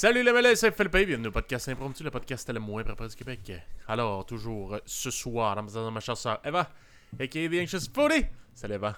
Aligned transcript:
3. 0.00 0.12
Salut 0.12 0.22
les 0.22 0.56
c'est 0.56 0.74
Philippe, 0.74 1.06
bienvenue 1.06 1.28
au 1.28 1.30
podcast 1.30 1.68
Impromptu, 1.68 2.02
le 2.02 2.10
podcast 2.10 2.50
le 2.50 2.58
moins 2.58 2.82
préparé 2.82 3.10
du 3.10 3.16
Québec. 3.16 3.52
Alors, 3.86 4.24
toujours 4.24 4.78
ce 4.86 5.10
soir, 5.10 5.58
en 5.58 5.62
dans 5.62 5.90
ma 5.90 6.00
chasseur 6.00 6.40
Eva, 6.42 6.70
a.k.a. 7.18 7.48
The 7.48 7.60
Anxious 7.60 7.90
Foodie. 7.92 8.24
Salut 8.54 8.74
Eva. 8.74 8.96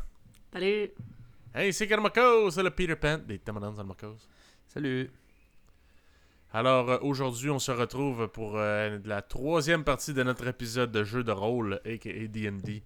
Salut. 0.52 0.90
Hey, 1.52 1.72
c'est 1.72 1.88
Carmacos, 1.88 2.52
c'est 2.52 2.62
le 2.62 2.70
Peter 2.70 2.94
Pan 2.94 3.18
des 3.18 3.40
Tamadans 3.40 3.76
Almacos. 3.80 4.28
Salut. 4.68 5.10
Alors, 6.52 6.88
euh, 6.88 6.98
aujourd'hui, 7.02 7.50
on 7.50 7.58
se 7.58 7.72
retrouve 7.72 8.28
pour 8.28 8.56
euh, 8.56 9.00
la 9.04 9.22
troisième 9.22 9.82
partie 9.82 10.14
de 10.14 10.22
notre 10.22 10.46
épisode 10.46 10.92
de 10.92 11.02
jeu 11.02 11.24
de 11.24 11.32
rôle, 11.32 11.80
a.k.a. 11.84 12.28
D&D. 12.28 12.84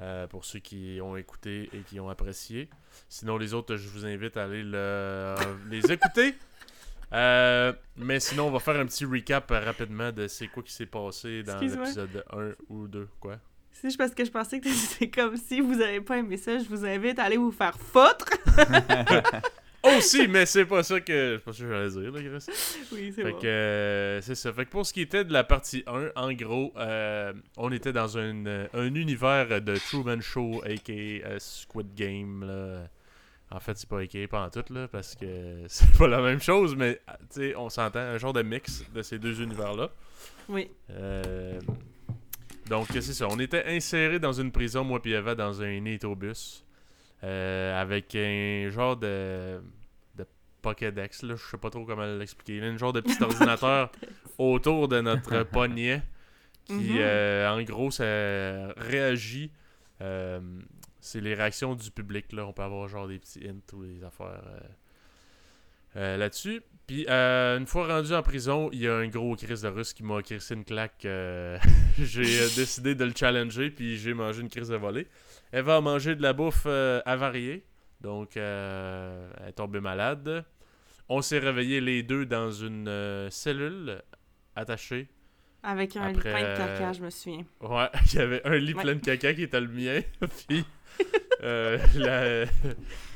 Euh, 0.00 0.26
pour 0.28 0.44
ceux 0.44 0.60
qui 0.60 1.00
ont 1.02 1.16
écouté 1.16 1.68
et 1.72 1.80
qui 1.80 1.98
ont 1.98 2.08
apprécié. 2.08 2.70
Sinon, 3.08 3.36
les 3.36 3.52
autres, 3.52 3.76
je 3.76 3.88
vous 3.88 4.06
invite 4.06 4.36
à 4.36 4.44
aller 4.44 4.62
le- 4.62 5.34
les 5.70 5.90
écouter. 5.90 6.34
Euh, 7.12 7.72
mais 7.96 8.20
sinon, 8.20 8.46
on 8.46 8.50
va 8.50 8.58
faire 8.58 8.76
un 8.76 8.86
petit 8.86 9.04
recap 9.04 9.50
rapidement 9.50 10.12
de 10.12 10.26
c'est 10.28 10.48
quoi 10.48 10.62
qui 10.62 10.72
s'est 10.72 10.86
passé 10.86 11.42
dans 11.42 11.58
l'épisode 11.58 12.24
1 12.32 12.52
ou 12.68 12.88
2. 12.88 13.08
Quoi? 13.20 13.38
C'est 13.72 13.88
juste 13.88 13.98
parce 13.98 14.14
que 14.14 14.24
je 14.24 14.30
pensais 14.30 14.60
que 14.60 14.68
c'est 14.70 15.08
comme 15.10 15.36
si 15.36 15.60
vous 15.60 15.80
avez 15.80 16.00
pas 16.00 16.18
aimé 16.18 16.36
ça, 16.36 16.58
je 16.58 16.64
vous 16.68 16.84
invite 16.84 17.18
à 17.18 17.24
aller 17.24 17.36
vous 17.36 17.52
faire 17.52 17.76
foutre. 17.78 18.30
Aussi, 19.96 20.28
mais 20.28 20.46
c'est 20.46 20.64
pas 20.64 20.84
ça 20.84 21.00
que. 21.00 21.38
Pas 21.38 21.52
ça 21.52 21.64
que 21.64 21.68
j'allais 21.68 21.90
dire, 21.90 22.12
là, 22.12 22.20
Chris. 22.20 22.86
Oui, 22.92 23.12
c'est 23.14 23.22
Fait 23.24 23.32
bon. 23.32 23.38
que 23.40 23.46
euh, 23.46 24.20
c'est 24.20 24.36
ça. 24.36 24.52
Fait 24.52 24.64
que 24.64 24.70
pour 24.70 24.86
ce 24.86 24.92
qui 24.92 25.00
était 25.00 25.24
de 25.24 25.32
la 25.32 25.42
partie 25.42 25.82
1, 25.88 26.10
en 26.14 26.32
gros, 26.34 26.72
euh, 26.76 27.32
on 27.56 27.72
était 27.72 27.92
dans 27.92 28.16
un, 28.16 28.46
un 28.72 28.94
univers 28.94 29.60
de 29.60 29.76
Truman 29.76 30.20
Show, 30.20 30.62
aka 30.64 31.38
Squid 31.40 31.94
Game. 31.96 32.44
Là. 32.46 32.88
En 33.54 33.60
fait, 33.60 33.76
c'est 33.76 33.88
pas 33.88 33.98
pas 34.30 34.40
en 34.46 34.50
tout, 34.50 34.64
là, 34.72 34.88
parce 34.88 35.14
que 35.14 35.62
c'est 35.68 35.90
pas 35.98 36.08
la 36.08 36.20
même 36.22 36.40
chose, 36.40 36.74
mais 36.74 37.00
ah, 37.06 37.16
tu 37.20 37.40
sais, 37.40 37.56
on 37.56 37.68
s'entend, 37.68 38.00
un 38.00 38.18
genre 38.18 38.32
de 38.32 38.42
mix 38.42 38.84
de 38.94 39.02
ces 39.02 39.18
deux 39.18 39.40
univers-là. 39.42 39.90
Oui. 40.48 40.70
Euh, 40.90 41.60
donc, 42.68 42.88
c'est 42.92 43.02
ça. 43.02 43.26
On 43.30 43.38
était 43.38 43.64
insérés 43.66 44.18
dans 44.18 44.32
une 44.32 44.50
prison, 44.52 44.84
moi 44.84 45.02
puis 45.02 45.12
Eva, 45.12 45.34
dans 45.34 45.60
un 45.62 45.94
autobus. 45.94 46.64
euh, 47.24 47.80
avec 47.80 48.14
un 48.16 48.68
genre 48.70 48.96
de, 48.96 49.60
de 50.16 50.26
Pokédex, 50.62 51.22
là. 51.22 51.34
Je 51.36 51.42
sais 51.50 51.56
pas 51.58 51.70
trop 51.70 51.84
comment 51.84 52.04
l'expliquer. 52.06 52.60
Un 52.62 52.76
genre 52.78 52.92
de 52.92 53.00
petit 53.00 53.22
ordinateur 53.22 53.92
autour 54.38 54.88
de 54.88 55.00
notre 55.00 55.42
poignet 55.52 56.02
qui, 56.64 56.74
Mhm. 56.74 56.96
euh, 56.98 57.48
en 57.50 57.62
gros, 57.62 57.90
ça 57.90 58.72
réagit. 58.76 59.50
C'est 61.02 61.20
les 61.20 61.34
réactions 61.34 61.74
du 61.74 61.90
public, 61.90 62.32
là. 62.32 62.46
On 62.46 62.52
peut 62.52 62.62
avoir 62.62 62.88
genre 62.88 63.08
des 63.08 63.18
petits 63.18 63.40
hints 63.46 63.74
ou 63.76 63.84
des 63.84 64.04
affaires 64.04 64.44
euh, 64.46 64.60
euh, 65.96 66.16
là-dessus. 66.16 66.62
Puis, 66.86 67.04
euh, 67.08 67.58
une 67.58 67.66
fois 67.66 67.86
rendu 67.88 68.14
en 68.14 68.22
prison, 68.22 68.70
il 68.72 68.80
y 68.80 68.88
a 68.88 68.94
un 68.94 69.08
gros 69.08 69.34
Chris 69.34 69.60
de 69.62 69.68
russe 69.68 69.92
qui 69.92 70.04
m'a 70.04 70.22
crissé 70.22 70.54
une 70.54 70.64
claque. 70.64 71.04
euh, 71.04 71.58
j'ai 71.98 72.22
décidé 72.54 72.94
de 72.94 73.04
le 73.04 73.12
challenger, 73.14 73.70
puis 73.70 73.98
j'ai 73.98 74.14
mangé 74.14 74.42
une 74.42 74.48
crise 74.48 74.68
de 74.68 74.76
volée. 74.76 75.08
Elle 75.50 75.64
va 75.64 75.80
manger 75.80 76.14
de 76.14 76.22
la 76.22 76.32
bouffe 76.32 76.66
avariée. 76.66 77.64
Donc, 78.00 78.36
elle 78.36 79.28
est 79.48 79.52
tombée 79.56 79.80
malade. 79.80 80.44
On 81.08 81.20
s'est 81.20 81.40
réveillés 81.40 81.80
les 81.80 82.02
deux 82.02 82.26
dans 82.26 82.50
une 82.52 83.28
cellule 83.30 84.02
attachée. 84.54 85.08
Avec 85.62 85.96
un 85.96 86.02
Après, 86.02 86.32
pain 86.32 86.40
de 86.42 86.46
euh, 86.46 86.56
caca, 86.56 86.92
je 86.92 87.02
me 87.02 87.10
souviens. 87.10 87.44
Ouais, 87.60 87.88
il 88.12 88.18
y 88.18 88.22
avait 88.22 88.44
un 88.46 88.56
lit 88.56 88.74
Ouais. 88.74 88.82
plein 88.82 88.94
de 88.94 89.00
caca 89.00 89.32
qui 89.34 89.42
était 89.44 89.60
le 89.60 89.68
mien. 89.68 90.00
puis, 90.48 90.64
euh, 91.42 91.78
la- 91.94 92.44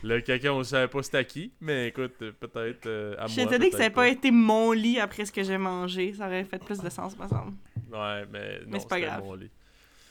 le 0.03 0.21
caca, 0.21 0.53
on 0.54 0.62
savait 0.62 0.87
pas 0.88 1.03
c'était 1.03 1.19
à 1.19 1.25
qui. 1.25 1.53
Mais 1.60 1.88
écoute, 1.88 2.15
peut-être 2.19 2.87
euh, 2.87 3.16
à 3.19 3.26
Je 3.26 3.41
moi. 3.41 3.44
étonnée 3.53 3.71
que 3.71 3.76
ça 3.76 3.82
n'ait 3.84 3.91
pas 3.91 4.09
été 4.09 4.31
mon 4.31 4.72
lit 4.72 5.00
après 5.00 5.25
ce 5.25 5.32
que 5.32 5.43
j'ai 5.43 5.59
mangé. 5.59 6.15
Ça 6.15 6.26
aurait 6.26 6.44
fait 6.44 6.62
plus 6.62 6.78
de 6.78 6.88
sens, 6.88 7.19
me 7.19 7.26
semble. 7.26 7.53
Ouais, 7.93 8.25
mais 8.32 8.60
non, 8.66 8.78
c'est 8.78 8.88
pas 8.88 9.00
grave. 9.00 9.22
mon 9.25 9.34
lit. 9.34 9.50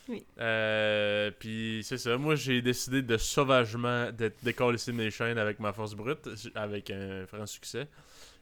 Oui. 0.07 0.23
Euh, 0.39 1.31
puis 1.39 1.81
c'est 1.83 1.97
ça. 1.97 2.15
Moi, 2.17 2.35
j'ai 2.35 2.61
décidé 2.61 3.01
de 3.01 3.17
sauvagement 3.17 4.09
décoller 4.43 4.77
mes 4.93 5.09
chaînes 5.09 5.37
avec 5.39 5.59
ma 5.59 5.73
force 5.73 5.95
brute, 5.95 6.29
avec 6.53 6.91
un 6.91 7.25
franc 7.25 7.45
succès. 7.47 7.87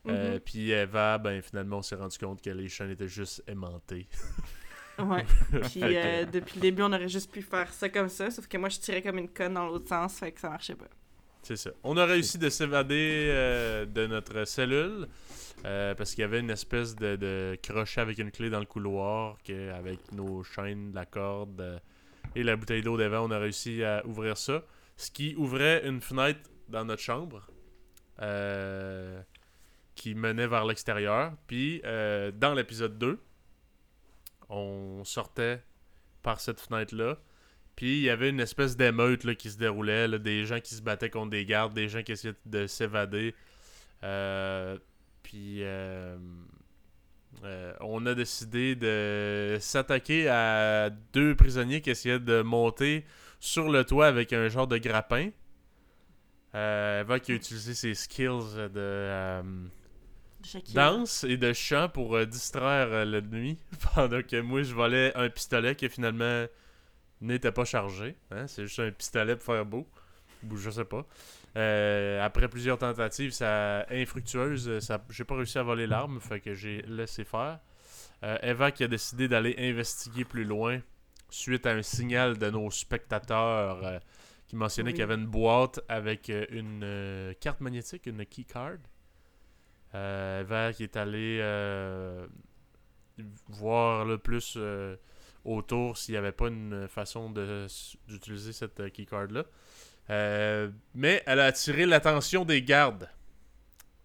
Euh, 0.08 0.34
Mhm. 0.34 0.40
Puis 0.41 0.72
Eva, 0.72 1.18
ben 1.18 1.41
finalement, 1.41 1.78
on 1.78 1.81
s'est 1.81 1.96
rendu 1.96 2.18
compte 2.18 2.41
que 2.41 2.50
les 2.50 2.68
chaînes 2.68 2.91
étaient 2.91 3.08
juste 3.08 3.44
aimantées. 3.47 4.08
Ouais. 5.00 5.25
Puis 5.69 5.81
euh, 5.84 6.25
depuis 6.25 6.56
le 6.56 6.62
début, 6.62 6.81
on 6.84 6.91
aurait 6.94 7.08
juste 7.08 7.31
pu 7.31 7.41
faire 7.41 7.72
ça 7.74 7.90
comme 7.90 8.09
ça, 8.09 8.30
sauf 8.30 8.47
que 8.47 8.58
moi, 8.58 8.69
je 8.69 8.80
tirais 8.80 9.02
comme 9.02 9.18
une 9.18 9.30
conne 9.30 9.53
dans 9.53 9.66
l'autre 9.66 9.88
sens, 9.88 10.19
fait 10.19 10.31
que 10.31 10.40
ça 10.40 10.50
marchait 10.50 10.75
pas. 10.75 10.88
C'est 11.42 11.56
ça. 11.56 11.72
On 11.84 11.97
a 11.97 12.06
réussi 12.06 12.38
de 12.38 12.50
s'évader 12.50 13.28
euh, 13.30 13.86
de 13.86 14.08
notre 14.08 14.46
cellule 14.46 15.08
parce 15.63 16.12
qu'il 16.12 16.22
y 16.22 16.25
avait 16.25 16.42
une 16.42 16.50
espèce 16.50 16.94
de, 16.96 17.16
de 17.16 17.58
crochet 17.63 18.02
avec 18.02 18.18
une 18.18 18.31
clé 18.31 18.50
dans 18.50 18.59
le 18.59 18.66
couloir 18.66 19.38
que, 19.44 19.72
avec 19.72 20.12
nos 20.12 20.44
chaînes, 20.44 20.92
la 20.94 21.06
corde 21.06 21.81
et 22.36 22.44
la 22.44 22.56
bouteille 22.58 22.81
d'eau 22.81 22.97
devant, 22.97 23.25
on 23.25 23.31
a 23.31 23.40
réussi 23.40 23.84
à 23.84 24.06
ouvrir 24.06 24.38
ça. 24.38 24.63
Ce 24.97 25.09
qui 25.09 25.36
ouvrait 25.38 25.88
une 25.88 26.02
fenêtre 26.02 26.42
dans 26.68 26.84
notre 26.84 27.02
chambre 27.02 27.47
euh, 28.22 29.22
qui 29.96 30.16
menait 30.16 30.48
vers 30.48 30.66
l'extérieur. 30.66 31.34
Puis 31.48 31.81
euh, 31.86 32.31
dans 32.31 32.54
l'épisode 32.54 32.98
2, 32.98 33.20
on 34.50 35.04
sortait 35.04 35.62
par 36.22 36.40
cette 36.40 36.59
fenêtre-là. 36.59 37.18
Puis 37.76 37.98
il 37.98 38.04
y 38.04 38.09
avait 38.09 38.30
une 38.30 38.40
espèce 38.40 38.78
d'émeute 38.78 39.36
qui 39.36 39.50
se 39.50 39.58
déroulait, 39.58 40.08
là, 40.08 40.18
des 40.18 40.46
gens 40.46 40.59
qui 40.59 40.76
se 40.76 40.81
battaient 40.81 41.09
contre 41.09 41.31
des 41.31 41.46
gardes, 41.46 41.74
des 41.74 41.90
gens 41.90 42.04
qui 42.04 42.12
essayaient 42.12 42.36
de 42.46 42.68
s'évader. 42.68 43.34
Euh, 44.04 44.78
puis 45.24 45.64
euh, 45.64 46.18
euh, 47.44 47.74
on 47.80 48.06
a 48.06 48.14
décidé 48.14 48.75
de 48.75 49.58
s'attaquer 49.60 50.28
à 50.30 50.90
deux 51.14 51.36
prisonniers 51.36 51.81
qui 51.81 51.90
essayaient 51.90 52.20
de 52.20 52.42
monter 52.42 53.06
sur 53.40 53.70
le 53.70 53.84
toit 53.84 54.08
avec 54.08 54.34
un 54.34 54.48
genre 54.50 54.68
de 54.68 54.78
grappin. 54.78 55.30
Eva 56.54 57.20
qui 57.20 57.31
a 57.31 57.36
utilisé 57.36 57.74
ses 57.74 57.96
skills 57.96 58.70
de. 58.72 59.42
Danse 60.74 61.24
et 61.24 61.38
de 61.38 61.54
chant 61.54 61.90
pour 61.90 62.16
euh, 62.16 62.26
distraire 62.26 62.88
euh, 62.92 63.06
l'ennemi 63.06 63.58
pendant 63.96 64.22
que 64.22 64.40
moi 64.42 64.64
je 64.64 64.74
volais 64.74 65.12
un 65.16 65.30
pistolet 65.30 65.76
qui 65.76 65.90
finalement 65.90 66.46
n'était 67.22 67.52
pas 67.52 67.66
chargé. 67.66 68.16
hein. 68.31 68.48
C'est 68.48 68.64
juste 68.64 68.80
un 68.80 68.92
pistolet 68.92 69.36
pour 69.36 69.46
faire 69.46 69.66
beau. 69.66 69.88
Ou 70.50 70.58
je 70.58 70.70
sais 70.70 70.84
pas. 70.86 71.06
Euh, 71.56 72.22
après 72.22 72.50
plusieurs 72.50 72.78
tentatives, 72.78 73.31
ça 73.31 73.86
infructueuse, 73.90 74.80
ça, 74.80 75.02
j'ai 75.09 75.24
pas 75.24 75.36
réussi 75.36 75.58
à 75.58 75.64
voler 75.64 75.88
l'arme, 75.88 76.20
fait 76.20 76.42
que 76.42 76.54
j'ai 76.54 76.81
laissé 76.81 77.24
faire. 77.24 77.60
Euh, 78.24 78.38
Eva 78.42 78.72
qui 78.72 78.84
a 78.84 78.88
décidé 78.90 79.28
d'aller 79.30 79.56
investiguer 79.58 80.25
plus 80.25 80.44
loin 80.44 80.80
suite 81.30 81.66
à 81.66 81.72
un 81.72 81.81
signal 81.81 82.38
de 82.38 82.50
nos 82.50 82.70
spectateurs 82.72 83.86
euh, 83.86 84.00
qui 84.48 84.56
mentionnait 84.58 84.90
Oui. 84.90 84.94
qu'il 84.96 85.00
y 85.02 85.04
avait 85.04 85.16
une 85.16 85.28
boîte 85.28 85.80
avec 85.88 86.30
euh, 86.30 86.46
une 86.50 86.81
euh, 86.84 87.34
carte 87.40 87.62
magnétique, 87.62 88.06
une 88.06 88.25
key 88.25 88.44
Euh, 89.96 90.72
qui 90.72 90.84
est 90.84 90.98
allé 90.98 91.40
euh, 91.42 92.26
voir 93.48 94.06
le 94.06 94.18
plus 94.18 94.56
euh, 94.58 94.96
autour 95.46 95.98
s'il 95.98 96.14
n'y 96.14 96.18
avait 96.18 96.31
pas 96.31 96.48
une 96.48 96.88
façon 96.88 97.31
d'utiliser 98.08 98.54
cette 98.54 98.92
keycard 98.92 99.28
là. 99.28 99.44
Euh, 100.09 100.70
mais 100.96 101.22
elle 101.28 101.40
a 101.40 101.46
attiré 101.46 101.86
l'attention 101.86 102.44
des 102.44 102.64
gardes. 102.64 103.08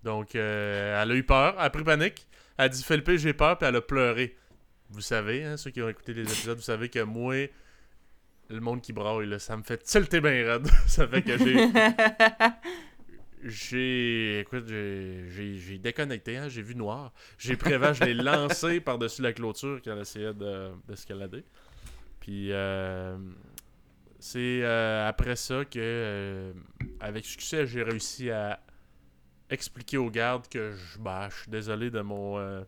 Donc 0.04 0.34
elle 0.34 1.10
a 1.10 1.14
eu 1.14 1.24
peur, 1.24 1.54
elle 1.58 1.64
a 1.64 1.70
pris 1.70 1.84
panique. 1.84 2.26
Elle 2.58 2.66
a 2.66 2.68
dit 2.68 2.82
Philippe, 2.82 3.10
j'ai 3.16 3.32
peur, 3.32 3.56
puis 3.56 3.68
elle 3.68 3.76
a 3.76 3.80
pleuré. 3.80 4.36
Vous 4.90 5.00
savez, 5.00 5.44
hein, 5.44 5.56
ceux 5.56 5.70
qui 5.70 5.80
ont 5.80 5.88
écouté 5.88 6.12
les 6.12 6.22
épisodes, 6.22 6.58
vous 6.58 6.64
savez 6.64 6.88
que 6.88 7.00
moi, 7.00 7.46
le 8.48 8.60
monde 8.60 8.80
qui 8.80 8.92
braille, 8.92 9.26
là, 9.26 9.38
ça 9.38 9.56
me 9.56 9.62
fait 9.62 9.78
tilter 9.78 10.20
bien 10.20 10.44
raide. 10.44 10.68
ça 10.86 11.06
fait 11.06 11.22
que 11.22 11.38
j'ai 11.38 11.54
j'ai. 13.44 14.40
Écoute, 14.40 14.66
j'ai- 14.68 15.78
déconnecté, 15.78 16.36
hein, 16.36 16.48
j'ai 16.48 16.62
vu 16.62 16.74
noir. 16.74 17.12
J'ai 17.38 17.56
Eva, 17.66 17.92
je 17.92 18.04
l'ai 18.04 18.14
lancé 18.14 18.80
par-dessus 18.80 19.22
la 19.22 19.32
clôture 19.32 19.80
qu'elle 19.82 19.98
essayait 19.98 20.34
de- 20.34 20.70
d'escalader. 20.86 21.44
Puis, 22.20 22.52
euh, 22.52 23.16
c'est 24.18 24.62
euh, 24.62 25.08
après 25.08 25.36
ça 25.36 25.64
que, 25.64 25.78
euh, 25.78 26.52
avec 27.00 27.24
succès, 27.24 27.66
j'ai 27.66 27.82
réussi 27.82 28.30
à 28.30 28.60
expliquer 29.50 29.96
aux 29.96 30.10
gardes 30.10 30.48
que 30.48 30.72
je, 30.72 30.98
bah, 30.98 31.28
je 31.30 31.42
suis 31.42 31.50
désolé 31.50 31.90
de 31.90 32.00
mon, 32.00 32.38
euh, 32.38 32.62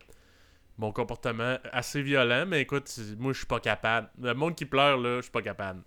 mon 0.77 0.91
comportement 0.91 1.57
assez 1.71 2.01
violent, 2.01 2.45
mais 2.47 2.61
écoute, 2.61 2.89
moi, 3.19 3.33
je 3.33 3.39
suis 3.39 3.47
pas 3.47 3.59
capable. 3.59 4.09
Le 4.19 4.33
monde 4.33 4.55
qui 4.55 4.65
pleure, 4.65 4.97
là, 4.97 5.17
je 5.17 5.23
suis 5.23 5.31
pas 5.31 5.41
capable. 5.43 5.83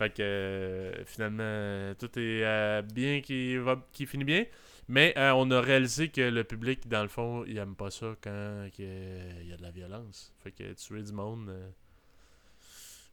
Fait 0.00 0.08
que 0.14 0.22
euh, 0.22 1.04
finalement, 1.04 1.42
euh, 1.42 1.92
tout 1.92 2.18
est 2.18 2.42
euh, 2.42 2.80
bien 2.80 3.20
qui, 3.20 3.58
va, 3.58 3.86
qui 3.92 4.06
finit 4.06 4.24
bien. 4.24 4.46
Mais 4.88 5.12
euh, 5.18 5.34
on 5.34 5.50
a 5.50 5.60
réalisé 5.60 6.08
que 6.08 6.22
le 6.22 6.42
public, 6.42 6.88
dans 6.88 7.02
le 7.02 7.08
fond, 7.08 7.44
il 7.46 7.58
aime 7.58 7.76
pas 7.76 7.90
ça 7.90 8.16
quand 8.22 8.64
il 8.78 9.46
y 9.46 9.52
a 9.52 9.58
de 9.58 9.62
la 9.62 9.70
violence. 9.70 10.34
Fait 10.42 10.52
que 10.52 10.72
tuer 10.72 11.02
du 11.02 11.12
monde 11.12 11.54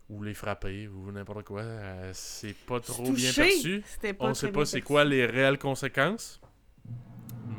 ou 0.08 0.24
les 0.24 0.34
frapper 0.34 0.88
ou 0.88 1.12
n'importe 1.12 1.44
quoi, 1.44 1.66
c'est 2.14 2.56
pas 2.56 2.80
trop 2.80 3.12
bien 3.12 3.34
perçu. 3.34 3.84
On 4.20 4.34
sait 4.34 4.54
pas 4.54 4.64
c'est 4.66 4.80
quoi 4.80 5.04
les 5.04 5.26
réelles 5.26 5.60
conséquences. 5.60 6.40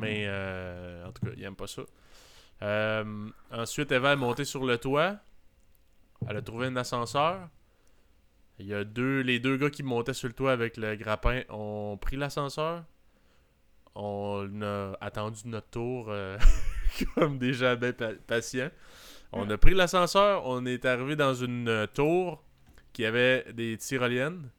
Mais 0.01 0.23
euh, 0.25 1.05
en 1.05 1.11
tout 1.11 1.23
cas, 1.23 1.33
il 1.37 1.43
aime 1.43 1.55
pas 1.55 1.67
ça. 1.67 1.83
Ensuite, 3.51 3.91
Eva 3.91 4.13
est 4.13 4.15
montée 4.15 4.43
sur 4.45 4.65
le 4.65 4.79
toit. 4.79 5.17
Elle 6.27 6.37
a 6.37 6.41
trouvé 6.41 6.65
un 6.65 6.75
ascenseur. 6.77 7.47
Il 8.59 8.67
y 8.67 8.73
a 8.73 8.83
deux, 8.83 9.21
les 9.21 9.39
deux 9.39 9.57
gars 9.57 9.69
qui 9.69 9.83
montaient 9.83 10.13
sur 10.13 10.27
le 10.27 10.33
toit 10.33 10.51
avec 10.51 10.75
le 10.77 10.95
grappin 10.95 11.43
ont 11.49 11.97
pris 11.99 12.17
l'ascenseur. 12.17 12.83
On 13.95 14.61
a 14.61 14.97
attendu 15.01 15.41
notre 15.45 15.69
tour 15.69 16.07
euh, 16.09 16.37
comme 17.15 17.37
des 17.37 17.53
gens 17.53 17.75
bien 17.75 17.93
pa- 17.93 18.13
patients. 18.27 18.69
On 19.31 19.49
a 19.49 19.57
pris 19.57 19.73
l'ascenseur, 19.75 20.45
on 20.45 20.65
est 20.65 20.85
arrivé 20.85 21.15
dans 21.15 21.33
une 21.33 21.67
euh, 21.69 21.87
tour 21.87 22.43
qui 22.93 23.05
avait 23.05 23.45
des 23.53 23.77
tyroliennes. 23.77 24.49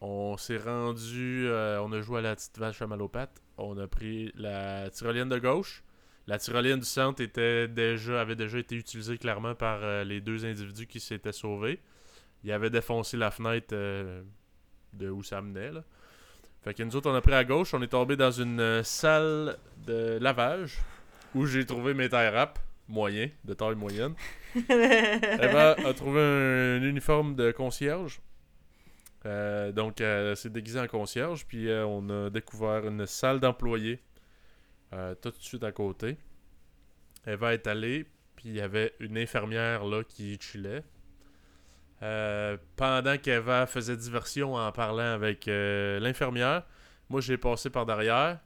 On 0.00 0.36
s'est 0.36 0.58
rendu, 0.58 1.46
euh, 1.46 1.80
on 1.82 1.92
a 1.92 2.00
joué 2.00 2.18
à 2.18 2.22
la 2.22 2.34
petite 2.34 2.58
vache 2.58 2.80
à. 2.82 3.30
On 3.58 3.78
a 3.78 3.86
pris 3.86 4.32
la 4.34 4.90
tyrolienne 4.90 5.28
de 5.28 5.38
gauche. 5.38 5.82
La 6.26 6.38
tyrolienne 6.38 6.80
du 6.80 6.86
centre 6.86 7.22
était 7.22 7.68
déjà, 7.68 8.20
avait 8.20 8.36
déjà 8.36 8.58
été 8.58 8.76
utilisée 8.76 9.18
clairement 9.18 9.54
par 9.54 10.04
les 10.04 10.20
deux 10.20 10.44
individus 10.46 10.86
qui 10.86 10.98
s'étaient 10.98 11.32
sauvés. 11.32 11.80
Ils 12.44 12.52
avaient 12.52 12.70
défoncé 12.70 13.16
la 13.16 13.30
fenêtre 13.30 13.72
euh, 13.72 14.22
de 14.92 15.10
où 15.10 15.22
ça 15.22 15.40
menait. 15.40 15.72
Là. 15.72 15.82
Fait 16.64 16.72
que 16.72 16.82
nous 16.82 16.96
autres, 16.96 17.10
on 17.10 17.14
a 17.14 17.20
pris 17.20 17.34
à 17.34 17.44
gauche. 17.44 17.74
On 17.74 17.82
est 17.82 17.88
tombé 17.88 18.16
dans 18.16 18.30
une 18.30 18.58
euh, 18.58 18.82
salle 18.82 19.58
de 19.86 20.16
lavage 20.18 20.78
où 21.34 21.44
j'ai 21.44 21.66
trouvé 21.66 21.92
mes 21.92 22.08
tie 22.08 22.30
wraps 22.30 22.58
moyens, 22.88 23.30
de 23.44 23.52
taille 23.52 23.74
moyenne. 23.74 24.14
Eva 24.56 25.72
a 25.72 25.92
trouvé 25.92 26.22
un, 26.22 26.82
uniforme 26.82 27.34
de 27.34 27.50
concierge. 27.50 28.22
Euh, 29.26 29.72
donc, 29.72 30.00
elle 30.00 30.36
s'est 30.38 30.48
déguisée 30.48 30.80
en 30.80 30.86
concierge. 30.86 31.44
Puis, 31.44 31.68
euh, 31.68 31.84
on 31.84 32.08
a 32.08 32.30
découvert 32.30 32.86
une 32.86 33.04
salle 33.04 33.40
d'employés 33.40 34.00
tout 35.20 35.30
de 35.30 35.36
suite 35.40 35.64
à 35.64 35.72
côté. 35.72 36.16
Eva 37.26 37.52
est 37.52 37.66
allée. 37.66 38.06
Puis, 38.36 38.48
il 38.50 38.54
y 38.54 38.60
avait 38.60 38.94
une 39.00 39.18
infirmière 39.18 39.84
là 39.84 40.02
qui 40.02 40.38
chillait. 40.40 40.84
Euh, 42.02 42.56
pendant 42.76 43.16
qu'Eva 43.18 43.66
faisait 43.66 43.96
diversion 43.96 44.54
en 44.54 44.72
parlant 44.72 45.14
avec 45.14 45.48
euh, 45.48 46.00
l'infirmière, 46.00 46.64
moi 47.08 47.20
j'ai 47.20 47.38
passé 47.38 47.70
par 47.70 47.86
derrière. 47.86 48.40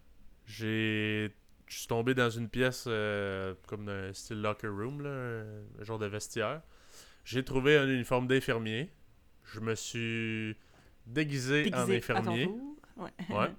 J'ai 0.47 1.35
je 1.67 1.79
suis 1.79 1.87
tombé 1.87 2.15
dans 2.15 2.31
une 2.31 2.49
pièce 2.49 2.85
euh, 2.87 3.55
comme 3.67 3.89
un 3.91 4.13
style 4.15 4.41
locker 4.41 4.69
room, 4.69 5.03
là, 5.03 5.11
un, 5.81 5.85
genre 5.85 5.99
de 5.99 6.07
vestiaire. 6.07 6.63
J'ai 7.25 7.45
trouvé 7.45 7.77
un 7.77 7.87
uniforme 7.87 8.27
d'infirmier. 8.27 8.91
Je 9.45 9.61
me 9.61 9.75
suis 9.75 10.57
déguisé, 11.07 11.71
en 11.75 11.85
Déguisé 11.85 11.97
infirmier. 11.99 12.49
Ouais. 12.97 13.11
Ouais. 13.29 13.51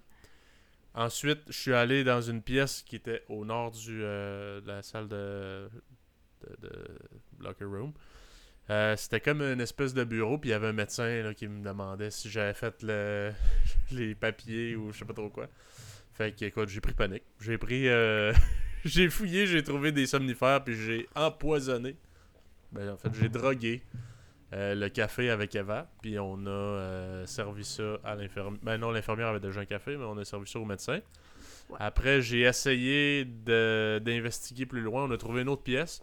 Ensuite, 0.96 1.42
je 1.50 1.58
suis 1.58 1.74
allé 1.74 2.04
dans 2.04 2.22
une 2.22 2.42
pièce 2.42 2.82
qui 2.82 2.96
était 2.96 3.24
au 3.30 3.46
nord 3.46 3.72
du, 3.72 4.00
de 4.00 4.64
la 4.66 4.82
salle 4.82 5.08
de, 5.08 5.70
de, 6.42 6.68
de 6.68 6.86
locker 7.40 7.66
room. 7.66 7.94
Euh, 8.70 8.96
C'était 8.96 9.20
comme 9.20 9.42
une 9.42 9.62
espèce 9.62 9.94
de 9.94 10.04
bureau, 10.04 10.38
puis 10.38 10.50
il 10.50 10.52
y 10.52 10.56
avait 10.56 10.68
un 10.68 10.74
médecin 10.74 11.24
là, 11.24 11.34
qui 11.34 11.48
me 11.48 11.64
demandait 11.64 12.12
si 12.12 12.30
j'avais 12.30 12.54
fait 12.54 12.76
le, 12.84 13.32
les 13.92 14.14
papiers 14.16 14.76
ou 14.76 14.92
je 14.92 15.00
sais 15.00 15.06
pas 15.06 15.14
trop 15.14 15.30
quoi. 15.30 15.48
Fait 16.14 16.36
que, 16.38 16.46
écoute, 16.46 16.70
j'ai 16.70 16.82
pris 16.82 16.94
panique. 16.94 17.24
J'ai 17.40 17.58
pris. 17.58 17.88
euh, 17.88 18.34
j'ai 18.86 19.10
fouillé, 19.10 19.48
j'ai 19.48 19.64
trouvé 19.64 19.92
des 19.92 20.06
somnifères, 20.06 20.64
puis 20.64 20.76
j'ai 20.76 21.08
empoisonné. 21.16 21.96
Ben, 22.72 22.90
en 22.92 22.98
fait, 22.98 23.10
j'ai 23.20 23.30
drogué 23.30 23.82
euh, 24.54 24.76
le 24.76 24.90
café 24.90 25.30
avec 25.32 25.56
Eva, 25.56 25.90
puis 26.02 26.20
on 26.20 26.46
a 26.46 27.24
servi 27.26 27.64
ça 27.64 27.98
à 28.04 28.16
l'infirmière. 28.16 28.60
Ben 28.62 28.78
non, 28.78 28.92
l'infirmière 28.92 29.28
avait 29.30 29.40
déjà 29.40 29.62
un 29.62 29.66
café, 29.66 29.98
mais 29.98 30.04
on 30.06 30.18
a 30.18 30.26
servi 30.26 30.48
ça 30.50 30.60
au 30.60 30.66
médecin. 30.66 31.00
Ouais. 31.70 31.78
Après, 31.80 32.22
j'ai 32.22 32.42
essayé 32.42 33.26
de- 33.26 34.00
d'investiguer 34.04 34.66
plus 34.66 34.82
loin. 34.82 35.06
On 35.06 35.12
a 35.12 35.18
trouvé 35.18 35.42
une 35.42 35.50
autre 35.50 35.64
pièce 35.64 36.02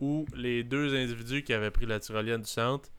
où 0.00 0.26
les 0.34 0.64
deux 0.64 0.94
individus 0.94 1.42
qui 1.42 1.52
avaient 1.52 1.70
pris 1.70 1.86
la 1.86 2.00
tyrolienne 2.00 2.42
du 2.42 2.48
centre 2.48 2.90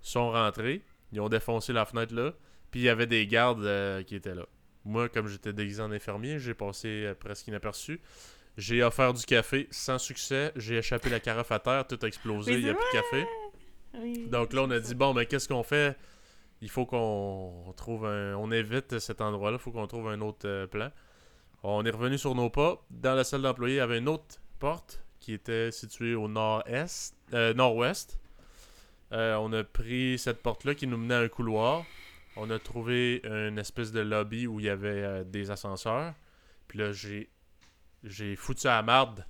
sont 0.00 0.30
rentrés. 0.30 0.82
Ils 1.12 1.20
ont 1.20 1.28
défoncé 1.28 1.72
la 1.72 1.84
fenêtre 1.84 2.14
là, 2.14 2.32
puis 2.70 2.80
il 2.80 2.84
y 2.84 2.88
avait 2.88 3.06
des 3.06 3.26
gardes 3.26 3.64
euh, 3.64 4.02
qui 4.02 4.14
étaient 4.14 4.34
là. 4.34 4.46
Moi, 4.84 5.08
comme 5.08 5.28
j'étais 5.28 5.52
déguisé 5.52 5.82
en 5.82 5.92
infirmier, 5.92 6.38
j'ai 6.38 6.54
passé 6.54 6.88
euh, 6.88 7.14
presque 7.14 7.46
inaperçu. 7.46 8.00
J'ai 8.56 8.82
offert 8.82 9.14
du 9.14 9.24
café 9.24 9.68
sans 9.70 9.98
succès. 9.98 10.52
J'ai 10.56 10.76
échappé 10.76 11.08
la 11.08 11.20
carafe 11.20 11.52
à 11.52 11.58
terre, 11.58 11.86
tout 11.86 11.98
a 12.02 12.06
explosé, 12.06 12.54
il 12.54 12.64
n'y 12.64 12.70
a 12.70 12.74
plus 12.74 12.84
de 12.84 13.00
café. 13.00 13.26
Oui. 13.94 14.28
Donc 14.28 14.52
là, 14.52 14.62
on 14.62 14.70
a 14.70 14.80
dit, 14.80 14.94
bon, 14.94 15.14
mais 15.14 15.26
qu'est-ce 15.26 15.48
qu'on 15.48 15.62
fait? 15.62 15.96
Il 16.60 16.70
faut 16.70 16.86
qu'on 16.86 17.72
trouve 17.76 18.06
un... 18.06 18.36
On 18.36 18.50
évite 18.50 18.98
cet 18.98 19.20
endroit-là, 19.20 19.58
il 19.58 19.62
faut 19.62 19.72
qu'on 19.72 19.86
trouve 19.86 20.08
un 20.08 20.20
autre 20.20 20.46
euh, 20.46 20.66
plan. 20.66 20.90
On 21.62 21.84
est 21.84 21.90
revenu 21.90 22.18
sur 22.18 22.34
nos 22.34 22.50
pas. 22.50 22.84
Dans 22.90 23.14
la 23.14 23.24
salle 23.24 23.42
d'employés, 23.42 23.76
il 23.76 23.78
y 23.78 23.80
avait 23.80 23.98
une 23.98 24.08
autre 24.08 24.40
porte 24.58 25.02
qui 25.22 25.32
était 25.32 25.70
située 25.70 26.14
au 26.14 26.28
nord-est, 26.28 27.14
euh, 27.32 27.54
nord-ouest. 27.54 28.18
Euh, 29.12 29.36
on 29.36 29.52
a 29.52 29.62
pris 29.62 30.18
cette 30.18 30.42
porte-là 30.42 30.74
qui 30.74 30.86
nous 30.86 30.96
menait 30.96 31.14
à 31.14 31.20
un 31.20 31.28
couloir. 31.28 31.84
On 32.36 32.50
a 32.50 32.58
trouvé 32.58 33.20
une 33.24 33.58
espèce 33.58 33.92
de 33.92 34.00
lobby 34.00 34.46
où 34.46 34.58
il 34.58 34.66
y 34.66 34.68
avait 34.70 34.88
euh, 35.02 35.24
des 35.24 35.50
ascenseurs. 35.50 36.14
Puis 36.68 36.78
là, 36.78 36.92
j'ai 36.92 37.30
j'ai 38.04 38.34
foutu 38.36 38.66
à 38.66 38.82
marde. 38.82 39.24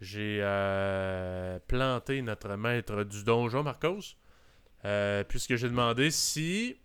J'ai 0.00 0.38
euh, 0.42 1.58
planté 1.66 2.22
notre 2.22 2.54
maître 2.56 3.02
du 3.04 3.24
donjon, 3.24 3.62
Marcos. 3.62 4.16
Puisque 5.28 5.56
j'ai 5.56 5.68
demandé 5.68 6.10
si 6.10 6.76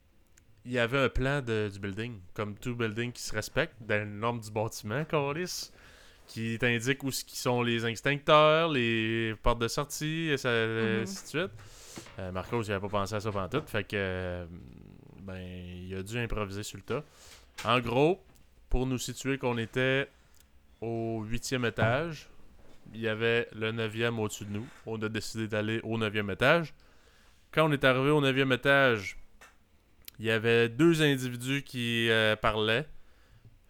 il 0.65 0.71
y 0.71 0.79
avait 0.79 0.99
un 0.99 1.09
plan 1.09 1.41
de- 1.41 1.69
du 1.71 1.79
building, 1.79 2.19
comme 2.33 2.55
tout 2.57 2.75
building 2.75 3.11
qui 3.11 3.21
se 3.21 3.33
respecte, 3.35 3.75
dans 3.81 3.99
les 3.99 4.05
normes 4.05 4.39
du 4.39 4.51
bâtiment, 4.51 5.03
Carlis, 5.05 5.71
qui 6.29 6.57
t'indique 6.59 7.03
où 7.03 7.09
qui 7.09 7.37
sont 7.37 7.61
les 7.63 7.85
extincteurs, 7.87 8.69
les 8.69 9.33
portes 9.41 9.59
de 9.59 9.67
sortie, 9.67 10.29
et 10.29 10.37
ça, 10.37 10.49
Mhm. 10.49 11.01
ainsi 11.01 11.23
de 11.23 11.27
suite. 11.27 11.51
Euh, 12.19 12.31
Marcos, 12.31 12.61
il 12.63 12.71
avait 12.71 12.79
pas 12.81 12.87
pensé 12.99 13.15
à 13.15 13.19
ça 13.19 13.31
pendant 13.31 13.49
tout, 13.49 13.63
fait 13.65 13.83
que 13.83 13.95
euh, 13.95 14.45
ben 15.23 15.37
il 15.39 15.93
a 15.95 16.03
dû 16.03 16.17
improviser 16.19 16.63
sur 16.63 16.77
le 16.77 16.83
tas. 16.83 17.03
En 17.65 17.79
gros, 17.79 18.23
pour 18.69 18.85
nous 18.85 18.99
situer 18.99 19.37
qu'on 19.39 19.57
était 19.57 20.07
au 20.81 21.23
huitième 21.23 21.65
étage, 21.65 22.29
il 22.93 23.01
y 23.01 23.07
avait 23.07 23.47
le 23.53 23.71
neuvième 23.71 24.19
au-dessus 24.19 24.45
de 24.45 24.51
nous. 24.51 24.67
On 24.85 25.01
a 25.01 25.09
décidé 25.09 25.47
d'aller 25.47 25.81
au 25.83 25.97
neuvième 25.97 26.29
étage. 26.29 26.73
Quand 27.51 27.67
on 27.67 27.71
est 27.71 27.83
arrivé 27.83 28.11
au 28.11 28.21
neuvième 28.21 28.51
étage, 28.51 29.17
il 30.19 30.25
y 30.25 30.31
avait 30.31 30.69
deux 30.69 31.01
individus 31.01 31.63
qui 31.63 32.09
euh, 32.09 32.35
parlaient, 32.35 32.87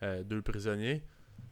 euh, 0.03 0.23
deux 0.23 0.41
prisonniers, 0.41 1.01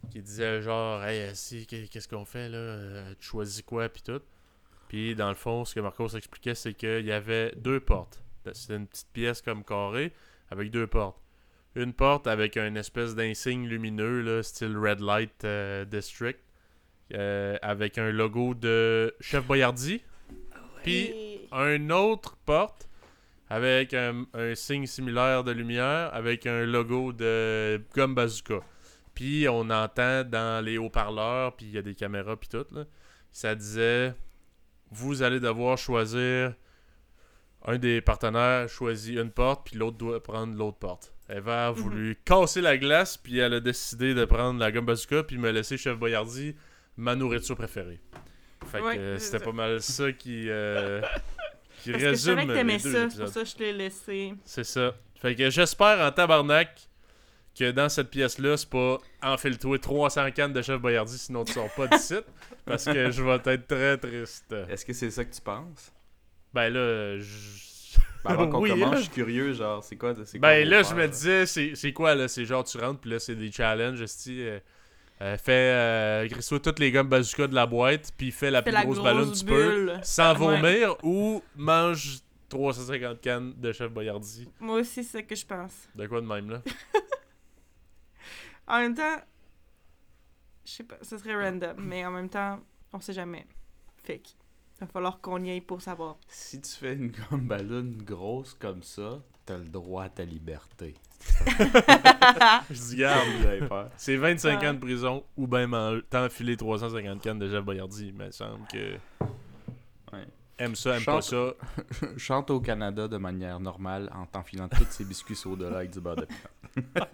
qui 0.09 0.21
disaient 0.21 0.61
genre, 0.61 1.03
hey, 1.03 1.35
si, 1.35 1.65
qu'est- 1.67 1.87
qu'est-ce 1.91 2.07
qu'on 2.07 2.25
fait 2.25 2.49
là? 2.49 2.57
Euh, 2.57 3.13
Tu 3.19 3.27
choisis 3.27 3.61
quoi, 3.61 3.89
puis 3.89 4.01
tout. 4.01 4.21
Puis 4.87 5.15
dans 5.15 5.29
le 5.29 5.35
fond, 5.35 5.65
ce 5.65 5.75
que 5.75 5.79
Marcos 5.81 6.09
expliquait, 6.15 6.55
c'est 6.55 6.73
qu'il 6.73 7.05
y 7.05 7.11
avait 7.11 7.53
deux 7.57 7.79
portes. 7.79 8.21
C'était 8.53 8.75
une 8.77 8.87
petite 8.87 9.09
pièce 9.11 9.41
comme 9.41 9.63
carré 9.65 10.13
avec 10.49 10.71
deux 10.71 10.87
portes. 10.87 11.19
Une 11.75 11.91
porte 11.93 12.27
avec 12.27 12.55
un 12.57 12.73
espèce 12.75 13.13
d'insigne 13.13 13.67
lumineux, 13.67 14.21
là, 14.21 14.41
style 14.41 14.77
Red 14.77 15.01
Light 15.01 15.43
euh, 15.43 15.83
District, 15.85 16.39
euh, 17.13 17.57
avec 17.61 17.97
un 17.97 18.11
logo 18.11 18.53
de 18.53 19.13
Chef 19.19 19.45
Boyardi. 19.45 20.01
Puis 20.83 21.11
Oui. 21.13 21.47
un 21.51 21.89
autre 21.89 22.37
porte 22.45 22.87
avec 23.49 23.93
un, 23.93 24.25
un 24.33 24.55
signe 24.55 24.85
similaire 24.85 25.43
de 25.43 25.51
lumière 25.51 26.09
avec 26.13 26.45
un 26.47 26.65
logo 26.65 27.11
de 27.13 27.81
Gomme 27.93 28.15
Bazooka. 28.15 28.61
Puis 29.17 29.47
on 29.50 29.71
entend 29.71 30.24
dans 30.24 30.63
les 30.63 30.77
haut-parleurs, 30.77 31.55
puis 31.55 31.65
il 31.65 31.71
y 31.71 31.79
a 31.79 31.81
des 31.81 31.95
caméras, 31.95 32.36
puis 32.36 32.50
tout, 32.50 32.67
là, 32.69 32.83
ça 33.31 33.55
disait 33.55 34.13
Vous 34.91 35.24
allez 35.24 35.39
devoir 35.39 35.75
choisir 35.75 36.53
un 37.65 37.79
des 37.79 38.00
partenaires 38.00 38.69
choisit 38.69 39.17
une 39.17 39.31
porte, 39.31 39.65
puis 39.65 39.75
l'autre 39.75 39.97
doit 39.97 40.21
prendre 40.21 40.55
l'autre 40.55 40.77
porte. 40.77 41.15
Eva 41.29 41.65
a 41.65 41.71
voulu 41.71 42.15
casser 42.25 42.62
la 42.62 42.77
glace, 42.77 43.17
puis 43.17 43.39
elle 43.39 43.55
a 43.55 43.59
décidé 43.59 44.13
de 44.13 44.24
prendre 44.24 44.59
la 44.59 44.71
gomme 44.71 44.86
bazooka, 44.86 45.24
puis 45.24 45.39
me 45.39 45.50
laisser 45.50 45.77
Chef 45.77 45.97
Boyardi, 45.97 46.55
ma 46.95 47.15
nourriture 47.15 47.55
préférée. 47.55 48.00
Fait 48.67 48.81
que 48.81 48.86
euh, 48.86 49.17
c'était 49.17 49.43
pas 49.43 49.51
mal 49.51 49.81
ça 49.81 50.12
qui, 50.12 50.47
euh, 50.47 51.01
qui 51.81 51.89
Parce 51.89 51.95
que 51.95 52.00
je 52.00 52.05
résume 52.05 52.36
savais 52.36 52.45
que 52.45 52.53
t'aimais 52.53 52.77
ça, 52.77 53.07
pour 53.17 53.29
ça 53.29 53.41
que 53.41 53.50
je 53.50 53.57
l'ai 53.57 53.74
laissé. 53.74 54.36
C'est 54.45 54.63
ça. 54.63 54.93
Fait 55.15 55.33
que 55.33 55.50
j'espère 55.50 56.05
en 56.05 56.12
tabarnak 56.12 56.88
que 57.57 57.71
dans 57.71 57.89
cette 57.89 58.09
pièce-là, 58.09 58.57
c'est 58.57 58.69
pas 58.69 58.97
enfile-toi 59.21 59.79
300 59.79 60.31
cannes 60.31 60.53
de 60.53 60.61
Chef 60.61 60.79
Boyardi, 60.79 61.17
sinon 61.17 61.43
tu 61.43 61.53
sors 61.53 61.69
pas 61.75 61.87
d'ici. 61.87 62.15
parce 62.65 62.85
que 62.85 63.11
je 63.11 63.23
vais 63.23 63.39
être 63.53 63.67
très 63.67 63.97
triste. 63.97 64.53
Est-ce 64.69 64.85
que 64.85 64.93
c'est 64.93 65.11
ça 65.11 65.23
que 65.25 65.33
tu 65.33 65.41
penses? 65.41 65.91
Ben 66.53 66.69
là, 66.69 67.17
je... 67.19 67.97
Ben, 68.23 68.31
avant 68.31 68.49
qu'on 68.49 68.59
Oui, 68.61 68.69
commence, 68.69 68.91
là. 68.91 68.97
je 68.97 69.01
suis 69.03 69.11
curieux, 69.11 69.53
genre, 69.53 69.83
c'est 69.83 69.95
quoi, 69.95 70.13
c'est 70.25 70.39
quoi 70.39 70.49
Ben 70.49 70.67
là, 70.67 70.83
je 70.83 70.93
me 70.95 71.07
disais, 71.07 71.45
c'est 71.45 71.93
quoi 71.93 72.15
là? 72.15 72.27
C'est 72.27 72.45
genre 72.45 72.63
tu 72.63 72.77
rentres, 72.77 72.99
puis 73.01 73.11
là, 73.11 73.19
c'est 73.19 73.35
des 73.35 73.51
challenges, 73.51 74.01
esti. 74.01 74.41
Euh, 74.41 74.59
euh, 75.21 75.35
fais, 75.37 75.51
euh, 75.73 76.27
grisse-toi 76.27 76.59
toutes 76.59 76.77
les 76.79 76.91
gommes 76.91 77.07
bazooka 77.09 77.47
de 77.47 77.55
la 77.55 77.65
boîte, 77.65 78.11
puis 78.17 78.31
fais 78.31 78.51
la 78.51 78.59
Fais 78.61 78.69
plus 78.69 78.73
la 78.73 78.83
grosse 78.83 78.97
grosse 78.99 79.03
ballon 79.05 79.31
que 79.31 79.35
tu 79.37 79.45
peux, 79.45 79.91
sans 80.03 80.33
Ouais. 80.33 80.57
vomir, 80.61 80.95
ou 81.03 81.41
mange 81.55 82.19
350 82.49 83.19
cannes 83.21 83.53
de 83.57 83.71
Chef 83.71 83.91
Boyardi. 83.91 84.47
Moi 84.59 84.79
aussi, 84.81 85.03
c'est 85.03 85.21
ce 85.21 85.23
que 85.23 85.35
je 85.35 85.45
pense. 85.45 85.73
De 85.95 86.05
quoi 86.07 86.21
de 86.21 86.27
même 86.27 86.49
là? 86.51 86.61
En 88.67 88.79
même 88.79 88.95
temps, 88.95 89.17
Je 90.65 90.71
sais 90.71 90.83
pas, 90.83 90.97
ce 91.01 91.17
serait 91.17 91.36
random, 91.36 91.75
mais 91.79 92.05
en 92.05 92.12
même 92.12 92.29
temps, 92.29 92.59
on 92.93 93.00
sait 93.00 93.13
jamais. 93.13 93.45
Fait 93.97 94.19
qu'il 94.19 94.36
va 94.81 94.88
falloir 94.88 95.21
qu'on 95.21 95.41
y 95.43 95.50
aille 95.50 95.62
pour 95.62 95.81
savoir. 95.81 96.17
Si 96.27 96.59
tu 96.62 96.71
fais 96.71 96.93
une 96.93 97.12
gomme 97.12 97.47
ballon 97.47 97.93
grosse 98.03 98.53
comme 98.53 98.83
ça, 98.83 99.21
t'as 99.45 99.57
le 99.57 99.65
droit 99.69 100.03
à 100.03 100.09
ta 100.09 100.25
liberté. 100.25 100.95
Je 102.69 102.74
dis, 102.89 102.95
garde, 102.97 103.27
Vous 103.39 103.47
allez 103.47 103.65
faire. 103.67 103.89
c'est 103.97 104.17
25 104.17 104.59
Ouais. 104.62 104.67
ans 104.67 104.74
de 104.74 104.79
prison 104.79 105.24
ou 105.38 105.47
ben 105.47 106.01
t'enfiler 106.09 106.57
350 106.57 107.21
cannes 107.21 107.39
de 107.39 107.50
Jeff 107.50 107.63
Boyardi. 107.63 108.07
Il 108.09 108.13
me 108.13 108.29
semble 108.31 108.67
que. 108.67 108.95
Ouais. 110.13 110.27
Aime 110.59 110.75
ça, 110.75 110.95
aime 110.95 111.01
Chante- 111.01 111.15
pas 111.15 111.21
ça. 111.21 111.53
Chante 112.17 112.49
au 112.49 112.59
Canada 112.59 113.07
de 113.07 113.17
manière 113.17 113.59
normale 113.59 114.09
en 114.13 114.25
t'enfilant 114.25 114.67
tous 114.67 114.87
ces 114.89 115.05
biscuits 115.05 115.39
au-delà 115.45 115.77
avec 115.77 115.91
du 115.91 115.99
beurre 116.01 116.15
de 116.15 116.25
pinot. 116.25 117.05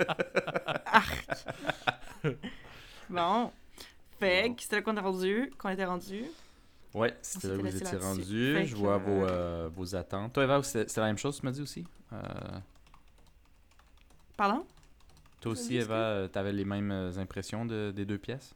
Bon. 3.10 3.52
Fait 4.20 4.48
Bon. 4.48 4.56
que 4.56 4.62
c'était 4.62 4.76
là 4.78 4.82
qu'on 4.82 4.96
est 4.98 5.00
rendu, 5.02 5.52
qu'on 5.58 5.70
était 5.70 5.86
rendu? 5.86 6.24
Ouais, 6.94 7.14
c'était 7.22 7.50
là 7.50 7.56
où 7.56 7.62
vous 7.62 7.76
étiez 7.76 7.98
rendu. 7.98 8.66
Je 8.66 8.76
vois 8.76 8.94
euh, 8.96 8.98
vos, 8.98 9.26
euh, 9.26 9.70
vos 9.76 9.96
attentes. 9.96 10.34
Toi, 10.34 10.44
Eva, 10.44 10.64
c'est 10.64 10.96
la 10.98 11.06
même 11.08 11.18
chose, 11.18 11.40
tu 11.40 11.46
m'as 11.46 11.52
dit 11.52 11.62
aussi? 11.62 11.86
Euh, 12.14 12.18
Pardon? 14.38 14.66
Toi 15.42 15.52
aussi, 15.52 15.76
Eva, 15.76 15.96
euh, 15.96 16.28
t'avais 16.28 16.54
les 16.54 16.64
mêmes 16.66 16.92
euh, 16.92 17.18
impressions 17.18 17.66
de- 17.66 17.92
des 17.94 18.06
deux 18.06 18.18
pièces? 18.18 18.56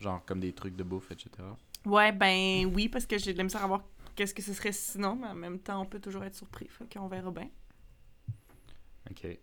Genre 0.00 0.24
comme 0.24 0.40
des 0.40 0.52
trucs 0.52 0.76
de 0.76 0.84
bouffe, 0.84 1.10
etc. 1.10 1.30
Ouais, 1.84 2.12
ben 2.12 2.66
oui, 2.74 2.88
parce 2.88 3.06
que 3.06 3.18
j'ai 3.18 3.32
de 3.32 3.38
la 3.38 3.44
misère 3.44 3.64
à 3.64 3.66
voir 3.66 3.82
qu'est-ce 4.16 4.34
que 4.34 4.42
ce 4.42 4.52
serait 4.52 4.72
sinon, 4.72 5.14
mais 5.14 5.28
en 5.28 5.34
même 5.34 5.60
temps, 5.60 5.80
on 5.80 5.86
peut 5.86 6.00
toujours 6.00 6.24
être 6.24 6.34
surpris. 6.34 6.66
Fait 6.68 6.92
qu'on 6.92 7.06
verra 7.06 7.30
bien. 7.30 7.48
Ok. 9.10 9.38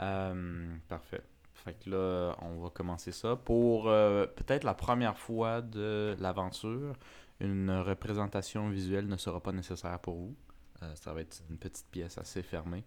Euh, 0.00 0.76
parfait. 0.88 1.22
Fait 1.54 1.74
que 1.74 1.90
là, 1.90 2.36
on 2.42 2.60
va 2.60 2.70
commencer 2.70 3.12
ça. 3.12 3.36
Pour 3.36 3.88
euh, 3.88 4.26
peut-être 4.26 4.64
la 4.64 4.74
première 4.74 5.18
fois 5.18 5.60
de 5.60 6.16
l'aventure, 6.20 6.94
une 7.40 7.70
représentation 7.70 8.68
visuelle 8.68 9.08
ne 9.08 9.16
sera 9.16 9.40
pas 9.42 9.52
nécessaire 9.52 9.98
pour 9.98 10.14
vous. 10.14 10.36
Euh, 10.82 10.94
ça 10.94 11.12
va 11.12 11.20
être 11.20 11.42
une 11.50 11.58
petite 11.58 11.86
pièce 11.90 12.16
assez 12.16 12.42
fermée. 12.42 12.84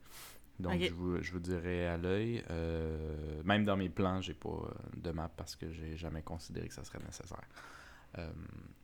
Donc, 0.59 0.79
je, 0.79 0.93
vous, 0.93 1.21
je 1.21 1.31
vous 1.31 1.39
dirai 1.39 1.87
à 1.87 1.97
l'œil. 1.97 2.43
même 3.43 3.65
dans 3.65 3.75
mes 3.75 3.89
plans, 3.89 4.21
j'ai 4.21 4.35
pas 4.35 4.71
de 4.95 5.11
map 5.11 5.29
parce 5.35 5.55
que 5.55 5.71
j'ai 5.71 5.97
jamais 5.97 6.21
considéré 6.21 6.67
que 6.67 6.73
ça 6.73 6.83
serait 6.83 6.99
nécessaire. 6.99 7.41
Euh, 8.17 8.31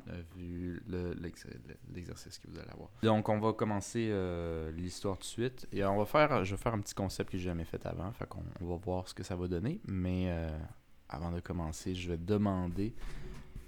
euh, 0.10 0.24
vu 0.36 0.82
le- 0.88 1.14
l'ex- 1.14 1.46
l'exercice 1.94 2.40
que 2.40 2.48
vous 2.50 2.58
allez 2.58 2.70
avoir. 2.72 2.90
Donc, 3.04 3.30
on 3.30 3.40
va 3.40 3.54
commencer 3.54 4.08
euh, 4.12 4.72
l'histoire 4.72 5.18
tout 5.18 5.22
de 5.24 5.26
suite. 5.28 5.68
Et 5.72 5.84
on 5.86 5.98
va 5.98 6.06
faire, 6.06 6.44
je 6.46 6.56
vais 6.56 6.62
faire 6.62 6.74
un 6.74 6.80
petit 6.80 6.96
concept 6.96 7.32
que 7.32 7.38
j'ai 7.38 7.44
jamais 7.44 7.66
fait 7.66 7.86
avant. 7.86 8.12
On 8.60 8.66
va 8.66 8.76
voir 8.78 9.08
ce 9.08 9.14
que 9.14 9.22
ça 9.22 9.36
va 9.36 9.48
donner. 9.48 9.80
Mais 9.88 10.34
avant 11.10 11.32
de 11.32 11.40
commencer, 11.42 11.94
je 11.94 12.10
vais 12.10 12.18
demander 12.18 12.96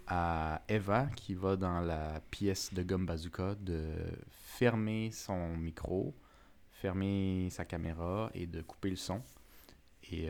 à 0.08 0.63
Eva, 0.68 1.08
qui 1.15 1.36
va 1.36 1.56
dans 1.56 1.80
la 1.82 2.22
pièce 2.32 2.74
de 2.74 2.82
gomme 2.82 3.06
bazooka, 3.06 3.56
de 3.56 3.84
fermer 4.32 5.12
son 5.12 5.56
micro, 5.58 6.15
fermer 6.72 7.50
sa 7.51 7.65
caméra 7.65 8.32
et 8.34 8.48
de 8.48 8.62
couper 8.62 8.89
le 8.89 8.96
son. 8.96 9.22
Et 10.12 10.25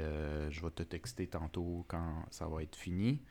je 0.50 0.62
vais 0.62 0.72
te 0.72 0.84
texter 0.84 1.28
tantôt 1.28 1.86
quand 1.88 2.26
ça 2.32 2.48
va 2.48 2.64
être 2.64 2.76
fini. 2.76 3.22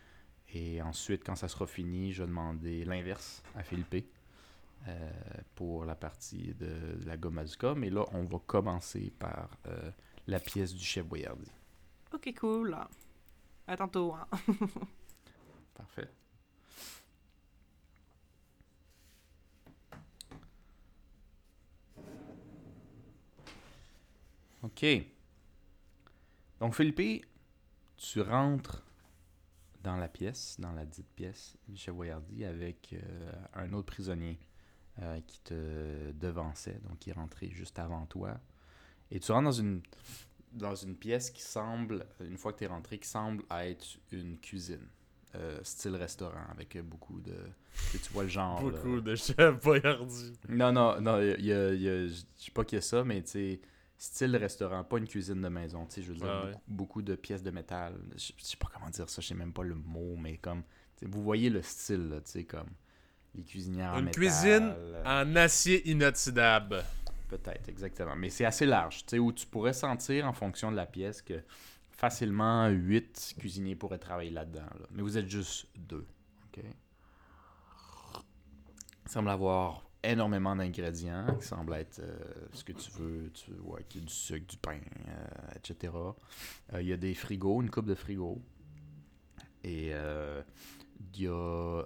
Et 0.52 0.82
ensuite, 0.82 1.24
quand 1.24 1.36
ça 1.36 1.48
sera 1.48 1.66
fini, 1.66 2.12
je 2.12 2.22
vais 2.22 2.28
demander 2.28 2.84
l'inverse 2.84 3.42
à 3.54 3.62
Philippe 3.62 4.06
euh, 4.88 5.10
pour 5.54 5.84
la 5.84 5.94
partie 5.94 6.54
de, 6.54 6.96
de 7.00 7.06
la 7.06 7.16
gomme 7.16 7.36
bazooka. 7.36 7.74
Mais 7.74 7.90
là, 7.90 8.04
on 8.12 8.24
va 8.24 8.38
commencer 8.46 9.12
par 9.18 9.50
euh, 9.66 9.90
la 10.26 10.40
pièce 10.40 10.74
du 10.74 10.84
chef 10.84 11.06
Boyardi. 11.06 11.50
Ok, 12.12 12.34
cool. 12.40 12.76
À 13.66 13.76
tantôt. 13.76 14.14
Hein. 14.14 14.26
Parfait. 15.74 16.08
OK. 24.62 24.84
Donc, 26.58 26.74
Philippe, 26.74 27.24
tu 27.96 28.20
rentres 28.20 28.84
dans 29.82 29.96
la 29.96 30.08
pièce, 30.08 30.56
dans 30.58 30.72
la 30.72 30.84
dite 30.84 31.08
pièce 31.16 31.56
du 31.68 31.76
chef 31.76 31.94
Boyardi 31.94 32.44
avec 32.44 32.92
euh, 32.92 33.32
un 33.54 33.72
autre 33.72 33.86
prisonnier 33.86 34.38
euh, 35.00 35.20
qui 35.26 35.40
te 35.40 36.12
devançait, 36.12 36.78
donc 36.88 36.98
qui 36.98 37.10
est 37.10 37.14
rentré 37.14 37.48
juste 37.50 37.78
avant 37.78 38.06
toi. 38.06 38.38
Et 39.10 39.18
tu 39.20 39.32
rentres 39.32 39.44
dans 39.44 39.52
une, 39.52 39.82
dans 40.52 40.74
une 40.74 40.96
pièce 40.96 41.30
qui 41.30 41.42
semble, 41.42 42.06
une 42.20 42.36
fois 42.36 42.52
que 42.52 42.58
tu 42.58 42.64
es 42.64 42.68
rentré, 42.68 42.98
qui 42.98 43.08
semble 43.08 43.42
être 43.50 43.86
une 44.12 44.38
cuisine. 44.38 44.86
euh, 45.36 45.60
style 45.62 45.94
restaurant 45.94 46.44
avec 46.50 46.76
beaucoup 46.82 47.20
de 47.20 47.36
tu 47.92 48.12
vois 48.12 48.24
le 48.24 48.28
genre 48.28 48.60
là. 48.68 48.70
Beaucoup 48.78 49.00
de 49.00 49.14
Boyardi. 49.62 50.32
non 50.48 50.72
non 50.72 51.00
non 51.00 51.20
il 51.22 51.44
y 51.46 51.52
a, 51.52 51.72
y 51.72 51.88
a- 51.88 52.08
je 52.08 52.22
dis 52.36 52.50
pas 52.52 52.64
qu'il 52.64 52.76
y 52.76 52.78
a 52.80 52.82
ça 52.82 53.04
mais 53.04 53.22
tu 53.22 53.30
sais 53.30 53.60
style 54.02 54.34
restaurant 54.36 54.82
pas 54.82 54.96
une 54.96 55.06
cuisine 55.06 55.42
de 55.42 55.48
maison 55.48 55.84
tu 55.84 55.96
sais 55.96 56.02
je 56.02 56.08
veux 56.08 56.16
dire 56.16 56.26
Ouais, 56.26 56.50
ouais. 56.50 56.56
beaucoup, 56.66 57.02
de 57.02 57.14
pièces 57.14 57.42
de 57.42 57.50
métal 57.50 57.94
je, 58.16 58.32
je 58.36 58.44
sais 58.44 58.56
pas 58.56 58.68
comment 58.72 58.88
dire 58.88 59.08
ça 59.10 59.20
je 59.20 59.26
sais 59.28 59.34
même 59.34 59.52
pas 59.52 59.62
le 59.62 59.74
mot 59.74 60.16
mais 60.16 60.38
comme 60.38 60.62
vous 61.02 61.22
voyez 61.22 61.50
le 61.50 61.62
style 61.62 62.08
là, 62.08 62.20
tu 62.20 62.30
sais 62.30 62.44
comme 62.44 62.68
les 63.34 63.42
cuisinières 63.42 63.94
en 63.94 64.00
Une 64.00 64.10
cuisine 64.10 64.74
euh, 64.76 65.02
En 65.22 65.36
acier 65.36 65.88
inoxydable. 65.88 66.82
Peut-être, 67.28 67.68
exactement. 67.68 68.16
Mais 68.16 68.28
c'est 68.28 68.44
assez 68.44 68.66
large, 68.66 69.04
tu 69.04 69.10
sais, 69.10 69.18
où 69.20 69.32
tu 69.32 69.46
pourrais 69.46 69.72
sentir 69.72 70.26
en 70.26 70.32
fonction 70.32 70.72
de 70.72 70.76
la 70.76 70.86
pièce 70.86 71.22
que 71.22 71.40
facilement 71.92 72.66
8 72.68 73.36
cuisiniers 73.38 73.76
pourraient 73.76 73.98
travailler 73.98 74.30
là-dedans. 74.30 74.66
là. 74.80 74.86
Mais 74.90 75.02
vous 75.02 75.16
êtes 75.16 75.28
juste 75.28 75.68
deux. 75.76 76.06
OK? 76.46 76.64
Il 79.04 79.10
semble 79.10 79.30
avoir 79.30 79.88
énormément 80.02 80.56
d'ingrédients 80.56 81.26
qui 81.38 81.46
semblent 81.46 81.74
être 81.74 82.00
euh, 82.00 82.18
ce 82.52 82.64
que 82.64 82.72
tu 82.72 82.90
veux. 82.92 83.30
Tu 83.32 83.52
vois, 83.52 83.82
qu'il 83.82 84.02
y 84.02 84.06
du 84.06 84.12
sucre, 84.12 84.46
du 84.46 84.56
pain, 84.56 84.80
euh, 85.08 85.56
etc. 85.56 85.92
Euh, 86.72 86.82
Il 86.82 86.88
y 86.88 86.92
a 86.92 86.96
des 86.96 87.14
frigos, 87.14 87.62
une 87.62 87.70
coupe 87.70 87.86
de 87.86 87.94
frigos. 87.94 88.40
Et 89.62 89.90
il 89.90 91.22
y 91.22 91.26
a 91.26 91.82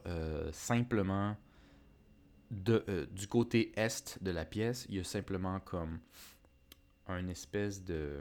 simplement 0.52 1.37
de, 2.52 3.09
du 3.11 3.26
côté 3.26 3.73
est 3.76 4.23
de 4.23 4.30
la 4.30 4.44
pièce, 4.44 4.87
il 4.88 4.94
y 4.94 5.00
a 5.00 5.04
simplement 5.04 5.59
comme 5.59 5.99
un 7.09 7.26
espèce 7.26 7.83
de... 7.83 8.21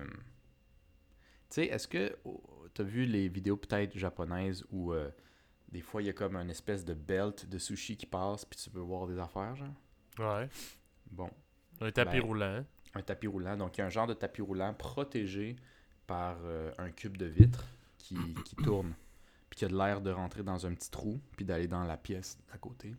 Tu 1.50 1.62
sais, 1.62 1.66
est-ce 1.66 1.88
que 1.88 2.18
tu 2.74 2.82
as 2.82 2.84
vu 2.84 3.06
les 3.06 3.28
vidéos 3.28 3.58
peut-être 3.58 3.96
japonaises 3.96 4.66
où 4.72 4.92
des 5.72 5.82
fois 5.82 6.02
il 6.02 6.08
y 6.08 6.10
a 6.10 6.14
comme 6.14 6.36
un 6.36 6.50
espèce 6.50 6.84
de 6.84 6.96
belt 6.96 7.48
de 7.48 7.60
sushi 7.60 7.96
qui 7.96 8.08
passe 8.08 8.46
puis 8.46 8.60
tu 8.60 8.72
peux 8.72 8.80
voir 8.80 9.06
des 9.06 9.20
affaires, 9.20 9.56
genre? 9.56 9.83
Ouais. 10.20 10.50
Bon, 11.12 11.29
Un 11.82 11.91
tapis 11.91 12.20
Ben, 12.20 12.25
roulant. 12.25 12.65
un 12.96 13.01
tapis 13.01 13.27
roulant. 13.27 13.58
Donc 13.58 13.77
il 13.77 13.82
y 13.82 13.84
a 13.84 13.86
un 13.88 13.89
genre 13.89 14.08
de 14.08 14.13
tapis 14.13 14.41
roulant 14.41 14.74
protégé 14.74 15.55
par 16.08 16.38
euh, 16.43 16.72
un 16.77 16.91
cube 16.91 17.17
de 17.17 17.25
vitre 17.25 17.65
qui, 17.98 18.15
qui 18.46 18.55
tourne 18.58 18.93
puis 19.50 19.60
qui 19.60 19.65
a 19.65 19.67
de 19.70 19.77
l'air 19.77 20.01
de 20.01 20.10
rentrer 20.12 20.43
dans 20.43 20.65
un 20.65 20.74
petit 20.74 20.89
trou 20.91 21.22
puis 21.38 21.46
d'aller 21.46 21.67
dans 21.67 21.84
la 21.84 21.98
pièce 21.98 22.38
à 22.51 22.58
côté. 22.58 22.96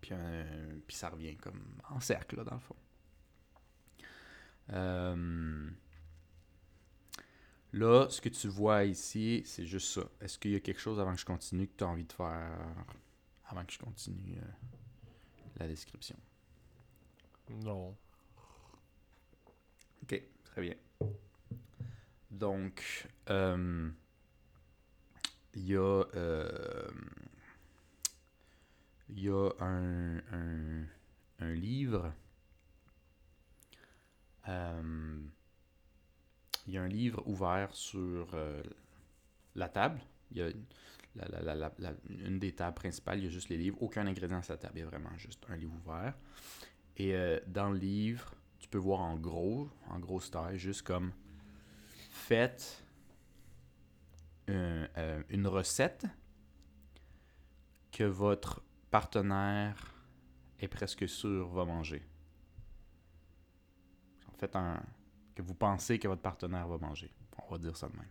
Puis, 0.00 0.10
euh, 0.12 0.78
puis 0.86 0.96
ça 0.96 1.10
revient 1.10 1.36
comme 1.36 1.62
en 1.90 2.00
cercle, 2.00 2.36
là, 2.36 2.44
dans 2.44 2.54
le 2.54 2.60
fond. 2.60 2.76
Euh, 4.70 5.70
Là, 7.74 8.06
ce 8.10 8.20
que 8.20 8.28
tu 8.28 8.48
vois 8.48 8.84
ici, 8.84 9.42
c'est 9.46 9.64
juste 9.64 9.88
ça. 9.94 10.02
Est-ce 10.20 10.38
qu'il 10.38 10.50
y 10.50 10.56
a 10.56 10.60
quelque 10.60 10.80
chose 10.80 11.00
avant 11.00 11.14
que 11.14 11.20
je 11.20 11.24
continue 11.24 11.66
que 11.66 11.76
tu 11.78 11.84
as 11.84 11.86
envie 11.86 12.04
de 12.04 12.12
faire 12.12 12.58
avant 13.46 13.64
que 13.64 13.72
je 13.72 13.78
continue 13.78 14.36
euh, 14.36 14.44
la 15.62 15.68
description? 15.68 16.16
Non. 17.48 17.96
Ok, 20.02 20.20
très 20.44 20.60
bien. 20.60 20.74
Donc, 22.30 23.08
euh, 23.30 23.90
il 25.54 25.66
y 25.66 25.76
a, 25.76 26.04
euh, 26.14 26.90
il 29.08 29.20
y 29.20 29.28
a 29.28 29.50
un, 29.60 30.18
un, 30.32 30.86
un 31.38 31.52
livre. 31.52 32.12
Euh, 34.48 35.20
il 36.66 36.72
y 36.72 36.78
a 36.78 36.82
un 36.82 36.88
livre 36.88 37.22
ouvert 37.26 37.74
sur 37.74 38.34
euh, 38.34 38.62
la 39.54 39.68
table. 39.68 40.00
Il 40.30 40.38
y 40.38 40.42
a 40.42 40.50
la- 41.14 41.54
la- 41.54 41.72
la- 41.78 41.94
une 42.08 42.38
des 42.38 42.52
tables 42.54 42.74
principales, 42.74 43.18
il 43.18 43.24
y 43.24 43.26
a 43.26 43.30
juste 43.30 43.48
les 43.48 43.56
livres. 43.58 43.76
Aucun 43.82 44.06
ingrédient 44.06 44.42
sur 44.42 44.54
la 44.54 44.58
table, 44.58 44.78
il 44.78 44.80
y 44.80 44.82
a 44.82 44.86
vraiment 44.86 45.16
juste 45.18 45.44
un 45.48 45.56
livre 45.56 45.72
ouvert. 45.74 46.14
Et 46.96 47.14
euh, 47.14 47.38
dans 47.46 47.70
le 47.70 47.78
livre, 47.78 48.34
tu 48.58 48.68
peux 48.68 48.78
voir 48.78 49.00
en 49.00 49.16
gros, 49.16 49.68
en 49.88 49.98
grosse 49.98 50.30
taille, 50.30 50.58
juste 50.58 50.82
comme 50.82 51.12
faites 52.10 52.84
un- 54.48 54.88
euh, 54.96 55.22
une 55.28 55.46
recette 55.46 56.06
que 57.90 58.04
votre 58.04 58.62
partenaire 58.90 59.94
est 60.60 60.68
presque 60.68 61.08
sûr 61.08 61.48
va 61.48 61.64
manger. 61.64 62.06
En 64.28 64.36
fait, 64.38 64.54
un, 64.56 64.82
que 65.34 65.42
vous 65.42 65.54
pensez 65.54 65.98
que 65.98 66.08
votre 66.08 66.22
partenaire 66.22 66.66
va 66.68 66.78
manger. 66.78 67.12
On 67.38 67.52
va 67.52 67.58
dire 67.58 67.76
ça 67.76 67.88
de 67.88 67.96
même. 67.96 68.10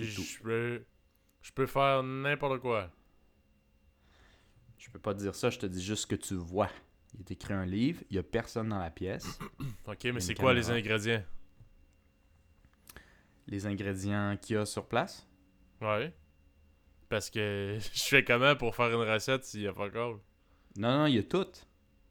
Puis 0.00 0.10
je 0.24 0.42
peux, 0.42 0.84
je 1.42 1.52
peux 1.52 1.66
faire 1.66 2.02
n'importe 2.02 2.60
quoi. 2.60 2.90
Je 4.78 4.90
peux 4.90 4.98
pas 4.98 5.14
te 5.14 5.18
dire 5.18 5.34
ça, 5.34 5.50
je 5.50 5.58
te 5.58 5.66
dis 5.66 5.82
juste 5.82 6.02
ce 6.02 6.06
que 6.06 6.14
tu 6.16 6.34
vois. 6.34 6.70
Il 7.14 7.20
est 7.20 7.30
écrit 7.32 7.54
un 7.54 7.66
livre, 7.66 8.02
il 8.10 8.16
y 8.16 8.18
a 8.18 8.22
personne 8.22 8.68
dans 8.68 8.78
la 8.78 8.90
pièce. 8.90 9.38
Ok, 9.86 10.04
mais 10.04 10.20
c'est 10.20 10.34
quoi 10.34 10.52
les 10.54 10.70
ingrédients? 10.70 11.22
Les 13.46 13.66
ingrédients 13.66 14.36
qu'il 14.40 14.56
y 14.56 14.58
a 14.58 14.66
sur 14.66 14.86
place? 14.86 15.26
Ouais. 15.80 16.12
Parce 17.08 17.30
que 17.30 17.78
je 17.94 18.02
fais 18.02 18.24
comment 18.24 18.54
pour 18.56 18.76
faire 18.76 18.88
une 18.92 19.08
recette 19.08 19.44
s'il 19.44 19.62
y 19.62 19.66
a 19.66 19.72
pas 19.72 19.86
encore? 19.86 20.20
Non, 20.76 20.98
non, 20.98 21.06
il 21.06 21.14
y 21.14 21.18
a 21.18 21.22
tout. 21.22 21.46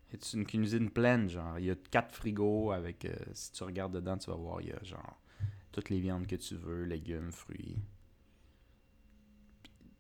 C'est 0.10 0.34
une 0.34 0.46
cuisine 0.46 0.90
pleine, 0.90 1.30
genre. 1.30 1.60
Il 1.60 1.66
y 1.66 1.72
a 1.72 1.76
quatre 1.92 2.16
frigos 2.16 2.72
avec. 2.72 3.06
euh, 3.06 3.14
si 3.34 3.52
tu 3.52 3.64
regardes 3.64 3.94
dedans, 3.94 4.18
tu 4.18 4.30
vas 4.32 4.38
voir, 4.38 4.62
il 4.62 4.70
y 4.70 4.72
a 4.72 4.84
genre 4.84 5.22
toutes 5.78 5.92
les 5.92 6.00
viandes 6.00 6.26
que 6.26 6.36
tu 6.36 6.56
veux, 6.56 6.86
légumes, 6.86 7.32
fruits. 7.32 7.78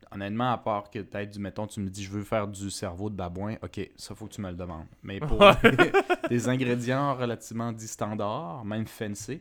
Honnêtement, 0.09 0.51
à 0.51 0.57
part 0.57 0.89
que 0.89 0.97
peut-être 0.99 1.29
du 1.29 1.37
mettons, 1.37 1.67
tu 1.67 1.81
me 1.81 1.89
dis 1.89 2.03
je 2.03 2.09
veux 2.09 2.23
faire 2.23 2.47
du 2.47 2.71
cerveau 2.71 3.11
de 3.11 3.15
babouin, 3.15 3.57
ok, 3.61 3.91
ça 3.95 4.15
faut 4.15 4.25
que 4.25 4.33
tu 4.33 4.41
me 4.41 4.49
le 4.49 4.55
demandes. 4.55 4.87
Mais 5.03 5.19
pour 5.19 5.39
des 6.29 6.49
ingrédients 6.49 7.13
relativement 7.13 7.71
dits 7.71 7.87
standards, 7.87 8.65
même 8.65 8.87
fancy, 8.87 9.39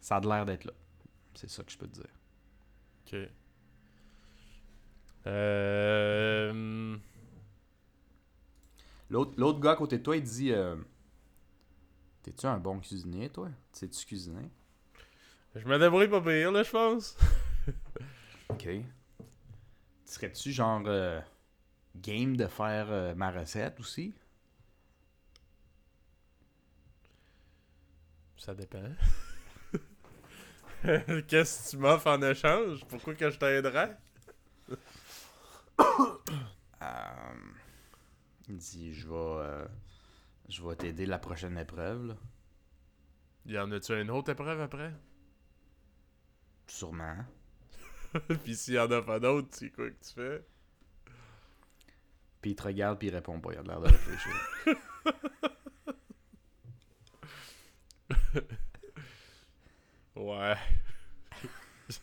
ça 0.00 0.18
a 0.18 0.20
de 0.20 0.28
l'air 0.28 0.46
d'être 0.46 0.64
là. 0.64 0.72
C'est 1.34 1.50
ça 1.50 1.64
que 1.64 1.72
je 1.72 1.78
peux 1.78 1.88
te 1.88 1.94
dire. 1.94 2.10
Ok. 3.04 3.28
Euh... 5.26 6.96
L'autre 9.10 9.32
l'autre 9.38 9.58
gars 9.58 9.72
à 9.72 9.76
côté 9.76 9.98
de 9.98 10.04
toi, 10.04 10.16
il 10.16 10.22
dit 10.22 10.52
euh, 10.52 10.76
T'es-tu 12.22 12.46
un 12.46 12.58
bon 12.58 12.78
cuisinier, 12.78 13.28
toi? 13.28 13.48
Sais-tu 13.72 14.06
cuisiner 14.06 14.52
Je 15.54 15.66
me 15.66 15.78
débrouille 15.78 16.08
pas 16.08 16.20
pire, 16.20 16.50
là, 16.52 16.62
je 16.62 16.70
pense. 16.70 17.16
Ok. 18.50 18.68
Serais-tu 20.04 20.52
genre 20.52 20.82
euh, 20.86 21.20
game 21.96 22.36
de 22.36 22.46
faire 22.46 22.86
euh, 22.90 23.14
ma 23.14 23.30
recette 23.30 23.80
aussi? 23.80 24.14
Ça 28.36 28.54
dépend. 28.54 28.82
Qu'est-ce 31.26 31.64
que 31.64 31.70
tu 31.70 31.76
m'offres 31.78 32.08
en 32.08 32.20
échange? 32.22 32.84
Pourquoi 32.86 33.14
que 33.14 33.30
je 33.30 33.38
t'aiderais? 33.38 33.96
Euh, 36.82 37.34
il 38.46 38.58
dit 38.58 38.92
je 38.92 39.08
vais 39.08 39.14
euh, 39.14 39.64
je 40.50 40.62
vais 40.62 40.76
t'aider 40.76 41.06
la 41.06 41.18
prochaine 41.18 41.56
épreuve, 41.56 42.08
là. 42.08 42.14
Y 43.46 43.58
en 43.58 43.70
a-tu 43.72 43.98
une 43.98 44.10
autre 44.10 44.32
épreuve 44.32 44.60
après? 44.60 44.92
Sûrement. 46.66 47.24
Puis 48.44 48.56
s'il 48.56 48.74
y 48.74 48.78
en 48.78 48.90
a 48.90 49.02
pas 49.02 49.18
d'autres, 49.20 49.48
c'est 49.50 49.70
quoi 49.70 49.90
que 49.90 50.04
tu 50.04 50.12
fais? 50.14 50.44
Puis 52.40 52.50
il 52.52 52.56
te 52.56 52.62
regarde 52.62 52.98
puis 52.98 53.08
il 53.08 53.14
répond 53.14 53.40
pas, 53.40 53.52
il 53.52 53.58
a 53.58 53.62
l'air 53.62 53.80
de 53.80 53.88
réfléchir. 53.88 54.32
Ouais. 60.16 60.54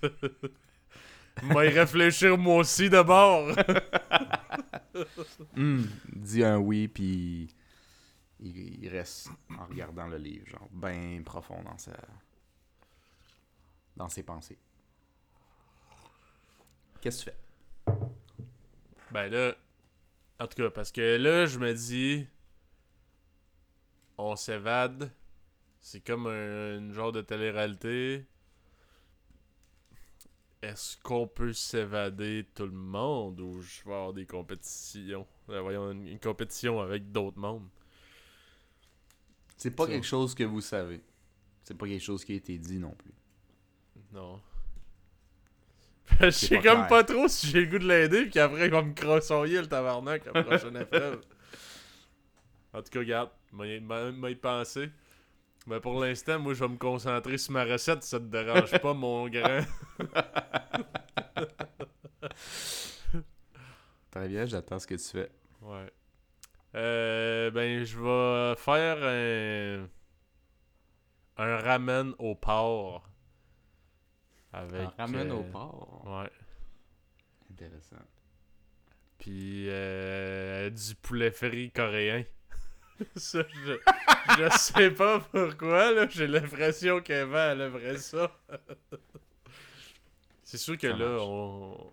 Moi 1.44 1.66
y 1.66 1.70
réfléchir 1.70 2.38
moi 2.38 2.58
aussi 2.58 2.90
d'abord. 2.90 3.56
Il 5.56 5.88
dit 6.08 6.44
un 6.44 6.58
oui 6.58 6.88
puis 6.90 7.56
il, 8.40 8.84
il 8.84 8.90
reste 8.90 9.30
en 9.58 9.66
regardant 9.66 10.08
le 10.08 10.18
livre, 10.18 10.46
genre 10.48 10.68
bien 10.72 11.22
profond 11.24 11.64
dans 11.64 11.78
sa 11.78 11.98
dans 13.96 14.10
ses 14.10 14.24
pensées. 14.24 14.58
Qu'est-ce 17.02 17.26
que 17.26 17.32
tu 17.32 17.36
fais? 17.36 17.94
Ben 19.12 19.28
là, 19.30 19.56
en 20.40 20.48
tout 20.48 20.56
cas, 20.56 20.70
parce 20.70 20.92
que 20.92 21.18
là, 21.18 21.46
je 21.46 21.60
me 21.60 21.74
dis, 21.74 22.26
on 24.18 24.36
s'évade. 24.36 25.12
C'est 25.80 26.02
comme 26.06 26.28
un, 26.28 26.78
une 26.78 26.94
genre 26.94 27.12
de 27.12 27.22
télé-réalité. 27.22 28.26
Est-ce 30.62 30.96
qu'on 30.98 31.28
peut 31.28 31.54
s'évader 31.54 32.48
tout 32.54 32.68
le 32.68 32.72
monde 32.72 33.40
ou 33.42 33.62
je 33.62 33.84
vais 33.84 33.94
avoir 33.94 34.14
des 34.14 34.28
compétitions? 34.28 35.26
Euh, 35.50 35.60
voyons, 35.62 35.92
une, 35.92 36.08
une 36.08 36.20
compétition 36.20 36.80
avec 36.80 37.12
d'autres 37.12 37.40
mondes. 37.40 37.68
C'est 39.58 39.76
pas 39.76 39.88
Ça. 39.88 39.92
quelque 39.92 40.06
chose 40.06 40.36
que 40.36 40.44
vous 40.44 40.62
savez. 40.62 41.02
C'est 41.64 41.76
pas 41.76 41.88
quelque 41.88 42.04
chose 42.04 42.24
qui 42.24 42.34
a 42.34 42.36
été 42.36 42.60
dit 42.60 42.78
non 42.78 42.92
plus. 42.92 43.12
Non. 44.12 44.42
Je 46.20 46.30
sais 46.30 46.58
pas 46.58 46.62
comme 46.64 46.78
clair. 46.78 46.88
pas 46.88 47.04
trop 47.04 47.28
si 47.28 47.48
j'ai 47.48 47.62
le 47.62 47.68
goût 47.68 47.80
de 47.80 47.88
l'aider, 47.88 48.26
puis 48.26 48.40
après 48.40 48.66
il 48.66 48.72
va 48.72 48.82
me 48.82 48.94
crossonner 48.94 49.62
le 49.62 49.68
tabarnak 49.68 50.28
à 50.28 50.32
la 50.34 50.44
prochaine 50.44 50.78
épreuve. 50.82 51.22
En 52.74 52.82
tout 52.82 52.90
cas, 52.90 53.00
regarde, 53.00 53.30
m'a 53.52 54.30
y 54.30 54.36
pensé. 54.36 54.90
Mais 55.68 55.80
pour 55.80 56.00
l'instant, 56.00 56.40
moi 56.40 56.54
je 56.54 56.64
vais 56.64 56.70
me 56.70 56.78
concentrer 56.78 57.38
sur 57.38 57.54
ma 57.54 57.64
recette, 57.64 58.04
ça 58.04 58.20
te 58.20 58.26
dérange 58.26 58.72
pas, 58.82 58.94
mon 58.94 59.30
grand. 59.30 59.62
Très 64.12 64.28
bien, 64.28 64.46
j'attends 64.46 64.80
ce 64.80 64.88
que 64.88 64.96
tu 64.96 65.10
fais. 65.10 65.30
Ouais. 65.62 65.92
Euh, 66.76 67.52
ben, 67.52 67.84
je 67.84 67.98
vais 67.98 68.56
faire 68.58 68.98
un. 69.04 69.88
Un 71.38 71.58
ramen 71.58 72.14
au 72.20 72.36
porc. 72.36 73.11
Avec. 74.54 74.90
ramène 74.98 75.32
au 75.32 75.42
euh, 75.42 75.52
port. 75.52 76.04
Ouais. 76.06 76.30
Intéressant. 77.52 77.96
Puis 79.20 79.68
euh, 79.70 80.70
du 80.70 80.96
poulet 80.96 81.32
frit 81.32 81.72
coréen. 81.72 82.24
ça, 83.16 83.44
je, 83.66 83.74
je 84.38 84.50
sais 84.58 84.92
pas 84.92 85.20
pourquoi, 85.20 85.92
là. 85.92 86.08
J'ai 86.10 86.28
l'impression 86.28 87.02
qu'Eva, 87.02 87.52
elle 87.54 87.62
aimerait 87.62 87.98
ça. 87.98 88.32
C'est 90.44 90.58
sûr 90.58 90.78
que 90.78 90.90
Ça 90.92 90.98
là, 90.98 91.10
marche. 91.10 91.22
on. 91.26 91.92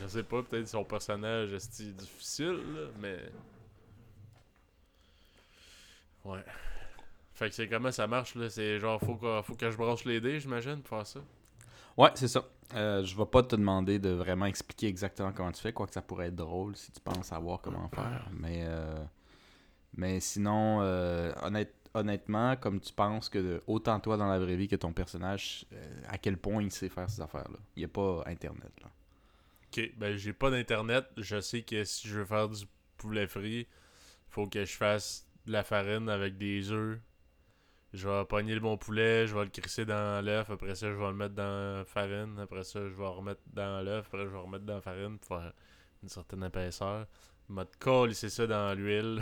Je 0.00 0.06
sais 0.06 0.22
pas, 0.22 0.42
peut-être 0.44 0.68
son 0.68 0.84
personnage 0.84 1.52
est 1.52 1.82
difficile, 1.92 2.60
là, 2.74 2.88
mais. 3.00 3.18
Ouais. 6.24 6.44
Fait 7.38 7.48
que 7.48 7.54
c'est 7.54 7.68
comment 7.68 7.92
ça 7.92 8.08
marche, 8.08 8.34
là? 8.34 8.50
C'est 8.50 8.80
genre, 8.80 9.00
faut 9.00 9.14
que, 9.14 9.42
faut 9.42 9.54
que 9.54 9.70
je 9.70 9.76
branche 9.76 10.04
les 10.04 10.20
dés, 10.20 10.40
j'imagine, 10.40 10.82
pour 10.82 10.96
faire 10.96 11.06
ça? 11.06 11.20
Ouais, 11.96 12.10
c'est 12.16 12.26
ça. 12.26 12.44
Euh, 12.74 13.04
je 13.04 13.16
vais 13.16 13.26
pas 13.26 13.44
te 13.44 13.54
demander 13.54 14.00
de 14.00 14.10
vraiment 14.10 14.46
expliquer 14.46 14.88
exactement 14.88 15.30
comment 15.30 15.52
tu 15.52 15.62
fais, 15.62 15.72
quoique 15.72 15.92
ça 15.92 16.02
pourrait 16.02 16.26
être 16.26 16.34
drôle 16.34 16.74
si 16.74 16.90
tu 16.90 17.00
penses 17.00 17.26
savoir 17.26 17.60
comment 17.60 17.88
faire. 17.90 18.26
Mais, 18.32 18.64
euh, 18.64 19.04
mais 19.94 20.18
sinon, 20.18 20.80
euh, 20.82 21.32
honnête- 21.42 21.76
honnêtement, 21.94 22.56
comme 22.56 22.80
tu 22.80 22.92
penses 22.92 23.28
que 23.28 23.62
autant 23.68 24.00
toi 24.00 24.16
dans 24.16 24.26
la 24.28 24.40
vraie 24.40 24.56
vie 24.56 24.66
que 24.66 24.74
ton 24.74 24.92
personnage, 24.92 25.64
euh, 25.72 26.00
à 26.08 26.18
quel 26.18 26.38
point 26.38 26.60
il 26.60 26.72
sait 26.72 26.88
faire 26.88 27.08
ces 27.08 27.20
affaires-là. 27.20 27.58
Il 27.76 27.80
n'y 27.80 27.84
a 27.84 27.88
pas 27.88 28.24
Internet. 28.26 28.72
Là. 28.82 28.90
Ok, 29.68 29.92
ben 29.96 30.16
j'ai 30.16 30.32
pas 30.32 30.50
d'internet. 30.50 31.04
Je 31.16 31.40
sais 31.40 31.62
que 31.62 31.84
si 31.84 32.08
je 32.08 32.18
veux 32.18 32.24
faire 32.24 32.48
du 32.48 32.64
poulet 32.96 33.28
frit, 33.28 33.68
faut 34.28 34.48
que 34.48 34.64
je 34.64 34.76
fasse 34.76 35.24
de 35.46 35.52
la 35.52 35.62
farine 35.62 36.08
avec 36.08 36.36
des 36.36 36.72
œufs. 36.72 36.98
Je 37.94 38.06
vais 38.06 38.24
pogner 38.26 38.54
le 38.54 38.60
bon 38.60 38.76
poulet, 38.76 39.26
je 39.26 39.34
vais 39.34 39.44
le 39.44 39.50
crisser 39.50 39.86
dans 39.86 40.22
l'œuf, 40.24 40.50
après 40.50 40.74
ça 40.74 40.88
je 40.90 40.94
vais 40.96 41.06
le 41.06 41.14
mettre 41.14 41.34
dans 41.34 41.78
la 41.78 41.84
farine, 41.86 42.38
après 42.38 42.62
ça 42.62 42.80
je 42.80 42.94
vais 42.94 43.06
remettre 43.06 43.40
dans 43.46 43.82
l'œuf, 43.82 44.06
après 44.08 44.24
je 44.24 44.30
vais 44.30 44.38
remettre 44.38 44.64
dans 44.64 44.74
la 44.74 44.80
farine 44.82 45.18
pour 45.18 45.38
faire 45.38 45.52
une 46.02 46.08
certaine 46.10 46.44
épaisseur. 46.44 47.06
Je 47.48 47.54
vais 47.54 47.62
coller 47.78 48.12
ça 48.14 48.46
dans 48.46 48.74
l'huile. 48.78 49.20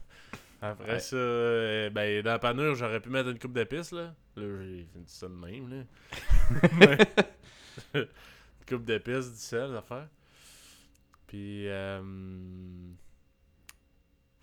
après 0.60 0.92
Ouais. 0.92 0.98
ça, 1.00 1.16
euh, 1.16 1.90
ben 1.90 2.22
dans 2.22 2.32
la 2.32 2.38
panure 2.38 2.74
j'aurais 2.74 3.00
pu 3.00 3.08
mettre 3.08 3.30
une 3.30 3.38
coupe 3.38 3.52
d'épices 3.54 3.92
là. 3.92 4.14
Là 4.36 4.62
j'ai 4.64 4.84
fait 4.92 5.02
ça 5.06 5.28
de 5.28 5.34
même 5.34 5.68
là. 5.70 6.96
Une 7.94 8.06
coupe 8.68 8.84
d'épices, 8.84 9.32
du 9.32 9.38
sel 9.38 9.74
à 9.76 9.82
faire. 9.82 10.08
Puis, 11.26 11.68
euh, 11.68 12.00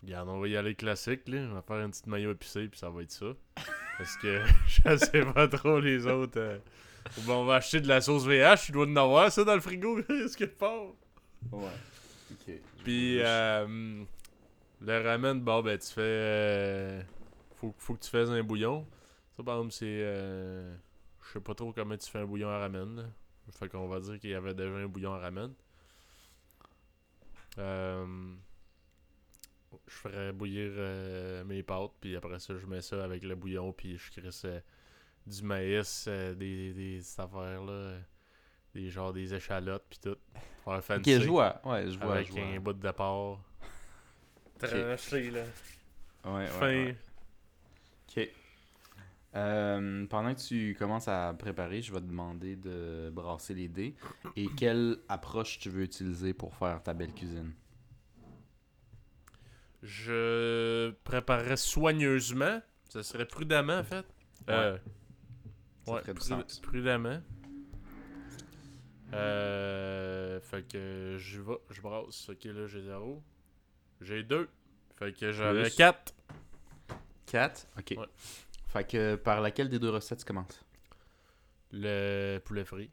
regarde, 0.02 0.28
on 0.28 0.38
va 0.40 0.48
y 0.48 0.56
aller 0.56 0.74
classique, 0.74 1.28
là. 1.28 1.38
On 1.50 1.54
va 1.54 1.62
faire 1.62 1.80
une 1.84 1.90
petite 1.90 2.06
maillot 2.06 2.32
épicée, 2.32 2.68
puis 2.68 2.78
ça 2.78 2.90
va 2.90 3.02
être 3.02 3.10
ça. 3.12 3.26
Parce 3.98 4.16
que 4.16 4.42
je 4.68 4.96
sais 4.96 5.24
pas 5.32 5.48
trop 5.48 5.78
les 5.80 6.06
autres. 6.06 6.38
euh. 6.38 6.58
Bon, 7.26 7.42
on 7.42 7.44
va 7.44 7.56
acheter 7.56 7.80
de 7.80 7.88
la 7.88 8.00
sauce 8.00 8.24
VH, 8.26 8.66
tu 8.66 8.72
dois 8.72 8.86
en 8.86 8.96
avoir 8.96 9.30
ça 9.32 9.42
dans 9.44 9.54
le 9.54 9.60
frigo, 9.60 10.00
qu'est-ce 10.08 10.36
que 10.36 10.44
pas? 10.44 10.80
Ouais. 11.50 11.68
Ok. 12.30 12.54
Puis, 12.84 13.18
euh, 13.20 14.04
le 14.80 15.02
ramen, 15.02 15.40
bon, 15.40 15.62
ben, 15.62 15.78
tu 15.78 15.88
fais. 15.88 16.00
euh, 16.00 17.02
faut, 17.56 17.74
faut 17.78 17.94
que 17.94 18.00
tu 18.04 18.10
fasses 18.10 18.28
un 18.28 18.42
bouillon. 18.42 18.86
Ça, 19.36 19.42
par 19.42 19.56
exemple, 19.56 19.72
c'est. 19.72 19.86
euh, 19.86 20.74
je 21.24 21.32
sais 21.32 21.40
pas 21.40 21.54
trop 21.54 21.72
comment 21.72 21.96
tu 21.96 22.08
fais 22.10 22.18
un 22.20 22.24
bouillon 22.26 22.48
à 22.48 22.58
ramen. 22.58 22.96
Là. 22.96 23.04
Fait 23.58 23.68
qu'on 23.68 23.88
va 23.88 23.98
dire 24.00 24.18
qu'il 24.20 24.30
y 24.30 24.34
avait 24.34 24.54
déjà 24.54 24.70
un 24.74 24.86
bouillon 24.86 25.12
à 25.14 25.18
ramen. 25.18 25.52
Euh, 27.58 28.06
je 29.86 29.92
ferais 29.94 30.32
bouillir 30.32 30.70
euh, 30.76 31.44
mes 31.44 31.62
pâtes, 31.62 31.92
puis 32.00 32.16
après 32.16 32.38
ça, 32.38 32.56
je 32.56 32.66
mets 32.66 32.82
ça 32.82 33.04
avec 33.04 33.22
le 33.22 33.34
bouillon, 33.34 33.72
puis 33.72 33.96
je 33.98 34.10
crisse 34.10 34.44
euh, 34.44 34.60
du 35.26 35.42
maïs, 35.42 36.06
euh, 36.08 36.34
des, 36.34 36.72
des, 36.72 36.98
des 37.00 37.20
affaires 37.20 37.62
là. 37.64 37.98
des 38.74 38.90
genre 38.90 39.12
des 39.12 39.34
échalotes 39.34 39.84
pis 39.88 40.00
tout. 40.00 40.16
Faire 40.64 40.74
Ok, 40.78 40.82
fancy. 40.82 41.20
je 41.20 41.28
vois. 41.28 41.60
Ouais, 41.64 41.90
je 41.90 41.98
vois. 41.98 42.14
Avec 42.14 42.28
je 42.28 42.32
vois. 42.32 42.42
un 42.42 42.60
bout 42.60 42.72
de 42.72 42.80
départ. 42.80 43.38
Tranché, 44.58 45.30
là. 45.30 45.44
Ouais, 46.24 46.32
ouais, 46.32 46.46
Fin. 46.46 46.66
ouais. 46.66 46.96
Ok. 48.08 48.28
Euh, 49.34 50.06
pendant 50.08 50.34
que 50.34 50.40
tu 50.40 50.76
commences 50.78 51.08
à 51.08 51.34
préparer, 51.34 51.80
je 51.80 51.92
vais 51.92 52.00
te 52.00 52.06
demander 52.06 52.54
de 52.56 53.10
brasser 53.12 53.54
les 53.54 53.68
dés. 53.68 53.96
Et 54.36 54.46
quelle 54.54 54.98
approche 55.08 55.58
tu 55.58 55.70
veux 55.70 55.82
utiliser 55.84 56.34
pour 56.34 56.54
faire 56.54 56.82
ta 56.82 56.92
belle 56.94 57.14
cuisine? 57.14 57.52
Je 59.82 60.90
préparerais 61.04 61.56
soigneusement. 61.56 62.60
Ça 62.88 63.02
serait 63.02 63.26
prudemment, 63.26 63.78
en 63.78 63.84
fait. 63.84 64.06
Euh, 64.48 64.78
ouais, 65.86 66.02
prudemment. 66.62 67.20
Euh, 69.14 70.40
fait 70.40 70.66
que 70.66 71.16
je 71.18 71.40
vais, 71.40 71.58
je 71.70 71.80
brasse. 71.80 72.28
Ok, 72.28 72.44
là, 72.44 72.66
j'ai 72.66 72.82
0. 72.82 73.22
J'ai 74.00 74.22
2. 74.22 74.48
Fait 74.96 75.12
que 75.12 75.62
Plus? 75.62 75.76
4. 75.76 76.14
4? 77.26 77.66
Ok. 77.78 77.94
Ouais. 77.98 78.06
Fait 78.68 78.88
que 78.88 79.16
par 79.16 79.40
laquelle 79.40 79.68
des 79.68 79.78
deux 79.78 79.90
recettes 79.90 80.20
tu 80.20 80.24
commences? 80.24 80.64
Le 81.72 82.38
poulet 82.38 82.64
frit. 82.64 82.90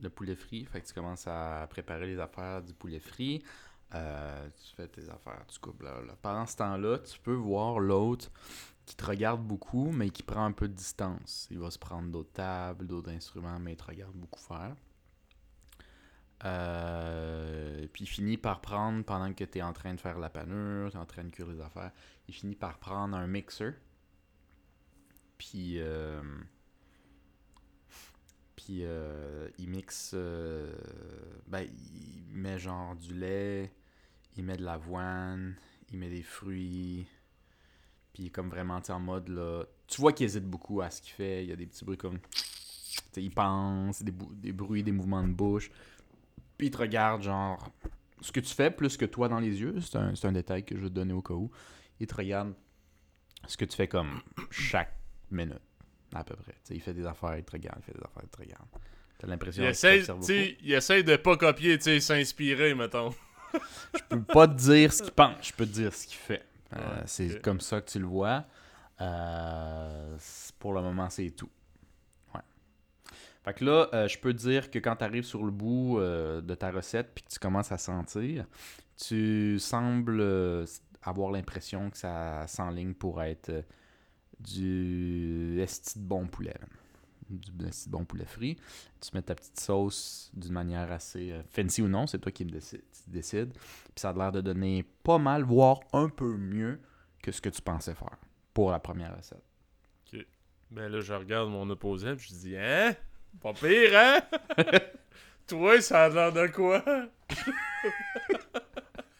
Le 0.00 0.10
poulet 0.10 0.34
frit. 0.34 0.64
Fait 0.64 0.80
que 0.80 0.86
tu 0.86 0.94
commences 0.94 1.26
à 1.26 1.66
préparer 1.70 2.06
les 2.06 2.18
affaires 2.18 2.62
du 2.62 2.72
poulet 2.74 2.98
frit. 2.98 3.42
Euh, 3.94 4.48
tu 4.48 4.74
fais 4.74 4.88
tes 4.88 5.08
affaires, 5.10 5.44
tu 5.48 5.58
coupes 5.58 5.82
là, 5.82 6.00
là. 6.06 6.16
Pendant 6.22 6.46
ce 6.46 6.56
temps-là, 6.56 6.98
tu 6.98 7.18
peux 7.20 7.34
voir 7.34 7.78
l'autre 7.78 8.30
qui 8.86 8.96
te 8.96 9.04
regarde 9.04 9.42
beaucoup, 9.42 9.90
mais 9.92 10.10
qui 10.10 10.22
prend 10.22 10.44
un 10.44 10.52
peu 10.52 10.68
de 10.68 10.74
distance. 10.74 11.46
Il 11.50 11.58
va 11.58 11.70
se 11.70 11.78
prendre 11.78 12.10
d'autres 12.10 12.32
tables, 12.32 12.86
d'autres 12.86 13.10
instruments, 13.10 13.58
mais 13.60 13.72
il 13.72 13.76
te 13.76 13.84
regarde 13.84 14.14
beaucoup 14.14 14.40
faire. 14.40 14.74
Euh, 16.44 17.86
puis 17.92 18.04
il 18.04 18.08
finit 18.08 18.36
par 18.36 18.60
prendre, 18.60 19.04
pendant 19.04 19.32
que 19.32 19.44
tu 19.44 19.58
es 19.58 19.62
en 19.62 19.72
train 19.72 19.94
de 19.94 20.00
faire 20.00 20.18
la 20.18 20.28
panure, 20.28 20.90
tu 20.90 20.96
es 20.96 21.00
en 21.00 21.06
train 21.06 21.24
de 21.24 21.30
cuire 21.30 21.46
les 21.46 21.60
affaires, 21.60 21.92
il 22.28 22.34
finit 22.34 22.56
par 22.56 22.78
prendre 22.78 23.16
un 23.16 23.26
mixer. 23.26 23.74
Puis, 25.38 25.80
euh, 25.80 26.20
puis 28.56 28.84
euh, 28.84 29.48
il 29.58 29.68
mixe, 29.68 30.12
euh, 30.14 30.72
ben, 31.46 31.66
il 31.94 32.24
met 32.32 32.58
genre 32.58 32.96
du 32.96 33.14
lait, 33.14 33.72
il 34.36 34.44
met 34.44 34.56
de 34.56 34.64
l'avoine, 34.64 35.56
il 35.90 35.98
met 35.98 36.10
des 36.10 36.22
fruits. 36.22 37.06
Puis 38.12 38.30
comme 38.30 38.48
vraiment 38.48 38.80
tu 38.80 38.92
en 38.92 39.00
mode 39.00 39.28
là. 39.28 39.64
Tu 39.86 40.00
vois 40.00 40.12
qu'il 40.12 40.26
hésite 40.26 40.44
beaucoup 40.44 40.80
à 40.80 40.90
ce 40.90 41.02
qu'il 41.02 41.12
fait. 41.12 41.44
Il 41.44 41.50
y 41.50 41.52
a 41.52 41.56
des 41.56 41.66
petits 41.66 41.84
bruits 41.84 41.98
comme. 41.98 42.18
tu 42.18 42.28
sais, 43.12 43.22
il 43.22 43.30
pense, 43.30 44.02
des, 44.02 44.52
bruits, 44.52 44.82
des 44.82 44.92
mouvements 44.92 45.22
de 45.22 45.32
bouche. 45.32 45.70
Puis 46.56 46.68
il 46.68 46.70
te 46.70 46.78
regarde, 46.78 47.22
genre. 47.22 47.70
Ce 48.20 48.30
que 48.30 48.40
tu 48.40 48.54
fais 48.54 48.70
plus 48.70 48.96
que 48.96 49.04
toi 49.04 49.28
dans 49.28 49.40
les 49.40 49.60
yeux, 49.60 49.80
c'est 49.80 49.96
un, 49.96 50.12
un 50.22 50.32
détail 50.32 50.64
que 50.64 50.76
je 50.76 50.82
vais 50.82 50.88
te 50.88 50.94
donner 50.94 51.12
au 51.12 51.22
cas 51.22 51.34
où. 51.34 51.50
Il 51.98 52.06
te 52.06 52.14
regarde 52.14 52.54
ce 53.48 53.56
que 53.56 53.64
tu 53.64 53.76
fais 53.76 53.88
comme 53.88 54.20
chaque 54.50 54.94
minute, 55.30 55.60
à 56.14 56.22
peu 56.22 56.36
près. 56.36 56.52
Tu 56.52 56.58
sais, 56.64 56.74
il 56.76 56.80
fait 56.80 56.94
des 56.94 57.04
affaires, 57.04 57.36
il 57.36 57.44
te 57.44 57.50
regarde, 57.50 57.78
il 57.80 57.84
fait 57.84 57.98
des 57.98 58.04
affaires, 58.04 58.22
il 58.22 58.28
te 58.28 58.38
regarde. 58.38 58.68
T'as 59.18 59.26
l'impression 59.26 59.62
Il 59.62 59.68
il 60.62 60.72
essaie 60.72 61.02
de 61.02 61.16
pas 61.16 61.36
copier, 61.36 61.78
tu 61.78 61.84
sais, 61.84 62.00
s'inspirer, 62.00 62.74
mettons. 62.74 63.12
Je 63.94 64.00
peux 64.08 64.22
pas 64.22 64.48
te 64.48 64.54
dire 64.54 64.92
ce 64.92 65.02
qu'il 65.02 65.12
pense, 65.12 65.36
je 65.42 65.52
peux 65.52 65.66
te 65.66 65.72
dire 65.72 65.92
ce 65.94 66.06
qu'il 66.06 66.16
fait. 66.16 66.42
Euh, 66.74 66.78
Ouais, 66.78 67.02
c'est 67.06 67.42
comme 67.42 67.60
ça 67.60 67.80
que 67.80 67.90
tu 67.90 67.98
le 67.98 68.06
vois. 68.06 68.44
Euh, 69.00 70.16
pour 70.58 70.72
le 70.72 70.80
moment, 70.80 71.10
c'est 71.10 71.30
tout. 71.30 71.50
Ouais. 72.34 72.40
Fait 73.44 73.54
que 73.54 73.64
là, 73.64 73.88
euh, 73.92 74.08
je 74.08 74.18
peux 74.18 74.32
te 74.32 74.38
dire 74.38 74.70
que 74.70 74.78
quand 74.78 74.96
tu 74.96 75.04
arrives 75.04 75.24
sur 75.24 75.44
le 75.44 75.50
bout 75.50 75.98
de 76.00 76.54
ta 76.54 76.70
recette 76.70 77.10
puis 77.14 77.24
que 77.24 77.30
tu 77.30 77.38
commences 77.38 77.72
à 77.72 77.78
sentir, 77.78 78.46
tu 78.96 79.58
sembles 79.58 80.66
avoir 81.02 81.30
l'impression 81.30 81.90
que 81.90 81.98
ça 81.98 82.46
s'enligne 82.46 82.94
pour 82.94 83.22
être 83.22 83.64
du 84.40 85.60
esti 85.60 85.98
de 85.98 86.04
bon 86.04 86.26
poulet. 86.26 86.54
Du 87.30 87.50
bon 87.88 88.04
poulet 88.04 88.26
frit. 88.26 88.56
Tu 89.00 89.10
mets 89.14 89.22
ta 89.22 89.34
petite 89.34 89.58
sauce 89.58 90.30
d'une 90.34 90.52
manière 90.52 90.90
assez 90.92 91.32
euh, 91.32 91.42
fancy 91.50 91.80
ou 91.82 91.88
non, 91.88 92.06
c'est 92.06 92.18
toi 92.18 92.30
qui 92.32 92.44
me 92.44 92.50
décide, 92.50 92.82
décides. 93.06 93.52
Puis 93.54 93.92
ça 93.96 94.10
a 94.10 94.12
l'air 94.12 94.32
de 94.32 94.40
donner 94.40 94.84
pas 95.02 95.18
mal, 95.18 95.42
voire 95.42 95.80
un 95.92 96.08
peu 96.08 96.36
mieux 96.36 96.80
que 97.22 97.32
ce 97.32 97.40
que 97.40 97.48
tu 97.48 97.62
pensais 97.62 97.94
faire 97.94 98.16
pour 98.52 98.70
la 98.70 98.78
première 98.80 99.16
recette. 99.16 99.42
Ben 100.70 100.88
là, 100.90 101.00
je 101.00 101.12
regarde 101.12 101.50
mon 101.50 101.68
opposant, 101.68 102.16
puis 102.16 102.28
je 102.30 102.34
dis, 102.34 102.56
hein? 102.56 102.94
Pas 103.42 103.52
pire, 103.52 103.90
hein? 103.94 104.20
Toi, 105.46 105.80
ça 105.82 106.04
a 106.04 106.08
l'air 106.08 106.32
de 106.32 106.46
quoi? 106.46 106.82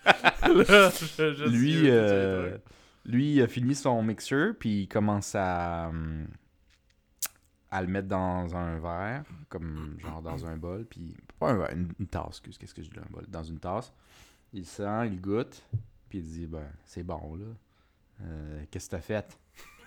Là, 0.04 0.90
je- 0.90 1.34
je 1.34 1.44
lui, 1.44 1.72
suis- 1.72 1.90
euh, 1.90 2.56
lui, 3.04 3.34
il 3.34 3.42
a 3.42 3.48
fini 3.48 3.74
son 3.74 4.02
mixeur, 4.02 4.54
puis 4.58 4.82
il 4.82 4.88
commence 4.88 5.34
à, 5.34 5.88
hum, 5.90 6.26
à 7.72 7.80
le 7.80 7.88
mettre 7.88 8.06
dans 8.06 8.54
un 8.54 8.78
verre, 8.78 9.24
comme 9.48 9.96
genre 9.98 10.20
dans 10.20 10.44
un 10.44 10.58
bol, 10.58 10.84
puis 10.84 11.16
pas 11.38 11.52
un 11.52 11.56
verre, 11.56 11.72
une, 11.72 11.90
une 11.98 12.06
tasse, 12.06 12.28
excuse, 12.28 12.58
qu'est-ce 12.58 12.74
que 12.74 12.82
je 12.82 12.90
dis 12.90 12.98
un 12.98 13.10
bol, 13.10 13.24
dans 13.28 13.42
une 13.42 13.58
tasse. 13.58 13.92
Il 14.52 14.66
sent, 14.66 15.06
il 15.06 15.18
goûte, 15.18 15.62
puis 16.10 16.18
il 16.18 16.24
dit, 16.24 16.46
ben, 16.46 16.70
c'est 16.84 17.02
bon, 17.02 17.34
là. 17.34 17.46
Euh, 18.24 18.64
Qu'est-ce 18.70 18.86
que 18.90 18.96
t'as 18.96 19.00
fait? 19.00 19.38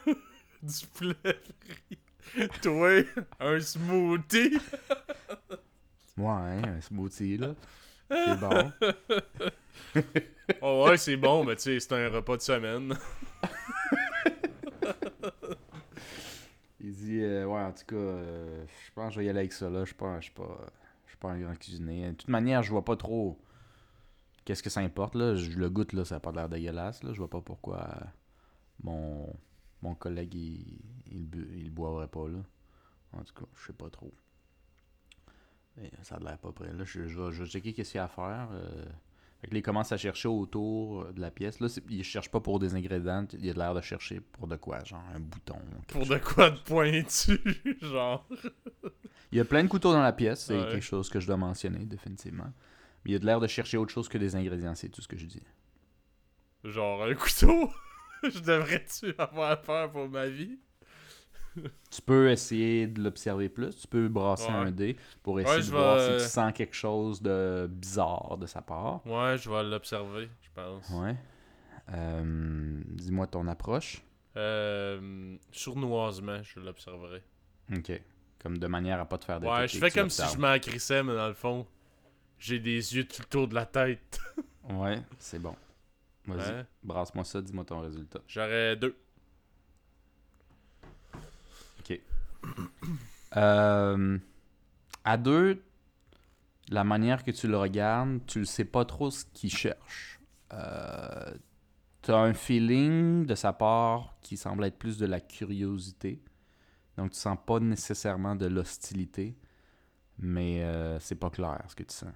Du 0.64 0.88
poulet 0.96 1.40
frit. 1.60 2.50
Toi, 2.64 3.04
un 3.40 3.60
smoothie. 3.60 4.58
Ouais, 6.18 6.32
hein, 6.32 6.62
un 6.78 6.82
smoothie, 6.82 7.38
là. 7.38 7.54
C'est 8.10 8.40
bon. 8.40 8.72
Oh 10.62 10.86
ouais, 10.88 10.98
c'est 10.98 11.18
bon, 11.18 11.44
mais 11.44 11.58
tu 11.58 11.64
sais, 11.64 11.80
c'est 11.82 11.94
un 11.94 12.10
repas 12.10 12.38
de 12.38 12.42
semaine. 12.42 12.94
Il 16.86 16.94
dit, 16.96 17.20
euh, 17.22 17.46
ouais, 17.46 17.62
en 17.62 17.74
tout 17.74 17.86
cas, 17.86 17.96
euh, 17.98 18.66
je 18.88 18.92
pense 18.94 19.10
que 19.10 19.16
je 19.16 19.20
vais 19.20 19.26
y 19.26 19.30
aller 19.30 19.40
avec 19.40 19.52
ça, 19.54 19.70
là. 19.70 19.84
Je 19.86 19.94
pas, 19.94 20.20
je 20.22 20.26
suis 20.26 20.34
pas, 20.34 20.58
je 21.06 21.12
suis 21.12 21.18
pas 21.20 21.32
un 21.32 21.40
grand 21.42 21.56
cuisinier. 21.58 22.12
De 22.12 22.16
toute 22.16 22.30
manière, 22.30 22.64
je 22.64 22.72
vois 22.72 22.86
pas 22.86 22.96
trop 22.98 23.38
qu'est-ce 24.46 24.64
que 24.64 24.70
ça 24.70 24.82
importe, 24.82 25.16
là. 25.16 25.36
Je 25.36 25.52
le 25.58 25.70
goûte, 25.70 25.94
là, 25.94 26.06
ça 26.06 26.16
a 26.18 26.20
pas 26.20 26.32
l'air 26.32 26.50
dégueulasse, 26.50 27.04
là. 27.04 27.14
Je 27.14 27.18
vois 27.20 27.30
pas 27.30 27.42
pourquoi 27.42 27.90
mon, 28.84 29.34
mon 29.84 29.96
collègue, 29.96 30.36
il, 30.36 30.80
il, 31.08 31.30
il 31.58 31.72
boirait 31.72 32.10
pas, 32.10 32.28
là. 32.30 32.40
En 33.14 33.24
tout 33.24 33.36
cas, 33.36 33.48
je 33.56 33.68
sais 33.68 33.74
pas 33.74 33.90
trop. 33.92 34.14
Mais 35.78 35.92
ça 36.04 36.16
a 36.16 36.20
l'air 36.20 36.38
pas 36.38 36.52
prêt. 36.52 36.72
Là, 36.74 36.84
je, 36.86 37.08
je 37.08 37.22
vais, 37.22 37.32
je 37.32 37.44
vais 37.44 37.50
checker 37.50 37.74
qu'est-ce 37.74 37.92
qu'il 37.92 37.98
y 37.98 38.02
a 38.02 38.06
à 38.06 38.08
faire. 38.08 38.50
euh. 38.54 38.86
Fait 39.46 39.50
que 39.50 39.54
là, 39.54 39.60
il 39.60 39.62
commence 39.62 39.92
à 39.92 39.98
chercher 39.98 40.28
autour 40.28 41.06
de 41.14 41.22
la 41.22 41.30
pièce. 41.30 41.60
Là, 41.60 41.68
il 41.92 42.04
cherche 42.04 42.32
pas 42.32 42.40
pour 42.40 42.58
des 42.58 42.74
ingrédients. 42.74 43.28
Il 43.38 43.48
a 43.52 43.54
l'air 43.54 43.76
de 43.76 43.82
chercher 43.82 44.20
pour 44.20 44.48
de 44.48 44.56
quoi, 44.56 44.84
genre 44.84 45.04
un 45.14 45.20
bouton. 45.20 45.60
Pour 45.88 46.04
de 46.08 46.18
quoi 46.18 46.50
de 46.50 46.58
pointu, 46.58 47.40
genre. 47.84 48.28
Il 49.32 49.38
y 49.38 49.42
a 49.42 49.46
plein 49.46 49.64
de 49.64 49.68
couteaux 49.70 49.94
dans 49.94 50.02
la 50.02 50.14
pièce, 50.14 50.46
c'est 50.46 50.58
Ouais. 50.58 50.72
quelque 50.72 50.82
chose 50.84 51.10
que 51.10 51.20
je 51.20 51.28
dois 51.28 51.38
mentionner, 51.38 51.86
définitivement. 51.86 52.52
Mais 53.04 53.12
il 53.12 53.16
a 53.18 53.20
de 53.20 53.26
l'air 53.28 53.40
de 53.40 53.46
chercher 53.46 53.78
autre 53.78 53.92
chose 53.94 54.10
que 54.10 54.18
des 54.18 54.36
ingrédients, 54.36 54.74
c'est 54.74 54.90
tout 54.90 55.02
ce 55.04 55.08
que 55.08 55.16
je 55.18 55.28
dis. 55.28 55.44
Genre 56.64 57.04
un 57.04 57.14
couteau? 57.14 57.70
Je 58.24 58.40
devrais-tu 58.40 59.14
avoir 59.20 59.52
affaire 59.52 59.92
pour 59.92 60.10
ma 60.10 60.26
vie? 60.26 60.58
Tu 61.92 62.02
peux 62.02 62.30
essayer 62.30 62.88
de 62.88 63.02
l'observer 63.02 63.50
plus, 63.50 63.76
tu 63.76 63.88
peux 63.88 64.08
brasser 64.08 64.48
Ouais. 64.48 64.52
un 64.54 64.72
dé 64.72 64.96
pour 65.24 65.40
essayer 65.40 65.56
Ouais, 65.58 65.62
de 65.66 65.70
voir 65.72 66.00
si 66.00 66.24
tu 66.26 66.30
sens 66.30 66.52
quelque 66.54 66.76
chose 66.76 67.22
de 67.22 67.68
bizarre 67.72 68.38
de 68.38 68.46
sa 68.46 68.62
part. 68.62 69.06
Ouais, 69.08 69.38
je 69.38 69.50
vais 69.50 69.64
l'observer, 69.64 70.30
je 70.42 70.50
pense. 70.54 70.90
Ouais. 70.90 71.16
Euh, 71.94 72.82
Dis-moi 72.88 73.28
ton 73.28 73.48
approche. 73.48 74.02
Euh, 74.38 75.38
sournoisement, 75.52 76.42
je 76.44 76.60
l'observerai. 76.60 77.24
Ok. 77.76 78.02
Comme 78.42 78.58
de 78.58 78.68
manière 78.68 79.00
à 79.00 79.06
pas 79.06 79.18
te 79.18 79.26
faire 79.26 79.40
détecter. 79.40 79.62
Ouais, 79.62 79.68
je 79.68 79.78
fais 79.78 79.92
comme 79.92 80.10
si 80.10 80.22
je 80.34 80.38
m'en 80.38 80.58
crissais, 80.60 81.02
mais 81.04 81.16
dans 81.16 81.28
le 81.28 81.34
fond, 81.34 81.66
j'ai 82.38 82.60
des 82.60 82.96
yeux 82.96 83.06
tout 83.08 83.22
le 83.22 83.26
tour 83.28 83.48
de 83.48 83.56
la 83.56 83.66
tête. 83.66 84.20
Ouais, 84.68 85.00
c'est 85.20 85.38
bon. 85.38 85.56
Vas-y, 86.26 86.66
brasse-moi 86.82 87.24
ça, 87.24 87.40
dis-moi 87.40 87.64
ton 87.66 87.82
résultat. 87.82 88.20
J'aurais 88.28 88.76
deux. 88.76 88.96
Euh, 93.38 94.18
à 95.04 95.18
deux, 95.18 95.62
la 96.70 96.84
manière 96.84 97.24
que 97.24 97.32
tu 97.32 97.48
le 97.48 97.58
regardes, 97.58 98.26
tu 98.26 98.40
ne 98.40 98.44
sais 98.46 98.66
pas 98.66 98.86
trop 98.86 99.12
ce 99.12 99.26
qu'il 99.34 99.52
cherche. 99.52 100.20
Euh, 100.54 101.34
tu 102.02 102.12
as 102.12 102.18
un 102.18 102.34
feeling 102.34 103.26
de 103.26 103.36
sa 103.36 103.52
part 103.52 104.16
qui 104.22 104.38
semble 104.38 104.64
être 104.64 104.78
plus 104.78 104.98
de 104.98 105.06
la 105.06 105.20
curiosité. 105.20 106.24
Donc 106.98 107.12
tu 107.12 107.18
sens 107.20 107.38
pas 107.46 107.60
nécessairement 107.60 108.36
de 108.36 108.46
l'hostilité, 108.46 109.36
mais 110.18 110.64
euh, 110.64 111.00
c'est 111.00 111.16
pas 111.16 111.30
clair 111.30 111.62
ce 111.68 111.76
que 111.76 111.84
tu 111.84 111.94
sens. 111.94 112.14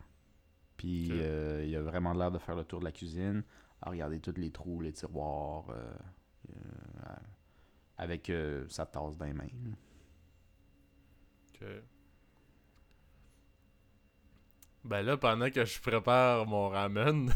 Puis 0.78 1.12
Ok. 1.12 1.18
euh, 1.20 1.66
il 1.68 1.76
a 1.76 1.82
vraiment 1.82 2.14
l'air 2.14 2.32
de 2.32 2.38
faire 2.40 2.56
le 2.56 2.64
tour 2.64 2.80
de 2.80 2.86
la 2.86 2.92
cuisine, 2.94 3.44
à 3.82 3.90
regarder 3.90 4.20
tous 4.22 4.34
les 4.38 4.52
trous, 4.52 4.80
les 4.80 4.94
tiroirs, 4.94 5.66
euh, 5.70 5.94
euh, 6.50 7.16
avec 8.00 8.30
euh, 8.30 8.66
sa 8.70 8.86
tasse 8.88 9.18
dans 9.18 9.26
les 9.26 9.34
mains. 9.34 9.44
là. 9.44 9.76
Ok. 11.54 11.68
Ben 14.86 15.02
là, 15.02 15.18
pendant 15.18 15.50
que 15.52 15.66
je 15.66 15.80
prépare 15.82 16.46
mon 16.48 16.70
ramen, 16.70 17.32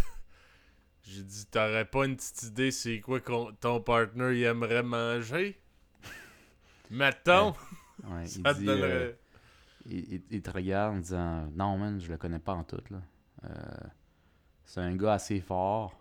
j'ai 1.03 1.23
dit 1.23 1.45
T'aurais 1.47 1.85
pas 1.85 2.05
une 2.05 2.15
petite 2.15 2.43
idée 2.43 2.71
c'est 2.71 3.01
quoi 3.01 3.19
qu'on- 3.19 3.51
ton 3.53 3.81
partner 3.81 4.37
il 4.37 4.43
aimerait 4.43 4.83
manger? 4.83 5.61
Mettons 6.89 7.53
Ouais, 8.05 8.25
Ça 8.27 8.39
il, 8.39 8.43
te 8.43 8.59
dit, 8.59 8.65
donnerait. 8.65 8.89
euh, 8.91 9.13
il, 9.85 10.13
il- 10.13 10.23
il 10.31 10.41
te 10.41 10.49
regarde 10.51 10.95
en 10.95 10.99
disant 10.99 11.47
Non, 11.51 11.77
man, 11.77 11.99
je 11.99 12.09
le 12.09 12.17
connais 12.17 12.39
pas 12.39 12.53
en 12.53 12.63
tout. 12.63 12.81
Là. 12.89 13.01
Euh, 13.45 13.87
c'est 14.63 14.79
un 14.79 14.95
gars 14.95 15.13
assez 15.13 15.41
fort. 15.41 15.99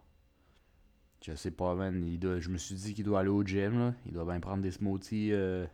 Je 1.24 1.34
sais 1.34 1.50
pas, 1.50 1.74
man. 1.74 2.04
Il 2.04 2.18
doit, 2.18 2.40
je 2.40 2.48
me 2.48 2.58
suis 2.58 2.74
dit 2.74 2.94
qu'il 2.94 3.04
doit 3.04 3.20
aller 3.20 3.28
au 3.28 3.42
gym. 3.44 3.78
Là. 3.78 3.94
Il 4.06 4.12
doit 4.12 4.24
bien 4.24 4.40
prendre 4.40 4.62
des 4.62 4.72
smoothies. 4.72 5.32
euh, 5.32 5.66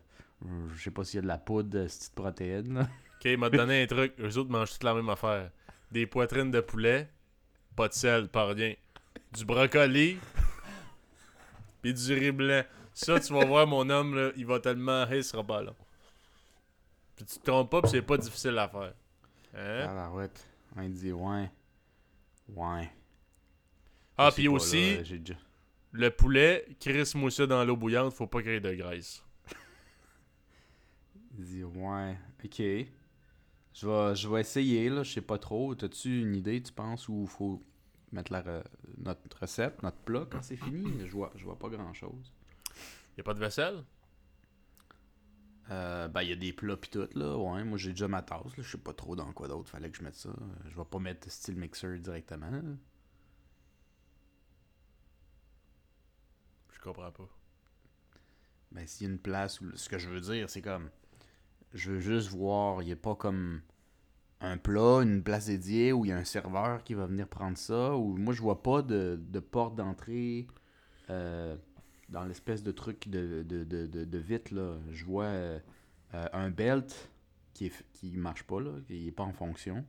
je 0.73 0.81
sais 0.83 0.91
pas 0.91 1.03
s'il 1.03 1.17
y 1.17 1.19
a 1.19 1.21
de 1.23 1.27
la 1.27 1.37
poudre 1.37 1.69
de 1.69 1.87
cette 1.87 1.99
petite 1.99 2.15
protéine. 2.15 2.73
Là. 2.73 2.87
Ok, 3.19 3.25
il 3.25 3.37
m'a 3.37 3.49
donné 3.49 3.83
un 3.83 3.85
truc. 3.85 4.13
Eux 4.21 4.37
autres 4.37 4.49
mangent 4.49 4.71
toute 4.71 4.83
la 4.85 4.93
même 4.93 5.09
affaire. 5.09 5.51
Des 5.91 6.07
poitrines 6.07 6.51
de 6.51 6.61
poulet, 6.61 7.09
pas 7.75 7.89
de 7.89 7.93
sel, 7.93 8.29
pas 8.29 8.45
rien. 8.45 8.75
Du 9.33 9.43
brocoli, 9.43 10.17
puis 11.81 11.93
du 11.93 12.13
riz 12.13 12.31
blanc. 12.31 12.63
Ça, 12.93 13.19
tu 13.19 13.33
vas 13.33 13.43
voir, 13.43 13.67
mon 13.67 13.89
homme, 13.89 14.15
là, 14.15 14.31
il 14.37 14.45
va 14.45 14.61
tellement... 14.61 15.05
Hey, 15.05 15.21
ce 15.21 15.31
sera 15.31 15.43
pas 15.43 15.61
long. 15.61 15.75
Puis 17.17 17.25
tu 17.25 17.39
te 17.39 17.45
trompes 17.45 17.69
pas, 17.69 17.81
puis 17.81 17.91
c'est 17.91 18.01
pas 18.01 18.17
difficile 18.17 18.57
à 18.57 18.69
faire. 18.69 18.93
Hein? 19.53 19.85
Ah, 19.89 19.93
la 19.93 20.11
ouais. 20.11 20.29
Il 20.81 20.93
dit 20.93 21.11
Ouais. 21.11 21.51
Ouais. 22.55 22.89
Ah, 24.21 24.31
puis 24.33 24.47
aussi, 24.47 24.97
là, 24.97 25.03
j'ai 25.03 25.19
déjà- 25.19 25.39
le 25.91 26.09
poulet, 26.11 26.65
crisse-moi 26.79 27.31
ça 27.31 27.47
dans 27.47 27.63
l'eau 27.63 27.75
bouillante, 27.77 28.13
faut 28.13 28.27
pas 28.27 28.41
qu'il 28.41 28.51
y 28.51 28.55
ait 28.55 28.59
de 28.59 28.73
graisse. 28.73 29.23
Il 31.37 31.45
dit 31.45 31.63
Ouais. 31.63 32.17
Ok. 32.43 32.57
Je 32.59 33.87
vais, 33.87 34.15
je 34.15 34.27
vais 34.27 34.41
essayer, 34.41 34.89
là. 34.89 35.03
Je 35.03 35.11
sais 35.13 35.21
pas 35.21 35.37
trop. 35.37 35.73
T'as-tu 35.75 36.21
une 36.21 36.35
idée, 36.35 36.61
tu 36.61 36.73
penses, 36.73 37.07
où 37.07 37.21
il 37.21 37.27
faut 37.29 37.63
mettre 38.11 38.31
la 38.33 38.41
re- 38.41 38.63
notre 38.97 39.21
recette, 39.39 39.81
notre 39.83 39.97
plat 39.99 40.25
quand 40.29 40.41
c'est 40.41 40.57
fini? 40.57 40.83
Je 41.05 41.11
vois, 41.11 41.31
je 41.35 41.45
vois 41.45 41.57
pas 41.57 41.69
grand-chose. 41.69 42.33
Y 43.17 43.21
a 43.21 43.23
pas 43.23 43.33
de 43.33 43.39
vaisselle? 43.39 43.83
Euh, 45.71 46.07
ben, 46.07 46.23
il 46.23 46.29
y 46.29 46.33
a 46.33 46.35
des 46.35 46.51
plats 46.51 46.75
pis 46.77 46.89
tout, 46.89 47.07
là. 47.13 47.37
Ouais, 47.37 47.63
moi, 47.63 47.77
j'ai 47.77 47.91
déjà 47.91 48.07
ma 48.07 48.21
tasse, 48.23 48.57
là. 48.57 48.63
Je 48.63 48.69
sais 48.71 48.77
pas 48.79 48.93
trop 48.93 49.15
dans 49.15 49.31
quoi 49.33 49.47
d'autre 49.47 49.69
fallait 49.69 49.89
que 49.91 49.97
je 49.97 50.03
mette 50.03 50.15
ça. 50.15 50.31
Je 50.67 50.75
vais 50.75 50.85
pas 50.85 50.99
mettre 50.99 51.31
style 51.31 51.55
mixer 51.55 51.99
directement. 51.99 52.51
Je 56.79 56.83
comprends 56.85 57.11
pas. 57.11 57.27
Ben, 58.71 58.87
s'il 58.87 59.07
y 59.07 59.09
a 59.09 59.13
une 59.13 59.19
place 59.19 59.59
où. 59.61 59.75
Ce 59.75 59.89
que 59.89 59.97
je 59.97 60.09
veux 60.09 60.21
dire, 60.21 60.49
c'est 60.49 60.61
comme. 60.61 60.89
Je 61.73 61.91
veux 61.91 61.99
juste 61.99 62.29
voir, 62.29 62.81
il 62.81 62.85
n'y 62.85 62.93
a 62.93 62.95
pas 62.95 63.15
comme 63.15 63.61
un 64.41 64.57
plat, 64.57 65.01
une 65.01 65.21
place 65.21 65.47
dédiée 65.47 65.93
où 65.93 66.05
il 66.05 66.09
y 66.09 66.11
a 66.11 66.17
un 66.17 66.23
serveur 66.23 66.83
qui 66.83 66.93
va 66.93 67.05
venir 67.05 67.27
prendre 67.27 67.57
ça. 67.57 67.95
Ou 67.95 68.17
moi, 68.17 68.33
je 68.33 68.41
vois 68.41 68.63
pas 68.63 68.81
de, 68.81 69.19
de 69.21 69.39
porte 69.39 69.75
d'entrée 69.75 70.47
euh, 71.09 71.55
dans 72.07 72.23
l'espèce 72.23 72.63
de 72.63 72.71
truc 72.71 73.09
de, 73.09 73.43
de, 73.43 73.63
de, 73.63 74.17
vitre. 74.17 74.55
Là. 74.55 74.77
Je 74.91 75.05
vois 75.05 75.25
euh, 75.25 75.59
un 76.11 76.49
belt 76.49 77.11
qui, 77.53 77.65
est, 77.65 77.85
qui 77.93 78.15
marche 78.15 78.43
pas, 78.43 78.61
là, 78.61 78.71
qui 78.87 79.07
est 79.07 79.11
pas 79.11 79.23
en 79.23 79.33
fonction. 79.33 79.85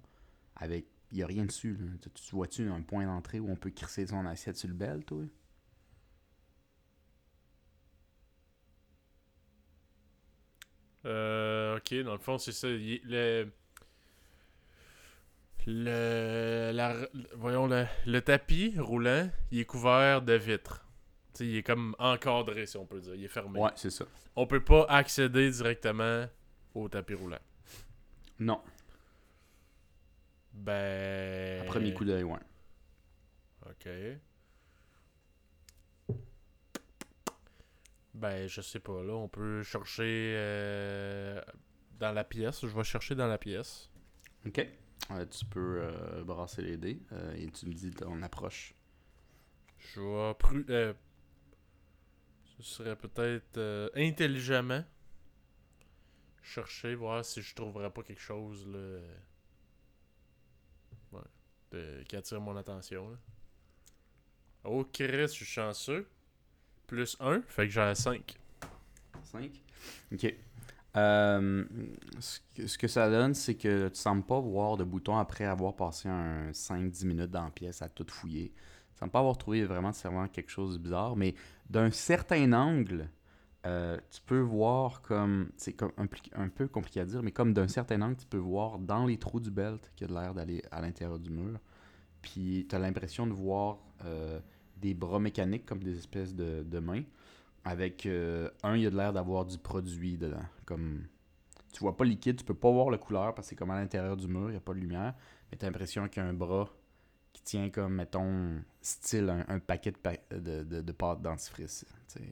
Avec. 0.57 0.87
Il 1.13 1.17
n'y 1.17 1.23
a 1.25 1.27
rien 1.27 1.45
dessus. 1.45 1.77
Tu 2.15 2.35
vois-tu 2.37 2.69
un 2.69 2.83
point 2.83 3.05
d'entrée 3.05 3.41
où 3.41 3.51
on 3.51 3.57
peut 3.57 3.71
crisser 3.71 4.07
son 4.07 4.27
assiette 4.27 4.57
sur 4.57 4.69
le 4.69 4.75
belt, 4.75 5.05
toi? 5.07 5.25
Euh, 11.07 11.77
ok, 11.79 11.95
dans 12.05 12.13
le 12.13 12.19
fond, 12.19 12.39
c'est 12.39 12.53
ça. 12.53 12.69
le, 12.69 13.49
le, 15.67 16.71
la- 16.75 17.09
voyons, 17.35 17.67
le, 17.67 17.87
le 18.07 18.21
tapis 18.21 18.75
roulant, 18.79 19.29
il 19.51 19.61
est 19.61 19.65
couvert 19.65 20.23
de 20.23 20.33
vitres. 20.35 20.85
Tu 21.33 21.39
sais, 21.39 21.47
il 21.47 21.57
est 21.59 21.63
comme 21.63 21.95
encadré, 21.99 22.67
si 22.67 22.77
on 22.77 22.87
peut 22.87 23.01
dire. 23.01 23.15
Il 23.15 23.25
est 23.25 23.29
fermé. 23.29 23.59
Ouais, 23.61 23.71
c'est 23.77 23.91
ça. 23.91 24.05
On 24.37 24.47
peut 24.47 24.63
pas 24.65 24.85
accéder 24.89 25.51
directement 25.51 26.27
au 26.75 26.89
tapis 26.89 27.15
roulant. 27.15 27.39
Non. 28.39 28.61
Ben. 30.53 31.63
À 31.63 31.65
premier 31.65 31.95
coup 31.95 32.05
d'œil, 32.05 32.25
ouais. 32.25 32.39
Ok. 33.67 33.89
Ben, 38.21 38.47
je 38.47 38.61
sais 38.61 38.81
pas, 38.81 39.03
là, 39.03 39.15
on 39.15 39.29
peut 39.29 39.63
chercher 39.63 40.35
euh, 40.37 41.41
dans 41.99 42.13
la 42.13 42.23
pièce. 42.25 42.61
Je 42.67 42.77
vais 42.77 42.85
chercher 42.85 43.15
dans 43.15 43.27
la 43.27 43.39
pièce. 43.39 43.91
Ok. 44.47 44.67
Tu 45.31 45.45
peux 45.47 45.81
euh, 45.83 46.23
brasser 46.25 46.63
les 46.63 46.77
dés 46.77 47.01
euh, 47.13 47.35
et 47.35 47.51
tu 47.51 47.67
me 47.67 47.73
dis 47.73 47.91
ton 47.91 48.21
approche. 48.23 48.75
Je 49.79 50.01
vais 50.01 50.33
pru- 50.35 50.95
ce 52.59 52.63
serait 52.63 52.95
peut-être 52.97 53.91
intelligemment 53.97 54.85
chercher, 56.43 56.95
voir 56.95 57.25
si 57.25 57.41
je 57.41 57.55
trouverais 57.55 57.91
pas 57.91 58.03
quelque 58.03 58.21
chose 58.21 58.67
là, 58.69 58.99
ouais, 61.13 61.21
de- 61.73 62.03
qui 62.03 62.17
attire 62.17 62.41
mon 62.41 62.57
attention. 62.57 63.09
Là. 63.11 63.17
Oh, 64.65 64.85
Chris, 64.93 65.09
je 65.23 65.27
suis 65.29 65.45
chanceux. 65.47 66.07
Plus 66.91 67.17
1, 67.21 67.43
fait 67.47 67.69
que 67.69 67.73
j'ai 67.73 67.95
5. 67.95 68.37
5. 69.23 69.63
Ok. 70.13 70.35
Euh, 70.97 71.65
ce, 72.19 72.77
que, 72.77 72.89
ça 72.89 73.09
donne, 73.09 73.33
c'est 73.33 73.55
que 73.55 73.87
tu 73.87 73.95
sembles 73.95 74.25
pas 74.25 74.41
voir 74.41 74.77
de 74.77 74.83
bouton 74.83 75.17
après 75.17 75.45
avoir 75.45 75.77
passé 75.77 76.09
un 76.09 76.51
5-10 76.51 77.07
minutes 77.07 77.31
dans 77.31 77.45
la 77.45 77.51
pièce 77.51 77.81
à 77.81 77.89
tout 77.89 78.05
fouiller. 78.09 78.53
Tu 78.93 78.99
sembles 78.99 79.13
pas 79.13 79.21
avoir 79.21 79.39
trouvé 79.39 79.65
vraiment 79.65 79.91
nécessairement 79.91 80.27
quelque 80.27 80.51
chose 80.51 80.79
de 80.79 80.83
bizarre, 80.83 81.15
mais 81.15 81.37
d'un 81.69 81.93
certain 81.93 82.53
angle, 82.53 83.09
euh, 83.67 83.97
tu 84.11 84.21
peux 84.27 84.41
voir 84.41 85.01
comme. 85.01 85.53
C'est 85.57 85.77
un 86.37 86.49
peu 86.49 86.67
compliqué 86.67 86.99
à 86.99 87.05
dire, 87.05 87.23
mais 87.23 87.31
comme 87.31 87.53
d'un 87.53 87.69
certain 87.69 88.03
angle, 88.03 88.17
tu 88.17 88.27
peux 88.27 88.37
voir 88.37 88.81
dans 88.81 89.07
les 89.07 89.17
trous 89.17 89.39
du 89.39 89.53
belt 89.53 89.93
qui 89.95 90.03
a 90.03 90.09
l'air 90.09 90.35
d'aller 90.35 90.61
à 90.73 90.81
l'intérieur 90.81 91.21
du 91.21 91.31
mur. 91.31 91.61
Puis 92.21 92.67
tu 92.69 92.75
as 92.75 92.81
l'impression 92.81 93.29
de 93.29 93.33
voir 93.33 93.79
euh, 94.05 94.41
des 94.81 94.95
bras 94.95 95.19
mécaniques 95.19 95.67
comme 95.67 95.83
des 95.83 95.97
espèces 95.99 96.35
de, 96.35 96.79
mains. 96.79 97.03
Avec 97.65 98.07
euh, 98.07 98.49
un, 98.63 98.77
il 98.77 98.83
y 98.83 98.87
a 98.87 98.91
de 98.91 98.97
l'air 98.97 99.13
d'avoir 99.13 99.45
du 99.45 99.59
produit 99.59 100.17
dedans. 100.17 100.45
Comme 100.65 101.05
tu 101.73 101.81
vois 101.81 101.97
pas 101.97 102.05
liquide, 102.05 102.37
tu 102.37 102.45
peux 102.45 102.55
pas 102.55 102.71
voir 102.71 102.91
la 102.91 102.99
couleur 102.99 103.35
parce 103.35 103.47
que 103.47 103.51
c'est 103.51 103.57
comme 103.57 103.71
à 103.71 103.79
l'intérieur 103.79 104.17
du 104.17 104.27
mur, 104.27 104.49
il 104.49 104.53
n'y 104.53 104.57
a 104.57 104.61
pas 104.61 104.73
de 104.73 104.79
lumière. 104.79 105.15
Mais 105.51 105.59
tu 105.59 105.65
as 105.65 105.69
l'impression 105.69 106.09
qu'il 106.09 106.23
y 106.23 106.27
a 106.27 106.29
un 106.29 106.33
bras 106.33 106.71
qui 107.33 107.43
tient 107.43 107.69
comme, 107.71 107.95
mettons, 107.95 108.63
style 108.81 109.29
un, 109.47 109.59
paquet 109.59 109.93
de, 109.93 109.99
pa- 109.99 110.17
de, 110.31 110.65
de, 110.65 110.81
de 110.81 110.93
pâte 110.93 111.23
dentifrice. 111.23 111.85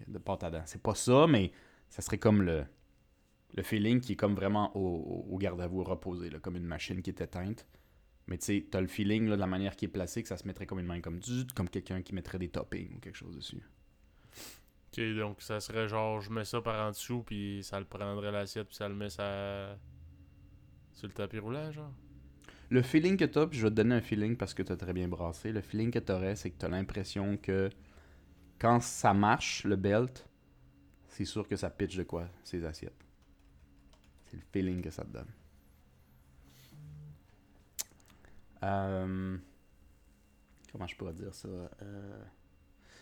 De 0.07 0.19
pâte 0.19 0.45
à 0.45 0.51
dents. 0.51 0.63
C'est 0.65 0.83
pas 0.83 0.95
ça, 0.95 1.27
mais 1.29 1.53
ça 1.91 2.03
serait 2.03 2.19
comme 2.19 2.43
le, 2.43 2.65
le 3.55 3.63
feeling 3.63 4.01
qui 4.01 4.13
est 4.15 4.17
comme 4.17 4.35
vraiment 4.35 4.77
au, 4.77 4.81
au- 4.81 5.35
au 5.35 5.39
garde 5.39 5.61
à 5.61 5.67
vous 5.67 5.85
reposé, 5.85 6.31
là, 6.31 6.39
comme 6.39 6.57
une 6.57 6.65
machine 6.67 7.03
qui 7.03 7.11
est 7.11 7.21
éteinte. 7.21 7.67
Mais 8.29 8.37
tu 8.37 8.45
sais, 8.45 8.67
t'as 8.71 8.81
le 8.81 8.87
feeling 8.87 9.27
là, 9.27 9.37
de 9.37 9.41
la 9.41 9.47
manière 9.47 9.75
qui 9.75 9.87
est 9.87 9.89
placée 9.89 10.23
que 10.23 10.29
ça 10.29 10.37
se 10.37 10.47
mettrait 10.47 10.67
comme 10.67 10.79
une 10.79 10.87
main 10.87 11.01
comme 11.01 11.23
zut, 11.23 11.53
comme 11.53 11.69
quelqu'un 11.69 12.03
qui 12.03 12.15
mettrait 12.15 12.39
des 12.39 12.49
toppings 12.49 12.97
ou 12.97 12.99
quelque 13.01 13.17
chose 13.17 13.35
dessus. 13.35 13.63
Ok, 14.93 15.03
donc 15.17 15.41
ça 15.41 15.61
serait 15.61 15.89
genre, 15.89 16.21
je 16.21 16.31
mets 16.31 16.45
ça 16.45 16.61
par 16.61 16.87
en 16.87 16.91
dessous, 16.91 17.23
puis 17.23 17.61
ça 17.63 17.79
le 17.79 17.87
prendrait 17.87 18.31
l'assiette, 18.31 18.69
puis 18.69 18.77
ça 18.77 18.89
le 18.89 18.95
met 18.95 19.09
ça... 19.09 19.79
sur 20.93 21.09
le 21.09 21.15
tapis 21.15 21.39
roulant, 21.39 21.73
genre. 21.73 21.93
Le 22.71 22.83
feeling 22.83 23.17
que 23.17 23.25
t'as, 23.25 23.47
puis 23.47 23.59
je 23.59 23.65
vais 23.65 23.71
te 23.71 23.77
donner 23.77 23.95
un 23.95 24.03
feeling 24.03 24.37
parce 24.37 24.53
que 24.53 24.63
t'as 24.63 24.77
très 24.77 24.93
bien 24.93 25.09
brassé. 25.09 25.51
Le 25.51 25.63
feeling 25.63 25.91
que 25.91 25.99
t'aurais, 25.99 26.37
c'est 26.37 26.51
que 26.51 26.59
t'as 26.59 26.69
l'impression 26.69 27.39
que 27.39 27.71
quand 28.59 28.81
ça 28.81 29.15
marche, 29.15 29.65
le 29.65 29.77
belt, 29.77 30.29
c'est 31.07 31.25
sûr 31.25 31.49
que 31.49 31.57
ça 31.57 31.71
pitch 31.71 31.97
de 31.97 32.03
quoi? 32.03 32.29
Ses 32.45 32.67
assiettes. 32.67 33.07
C'est 34.27 34.37
le 34.37 34.43
feeling 34.53 34.83
que 34.83 34.91
ça 34.91 35.05
te 35.05 35.11
donne. 35.11 35.33
Euh, 38.05 38.48
Comment 40.73 40.87
je 40.87 40.97
pourrais 40.97 41.13
dire 41.15 41.35
ça 41.35 41.49
Euh, 41.49 42.23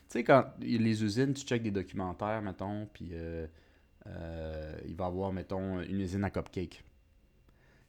Tu 0.08 0.18
sais, 0.18 0.24
quand 0.24 0.52
les 0.60 1.02
usines, 1.02 1.34
tu 1.34 1.44
checkes 1.44 1.62
des 1.64 1.70
documentaires, 1.70 2.40
mettons, 2.42 2.86
puis 2.92 3.10
euh, 3.12 3.46
euh, 4.06 4.78
il 4.86 4.94
va 4.94 5.04
y 5.04 5.08
avoir, 5.08 5.32
mettons, 5.32 5.80
une 5.80 6.00
usine 6.00 6.22
à 6.24 6.30
cupcake. 6.30 6.70
Tu 6.70 6.84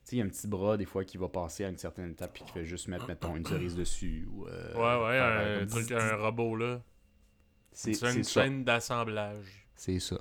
sais, 0.03 0.15
il 0.15 0.19
y 0.19 0.21
a 0.21 0.25
un 0.25 0.29
petit 0.29 0.47
bras, 0.47 0.77
des 0.77 0.85
fois, 0.85 1.03
qui 1.03 1.17
va 1.17 1.27
passer 1.29 1.65
à 1.65 1.69
une 1.69 1.77
certaine 1.77 2.11
étape, 2.11 2.33
puis 2.33 2.43
qui 2.43 2.51
fait 2.51 2.65
juste 2.65 2.87
mettre, 2.87 3.07
mettons, 3.07 3.35
une 3.35 3.45
cerise 3.45 3.75
dessus. 3.83 4.27
Ou, 4.31 4.47
euh, 4.47 4.73
ouais, 4.73 5.05
ouais, 5.05 5.19
un, 5.19 5.59
comme 5.59 5.67
truc, 5.67 5.91
un 5.91 6.15
robot, 6.15 6.55
là. 6.55 6.81
C'est 7.71 8.01
une 8.15 8.23
chaîne 8.23 8.63
d'assemblage. 8.63 9.67
C'est 9.75 9.99
ça. 9.99 10.17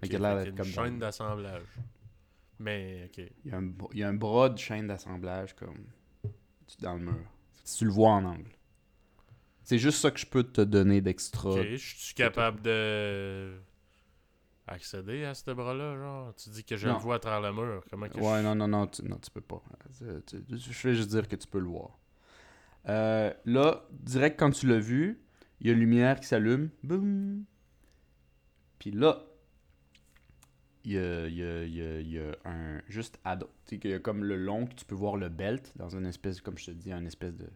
Fait 0.00 0.06
Ok, 0.06 0.10
qu'il 0.10 0.16
a 0.16 0.34
l'air 0.34 0.38
fait 0.38 0.44
d'être 0.50 0.56
qu'il 0.56 0.58
y 0.58 0.72
a 0.72 0.74
comme 0.76 0.84
une 0.86 0.90
chaîne 0.90 0.98
d'assemblage. 0.98 1.62
Mais, 2.60 3.04
ok. 3.06 3.24
il, 3.44 3.50
y 3.50 3.54
a 3.54 3.58
un, 3.58 3.72
il 3.92 3.98
y 3.98 4.02
a 4.02 4.08
un 4.08 4.14
bras 4.14 4.48
de 4.48 4.58
chaîne 4.58 4.88
d'assemblage 4.88 5.54
comme 5.54 5.84
dans 6.80 6.94
le 6.94 7.00
mur. 7.00 7.24
Si 7.64 7.78
tu 7.78 7.84
le 7.84 7.90
vois 7.90 8.10
en 8.10 8.24
angle. 8.24 8.50
C'est 9.62 9.78
juste 9.78 9.98
ça 10.00 10.10
que 10.10 10.18
je 10.18 10.26
peux 10.26 10.42
te 10.44 10.62
donner 10.62 11.00
d'extra. 11.00 11.50
Ok, 11.50 11.62
je 11.72 11.76
suis 11.76 12.14
capable 12.14 12.62
de. 12.62 13.60
accéder 14.66 15.24
à 15.24 15.34
ce 15.34 15.50
bras-là, 15.50 15.96
genre? 15.96 16.34
Tu 16.34 16.50
dis 16.50 16.64
que 16.64 16.76
je 16.76 16.88
Non. 16.88 16.94
le 16.94 17.00
vois 17.00 17.16
à 17.16 17.18
travers 17.18 17.52
le 17.52 17.56
mur. 17.56 17.84
Comment 17.90 18.08
que 18.08 18.16
Ouais, 18.18 18.38
je... 18.38 18.42
non, 18.44 18.54
non, 18.54 18.68
non, 18.68 18.86
tu, 18.86 19.02
non, 19.04 19.18
tu 19.18 19.30
peux 19.30 19.40
pas. 19.42 19.62
Tu- 19.98 20.22
tu- 20.48 20.58
je 20.58 20.88
vais 20.88 20.94
juste 20.94 21.10
dire 21.10 21.28
que 21.28 21.36
tu 21.36 21.46
peux 21.46 21.58
le 21.58 21.66
voir. 21.68 21.98
Euh, 22.88 23.32
là, 23.44 23.84
direct 23.90 24.38
quand 24.38 24.50
tu 24.50 24.66
l'as 24.66 24.78
vu, 24.78 25.20
il 25.60 25.66
y 25.66 25.70
a 25.70 25.74
une 25.74 25.80
lumière 25.80 26.18
qui 26.20 26.26
s'allume. 26.26 26.70
Boum! 26.82 27.44
Puis 28.78 28.90
là, 28.90 29.22
il 30.88 30.94
y 30.94 30.98
a, 30.98 31.26
il 31.28 31.34
y 31.36 31.42
a- 31.42 31.64
il 31.64 31.74
y 31.74 31.82
a- 31.82 32.00
il 32.00 32.10
y 32.12 32.18
a 32.18 32.32
un. 32.44 32.80
Juste 32.88 33.18
à. 33.24 33.36
do- 33.36 33.50
Tu 33.66 33.74
sais, 33.76 33.78
qu'il 33.80 33.90
y 33.90 33.94
a 33.94 33.98
comme 33.98 34.24
le 34.24 34.36
long, 34.36 34.66
que 34.66 34.74
tu 34.74 34.84
peux 34.84 34.94
voir 34.94 35.16
le 35.16 35.28
belt 35.28 35.72
dans 35.76 35.88
une 35.88 36.06
espèce, 36.06 36.40
comme 36.40 36.56
je 36.58 36.66
te 36.66 36.70
dis, 36.70 36.92
un 36.92 37.04
espèce 37.04 37.34
de 37.36 37.48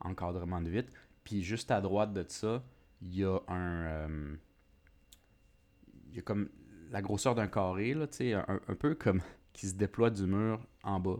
encadrement 0.00 0.60
de 0.60 0.68
vitre. 0.70 0.92
Puis 1.24 1.42
juste 1.42 1.70
à 1.70 1.80
droite 1.80 2.12
de 2.12 2.24
ça, 2.28 2.62
il 3.00 3.14
y 3.16 3.24
a 3.24 3.38
un. 3.48 3.84
euh, 3.86 4.36
il 6.10 6.16
y 6.16 6.18
a 6.18 6.22
comme 6.22 6.48
la 6.90 7.02
grosseur 7.02 7.34
d'un 7.34 7.48
carré, 7.48 7.94
là, 7.94 8.06
tu 8.06 8.18
sais, 8.18 8.32
un, 8.34 8.60
un 8.68 8.74
peu 8.74 8.94
comme 8.94 9.20
qui 9.52 9.66
se 9.68 9.74
déploie 9.74 10.10
du 10.10 10.26
mur 10.26 10.60
en 10.82 11.00
bas. 11.00 11.16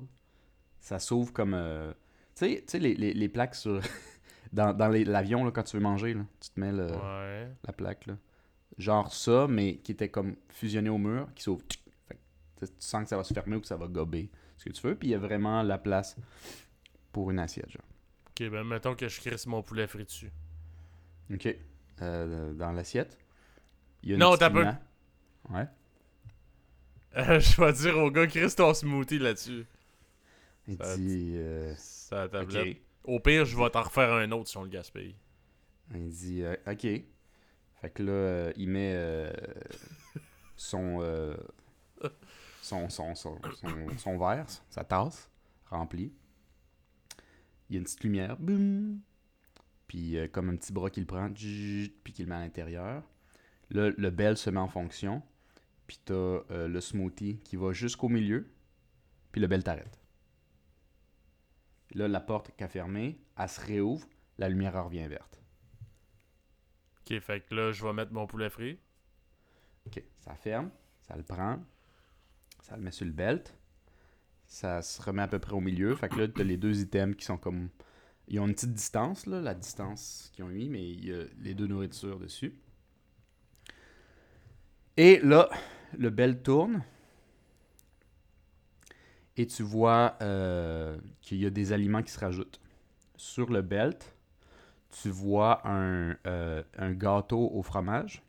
Ça 0.81 0.99
s'ouvre 0.99 1.33
comme. 1.33 1.55
euh, 1.55 1.93
tu 2.35 2.47
sais- 2.47 2.57
tu 2.59 2.65
sais, 2.73 2.79
les, 2.79 2.95
les, 2.95 3.15
les 3.15 3.29
plaques 3.29 3.55
sur. 3.55 3.81
dans 4.53 4.77
l'avion, 4.89 5.51
quand 5.51 5.63
tu 5.65 5.77
veux 5.77 5.83
manger, 5.83 6.15
là, 6.15 6.25
tu 6.41 6.51
te 6.51 6.61
mets 6.61 6.71
le- 6.73 6.93
Ouais. 6.93 7.49
la 7.65 7.73
plaque, 7.73 8.07
là. 8.07 8.17
Genre 8.79 9.13
ça, 9.13 9.47
mais 9.49 9.77
qui 9.77 9.93
était 9.93 10.09
comme 10.09 10.37
fusionné 10.49 10.89
au 10.91 10.99
mur, 10.99 11.29
qui 11.35 11.43
s'ouvre. 11.45 11.63
Tchic! 11.69 11.81
Fait 12.09 12.15
que 12.61 12.67
tu 12.67 12.73
sens 12.79 13.03
que 13.05 13.09
ça 13.09 13.17
va 13.17 13.25
se 13.25 13.33
fermer 13.35 13.57
ou 13.57 13.61
que 13.61 13.67
ça 13.67 13.77
va 13.77 13.87
gober 13.87 14.31
ce 14.57 14.65
que 14.65 14.71
tu 14.71 14.83
veux. 14.87 14.97
Puis 14.97 15.09
il 15.09 15.11
y 15.13 15.15
a 15.15 15.19
vraiment 15.19 15.63
la 15.63 15.79
place 15.79 16.17
pour 17.13 17.31
une 17.31 17.39
assiette, 17.39 17.71
genre. 17.71 17.83
Ok, 18.31 18.49
ben 18.51 18.65
mettons 18.65 18.95
que 18.97 19.07
je 19.09 19.21
crisse 19.21 19.47
mon 19.47 19.63
poulet 19.63 19.87
frit 19.87 20.05
dessus. 20.05 20.33
Ok. 21.33 21.55
Euh, 22.03 22.53
dans 22.55 22.73
l'assiette. 22.73 23.17
Non, 24.05 24.37
t'as 24.37 24.51
peu. 24.51 24.59
lumière. 24.59 24.81
Ouais. 25.51 25.67
Euh, 27.17 27.39
je 27.39 27.61
vais 27.63 27.73
dire 27.73 27.97
au 27.99 28.11
gars, 28.11 28.27
crisse 28.27 28.57
ton 28.57 28.75
smoothie 28.75 29.21
là-dessus. 29.21 29.65
Il 30.67 30.77
Ça- 30.77 30.97
dit. 30.97 31.35
euh, 31.37 31.73
C'est 31.79 32.15
la 32.17 32.29
tablette. 32.29 32.79
Au 33.05 33.21
pire, 33.21 33.45
je 33.45 33.57
vais 33.57 33.71
t'en 33.71 33.83
refaire 33.83 34.13
un 34.15 34.33
autre 34.33 34.49
si 34.49 34.57
on 34.57 34.65
le 34.65 34.69
gaspille. 34.69 35.15
Il 35.95 36.09
dit 36.09 36.43
euh, 36.43 36.57
OK. 36.67 36.85
Fait 37.85 37.91
que 37.91 38.03
là, 38.03 38.13
euh, 38.13 38.53
il 38.57 38.71
met 38.71 38.95
euh, 38.95 39.31
son, 40.57 41.03
euh, 41.03 41.37
son, 42.63 42.89
son, 42.89 43.15
son, 43.15 43.39
son, 43.57 43.99
son 43.99 44.17
verre, 44.17 44.47
sa 44.71 44.85
tasse 44.85 45.31
remplie. 45.67 46.11
Il 47.69 47.75
y 47.75 47.77
a 47.77 47.81
une 47.81 47.85
petite 47.85 48.03
lumière. 48.03 48.39
Boum! 48.39 49.01
Puis 49.87 50.17
comme 50.33 50.49
un 50.49 50.57
petit 50.57 50.73
bras 50.73 50.89
qu'il 50.89 51.05
prend, 51.05 51.29
puis 51.31 52.13
qu'il 52.15 52.27
met 52.27 52.37
à 52.37 52.41
l'intérieur. 52.41 53.03
Là, 53.69 53.91
le 53.95 54.11
bel 54.11 54.39
se 54.39 54.49
met 54.49 54.61
en 54.61 54.69
fonction. 54.69 55.23
Puis 55.87 56.01
t'as 56.07 56.41
le 56.49 56.81
smoothie 56.81 57.37
qui 57.45 57.57
va 57.57 57.75
jusqu'au 57.75 58.09
milieu. 58.09 58.49
Puis 59.31 59.43
le 59.43 59.47
bel 59.47 59.63
t'arrête. 59.63 60.01
Là, 61.93 62.09
la 62.09 62.21
porte 62.21 62.51
qui 62.57 62.65
a 62.65 62.69
fermée, 62.69 63.21
elle 63.37 63.49
se 63.51 63.61
réouvre. 63.61 64.09
La 64.39 64.49
lumière 64.49 64.83
revient 64.83 65.07
verte. 65.07 65.44
Ok, 67.05 67.19
fait 67.21 67.41
que 67.41 67.55
là, 67.55 67.73
je 67.73 67.85
vais 67.85 67.93
mettre 67.93 68.13
mon 68.13 68.27
poulet 68.27 68.49
frit. 68.49 68.79
Ok, 69.87 70.03
ça 70.21 70.35
ferme, 70.35 70.71
ça 71.03 71.17
le 71.17 71.23
prend, 71.23 71.63
ça 72.63 72.77
le 72.77 72.83
met 72.83 72.91
sur 72.91 73.05
le 73.05 73.13
belt, 73.13 73.55
ça 74.47 74.81
se 74.81 75.03
remet 75.03 75.23
à 75.23 75.29
peu 75.29 75.39
près 75.39 75.53
au 75.53 75.61
milieu. 75.61 75.95
Fait 75.97 76.09
que 76.09 76.17
là, 76.17 76.29
tu 76.29 76.41
as 76.41 76.45
les 76.45 76.57
deux 76.57 76.81
items 76.81 77.17
qui 77.17 77.25
sont 77.25 77.37
comme. 77.37 77.69
Ils 78.29 78.41
ont 78.41 78.47
une 78.47 78.55
petite 78.55 78.73
distance, 78.73 79.27
là, 79.27 79.43
la 79.43 79.55
distance 79.55 80.31
qu'ils 80.35 80.45
ont 80.45 80.49
mis, 80.49 80.71
mais 80.71 80.83
il 80.83 81.07
y 81.07 81.13
a 81.13 81.25
les 81.41 81.53
deux 81.53 81.67
nourritures 81.67 82.19
dessus. 82.19 82.55
Et 84.97 85.21
là, 85.21 85.51
le 85.99 86.09
bel 86.09 86.43
tourne. 86.43 86.83
Et 89.37 89.47
tu 89.47 89.63
vois 89.63 90.17
euh, 90.23 90.97
qu'il 91.21 91.39
y 91.39 91.45
a 91.45 91.51
des 91.51 91.73
aliments 91.73 92.03
qui 92.03 92.13
se 92.13 92.21
rajoutent. 92.21 92.61
Sur 93.17 93.51
le 93.51 93.61
belt, 93.61 94.14
tu 95.03 95.11
vois 95.11 95.67
un, 95.69 96.17
euh, 96.27 96.63
un 96.79 96.93
gâteau 96.93 97.51
au 97.53 97.63
fromage 97.63 98.23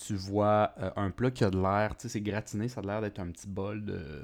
tu 0.00 0.14
vois 0.14 0.72
euh, 0.78 0.90
un 0.96 1.10
plat 1.10 1.30
qui 1.30 1.44
a 1.44 1.50
de 1.50 1.60
l'air, 1.60 1.96
tu 1.96 2.02
sais, 2.02 2.08
c'est 2.08 2.20
gratiné, 2.20 2.68
ça 2.68 2.80
a 2.80 2.84
l'air 2.84 3.00
d'être 3.02 3.18
un 3.18 3.30
petit 3.30 3.46
bol 3.46 3.84
de 3.84 4.22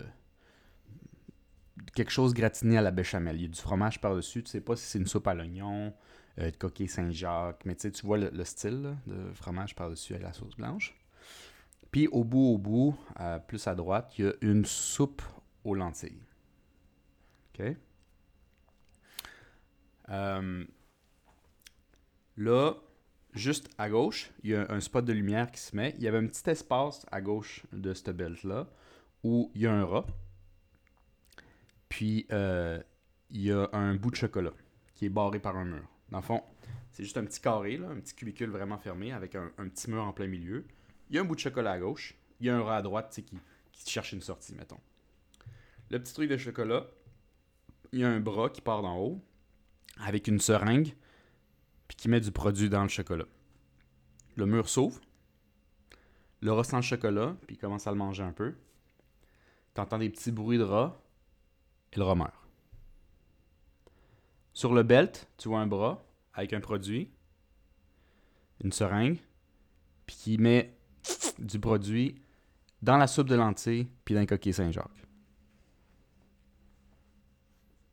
quelque 1.95 2.11
chose 2.11 2.33
gratiné 2.35 2.79
à 2.79 2.83
la 2.83 2.91
béchamel. 2.91 3.37
Il 3.37 3.43
y 3.43 3.45
a 3.45 3.49
du 3.49 3.61
fromage 3.61 4.01
par-dessus, 4.01 4.43
tu 4.43 4.51
sais 4.51 4.61
pas 4.61 4.77
si 4.77 4.87
c'est 4.87 4.99
une 4.99 5.07
soupe 5.07 5.27
à 5.27 5.35
l'oignon, 5.35 5.93
euh, 6.39 6.51
de 6.51 6.57
coquille 6.57 6.89
Saint-Jacques, 6.89 7.63
mais 7.67 7.75
tu 7.77 7.91
vois 8.05 8.19
le, 8.19 8.31
le 8.31 8.45
style 8.45 8.97
de 9.07 9.33
fromage 9.35 9.75
par-dessus 9.75 10.15
avec 10.15 10.25
la 10.25 10.33
sauce 10.33 10.57
blanche. 10.57 10.97
Puis 11.91 12.09
au 12.09 12.25
bout, 12.25 12.55
au 12.55 12.59
bout, 12.59 12.97
euh, 13.21 13.39
plus 13.39 13.67
à 13.67 13.75
droite, 13.75 14.13
il 14.19 14.25
y 14.25 14.29
a 14.29 14.33
une 14.41 14.65
soupe 14.65 15.23
aux 15.65 15.75
lentilles. 15.75 16.23
OK? 17.55 17.77
Euh, 20.11 20.65
là, 22.37 22.75
juste 23.33 23.69
à 23.79 23.89
gauche, 23.89 24.31
il 24.43 24.51
y 24.51 24.55
a 24.55 24.71
un 24.71 24.81
spot 24.81 25.05
de 25.05 25.13
lumière 25.13 25.51
qui 25.51 25.61
se 25.61 25.75
met. 25.75 25.95
Il 25.97 26.03
y 26.03 26.09
avait 26.09 26.19
un 26.19 26.27
petit 26.27 26.49
espace 26.51 27.07
à 27.11 27.21
gauche 27.21 27.65
de 27.73 27.95
cette 27.95 28.11
belt-là 28.11 28.69
où 29.23 29.51
il 29.55 29.63
y 29.63 29.67
a 29.67 29.73
un 29.73 29.85
rat. 29.85 30.07
Puis, 31.89 32.27
euh, 32.33 32.83
il 33.31 33.43
y 33.43 33.53
a 33.53 33.69
un 33.73 33.95
bout 33.95 34.11
de 34.11 34.17
chocolat 34.17 34.53
qui 34.95 35.07
est 35.07 35.11
barré 35.11 35.39
par 35.39 35.57
un 35.57 35.65
mur. 35.65 35.89
Dans 36.11 36.19
le 36.19 36.25
fond, 36.25 36.43
c'est 36.93 37.03
juste 37.03 37.17
un 37.17 37.25
petit 37.25 37.41
carré, 37.41 37.77
un 37.77 38.01
petit 38.01 38.15
cubicule 38.15 38.51
vraiment 38.51 38.79
fermé 38.79 39.13
avec 39.13 39.35
un, 39.35 39.51
petit 39.69 39.91
mur 39.91 40.03
en 40.03 40.13
plein 40.13 40.27
milieu. 40.27 40.65
Il 41.11 41.17
y 41.17 41.19
a 41.19 41.23
un 41.23 41.25
bout 41.25 41.35
de 41.35 41.41
chocolat 41.41 41.73
à 41.73 41.79
gauche. 41.79 42.15
Il 42.41 42.47
y 42.47 42.51
a 42.51 42.57
un 42.57 42.63
rat 42.63 42.79
à 42.79 42.83
droite 42.83 43.19
qui 43.73 43.91
cherche 43.91 44.13
une 44.13 44.21
sortie, 44.21 44.55
mettons. 44.55 44.81
Le 45.91 45.99
petit 46.01 46.15
truc 46.15 46.31
de 46.31 46.37
chocolat, 46.37 46.87
il 47.93 48.01
y 48.01 48.05
a 48.05 48.09
un 48.09 48.21
bras 48.21 48.51
qui 48.51 48.61
part 48.61 48.83
d'en 48.83 48.99
haut 48.99 49.23
avec 49.97 50.29
une 50.29 50.41
seringue 50.41 50.95
puis 51.89 51.97
qui 51.97 52.09
met 52.09 52.21
du 52.21 52.33
produit 52.33 52.69
dans 52.69 52.83
le 52.83 52.89
chocolat. 52.89 53.27
Le 54.37 54.47
mur 54.47 54.69
s'ouvre. 54.69 55.01
Le 56.41 56.53
rat 56.53 56.65
sent 56.65 56.77
le 56.77 56.83
chocolat, 56.83 57.37
puis 57.47 57.57
il 57.57 57.59
commence 57.59 57.87
à 57.87 57.91
le 57.91 57.97
manger 57.97 58.23
un 58.23 58.33
peu. 58.33 58.55
T'entends 59.75 59.99
des 59.99 60.11
petits 60.11 60.33
bruits 60.33 60.59
de 60.59 60.65
rat, 60.65 61.01
et 61.93 61.97
le 61.97 62.05
rat 62.05 62.15
meurt. 62.15 62.35
Sur 64.53 64.75
le 64.75 64.83
belt, 64.83 65.29
tu 65.37 65.49
vois 65.49 65.61
un 65.61 65.67
bras 65.67 66.05
avec 66.35 66.53
un 66.53 66.61
produit, 66.61 67.11
une 68.63 68.73
seringue, 68.73 69.19
puis 70.07 70.17
qui 70.17 70.39
met 70.39 70.77
du 71.39 71.59
produit 71.59 72.21
dans 72.83 72.97
la 72.97 73.07
soupe 73.07 73.29
de 73.29 73.35
lentilles, 73.35 73.89
puis 74.05 74.15
dans 74.15 74.21
le 74.21 74.27
coquille 74.27 74.53
Saint-Jacques. 74.53 75.07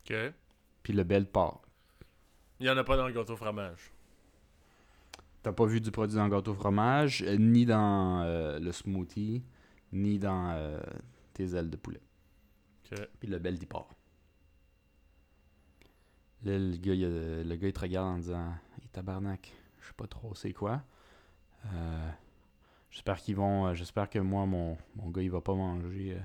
Ok. 0.01 0.15
Puis 0.83 0.93
le 0.93 1.03
belt 1.03 1.31
part. 1.31 1.62
Il 2.63 2.67
y 2.67 2.69
en 2.69 2.77
a 2.77 2.83
pas 2.85 2.95
dans 2.95 3.07
le 3.07 3.13
gâteau 3.13 3.35
fromage. 3.35 3.91
T'as 5.41 5.51
pas 5.51 5.65
vu 5.65 5.81
du 5.81 5.91
produit 5.91 6.15
dans 6.15 6.23
le 6.23 6.29
gâteau 6.29 6.53
fromage, 6.53 7.21
euh, 7.23 7.35
ni 7.35 7.65
dans 7.65 8.21
euh, 8.21 8.57
le 8.57 8.71
smoothie, 8.71 9.43
ni 9.91 10.17
dans 10.17 10.51
euh, 10.51 10.79
tes 11.33 11.43
ailes 11.57 11.69
de 11.69 11.75
poulet. 11.75 11.99
Ok. 12.85 12.97
Puis 13.19 13.27
le 13.27 13.37
bel, 13.37 13.57
il 13.59 13.67
part. 13.67 13.89
Là, 16.45 16.57
le 16.57 16.77
gars, 16.77 16.93
il, 16.93 17.01
le 17.45 17.55
gars, 17.57 17.67
il 17.67 17.73
te 17.73 17.81
regarde 17.81 18.07
en 18.07 18.17
disant 18.19 18.53
Hey, 18.81 18.87
tabarnak, 18.93 19.51
je 19.81 19.87
sais 19.87 19.93
pas 19.97 20.07
trop 20.07 20.33
c'est 20.33 20.53
quoi. 20.53 20.83
J'espère 22.91 23.17
qu'ils 23.17 23.35
vont. 23.35 23.73
j'espère 23.73 24.09
que 24.09 24.19
moi, 24.19 24.45
mon, 24.45 24.77
mon 24.95 25.09
gars, 25.09 25.21
il 25.21 25.31
va 25.31 25.41
pas 25.41 25.53
manger 25.53 26.17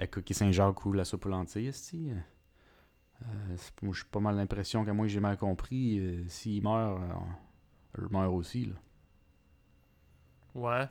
la 0.00 0.08
coquille 0.08 0.34
Saint-Jacques 0.34 0.84
ou 0.84 0.92
la 0.92 1.04
soupe 1.04 1.26
aux 1.26 1.28
lentilles, 1.28 1.70
moi, 3.82 3.94
j'ai 3.94 4.04
pas 4.10 4.20
mal 4.20 4.36
l'impression 4.36 4.84
qu'à 4.84 4.92
moi, 4.92 5.06
j'ai 5.06 5.20
mal 5.20 5.36
compris. 5.36 5.98
euh, 5.98 6.24
S'il 6.28 6.62
meurt, 6.62 7.00
euh, 7.00 7.14
je 7.98 8.06
meurs 8.10 8.32
aussi, 8.32 8.66
là. 8.66 8.74
Ouais. 10.54 10.88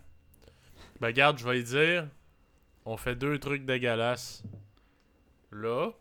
Ben, 0.99 1.11
garde, 1.11 1.37
je 1.37 1.45
vais 1.47 1.59
y 1.59 1.63
dire. 1.63 2.07
On 2.85 2.97
fait 2.97 3.15
deux 3.15 3.39
trucs 3.39 3.65
dégueulasses. 3.65 4.43
Là. 5.51 5.91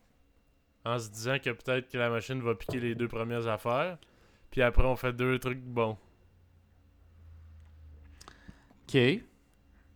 En 0.85 0.99
se 0.99 1.09
disant 1.09 1.39
que 1.39 1.51
peut-être 1.51 1.89
que 1.91 1.97
la 1.97 2.11
machine 2.11 2.41
va 2.43 2.55
piquer 2.55 2.81
les 2.81 2.95
deux 2.95 3.09
premières 3.09 3.47
affaires. 3.49 3.97
Puis 4.51 4.61
après, 4.63 4.85
on 4.85 4.97
fait 4.97 5.13
deux 5.15 5.39
trucs 5.39 5.63
bons. 5.63 5.97
Ok. 8.87 8.99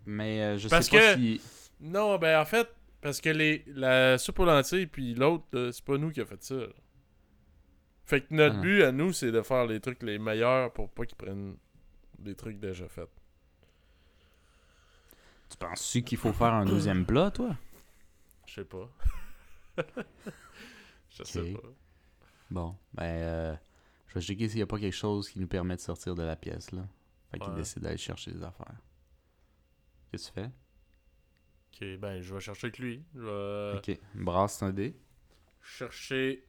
Mais 0.07 0.43
euh, 0.43 0.59
je 0.59 0.69
Parce 0.69 0.87
sais 0.87 0.97
pas 0.99 1.15
que- 1.15 1.21
si. 1.21 1.41
Non, 1.81 2.17
ben 2.19 2.41
en 2.41 2.45
fait, 2.45 2.69
parce 3.01 3.21
que 3.21 3.31
les, 3.31 3.65
la 3.69 4.19
soupe 4.19 4.39
aux 4.41 4.45
lentilles 4.45 4.87
puis 4.87 5.15
l'autre, 5.15 5.45
là, 5.53 5.73
c'est 5.73 5.85
pas 5.85 5.97
nous 5.99 6.11
qui 6.11 6.21
a 6.21 6.27
fait 6.27 6.43
ça. 6.43 6.55
là. 6.57 6.67
Fait 8.05 8.23
que 8.23 8.35
notre 8.35 8.57
Ah 8.57 8.61
but 8.61 8.83
à 8.83 8.93
nous, 8.93 9.13
c'est 9.13 9.31
de 9.31 9.43
faire 9.43 9.67
les 9.67 9.81
trucs 9.81 10.03
les 10.03 10.19
meilleurs 10.19 10.73
pour 10.73 10.91
pas 10.91 11.05
qu'ils 11.05 11.17
prennent 11.17 11.57
des 12.19 12.35
trucs 12.35 12.59
déjà 12.59 12.89
faits. 12.89 13.09
Tu 15.51 15.57
penses-tu 15.57 16.03
qu'il 16.03 16.19
faut 16.19 16.33
faire 16.33 16.53
un 16.55 16.65
deuxième 16.65 17.05
plat, 17.07 17.31
toi? 17.31 17.57
Je 18.47 18.55
sais 18.55 18.65
pas. 18.65 18.89
Je 21.11 21.23
sais 21.25 21.53
pas. 21.53 21.69
Bon, 22.51 22.77
ben, 22.95 23.05
euh, 23.05 23.57
je 24.07 24.15
vais 24.15 24.21
checker 24.21 24.49
s'il 24.49 24.57
n'y 24.57 24.63
a 24.63 24.67
pas 24.67 24.79
quelque 24.79 24.95
chose 24.95 25.29
qui 25.29 25.39
nous 25.39 25.49
permet 25.49 25.77
de 25.77 25.81
sortir 25.81 26.15
de 26.15 26.23
la 26.23 26.37
pièce, 26.37 26.71
là. 26.73 26.87
Fait 27.31 27.39
qu'il 27.39 27.51
Ouais. 27.51 27.57
décide 27.57 27.83
d'aller 27.83 27.99
chercher 27.99 28.33
des 28.33 28.43
affaires. 28.43 28.75
Qu'est-ce 30.11 30.31
que 30.31 30.41
tu 30.41 30.41
fais? 30.47 30.51
Ok, 31.81 31.87
ben 31.99 32.21
je 32.21 32.35
vais 32.35 32.41
chercher 32.41 32.67
avec 32.67 32.79
lui. 32.79 33.05
Je 33.15 33.21
vais 33.21 33.79
Ok. 33.79 34.01
Brasse 34.15 34.63
un 34.63 34.73
dé. 34.73 34.97
chercher 35.63 36.45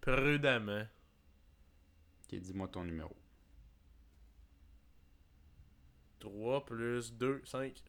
prudemment. 0.00 0.84
Ok, 2.24 2.38
dis-moi 2.40 2.66
ton 2.68 2.84
numéro. 2.84 3.14
3 6.18 6.64
plus 6.64 7.12
2, 7.14 7.42
5. 7.44 7.82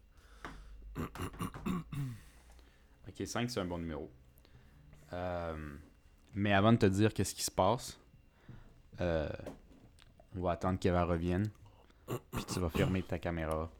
Ok, 3.08 3.26
5, 3.26 3.50
c'est 3.50 3.60
un 3.60 3.66
bon 3.66 3.80
numéro. 3.80 4.12
Euh, 5.14 5.78
mais 6.36 6.54
avant 6.54 6.72
de 6.74 6.78
te 6.78 6.86
dire 6.86 7.12
qu'est-ce 7.12 7.34
qui 7.34 7.42
se 7.42 7.50
passe, 7.50 8.00
euh, 9.02 9.28
on 10.36 10.42
va 10.42 10.52
attendre 10.52 10.78
qu'Eva 10.78 11.06
revienne. 11.06 11.50
Puis 12.32 12.46
tu 12.46 12.60
vas 12.60 12.70
fermer 12.70 13.02
ta 13.02 13.18
caméra 13.18 13.72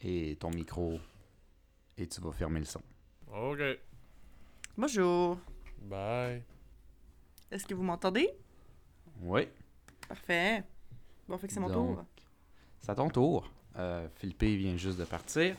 et 0.00 0.36
ton 0.40 0.50
micro. 0.50 0.98
Et 1.96 2.06
tu 2.08 2.20
vas 2.20 2.32
fermer 2.32 2.60
le 2.60 2.64
son. 2.66 2.82
Ok. 3.32 3.60
Bonjour. 4.76 5.38
Bye. 5.82 6.42
Est-ce 7.50 7.66
que 7.66 7.74
vous 7.74 7.82
m'entendez? 7.82 8.28
Oui. 9.20 9.48
Parfait. 10.08 10.64
Bon, 11.28 11.38
fait 11.38 11.46
que 11.46 11.52
c'est 11.52 11.60
mon 11.60 11.68
Donc, 11.68 11.96
tour. 11.96 12.04
C'est 12.80 12.90
à 12.90 12.94
ton 12.94 13.08
tour. 13.08 13.50
Euh, 13.76 14.08
Philippe 14.16 14.42
vient 14.42 14.76
juste 14.76 14.98
de 14.98 15.04
partir. 15.04 15.56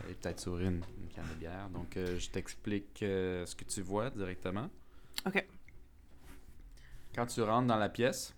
T'allais 0.00 0.14
peut-être 0.14 0.40
s'ouvrir 0.40 0.68
une, 0.70 0.82
une 0.98 1.08
canne 1.08 1.28
de 1.28 1.34
bière. 1.34 1.68
Donc, 1.70 1.96
euh, 1.96 2.18
je 2.18 2.30
t'explique 2.30 3.02
euh, 3.02 3.44
ce 3.44 3.54
que 3.54 3.64
tu 3.64 3.82
vois 3.82 4.10
directement. 4.10 4.68
Ok. 5.26 5.46
Quand 7.14 7.26
tu 7.26 7.42
rentres 7.42 7.66
dans 7.66 7.76
la 7.76 7.88
pièce, 7.88 8.34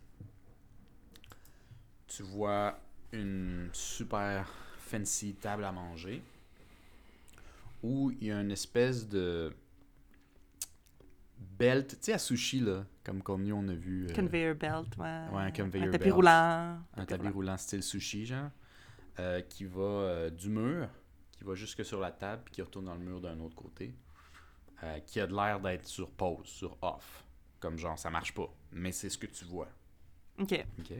tu 2.08 2.22
vois 2.24 2.78
une 3.12 3.70
super 3.72 4.48
fancy 4.78 5.34
table 5.34 5.64
à 5.64 5.72
manger 5.72 6.22
où 7.82 8.10
il 8.10 8.24
y 8.26 8.30
a 8.32 8.40
une 8.40 8.50
espèce 8.50 9.08
de 9.08 9.52
belt, 11.38 11.88
tu 11.88 11.96
sais, 12.00 12.12
à 12.12 12.18
sushi, 12.18 12.60
là, 12.60 12.84
comme 13.04 13.22
qu'on 13.22 13.38
nous, 13.38 13.54
on 13.54 13.68
a 13.68 13.74
vu. 13.74 14.06
euh, 14.08 14.14
Conveyor 14.14 14.54
belt, 14.54 14.96
ouais. 14.98 15.24
Ouais, 15.32 15.42
un 15.42 15.50
conveyor 15.52 15.90
tapis 15.90 16.04
belt. 16.04 16.14
roulant. 16.14 16.78
un 16.96 17.04
tapis 17.06 17.28
roulant 17.28 17.56
style 17.56 17.82
sushi, 17.82 18.26
genre, 18.26 18.50
euh, 19.18 19.40
qui 19.42 19.64
va 19.64 19.80
euh, 19.82 20.30
du 20.30 20.48
mur, 20.48 20.88
qui 21.32 21.44
va 21.44 21.54
jusque 21.54 21.84
sur 21.84 22.00
la 22.00 22.10
table, 22.12 22.42
puis 22.44 22.54
qui 22.54 22.62
retourne 22.62 22.86
dans 22.86 22.94
le 22.94 23.00
mur 23.00 23.20
d'un 23.20 23.38
autre 23.40 23.56
côté, 23.56 23.94
euh, 24.82 24.98
qui 25.00 25.20
a 25.20 25.26
de 25.26 25.34
l'air 25.34 25.60
d'être 25.60 25.86
sur 25.86 26.10
pause, 26.10 26.46
sur 26.46 26.76
off. 26.82 27.24
Comme 27.58 27.76
genre, 27.76 27.98
ça 27.98 28.08
marche 28.10 28.32
pas. 28.34 28.50
Mais 28.72 28.92
c'est 28.92 29.10
ce 29.10 29.18
que 29.18 29.26
tu 29.26 29.44
vois. 29.44 29.68
Ok. 30.38 30.64
OK? 30.78 30.92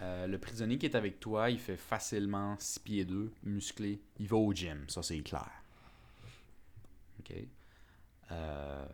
Euh, 0.00 0.26
le 0.28 0.38
prisonnier 0.38 0.78
qui 0.78 0.86
est 0.86 0.94
avec 0.94 1.18
toi, 1.18 1.50
il 1.50 1.58
fait 1.58 1.76
facilement 1.76 2.56
6 2.58 2.78
pieds 2.78 3.04
2, 3.04 3.32
musclé. 3.42 4.00
Il 4.18 4.28
va 4.28 4.36
au 4.36 4.52
gym, 4.52 4.84
ça 4.88 5.02
c'est 5.02 5.20
clair. 5.22 5.50
OK? 7.20 7.32
Euh, 8.30 8.86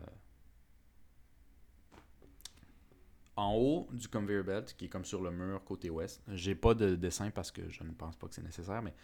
En 3.36 3.52
haut 3.54 3.88
du 3.92 4.06
conveyor 4.08 4.44
belt, 4.44 4.74
qui 4.78 4.84
est 4.84 4.88
comme 4.88 5.04
sur 5.04 5.20
le 5.20 5.32
mur 5.32 5.62
côté 5.64 5.90
ouest, 5.90 6.22
j'ai 6.28 6.54
pas 6.54 6.72
de 6.74 6.94
dessin 6.94 7.30
parce 7.30 7.50
que 7.50 7.68
je 7.68 7.82
ne 7.82 7.90
pense 7.90 8.14
pas 8.16 8.28
que 8.28 8.34
c'est 8.34 8.44
nécessaire, 8.44 8.80
mais 8.80 8.94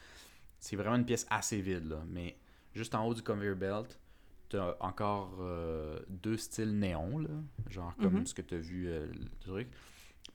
c'est 0.60 0.76
vraiment 0.76 0.94
une 0.96 1.04
pièce 1.04 1.26
assez 1.30 1.60
vide. 1.60 1.86
Là. 1.88 2.02
Mais 2.08 2.36
juste 2.72 2.94
en 2.94 3.04
haut 3.06 3.14
du 3.14 3.22
conveyor 3.22 3.56
belt, 3.56 3.98
tu 4.48 4.56
as 4.56 4.76
encore 4.80 5.36
euh, 5.40 5.98
deux 6.08 6.36
styles 6.36 6.78
néons, 6.78 7.26
genre 7.68 7.94
comme 7.96 8.18
Mhm. 8.18 8.26
ce 8.26 8.34
que 8.34 8.42
tu 8.42 8.54
as 8.54 8.58
vu 8.58 8.88
euh, 8.88 9.06
le 9.12 9.28
truc. 9.40 9.68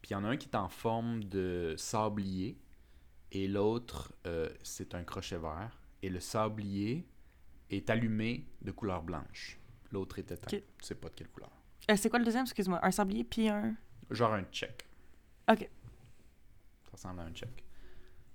Puis 0.02 0.12
il 0.12 0.14
y 0.14 0.16
en 0.16 0.24
a 0.24 0.30
un 0.30 0.38
qui 0.38 0.48
est 0.48 0.56
en 0.56 0.70
forme 0.70 1.24
de 1.24 1.76
sablier 1.78 2.58
et 3.32 3.48
l'autre, 3.48 4.14
euh, 4.28 4.50
c'est 4.64 4.96
un 4.96 5.04
crochet 5.04 5.38
vert. 5.38 5.78
Et 6.02 6.10
le 6.10 6.20
sablier 6.20 7.08
est 7.70 7.90
allumé 7.90 8.48
de 8.62 8.72
couleur 8.72 9.04
blanche. 9.04 9.60
L'autre 9.92 10.20
est 10.20 10.32
éteint. 10.32 10.58
Ok. 10.58 10.64
Tu 10.80 10.86
sais 10.86 10.96
pas 10.96 11.10
de 11.10 11.16
quelle 11.16 11.30
couleur. 11.30 11.52
Euh, 11.90 11.96
c'est 11.98 12.10
quoi 12.10 12.20
le 12.20 12.26
deuxième, 12.26 12.44
excuse-moi? 12.44 12.80
Un 12.84 12.92
sablier 12.92 13.24
puis 13.24 13.50
un. 13.50 13.76
Genre 14.10 14.34
un 14.34 14.44
check. 14.44 14.88
Ok. 15.50 15.70
Ça 16.86 16.92
ressemble 16.92 17.20
à 17.22 17.24
un 17.24 17.32
check. 17.32 17.64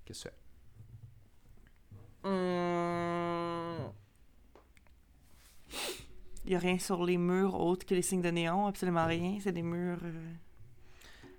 Qu'est-ce 0.05 0.25
que 0.25 0.29
fais? 0.29 0.35
Hum... 2.23 3.91
Il 6.45 6.51
y 6.51 6.55
a 6.55 6.59
rien 6.59 6.77
sur 6.79 7.03
les 7.03 7.17
murs 7.17 7.55
autres 7.55 7.85
que 7.85 7.95
les 7.95 8.01
signes 8.01 8.21
de 8.21 8.29
néon, 8.29 8.65
absolument 8.65 9.05
rien. 9.05 9.39
C'est 9.39 9.51
des 9.51 9.61
murs 9.61 9.99
euh, 10.03 10.33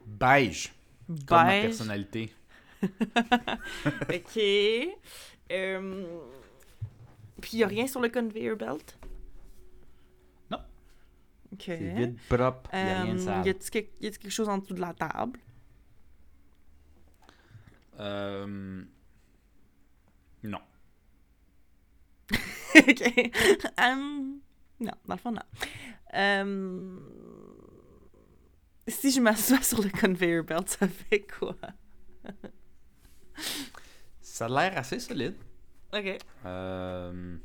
Beige. 0.06 0.72
Comme 1.26 1.38
ma 1.38 1.44
beige. 1.46 1.62
personnalité. 1.66 2.32
ok. 2.82 4.38
Euh, 5.50 6.20
Puis 7.40 7.50
il 7.54 7.58
y 7.58 7.64
a 7.64 7.66
rien 7.66 7.86
sur 7.86 8.00
le 8.00 8.08
conveyor 8.08 8.56
belt? 8.56 8.98
Non. 10.50 10.58
Ok. 11.52 11.62
C'est 11.66 11.76
vide, 11.78 12.16
propre. 12.28 12.70
Il 12.72 12.78
a 12.78 13.02
rien 13.02 13.14
de 13.14 13.20
Euh, 13.20 13.24
sale. 13.24 13.46
y 13.46 13.50
a-t-il 13.50 13.70
quelque, 13.70 14.30
chose 14.30 14.48
en 14.48 14.58
dessous 14.58 14.74
de 14.74 14.80
la 14.80 14.94
table? 14.94 15.38
Euh, 18.00 18.82
Non. 20.42 20.60
ok. 22.74 23.30
Non, 24.80 24.92
dans 25.06 25.14
le 25.14 25.20
fond, 25.20 25.30
non. 25.30 25.42
Euh, 26.14 26.98
Si 28.88 29.10
je 29.12 29.20
m'assois 29.20 29.62
sur 29.62 29.80
le 29.82 29.90
conveyor 29.90 30.44
belt, 30.44 30.68
ça 30.68 30.88
fait 30.88 31.20
quoi? 31.26 31.54
Ça 34.20 34.46
a 34.46 34.48
l'air 34.48 34.78
assez 34.78 34.98
solide. 34.98 35.36
Ok. 35.92 36.18
Euh, 36.46 37.36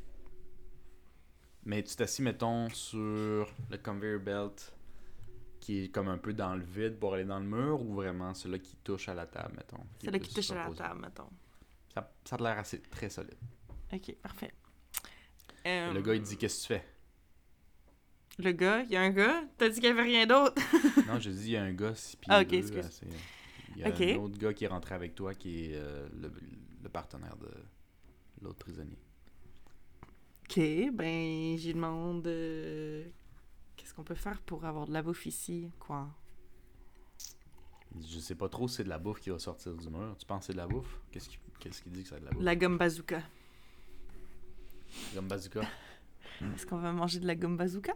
Mais 1.66 1.84
tu 1.84 1.96
t'assis, 1.96 2.22
mettons, 2.22 2.70
sur 2.70 3.48
le 3.70 3.78
conveyor 3.78 4.20
belt 4.20 4.74
qui 5.60 5.84
est 5.86 5.90
comme 5.90 6.08
un 6.08 6.18
peu 6.18 6.34
dans 6.34 6.56
le 6.56 6.64
vide 6.64 6.98
pour 6.98 7.14
aller 7.14 7.26
dans 7.26 7.40
le 7.40 7.46
mur 7.46 7.82
ou 7.82 7.94
vraiment 7.96 8.34
celui 8.34 8.62
qui 8.62 8.76
touche 8.78 9.10
à 9.10 9.14
la 9.14 9.26
table, 9.26 9.54
mettons? 9.58 9.84
Là 10.04 10.12
qui 10.14 10.20
plus 10.20 10.34
touche 10.36 10.52
à 10.52 10.70
la 10.70 10.74
table, 10.76 11.02
mettons. 11.02 11.30
Ça, 11.94 12.10
ça 12.24 12.36
a 12.38 12.42
l'air 12.42 12.58
assez 12.60 12.82
très 12.82 13.10
solide. 13.10 13.38
Ok, 13.92 14.16
parfait. 14.22 14.54
Euh, 15.66 15.92
Le 15.94 16.02
gars, 16.02 16.14
il 16.16 16.22
dit 16.22 16.38
Qu'est-ce 16.38 16.68
que 16.68 16.74
tu 16.74 16.80
fais? 16.80 16.86
Le 18.40 18.52
gars, 18.52 18.84
il 18.84 18.92
y 18.92 18.96
a 18.96 19.02
un 19.02 19.10
gars? 19.10 19.44
T'as 19.58 19.68
dit 19.70 19.76
qu'il 19.80 19.86
y 19.86 19.92
avait 19.92 20.04
rien 20.04 20.26
d'autre? 20.28 20.62
Non, 21.08 21.20
je 21.20 21.32
dis 21.32 21.46
Il 21.46 21.52
y 21.52 21.58
a 21.58 21.64
un 21.64 21.74
gars, 21.74 21.96
six 21.96 22.16
pieds 22.18 22.32
Ah, 22.34 22.42
ok, 22.42 22.54
excuse. 22.54 22.86
assez- 22.86 23.08
Il 23.76 23.82
y 23.82 23.84
a 23.84 23.88
un 23.88 24.16
autre 24.20 24.38
gars 24.38 24.54
qui 24.54 24.64
est 24.66 24.68
rentré 24.68 24.94
avec 24.96 25.16
toi 25.16 25.34
qui 25.34 25.66
est 25.66 25.76
euh, 25.76 26.08
le, 26.22 26.32
le 26.84 26.90
partenaire 26.90 27.36
de 27.38 27.50
l'autre 28.42 28.60
prisonnier. 28.60 28.98
Ok, 30.46 30.60
ben, 30.94 31.58
j'y 31.58 31.74
demande 31.74 32.26
euh, 32.28 33.06
qu'est-ce 33.76 33.94
qu'on 33.94 34.04
peut 34.04 34.16
faire 34.16 34.40
pour 34.42 34.66
avoir 34.66 34.86
de 34.88 34.94
la 34.94 35.02
bouffe 35.02 35.26
ici, 35.26 35.70
quoi? 35.80 36.08
Dit, 37.96 38.12
Je 38.14 38.20
sais 38.20 38.36
pas 38.36 38.50
trop 38.50 38.68
si 38.68 38.76
c'est 38.78 38.84
de 38.84 38.90
la 38.90 39.00
bouffe 39.00 39.20
qui 39.20 39.30
va 39.32 39.40
sortir 39.40 39.74
du 39.74 39.90
mur. 39.90 40.16
Tu 40.20 40.26
penses 40.28 40.42
que 40.42 40.46
c'est 40.48 40.54
de 40.54 40.58
la 40.58 40.68
bouffe? 40.68 41.00
Qu'est-ce 41.12 41.30
qu'il 41.30 41.40
qu'est-ce 41.60 41.82
qu'il 41.82 41.92
dit 41.92 42.04
que 42.04 42.10
c'est 42.10 42.20
de 42.20 42.26
la 42.26 42.32
bouffe? 42.32 42.44
La 42.44 42.56
gomme 42.56 42.78
bazooka. 42.78 43.22
Comme 45.16 45.28
bazooka. 45.28 45.62
Est-ce 46.56 46.66
qu'on 46.68 46.78
va 46.78 46.92
manger 46.94 47.20
de 47.20 47.26
la 47.28 47.36
gomme 47.36 47.58
bazooka? 47.58 47.94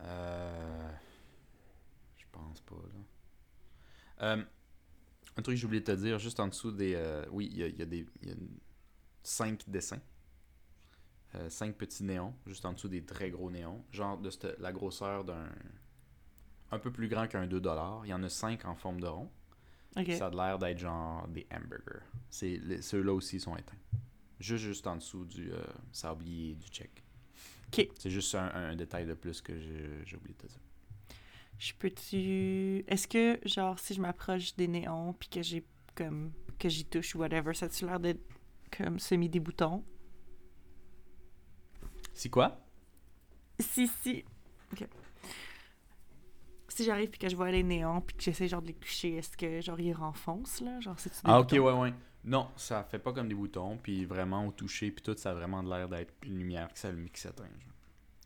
Euh... 0.00 0.92
Je 2.16 2.24
pense 2.32 2.60
pas, 2.62 2.74
là. 2.76 3.00
Euh, 4.22 4.44
un 5.36 5.42
truc 5.42 5.54
que 5.56 5.60
j'ai 5.60 5.66
oublié 5.66 5.80
de 5.80 5.86
te 5.86 5.96
dire, 5.98 6.18
juste 6.18 6.40
en 6.40 6.48
dessous 6.48 6.70
des... 6.72 6.94
euh, 6.94 7.24
Oui, 7.30 7.48
il 7.52 7.58
y 7.58 7.62
a, 7.64 7.68
y 7.68 7.82
a 7.82 7.86
des... 7.86 8.06
Y 8.22 8.30
a 8.30 8.34
cinq 9.22 9.68
dessins. 9.68 10.00
Cinq 11.50 11.76
petits 11.76 12.02
néons, 12.02 12.34
juste 12.46 12.64
en 12.64 12.72
dessous 12.72 12.88
des 12.88 13.04
très 13.04 13.30
gros 13.30 13.50
néons. 13.50 13.84
Genre 13.92 14.16
de 14.16 14.30
cette- 14.30 14.58
la 14.58 14.72
grosseur 14.72 15.22
d'un... 15.24 15.50
Un 16.72 16.78
peu 16.78 16.90
plus 16.90 17.08
grand 17.08 17.26
qu'un 17.28 17.46
2$. 17.46 18.00
Il 18.04 18.08
y 18.08 18.14
en 18.14 18.22
a 18.22 18.28
cinq 18.30 18.64
en 18.64 18.74
forme 18.74 19.00
de 19.00 19.06
rond. 19.06 19.30
Ça 20.16 20.28
a 20.28 20.30
l'air 20.30 20.58
d'être 20.58 20.78
genre 20.78 21.28
des 21.28 21.46
hamburgers. 21.52 22.04
Ceux-là 22.30 23.12
aussi 23.12 23.38
sont 23.38 23.54
éteints. 23.56 23.76
Juste, 24.40 24.64
juste 24.64 24.86
en 24.86 24.96
dessous 24.96 25.26
du 25.26 25.50
sablier 25.92 26.54
du 26.54 26.68
check. 26.68 27.04
Ok. 27.78 27.88
C'est 27.98 28.10
juste 28.10 28.34
un, 28.34 28.50
un 28.54 28.76
détail 28.76 29.06
de 29.06 29.14
plus 29.14 29.40
que 29.40 29.58
j'ai, 29.58 30.16
oublié 30.16 30.34
de 30.34 30.42
te 30.42 30.46
dire. 30.46 30.60
Je 31.58 31.72
peux-tu. 31.78 32.84
Est-ce 32.86 33.08
que, 33.08 33.38
genre, 33.48 33.78
si 33.78 33.94
je 33.94 34.00
m'approche 34.00 34.54
des 34.56 34.68
néons 34.68 35.14
puis 35.14 35.28
que 35.28 35.42
j'ai 35.42 35.64
comme. 35.94 36.32
que 36.58 36.68
j'y 36.68 36.84
touche 36.84 37.14
ou 37.14 37.18
whatever, 37.18 37.54
ça 37.54 37.66
a-tu 37.66 37.86
l'air 37.86 37.98
d'être 38.00 38.20
comme 38.76 38.98
semi 38.98 39.28
des 39.28 39.40
boutons? 39.40 39.84
C'est 42.12 42.30
quoi? 42.30 42.58
Si, 43.60 43.88
si. 44.02 44.24
Ok. 44.72 44.86
Si 46.68 46.84
j'arrive 46.84 47.08
puis 47.08 47.18
que 47.18 47.28
je 47.28 47.36
vois 47.36 47.50
les 47.50 47.62
néons 47.62 48.02
puis 48.02 48.16
que 48.16 48.22
j'essaie 48.22 48.48
genre 48.48 48.60
de 48.60 48.66
les 48.68 48.74
toucher, 48.74 49.16
est-ce 49.16 49.34
que 49.36 49.60
genre 49.62 49.80
ils 49.80 49.94
renfoncent 49.94 50.60
là? 50.60 50.78
Genre 50.80 50.98
c'est-tu 50.98 51.16
des 51.16 51.22
Ah, 51.24 51.40
ok, 51.40 51.48
boutons? 51.50 51.64
ouais, 51.64 51.72
ouais. 51.72 51.94
Non, 52.26 52.50
ça 52.56 52.82
fait 52.84 52.98
pas 52.98 53.12
comme 53.12 53.28
des 53.28 53.34
boutons, 53.34 53.76
puis 53.78 54.04
vraiment 54.04 54.46
au 54.46 54.50
toucher, 54.50 54.90
puis 54.90 55.02
tout, 55.02 55.14
ça 55.16 55.30
a 55.30 55.34
vraiment 55.34 55.62
l'air 55.62 55.88
d'être 55.88 56.12
une 56.24 56.38
lumière 56.38 56.68
qui 56.72 56.80
s'allume 56.80 57.08
qui 57.08 57.20
s'éteint. 57.20 57.44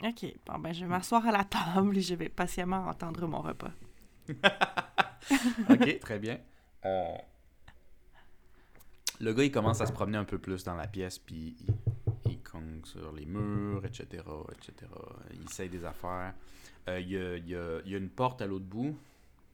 Ok, 0.03 0.24
bon 0.46 0.59
ben 0.59 0.72
je 0.72 0.80
vais 0.80 0.86
m'asseoir 0.86 1.26
à 1.26 1.32
la 1.32 1.44
table 1.44 1.96
et 1.98 2.01
je 2.01 2.14
vais 2.14 2.30
patiemment 2.30 2.86
entendre 2.88 3.26
mon 3.26 3.42
repas. 3.42 3.72
ok, 5.68 5.98
très 6.01 6.18
bien. 6.18 6.38
Euh, 6.86 7.14
Le 9.20 9.34
gars, 9.34 9.44
il 9.44 9.51
commence 9.53 9.82
à 9.82 9.86
se 9.86 9.92
promener 9.92 10.16
un 10.16 10.24
peu 10.24 10.38
plus 10.38 10.64
dans 10.64 10.74
la 10.74 10.86
pièce, 10.86 11.18
puis 11.18 11.55
il, 11.61 11.74
il 12.32 12.40
cogne 12.40 12.80
sur 12.84 13.12
les 13.12 13.26
murs, 13.26 13.84
etc., 13.84 14.07
etc. 14.53 14.90
Il 15.34 15.44
essaye 15.44 15.68
des 15.68 15.84
affaires. 15.84 16.32
Euh, 16.88 16.98
il, 17.01 17.11
y 17.11 17.18
a, 17.18 17.36
il 17.36 17.48
y 17.48 17.55
a- 17.55 17.80
il 17.84 17.90
y 17.92 17.94
a 17.94 17.98
une 17.98 18.09
porte 18.09 18.40
à 18.40 18.46
l'autre 18.46 18.64
bout. 18.64 18.96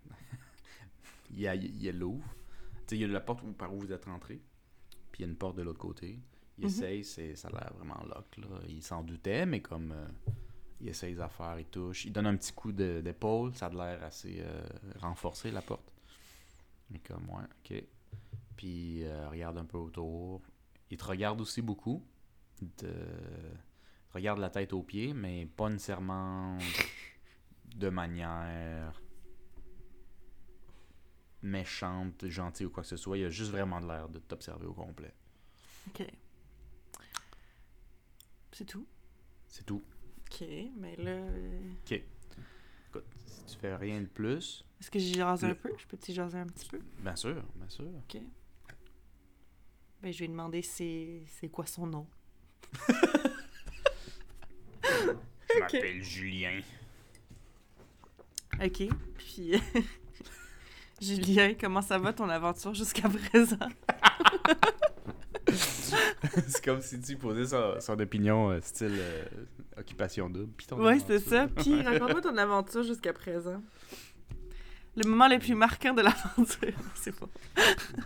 il 1.33 1.41
y 1.41 1.49
a, 1.49 1.55
il 1.57 1.83
y 1.83 1.89
a 1.89 1.93
l'ouvre. 1.93 2.25
Il 2.93 2.99
y 2.99 3.05
a 3.05 3.09
la 3.09 3.21
porte 3.21 3.43
où- 3.43 3.53
par 3.53 3.73
où 3.75 3.79
vous 3.81 3.93
êtes 3.93 4.05
rentré, 4.05 4.41
puis 5.13 5.23
il 5.23 5.27
y 5.27 5.29
a 5.29 5.31
une 5.31 5.37
porte 5.37 5.57
de 5.57 5.63
l'autre 5.63 5.79
côté. 5.79 6.19
Il 6.59 6.65
Mhm. 6.65 6.71
essaye, 6.71 7.05
c'est, 7.05 7.35
ça 7.37 7.49
a 7.49 7.53
l'air 7.53 7.73
vraiment 7.75 8.03
lock, 8.05 8.37
là. 8.39 8.47
Il 8.69 8.83
s'en 8.83 9.03
doutait, 9.03 9.45
mais 9.47 9.61
comme... 9.61 9.93
euh, 9.93 10.07
il 10.81 10.89
essaye 10.89 11.15
les 11.15 11.21
affaires, 11.21 11.59
il 11.59 11.65
touche. 11.67 12.05
Il 12.05 12.13
donne 12.13 12.27
un 12.27 12.37
petit 12.37 12.53
coup 12.53 12.71
d'épaule, 12.73 13.55
ça 13.55 13.67
a 13.67 13.71
l'air 13.71 14.03
assez 14.05 14.37
euh, 14.41 14.63
renforcé, 15.01 15.51
la 15.51 15.63
porte. 15.63 15.91
Mais 16.91 16.99
comme, 16.99 17.29
ouais, 17.31 17.45
ok. 17.65 17.83
Puis, 18.57 19.03
euh, 19.05 19.29
regarde 19.31 19.57
un 19.59 19.65
peu 19.65 19.79
autour. 19.79 20.43
Il 20.91 20.97
te 20.99 21.05
regarde 21.05 21.41
aussi 21.41 21.63
beaucoup. 21.63 22.05
Il 22.63 22.69
te, 22.71 22.87
il 22.87 22.91
te 22.91 24.13
regarde 24.13 24.39
la 24.39 24.51
tête 24.51 24.73
aux 24.75 24.83
pieds, 24.83 25.13
mais 25.15 25.47
pas 25.47 25.69
nécessairement 25.71 26.57
de 27.75 27.89
manière 27.89 29.01
méchante, 31.47 32.27
gentille 32.29 32.67
ou 32.67 32.71
quoi 32.71 32.83
que 32.83 32.89
ce 32.89 32.97
soit. 32.97 33.17
Il 33.19 33.25
a 33.25 33.31
juste 33.31 33.51
vraiment 33.51 33.81
de 33.81 33.87
l'air 33.87 34.09
de 34.09 34.19
t'observer 34.19 34.67
au 34.67 34.73
complet. 34.75 35.13
Ok. 35.89 36.07
C'est 38.53 38.65
tout? 38.65 38.87
C'est 39.49 39.65
tout. 39.65 39.83
Ok, 40.31 40.45
mais 40.77 40.97
là. 40.97 41.11
euh, 41.11 41.71
Écoute, 41.91 43.05
si 43.27 43.45
tu 43.47 43.59
fais 43.59 43.77
rien 43.77 44.01
de 44.01 44.07
plus, 44.07 44.65
Est-ce 44.81 44.91
que 44.91 44.99
j'y 44.99 45.15
jase 45.15 45.45
un 45.45 45.55
peu? 45.55 45.73
Je 45.79 45.87
peux-tu 45.87 46.13
jaser 46.13 46.39
un 46.39 46.47
petit 46.47 46.69
peu? 46.69 46.81
bien 46.99 47.15
sûr, 47.17 47.43
bien 47.55 47.69
sûr. 47.69 47.85
Ok. 47.87 48.21
Ben, 50.03 50.13
je 50.13 50.19
vais 50.21 50.29
demander 50.29 50.63
c'est 50.63 51.23
c'est 51.27 51.49
quoi 51.49 51.65
son 51.67 51.87
nom. 51.87 52.07
Je 54.83 55.61
m'appelle 55.61 56.03
Julien. 56.03 56.61
Ok. 58.63 58.83
Puis. 59.19 59.53
Julien, 61.01 61.55
comment 61.59 61.83
ça 61.83 61.99
va 61.99 62.13
ton 62.13 62.29
aventure 62.29 62.75
jusqu'à 62.75 63.09
présent? 63.09 63.57
c'est 65.53 66.65
comme 66.65 66.81
si 66.81 67.01
tu 67.01 67.17
posais 67.17 67.47
son, 67.47 67.81
son 67.81 68.01
opinion 68.01 68.51
euh, 68.51 68.61
style 68.61 68.97
euh, 68.99 69.25
occupation 69.79 70.29
double. 70.31 70.53
Ouais, 70.73 70.99
c'est 71.07 71.19
ça. 71.21 71.49
Puis 71.49 71.83
raconte-moi 71.83 72.21
ton 72.23 72.37
aventure 72.37 72.83
jusqu'à 72.83 73.13
présent. 73.13 73.63
Le 74.97 75.07
moment 75.11 75.29
le 75.29 75.39
plus 75.39 75.55
marquant 75.55 75.93
de 75.93 76.01
l'aventure. 76.01 76.73
C'est 76.95 77.15
bon. 77.21 77.29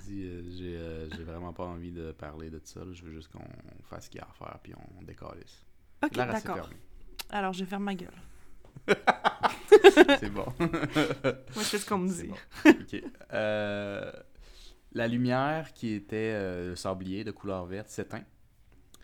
Dis, 0.09 0.25
euh, 0.25 0.43
j'ai, 0.51 0.77
euh, 0.77 1.09
j'ai 1.11 1.23
vraiment 1.23 1.53
pas 1.53 1.65
envie 1.65 1.93
de 1.93 2.11
parler 2.11 2.51
de 2.51 2.61
ça. 2.65 2.81
là. 2.81 2.93
Je 2.93 3.05
veux 3.05 3.13
juste 3.13 3.31
qu'on 3.31 3.47
fasse 3.85 4.07
ce 4.07 4.11
qu'il 4.11 4.21
y 4.21 4.25
a 4.25 4.27
à 4.29 4.33
faire 4.33 4.59
puis 4.61 4.73
on 4.75 5.03
décalisse. 5.05 5.65
Ok, 6.03 6.15
d'accord. 6.15 6.69
Alors, 7.31 7.53
je 7.53 7.65
ferme 7.65 7.85
ma 7.85 7.95
gueule. 7.95 8.09
C'est 10.21 10.31
bon. 10.31 10.47
Moi, 10.61 10.69
je 11.57 11.61
fais 11.61 11.79
ce 11.79 11.87
qu'on 11.87 11.99
me 11.99 12.09
dit. 12.09 12.29
bon. 12.29 12.37
Euh, 13.33 14.13
la 14.93 15.09
lumière 15.09 15.73
qui 15.73 15.95
était 15.95 16.33
euh, 16.35 16.71
le 16.71 16.77
sablier 16.77 17.25
de 17.25 17.31
couleur 17.31 17.65
verte 17.67 17.89
s'éteint 17.89 18.25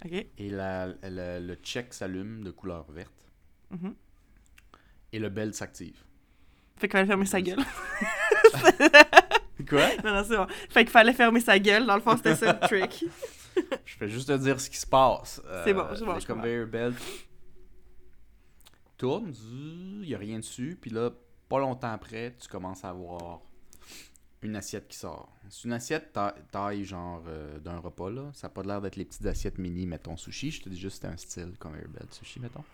Ok. 0.04 0.12
et 0.12 0.50
la, 0.50 0.88
la- 1.02 1.40
le 1.40 1.54
check 1.56 1.94
s'allume 1.94 2.44
de 2.44 2.50
couleur 2.50 2.90
verte 2.90 3.12
Mhm. 3.70 3.94
et 5.12 5.18
le 5.18 5.28
bell 5.28 5.54
s'active. 5.54 6.02
Fait 6.76 6.88
qu'il 6.88 6.92
fallait 6.98 7.06
fermer 7.06 7.26
sa 7.26 7.40
gueule. 7.40 7.58
Quoi? 9.68 9.88
non, 10.04 10.14
non, 10.14 10.24
c'est 10.28 10.36
bon. 10.36 10.46
Fait 10.68 10.84
qu'il 10.84 10.90
fallait 10.92 11.12
fermer 11.14 11.40
sa 11.40 11.58
gueule. 11.58 11.86
Dans 11.86 11.96
le 11.96 12.02
fond, 12.02 12.16
c'était 12.16 12.36
ça 12.36 12.52
le 12.52 12.60
trick. 12.66 13.04
Je 13.84 13.96
fais 13.96 14.08
juste 14.08 14.28
te 14.28 14.36
dire 14.36 14.60
ce 14.60 14.68
qui 14.68 14.76
se 14.76 14.86
passe. 14.86 15.40
C'est 15.64 15.72
bon, 15.72 15.86
c'est 15.94 16.04
bon, 16.04 16.14
Le 16.14 16.34
conveyor 16.34 16.66
belt 16.66 16.96
tourne, 18.96 19.32
il 20.02 20.06
n'y 20.06 20.14
a 20.14 20.18
rien 20.18 20.38
dessus, 20.38 20.78
puis 20.80 20.90
là, 20.90 21.10
pas 21.48 21.58
longtemps 21.58 21.92
après, 21.92 22.34
tu 22.40 22.48
commences 22.48 22.84
à 22.84 22.92
voir 22.92 23.40
une 24.42 24.56
assiette 24.56 24.88
qui 24.88 24.96
sort. 24.96 25.32
C'est 25.48 25.64
une 25.64 25.72
assiette 25.72 26.12
ta- 26.12 26.34
taille 26.50 26.84
genre 26.84 27.22
euh, 27.26 27.58
d'un 27.58 27.78
repas, 27.78 28.10
là. 28.10 28.30
Ça 28.34 28.48
n'a 28.48 28.52
pas 28.54 28.62
l'air 28.62 28.80
d'être 28.80 28.96
les 28.96 29.04
petites 29.04 29.26
assiettes 29.26 29.58
mini, 29.58 29.86
mettons, 29.86 30.16
sushi. 30.16 30.50
Je 30.50 30.62
te 30.62 30.68
dis 30.68 30.78
juste 30.78 31.02
c'est 31.02 31.08
un 31.08 31.16
style 31.16 31.54
conveyor 31.58 31.88
belt 31.88 32.12
sushi, 32.12 32.40
mettons. 32.40 32.64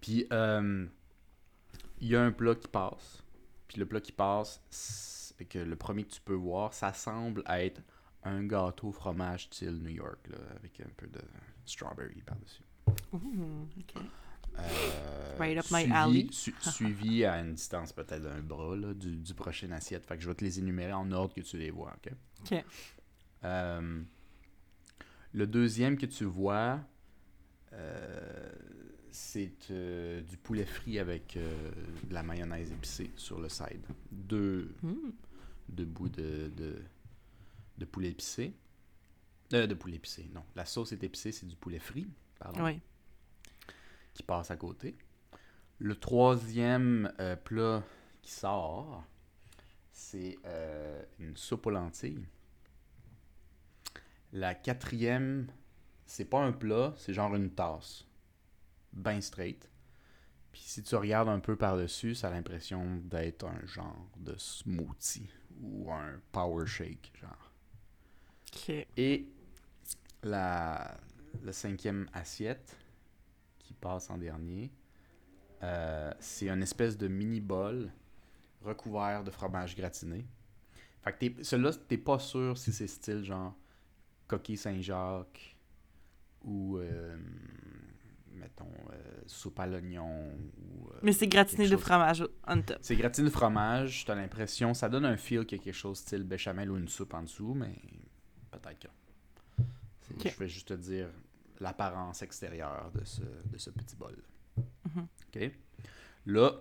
Puis, 0.00 0.26
euh, 0.32 0.86
il 2.00 2.08
y 2.08 2.16
a 2.16 2.22
un 2.22 2.32
plat 2.32 2.54
qui 2.54 2.68
passe. 2.68 3.22
Puis 3.68 3.78
le 3.78 3.86
plat 3.86 4.00
qui 4.00 4.12
passe, 4.12 4.60
c'est 4.70 5.44
que 5.44 5.58
le 5.58 5.76
premier 5.76 6.04
que 6.04 6.12
tu 6.12 6.20
peux 6.20 6.34
voir, 6.34 6.72
ça 6.74 6.92
semble 6.92 7.42
être 7.48 7.80
un 8.24 8.44
gâteau 8.44 8.92
fromage 8.92 9.46
style 9.46 9.78
New 9.82 9.90
York, 9.90 10.28
là, 10.28 10.36
avec 10.56 10.80
un 10.80 10.90
peu 10.96 11.06
de 11.08 11.20
strawberry 11.64 12.22
par-dessus. 12.22 12.62
Euh, 14.58 15.36
Right 15.38 15.58
up 15.58 15.64
my 15.70 15.82
suivi- 15.84 15.92
alley. 15.92 16.28
su- 16.30 16.54
suivi 16.60 17.24
à 17.24 17.40
une 17.40 17.54
distance 17.54 17.92
peut-être 17.92 18.22
d'un 18.22 18.40
bras 18.40 18.76
là, 18.76 18.92
du, 18.94 19.16
du 19.16 19.34
prochain 19.34 19.70
assiette. 19.72 20.04
Fait 20.06 20.16
que 20.16 20.22
je 20.22 20.28
vais 20.28 20.34
te 20.34 20.44
les 20.44 20.58
énumérer 20.58 20.92
en 20.92 21.10
ordre 21.10 21.34
que 21.34 21.40
tu 21.40 21.56
les 21.56 21.70
vois, 21.70 21.94
ok? 21.96 22.12
Ok. 22.44 22.64
Euh, 23.44 24.02
le 25.32 25.46
deuxième 25.46 25.96
que 25.96 26.06
tu 26.06 26.24
vois, 26.24 26.80
euh, 27.72 28.52
c'est 29.10 29.52
du 30.28 30.36
poulet 30.36 30.66
frit 30.66 30.98
avec 30.98 31.36
de 32.08 32.14
la 32.14 32.22
mayonnaise 32.22 32.70
épicée 32.70 33.10
sur 33.16 33.40
le 33.40 33.48
side. 33.48 33.84
Deux, 34.10 34.74
Hmm. 34.82 35.10
deux 35.68 35.84
bouts 35.86 36.08
de, 36.10 36.50
de, 36.56 36.76
de 37.78 37.84
poulet 37.84 38.10
épicé. 38.10 38.52
De 39.50 39.74
poulet 39.74 39.96
épicé, 39.96 40.30
non. 40.34 40.44
La 40.54 40.64
sauce 40.64 40.92
est 40.92 41.02
épicée, 41.04 41.32
c'est 41.32 41.46
du 41.46 41.56
poulet 41.56 41.78
frit, 41.78 42.06
pardon, 42.38 42.62
Ouais. 42.64 42.80
Qui 44.14 44.22
passe 44.22 44.50
à 44.50 44.56
côté. 44.56 44.96
Le 45.78 45.94
troisième 45.96 47.12
euh, 47.20 47.36
plat 47.36 47.82
qui 48.22 48.30
sort, 48.30 49.04
c'est 49.90 50.38
euh, 50.44 51.02
une 51.18 51.36
soupe 51.36 51.66
aux 51.66 51.70
lentilles. 51.70 52.26
La 54.32 54.54
quatrième, 54.54 55.48
c'est 56.06 56.24
pas 56.24 56.40
un 56.40 56.52
plat, 56.52 56.94
c'est 56.96 57.12
genre 57.12 57.34
une 57.34 57.50
tasse. 57.50 58.04
Ben 58.92 59.20
straight. 59.20 59.68
Puis 60.52 60.62
si 60.62 60.82
tu 60.82 60.94
regardes 60.96 61.28
un 61.28 61.40
peu 61.40 61.56
par-dessus, 61.56 62.14
ça 62.14 62.28
a 62.28 62.30
l'impression 62.30 62.96
d'être 63.04 63.46
un 63.46 63.66
genre 63.66 64.06
de 64.18 64.34
smoothie 64.36 65.30
ou 65.60 65.90
un 65.90 66.20
power 66.30 66.66
shake, 66.66 67.12
genre. 67.18 67.52
Et 68.96 69.26
la, 70.22 70.96
cinquième 71.50 72.08
assiette 72.12 72.76
qui 73.72 73.78
passe 73.80 74.10
en 74.10 74.18
dernier, 74.18 74.70
euh, 75.62 76.12
c'est 76.20 76.48
une 76.48 76.62
espèce 76.62 76.98
de 76.98 77.08
mini 77.08 77.40
bol 77.40 77.90
recouvert 78.62 79.24
de 79.24 79.30
fromage 79.30 79.74
gratiné. 79.76 80.26
Fait 81.00 81.12
que 81.12 81.42
celui-là, 81.42 81.72
t'es 81.88 81.96
pas 81.96 82.18
sûr 82.18 82.56
si 82.58 82.72
c'est 82.72 82.86
style 82.86 83.24
genre 83.24 83.56
coquille 84.28 84.56
Saint-Jacques 84.56 85.56
ou 86.44 86.78
euh, 86.78 87.16
mettons 88.32 88.70
euh, 88.92 89.22
soupe 89.26 89.58
à 89.58 89.66
l'oignon 89.66 90.32
ou 90.58 90.90
Mais 91.02 91.12
c'est 91.12 91.26
gratiné 91.26 91.68
de 91.68 91.76
fromage 91.76 92.24
on 92.46 92.62
top. 92.62 92.78
c'est 92.82 92.96
gratine 92.96 93.24
de 93.24 93.30
fromage, 93.30 94.04
t'as 94.04 94.14
l'impression, 94.14 94.74
ça 94.74 94.88
donne 94.88 95.04
un 95.04 95.16
feel 95.16 95.44
qu'il 95.44 95.58
y 95.58 95.60
a 95.60 95.64
quelque 95.64 95.74
chose 95.74 95.98
style 95.98 96.24
béchamel 96.24 96.70
ou 96.70 96.76
une 96.76 96.88
soupe 96.88 97.14
en 97.14 97.22
dessous, 97.22 97.54
mais 97.54 97.74
peut-être 98.50 98.78
que. 98.80 98.88
Je 100.28 100.38
vais 100.38 100.48
juste 100.48 100.68
te 100.68 100.74
dire 100.74 101.08
l'apparence 101.62 102.22
extérieure 102.22 102.90
de 102.92 103.04
ce, 103.04 103.22
de 103.22 103.58
ce 103.58 103.70
petit 103.70 103.96
bol. 103.96 104.16
Mhm. 104.56 105.06
OK? 105.28 105.52
Là, 106.26 106.60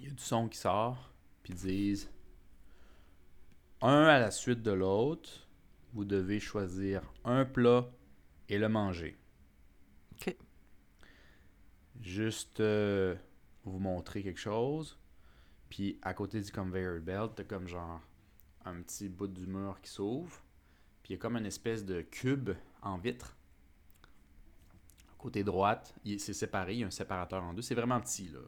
il 0.00 0.06
y 0.06 0.08
a 0.08 0.14
du 0.14 0.22
son 0.22 0.48
qui 0.48 0.58
sort, 0.58 1.12
puis 1.42 1.52
ils 1.52 1.58
disent 1.58 2.10
un 3.80 4.04
à 4.04 4.18
la 4.18 4.30
suite 4.30 4.62
de 4.62 4.70
l'autre, 4.72 5.46
vous 5.92 6.04
devez 6.04 6.40
choisir 6.40 7.02
un 7.24 7.44
plat 7.44 7.88
et 8.48 8.58
le 8.58 8.68
manger. 8.68 9.18
Ok. 10.12 10.36
Juste 12.00 12.60
euh, 12.60 13.14
vous 13.64 13.78
montrer 13.78 14.22
quelque 14.22 14.40
chose. 14.40 14.98
Puis 15.68 15.98
à 16.02 16.14
côté 16.14 16.40
du 16.40 16.50
conveyor 16.52 17.00
belt, 17.00 17.32
t'as 17.34 17.44
comme 17.44 17.66
genre 17.66 18.00
un 18.64 18.82
petit 18.82 19.08
bout 19.08 19.26
du 19.26 19.46
mur 19.46 19.80
qui 19.82 19.90
s'ouvre. 19.90 20.40
Puis 21.02 21.12
il 21.12 21.16
y 21.16 21.18
a 21.18 21.20
comme 21.20 21.36
une 21.36 21.46
espèce 21.46 21.84
de 21.84 22.02
cube 22.02 22.50
en 22.82 22.98
vitre. 22.98 23.36
Côté 25.22 25.44
droite, 25.44 25.94
c'est 26.18 26.32
séparé, 26.32 26.74
il 26.74 26.78
y 26.80 26.82
a 26.82 26.88
un 26.88 26.90
séparateur 26.90 27.40
en 27.44 27.54
deux. 27.54 27.62
C'est 27.62 27.76
vraiment 27.76 28.00
petit, 28.00 28.28
là. 28.28 28.40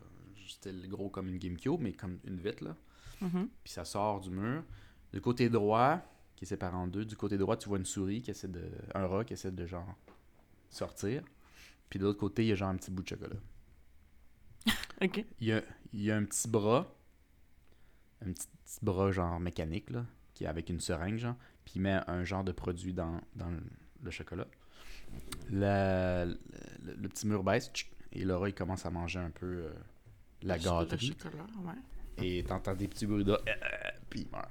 Style 0.48 0.88
gros 0.88 1.08
comme 1.08 1.28
une 1.28 1.38
GameCube, 1.38 1.80
mais 1.80 1.92
comme 1.92 2.18
une 2.24 2.38
vitre, 2.38 2.64
là. 2.64 2.76
Mhm. 3.20 3.48
Puis 3.62 3.72
ça 3.72 3.84
sort 3.84 4.20
du 4.20 4.30
mur. 4.30 4.64
Du 5.12 5.20
côté 5.20 5.48
droit, 5.48 6.00
qui 6.34 6.44
est 6.44 6.48
séparé 6.48 6.74
en 6.74 6.88
deux, 6.88 7.04
du 7.04 7.16
côté 7.16 7.38
droit, 7.38 7.56
tu 7.56 7.68
vois 7.68 7.78
une 7.78 7.84
souris 7.86 8.22
qui 8.22 8.32
essaie 8.32 8.48
de. 8.48 8.72
un 8.92 9.06
rat 9.06 9.24
qui 9.24 9.34
essaie 9.34 9.52
de 9.52 9.66
genre 9.66 9.94
sortir. 10.68 11.22
Puis 11.88 12.00
de 12.00 12.04
l'autre 12.04 12.18
côté, 12.18 12.42
il 12.44 12.48
y 12.48 12.52
a 12.52 12.56
genre 12.56 12.70
un 12.70 12.76
petit 12.76 12.90
bout 12.90 13.04
de 13.04 13.08
chocolat. 13.08 13.36
Ok. 15.02 15.24
Il 15.40 15.48
y 15.48 15.52
a, 15.52 15.62
il 15.92 16.02
y 16.02 16.10
a 16.10 16.16
un 16.16 16.24
petit 16.24 16.48
bras 16.48 16.88
un 18.20 18.32
petit, 18.32 18.48
petit 18.64 18.78
bras 18.82 19.10
genre 19.12 19.38
mécanique, 19.40 19.90
là, 19.90 20.06
qui 20.34 20.44
est 20.44 20.46
avec 20.46 20.70
une 20.70 20.80
seringue, 20.80 21.18
genre, 21.18 21.36
puis 21.64 21.74
il 21.76 21.82
met 21.82 22.00
un 22.06 22.24
genre 22.24 22.44
de 22.44 22.52
produit 22.52 22.92
dans, 22.92 23.20
dans 23.34 23.50
le, 23.50 23.62
le 24.02 24.10
chocolat. 24.10 24.46
La- 25.50 26.24
le, 26.24 26.36
le 26.84 27.08
petit 27.08 27.26
mur 27.26 27.42
baisse, 27.42 27.70
et 28.12 28.24
Laura, 28.24 28.48
il 28.48 28.54
commence 28.54 28.84
à 28.86 28.90
manger 28.90 29.18
un 29.20 29.30
peu 29.30 29.46
euh, 29.46 29.70
la 30.42 30.58
gâterie. 30.58 31.14
chocolat, 31.20 31.44
ouais. 31.64 32.24
Et 32.26 32.44
t'entends 32.44 32.74
des 32.74 32.88
petits 32.88 33.06
bruits 33.06 33.24
de... 33.24 33.32
euh, 33.32 33.36
puis 34.08 34.20
il 34.20 34.30
meurt. 34.30 34.48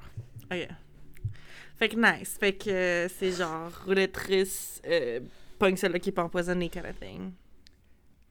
Ok. 0.51 0.75
Fait 1.77 1.89
que 1.89 1.95
nice. 1.95 2.37
Fait 2.39 2.53
que 2.53 2.69
euh, 2.69 3.07
c'est 3.09 3.31
genre 3.31 3.71
roulette 3.85 4.15
russe, 4.17 4.81
euh, 4.85 5.19
pogne 5.57 5.75
celle-là 5.75 5.99
qui 5.99 6.09
est 6.09 6.13
pas 6.13 6.23
empoisonnée, 6.23 6.69
kind 6.69 6.85
of 6.85 6.99
thing. 6.99 7.31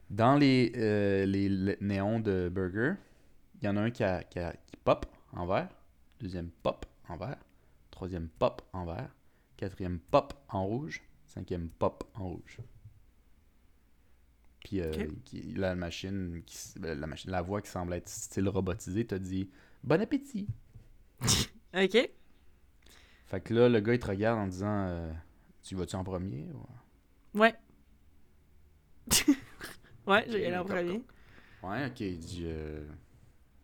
Dans 0.09 0.35
les, 0.37 0.71
euh, 0.75 1.25
les, 1.25 1.49
le- 1.49 1.77
néons 1.81 2.19
de 2.19 2.49
burger, 2.49 2.93
il 3.61 3.65
y 3.65 3.67
en 3.69 3.75
a 3.77 3.81
un 3.81 3.91
qui, 3.91 4.03
a- 4.03 4.23
qui, 4.23 4.39
a- 4.39 4.53
qui 4.53 4.77
pop 4.83 5.05
en 5.33 5.45
vert, 5.47 5.69
deuxième 6.19 6.49
pop 6.61 6.85
en 7.09 7.17
vert, 7.17 7.37
troisième 7.89 8.27
pop 8.27 8.61
en 8.73 8.85
vert, 8.85 9.09
quatrième 9.57 9.99
pop 9.99 10.33
en 10.49 10.65
rouge, 10.65 11.01
cinquième 11.33 11.69
pop 11.69 12.03
en 12.15 12.29
rouge. 12.29 12.59
Puis 14.63 14.79
euh, 14.81 14.91
qui- 15.25 15.53
la 15.53 15.75
machine, 15.75 16.41
qui, 16.45 16.57
euh, 16.83 16.95
la 16.95 17.07
machine, 17.07 17.31
la 17.31 17.41
voix 17.41 17.61
qui 17.61 17.69
semble 17.69 17.93
être 17.93 18.07
style 18.09 18.47
robotisé, 18.47 19.05
t'a 19.05 19.19
dit 19.19 19.49
bon 19.83 20.01
appétit. 20.01 20.47
Ok. 21.75 21.97
Fait 23.25 23.41
que 23.41 23.51
là, 23.55 23.67
le 23.67 23.79
gars 23.79 23.95
il 23.95 23.99
te 23.99 24.05
regarde 24.05 24.37
en 24.37 24.45
disant 24.45 24.85
euh, 24.87 25.11
tu 25.63 25.73
vas-tu 25.73 25.95
en 25.95 26.03
premier 26.03 26.47
ou- 26.53 27.39
Ouais. 27.39 27.55
ouais, 30.07 30.25
j'ai 30.29 30.41
gagné 30.41 30.57
en 30.57 30.65
premier. 30.65 31.01
Ouais, 31.63 31.87
ok, 31.87 31.99
il 32.01 32.19
dit 32.19 32.43
euh, 32.45 32.85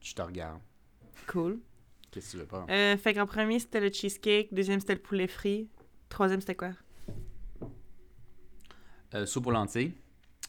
je 0.02 0.14
te 0.16 0.22
regarde. 0.24 0.60
Cool. 1.28 1.60
Qu'est-ce 2.10 2.28
que 2.28 2.32
tu 2.32 2.38
veux 2.38 2.48
pas? 2.48 2.66
Euh, 2.70 2.98
fait 2.98 3.14
qu'en 3.14 3.28
premier, 3.28 3.60
c'était 3.60 3.80
le 3.80 3.92
cheesecake. 3.92 4.52
Deuxième, 4.54 4.80
c'était 4.80 4.96
le 4.96 5.02
poulet 5.02 5.28
frit. 5.28 5.70
Troisième, 6.10 6.40
c'était 6.42 6.56
quoi? 6.56 6.72
Euh, 9.16 9.26
Soupe 9.26 9.48
aux 9.48 9.52
lentilles. 9.52 9.94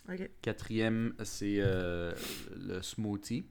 Ok. 0.08 0.28
Quatrième, 0.42 1.14
c'est 1.24 1.58
euh, 1.60 2.14
le 2.56 2.82
smoothie. 2.82 3.46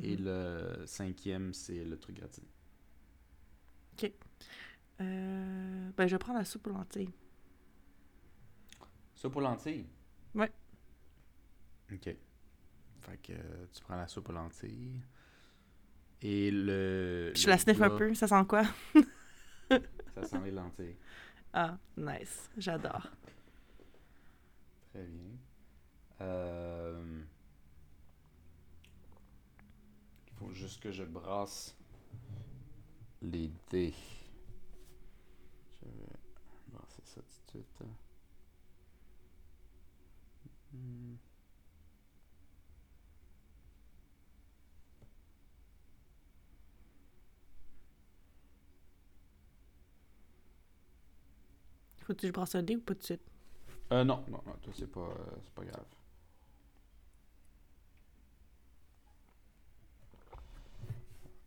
Et 0.00 0.16
le 0.16 0.84
cinquième, 0.86 1.52
c'est 1.52 1.84
le 1.84 1.98
truc 1.98 2.16
gratiné. 2.16 2.46
Euh, 5.00 5.90
ben, 5.96 6.06
je 6.08 6.14
vais 6.14 6.18
prendre 6.18 6.38
la 6.40 6.44
soupe 6.44 6.66
aux 6.66 6.70
lentilles. 6.70 7.12
Soupe 9.14 9.36
aux 9.36 9.40
lentilles? 9.40 9.86
Ouais. 10.34 10.50
Ok. 11.92 12.04
Fait 12.04 13.16
que 13.22 13.32
euh, 13.32 13.66
tu 13.72 13.80
prends 13.82 13.96
la 13.96 14.08
soupe 14.08 14.28
aux 14.28 14.32
lentilles. 14.32 15.00
Et 16.20 16.50
le. 16.50 17.30
Puis 17.32 17.42
je 17.42 17.46
le 17.46 17.52
la 17.52 17.58
sniffe 17.58 17.80
un 17.80 17.90
peu. 17.90 18.12
Ça 18.14 18.26
sent 18.26 18.44
quoi? 18.48 18.64
Ça 19.68 20.24
sent 20.24 20.40
les 20.44 20.50
lentilles. 20.50 20.96
Ah, 21.50 21.78
nice. 21.96 22.50
J'adore. 22.58 23.08
Très 24.98 25.06
bien. 25.06 25.38
Euh, 26.22 27.22
Il 30.26 30.34
faut 30.34 30.52
juste 30.52 30.80
que 30.80 30.90
je 30.90 31.04
brasse 31.04 31.76
les 33.22 33.48
dés. 33.70 33.94
Je 35.82 35.88
vais 35.88 36.72
brasser 36.72 37.02
ça 37.04 37.20
tout 37.46 37.58
de 37.58 37.62
suite. 37.62 37.88
Hmm. 40.72 41.14
Faut-tu 52.00 52.22
que 52.22 52.26
je 52.26 52.32
brasse 52.32 52.56
un 52.56 52.64
dé 52.64 52.74
ou 52.74 52.80
pas 52.80 52.94
tout 52.94 53.00
de 53.00 53.04
suite? 53.04 53.37
Euh, 53.90 54.04
non, 54.04 54.22
non, 54.28 54.40
non, 54.46 54.52
toi, 54.62 54.72
c'est 54.76 54.90
pas, 54.90 55.00
euh, 55.00 55.36
c'est 55.42 55.54
pas 55.54 55.64
grave. 55.64 55.84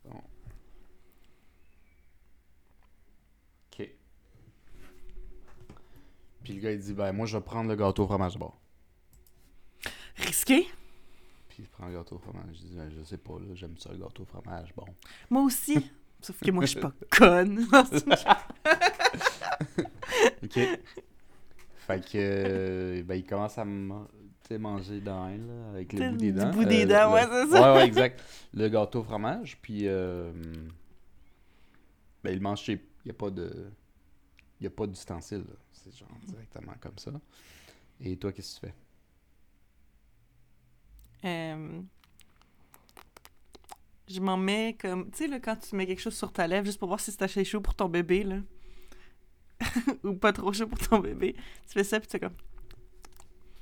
Bon. 0.04 0.20
Ok. 3.70 3.88
Puis 6.42 6.52
le 6.54 6.60
gars, 6.60 6.72
il 6.72 6.80
dit, 6.80 6.92
ben, 6.94 7.12
moi, 7.12 7.26
je 7.26 7.36
vais 7.36 7.44
prendre 7.44 7.70
le 7.70 7.76
gâteau 7.76 8.02
au 8.04 8.06
fromage 8.06 8.36
bord. 8.36 8.58
Risqué? 10.16 10.66
Puis 11.48 11.58
il 11.60 11.68
prend 11.68 11.86
le 11.86 11.94
gâteau 11.94 12.16
au 12.16 12.18
fromage. 12.18 12.56
Je 12.56 12.66
dis, 12.66 12.74
ben, 12.74 12.90
je 12.90 13.04
sais 13.04 13.18
pas, 13.18 13.34
là, 13.38 13.54
j'aime 13.54 13.78
ça, 13.78 13.92
le 13.92 13.98
gâteau 13.98 14.24
au 14.24 14.26
fromage, 14.26 14.74
bon. 14.74 14.86
Moi 15.30 15.42
aussi. 15.42 15.90
Sauf 16.20 16.38
que 16.40 16.50
moi, 16.50 16.64
je 16.64 16.70
suis 16.70 16.80
pas 16.80 16.92
conne. 17.10 17.66
Ok. 20.42 20.58
Fait 22.00 22.12
que, 22.12 22.18
euh, 22.18 23.02
ben, 23.04 23.14
il 23.16 23.24
commence 23.24 23.56
à 23.58 23.64
manger 23.64 25.00
dans 25.00 25.28
elle, 25.28 25.46
là, 25.46 25.68
avec 25.70 25.92
le 25.94 26.10
bout 26.10 26.16
des 26.16 26.32
dents. 26.32 26.50
bout 26.50 26.64
des 26.66 26.84
dents, 26.84 27.08
le- 27.08 27.14
ouais, 27.14 27.26
c'est 27.26 27.46
ça. 27.52 27.72
Ouais, 27.72 27.78
ouais, 27.78 27.86
exact. 27.86 28.22
Le 28.52 28.68
gâteau 28.68 29.00
au 29.00 29.04
fromage, 29.04 29.58
puis 29.62 29.88
euh, 29.88 30.30
ben, 32.22 32.32
il 32.34 32.40
mange 32.40 32.60
chez... 32.60 32.74
Il 33.04 33.06
n'y 33.06 33.10
a 33.10 33.14
pas 33.14 33.30
de... 33.30 33.66
Il 34.60 34.64
y 34.64 34.66
a 34.66 34.70
pas 34.70 34.86
d'ustensile, 34.86 35.38
là. 35.48 35.54
C'est 35.72 35.96
genre 35.96 36.08
directement 36.24 36.74
comme 36.80 36.98
ça. 36.98 37.10
Et 38.00 38.16
toi, 38.16 38.32
qu'est-ce 38.32 38.60
que 38.60 38.66
tu 38.66 38.72
fais? 38.72 38.74
Euh, 41.28 41.80
Je 44.08 44.20
m'en 44.20 44.36
mets 44.36 44.76
comme. 44.80 45.10
Tu 45.10 45.18
sais, 45.18 45.26
là, 45.28 45.40
quand 45.40 45.56
tu 45.56 45.74
mets 45.74 45.86
quelque 45.86 46.00
chose 46.00 46.16
sur 46.16 46.32
ta 46.32 46.46
lèvre 46.46 46.64
juste 46.66 46.78
pour 46.78 46.88
voir 46.88 47.00
si 47.00 47.10
c'est 47.10 47.22
assez 47.22 47.44
chaud 47.44 47.60
pour 47.60 47.74
ton 47.74 47.88
bébé, 47.88 48.22
là. 48.22 48.36
Ou 50.04 50.14
pas 50.14 50.32
trop 50.32 50.52
chaud 50.52 50.66
pour 50.66 50.78
ton 50.78 50.98
bébé. 50.98 51.34
Tu 51.66 51.72
fais 51.72 51.84
ça, 51.84 52.00
puis 52.00 52.08
tu 52.08 52.18
comme. 52.18 52.34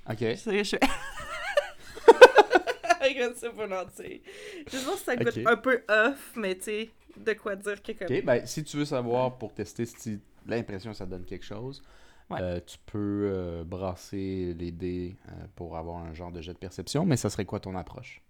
Ok. 0.09 0.17
C'est 0.19 0.37
ça 0.37 0.51
que 0.53 0.65
je 0.65 0.77
fais. 0.77 0.81
Avec 3.01 3.17
une 3.19 3.35
soupe 3.35 3.59
aux 3.59 3.67
lentilles. 3.67 4.23
Juste 4.71 4.85
voir 4.85 4.97
si 4.99 5.05
ça 5.05 5.17
goûte 5.17 5.29
Ok. 5.37 5.43
un 5.47 5.57
peu 5.57 5.83
off, 5.89 6.33
mais 6.37 6.55
tu 6.57 6.63
sais, 6.65 6.91
de 7.17 7.33
quoi 7.33 7.57
dire 7.57 7.83
que 7.83 7.93
comme. 7.93 8.15
Ok, 8.15 8.25
ben, 8.25 8.47
si 8.47 8.63
tu 8.65 8.77
veux 8.77 8.85
savoir 8.85 9.39
pour 9.39 9.55
tester 9.55 9.87
si 9.87 10.21
l'impression 10.47 10.93
ça 10.93 11.07
donne 11.07 11.25
quelque 11.25 11.45
chose, 11.45 11.83
Ouais. 12.29 12.39
euh, 12.43 12.61
tu 12.65 12.79
peux 12.87 13.29
euh, 13.33 13.65
brasser 13.65 14.55
les 14.57 14.71
dés 14.71 15.17
euh, 15.29 15.33
pour 15.57 15.77
avoir 15.77 16.05
un 16.05 16.15
genre 16.15 16.31
de 16.31 16.41
jet 16.41 16.53
de 16.53 16.59
perception, 16.59 17.05
mais 17.05 17.17
ça 17.17 17.29
serait 17.29 17.45
quoi 17.45 17.59
ton 17.59 17.75
approche? 17.75 18.23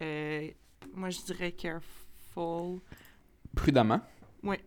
Euh, 0.00 0.48
moi, 0.94 1.10
je 1.10 1.20
dirais 1.22 1.50
careful. 1.52 2.78
Prudemment? 3.56 4.00
Ouais. 4.44 4.60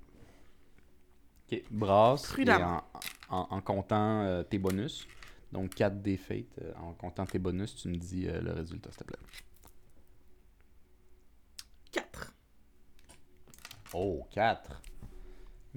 Ok, 1.51 1.61
brasse. 1.71 2.31
et 2.59 2.63
en, 2.63 2.83
en- 3.29 3.47
en 3.49 3.61
comptant 3.61 4.21
euh, 4.23 4.43
tes 4.43 4.57
bonus. 4.59 5.07
Donc 5.51 5.75
4 5.75 6.01
des 6.01 6.17
fates. 6.17 6.57
euh, 6.61 6.73
en 6.77 6.93
comptant 6.93 7.25
tes 7.25 7.39
bonus, 7.39 7.75
tu 7.75 7.87
me 7.89 7.95
dis 7.95 8.27
euh, 8.27 8.41
le 8.41 8.51
résultat, 8.53 8.89
s'il 8.91 8.99
te 8.99 9.03
plaît. 9.03 9.19
4. 11.91 12.33
Oh, 13.93 14.25
4. 14.31 14.81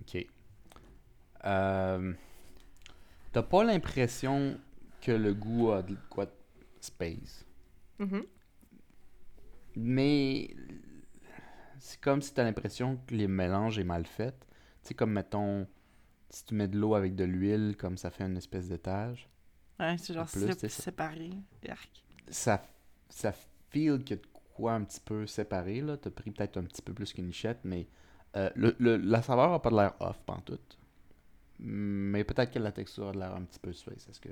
Ok. 0.01 0.27
T'as 3.33 3.43
pas 3.43 3.64
l'impression 3.64 4.59
que 5.03 5.12
le 5.12 5.35
goût 5.35 5.71
a 5.73 5.83
de 5.83 5.97
quoi 6.09 6.25
de 6.27 6.33
space? 6.81 7.45
Mais 9.77 10.57
c'est 11.79 12.01
comme 12.01 12.23
si 12.23 12.33
t'as 12.33 12.45
l'impression 12.45 12.97
que 13.07 13.14
les 13.14 13.29
mélanges 13.29 13.79
est 13.79 13.85
mal 13.85 14.07
fait. 14.07 14.35
Tu 14.87 14.91
sais, 14.91 14.95
comme 14.95 15.12
mettons, 15.12 15.66
si 16.30 16.45
tu 16.45 16.55
mets 16.55 16.68
de 16.68 16.78
l'eau 16.78 16.95
avec 16.95 17.16
de 17.16 17.24
l'huile, 17.24 17.74
comme 17.76 17.97
ça 17.97 18.11
fait 18.12 18.22
une 18.24 18.37
espèce 18.37 18.68
d'étage, 18.68 19.28
Ouais, 19.80 19.99
c'est 19.99 20.14
genre 20.14 20.22
En 20.22 20.26
plus, 20.26 20.53
ça, 20.53 20.68
séparé. 20.68 21.30
Yark. 21.64 22.05
ça, 22.28 22.62
ça 23.11 23.32
feel 23.70 23.99
qu'il 24.05 24.16
y 24.16 24.20
a 24.20 24.22
de 24.22 24.28
quoi 24.55 24.74
un 24.74 24.84
petit 24.84 25.01
peu 25.01 25.26
séparé. 25.26 25.80
là. 25.80 25.97
T'as 25.97 26.11
pris 26.11 26.30
peut-être 26.30 26.57
un 26.57 26.62
petit 26.62 26.82
peu 26.82 26.95
plus 26.95 27.12
qu'une 27.12 27.26
lichette, 27.26 27.59
mais 27.64 27.89
euh, 28.37 28.49
le, 28.55 28.76
le- 28.78 28.97
la 28.97 29.22
saveur 29.22 29.53
a 29.53 29.61
pas 29.61 29.70
de 29.70 29.76
l'air 29.76 29.95
off 30.01 30.18
pantoute. 30.24 30.78
Mais 31.59 32.22
peut-être 32.24 32.53
que 32.53 32.59
la 32.59 32.70
texture 32.72 33.09
a 33.09 33.12
de 33.12 33.18
l'air 33.18 33.34
un 33.34 33.43
petit 33.43 33.59
peu 33.59 33.72
space. 33.72 34.09
Est-ce 34.09 34.20
que 34.20 34.28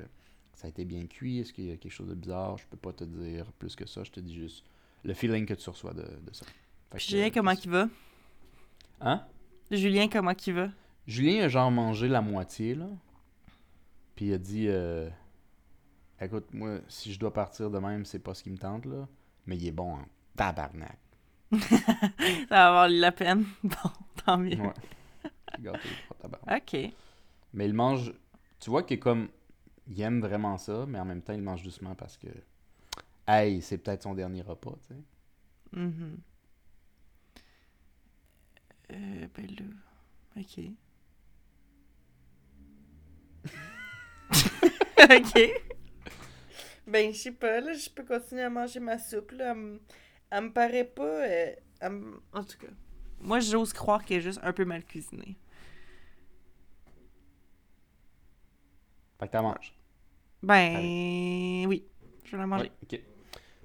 ça 0.54 0.66
a 0.66 0.70
été 0.70 0.84
bien 0.84 1.04
cuit? 1.06 1.40
Est-ce 1.40 1.52
qu'il 1.52 1.64
y 1.66 1.72
a 1.72 1.76
quelque 1.76 1.92
chose 1.92 2.08
de 2.08 2.14
bizarre? 2.14 2.56
Je 2.58 2.66
peux 2.66 2.76
pas 2.76 2.92
te 2.92 3.04
dire 3.04 3.50
plus 3.58 3.74
que 3.76 3.86
ça. 3.86 4.04
Je 4.04 4.12
te 4.12 4.20
dis 4.20 4.34
juste 4.34 4.64
le 5.02 5.14
feeling 5.14 5.46
que 5.46 5.54
tu 5.54 5.68
reçois 5.68 5.92
de, 5.94 6.02
de 6.02 6.32
ça. 6.32 6.46
Fait 6.92 6.96
Puis 6.98 7.06
que, 7.08 7.16
euh, 7.16 7.30
comment 7.34 7.54
qu'il 7.54 7.70
va? 7.70 7.88
Hein? 9.00 9.26
Julien, 9.70 10.08
comment 10.08 10.34
qu'il 10.34 10.54
va? 10.54 10.68
Julien 11.06 11.44
a 11.44 11.48
genre 11.48 11.70
mangé 11.70 12.08
la 12.08 12.20
moitié, 12.20 12.74
là. 12.74 12.86
Puis 14.16 14.26
il 14.26 14.34
a 14.34 14.38
dit 14.38 14.66
euh, 14.68 15.08
Écoute, 16.20 16.46
moi, 16.52 16.78
si 16.88 17.12
je 17.12 17.18
dois 17.18 17.32
partir 17.32 17.70
de 17.70 17.78
même, 17.78 18.04
c'est 18.04 18.18
pas 18.18 18.34
ce 18.34 18.42
qui 18.42 18.50
me 18.50 18.58
tente, 18.58 18.86
là. 18.86 19.08
Mais 19.46 19.56
il 19.56 19.66
est 19.66 19.72
bon 19.72 19.94
en 19.94 20.04
tabarnak. 20.36 20.98
Ça 21.52 22.46
va 22.48 22.68
avoir 22.68 22.88
la 22.88 23.12
peine. 23.12 23.44
Bon, 23.62 23.90
tant 24.24 24.38
mieux. 24.38 24.56
Ouais. 24.56 24.72
Gâteau 25.60 25.78
de 25.78 26.22
tabarnak. 26.22 26.62
Ok. 26.74 26.92
Mais 27.52 27.66
il 27.66 27.74
mange. 27.74 28.12
Tu 28.60 28.70
vois 28.70 28.82
qu'il 28.82 28.96
est 28.96 29.00
comme. 29.00 29.28
Il 29.86 30.00
aime 30.00 30.20
vraiment 30.20 30.56
ça, 30.56 30.86
mais 30.88 30.98
en 30.98 31.04
même 31.04 31.20
temps, 31.20 31.34
il 31.34 31.42
mange 31.42 31.62
doucement 31.62 31.94
parce 31.94 32.16
que. 32.16 32.28
Hey, 33.26 33.60
c'est 33.60 33.78
peut-être 33.78 34.02
son 34.02 34.14
dernier 34.14 34.42
repas, 34.42 34.76
tu 34.86 34.94
sais. 34.94 35.00
Mhm. 35.78 36.18
Euh, 38.94 39.26
ben 39.34 39.46
là. 39.46 39.64
Ok. 40.40 40.60
ok. 45.02 45.62
Ben, 46.86 47.12
je 47.12 47.18
sais 47.18 47.32
pas, 47.32 47.60
là, 47.60 47.72
je 47.72 47.88
peux 47.90 48.04
continuer 48.04 48.42
à 48.42 48.50
manger 48.50 48.80
ma 48.80 48.98
soupe, 48.98 49.32
là. 49.32 49.50
Elle 49.52 49.56
me, 49.56 49.80
elle 50.30 50.44
me 50.44 50.52
paraît 50.52 50.84
pas. 50.84 51.02
euh, 51.04 51.54
elle 51.80 51.90
me- 51.92 52.22
En 52.32 52.44
tout 52.44 52.58
cas. 52.58 52.72
Moi, 53.20 53.40
j'ose 53.40 53.72
croire 53.72 54.04
qu'elle 54.04 54.18
est 54.18 54.22
juste 54.22 54.40
un 54.42 54.52
peu 54.52 54.64
mal 54.64 54.84
cuisinée. 54.84 55.36
Fait 59.18 59.26
que 59.28 59.32
t'en 59.32 59.42
manges. 59.42 59.74
Ben, 60.42 61.66
oui. 61.66 61.86
Je 62.24 62.32
vais 62.32 62.38
la 62.38 62.46
manger. 62.46 62.70
Oui, 62.82 62.98
ok. 62.98 63.00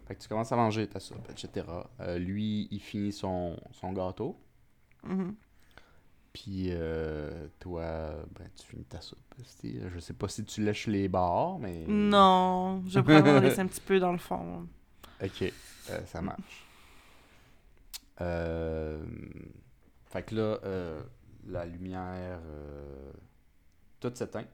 Fait 0.07 0.15
que 0.15 0.21
tu 0.21 0.27
commences 0.27 0.51
à 0.51 0.55
manger 0.55 0.87
ta 0.87 0.99
soupe, 0.99 1.29
etc. 1.29 1.67
Euh, 1.99 2.17
lui, 2.17 2.67
il 2.71 2.79
finit 2.79 3.11
son, 3.11 3.59
son 3.71 3.91
gâteau. 3.93 4.39
Mhm. 5.03 5.35
Puis 6.33 6.67
euh, 6.69 7.47
toi, 7.59 8.13
ben, 8.37 8.47
tu 8.55 8.67
finis 8.67 8.85
ta 8.85 9.01
soupe. 9.01 9.19
Je 9.63 9.99
sais 9.99 10.13
pas 10.13 10.27
si 10.27 10.45
tu 10.45 10.61
lèches 10.63 10.87
les 10.87 11.07
barres, 11.07 11.57
mais. 11.59 11.85
Non, 11.87 12.83
je 12.87 12.99
en 12.99 13.39
laisser 13.39 13.61
un 13.61 13.67
petit 13.67 13.81
peu 13.81 13.99
dans 13.99 14.11
le 14.11 14.17
fond. 14.19 14.67
Ok, 15.23 15.41
euh, 15.89 16.05
ça 16.05 16.21
marche. 16.21 16.65
Euh, 18.21 19.03
Fait 20.05 20.23
que 20.23 20.35
là, 20.35 20.59
la 21.47 21.65
lumière, 21.65 22.39
toute 23.99 24.17
s'éteint. 24.17 24.45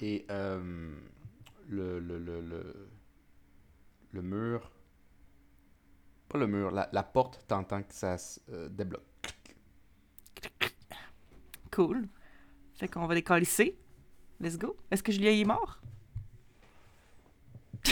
Et 0.00 0.26
le, 0.28 2.00
le, 2.00 2.18
le, 2.18 2.40
le, 2.40 2.88
le 4.12 4.22
mur, 4.22 4.70
pas 6.32 6.38
le 6.38 6.46
mur, 6.46 6.70
la, 6.70 6.88
la 6.92 7.02
porte, 7.02 7.44
t'entends 7.46 7.82
que 7.82 7.92
ça 7.94 8.16
se 8.18 8.40
euh, 8.50 8.68
débloque. 8.68 9.02
Cool. 11.70 12.06
Fait 12.74 12.88
qu'on 12.88 13.06
va 13.06 13.14
les 13.14 13.22
calisser. 13.22 13.78
Let's 14.40 14.58
go. 14.58 14.76
Est-ce 14.90 15.02
que 15.02 15.12
Julien 15.12 15.30
est 15.32 15.44
mort? 15.44 15.78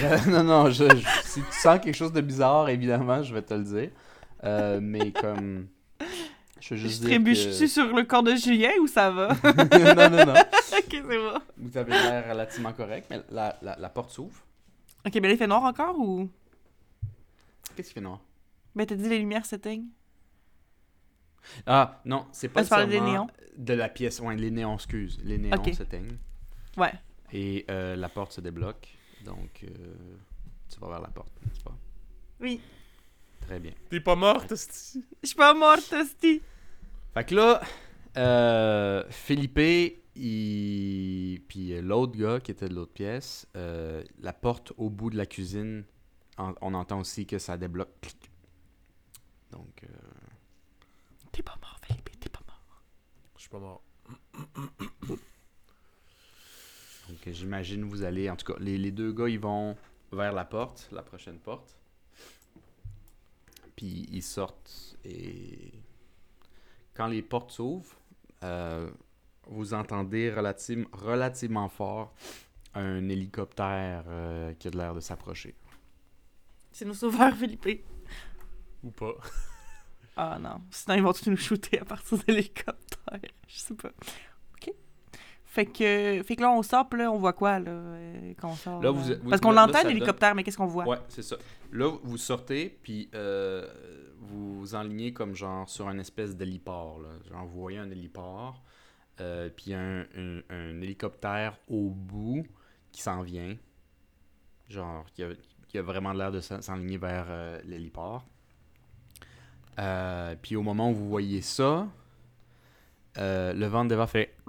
Euh, 0.04 0.16
non, 0.28 0.44
non, 0.44 0.70
je, 0.70 0.84
je- 0.88 1.06
si 1.24 1.42
tu 1.42 1.52
sens 1.52 1.80
quelque 1.80 1.96
chose 1.96 2.12
de 2.12 2.20
bizarre, 2.20 2.68
évidemment, 2.68 3.24
je 3.24 3.34
vais 3.34 3.42
te 3.42 3.52
le 3.54 3.64
dire. 3.64 3.90
Euh, 4.44 4.78
mais 4.80 5.10
comme. 5.10 5.66
Je 6.60 6.74
veux 6.74 6.76
Je 6.80 6.86
juste 6.86 7.00
dire. 7.00 7.08
trébuche-tu 7.10 7.66
sur 7.66 7.86
le 7.92 8.04
corps 8.04 8.22
de 8.22 8.36
Julien 8.36 8.70
ou 8.80 8.86
ça 8.86 9.10
va? 9.10 9.34
que- 9.34 9.94
non, 9.96 10.16
non, 10.16 10.26
non. 10.32 10.40
ok, 10.78 10.86
c'est 10.88 11.02
bon. 11.02 11.40
Vous 11.56 11.76
avez 11.76 11.90
l'air 11.90 12.28
relativement 12.30 12.72
correct, 12.72 13.08
mais 13.10 13.20
la, 13.30 13.58
la, 13.62 13.76
la 13.76 13.88
porte 13.88 14.10
s'ouvre. 14.10 14.40
Ok, 15.04 15.12
là, 15.16 15.28
il 15.30 15.36
fait 15.36 15.48
noir 15.48 15.64
encore 15.64 15.98
ou? 15.98 16.30
Qu'est-ce 17.74 17.88
qui 17.88 17.94
fait 17.94 18.00
noir? 18.00 18.20
Ben, 18.74 18.86
t'as 18.86 18.94
dit 18.96 19.08
les 19.08 19.18
lumières 19.18 19.44
s'éteignent. 19.46 19.88
Ah, 21.66 22.00
non, 22.04 22.26
c'est 22.32 22.48
pas 22.48 22.60
Ah, 22.60 22.84
des 22.86 22.92
seulement 22.92 23.12
néons? 23.12 23.26
de 23.56 23.74
la 23.74 23.88
pièce. 23.88 24.20
Ouais, 24.20 24.36
les 24.36 24.50
néons, 24.50 24.74
excuse. 24.74 25.18
Les 25.24 25.38
néons 25.38 25.56
Ok. 25.56 25.72
s'éteignent. 25.74 26.18
Ouais. 26.76 26.92
Et 27.32 27.64
euh, 27.70 27.96
la 27.96 28.08
porte 28.08 28.32
se 28.32 28.40
débloque. 28.40 28.88
Donc, 29.24 29.64
euh, 29.64 29.68
tu 30.72 30.78
vas 30.80 30.88
vers 30.88 31.00
la 31.00 31.08
porte, 31.08 31.32
n'est-ce 31.44 31.60
pas? 31.62 31.76
Oui. 32.40 32.60
Très 33.40 33.58
bien. 33.58 33.72
T'es 33.88 34.00
pas 34.00 34.16
morte, 34.16 34.52
esti? 34.52 35.04
Je 35.22 35.28
suis 35.28 35.36
pas 35.36 35.54
morte, 35.54 35.92
Asti. 35.92 36.40
Fait 37.14 37.24
que 37.24 37.34
là, 37.34 37.60
euh, 38.16 39.04
Philippe, 39.10 39.58
il... 40.14 41.40
puis 41.48 41.72
euh, 41.72 41.80
l'autre 41.82 42.16
gars 42.16 42.38
qui 42.40 42.50
était 42.52 42.68
de 42.68 42.74
l'autre 42.74 42.92
pièce, 42.92 43.46
euh, 43.56 44.04
la 44.20 44.32
porte 44.32 44.72
au 44.76 44.88
bout 44.90 45.10
de 45.10 45.16
la 45.16 45.26
cuisine, 45.26 45.84
en- 46.38 46.54
on 46.60 46.74
entend 46.74 47.00
aussi 47.00 47.26
que 47.26 47.38
ça 47.38 47.56
débloque. 47.56 47.90
Clic. 48.00 48.29
Donc, 49.60 49.84
euh, 49.84 49.88
T'es 51.32 51.42
pas 51.42 51.56
mort, 51.60 51.78
Philippe, 51.84 52.18
t'es 52.18 52.28
pas 52.30 52.40
mort. 52.46 52.82
Je 53.36 53.40
suis 53.42 53.50
pas 53.50 53.58
mort. 53.58 53.82
donc 57.08 57.26
euh, 57.26 57.32
j'imagine 57.32 57.84
vous 57.84 58.02
allez, 58.02 58.28
en 58.30 58.36
tout 58.36 58.52
cas, 58.52 58.58
les, 58.60 58.78
les 58.78 58.90
deux 58.90 59.12
gars, 59.12 59.28
ils 59.28 59.38
vont 59.38 59.76
vers 60.12 60.32
la 60.32 60.44
porte, 60.44 60.88
la 60.92 61.02
prochaine 61.02 61.38
porte. 61.38 61.76
Puis 63.76 64.06
ils 64.10 64.22
sortent 64.22 64.96
et 65.04 65.72
quand 66.94 67.06
les 67.06 67.22
portes 67.22 67.50
s'ouvrent, 67.52 67.96
euh, 68.42 68.90
vous 69.46 69.72
entendez 69.74 70.30
relative- 70.32 70.86
relativement 70.92 71.68
fort 71.68 72.14
un 72.74 73.08
hélicoptère 73.08 74.04
euh, 74.08 74.52
qui 74.54 74.68
a 74.68 74.70
de 74.70 74.76
l'air 74.76 74.94
de 74.94 75.00
s'approcher. 75.00 75.54
C'est 76.72 76.84
nos 76.84 76.94
sauveurs, 76.94 77.34
Philippe. 77.36 77.84
Ou 78.82 78.90
pas. 78.90 79.12
Ah 80.16 80.38
non. 80.40 80.60
Sinon, 80.70 80.96
ils 80.96 81.02
vont 81.02 81.12
tous 81.12 81.28
nous 81.30 81.36
shooter 81.36 81.80
à 81.80 81.84
partir 81.84 82.18
de 82.18 82.24
l'hélicoptère. 82.28 83.20
Je 83.48 83.58
sais 83.58 83.74
pas. 83.74 83.90
Ok. 84.54 84.72
Fait 85.44 85.66
que, 85.66 86.22
fait 86.24 86.36
que 86.36 86.40
là, 86.42 86.50
on 86.52 86.62
sort, 86.62 86.88
puis 86.88 87.00
là, 87.00 87.10
on 87.10 87.18
voit 87.18 87.32
quoi, 87.32 87.58
là, 87.58 87.70
euh, 87.70 88.34
quand 88.40 88.50
on 88.50 88.54
sort? 88.56 88.82
Là, 88.82 88.88
là? 88.88 88.90
vous- 88.90 89.14
vous- 89.22 89.30
Parce 89.30 89.40
qu'on 89.40 89.50
l'entend, 89.52 89.72
donne- 89.82 89.88
l'hélicoptère, 89.88 90.34
mais 90.34 90.42
qu'est-ce 90.44 90.56
qu'on 90.58 90.66
voit? 90.66 90.86
Ouais, 90.86 90.98
c'est 91.08 91.22
ça. 91.22 91.36
Là, 91.72 91.90
vous 92.02 92.16
sortez, 92.18 92.78
puis 92.82 93.08
euh, 93.14 93.66
vous 94.18 94.74
enlignez 94.74 95.12
comme 95.12 95.34
genre 95.34 95.68
sur 95.68 95.88
un 95.88 95.98
espèce 95.98 96.36
d'héliport. 96.36 97.00
là. 97.00 97.08
Genre, 97.30 97.46
vous 97.46 97.60
voyez 97.60 97.78
un 97.78 97.90
héliport, 97.90 98.62
euh, 99.20 99.48
puis 99.48 99.74
un, 99.74 100.00
un- 100.16 100.40
un 100.50 100.80
hélicoptère 100.82 101.58
au 101.68 101.90
bout 101.90 102.46
qui 102.92 103.02
s'en 103.02 103.22
vient. 103.22 103.56
Genre, 104.68 105.04
qui 105.14 105.24
a, 105.24 105.30
qui 105.68 105.78
a 105.78 105.82
vraiment 105.82 106.12
l'air 106.12 106.30
de 106.30 106.40
s'en- 106.40 106.62
s'enligner 106.62 106.98
vers 106.98 107.26
euh, 107.28 107.60
l'héliport. 107.64 108.24
Euh, 109.78 110.34
puis 110.40 110.56
au 110.56 110.62
moment 110.62 110.90
où 110.90 110.94
vous 110.94 111.08
voyez 111.08 111.40
ça, 111.42 111.88
euh, 113.18 113.52
le 113.52 113.66
vent 113.66 113.84
de 113.84 113.90
devant 113.90 114.06
fait... 114.06 114.34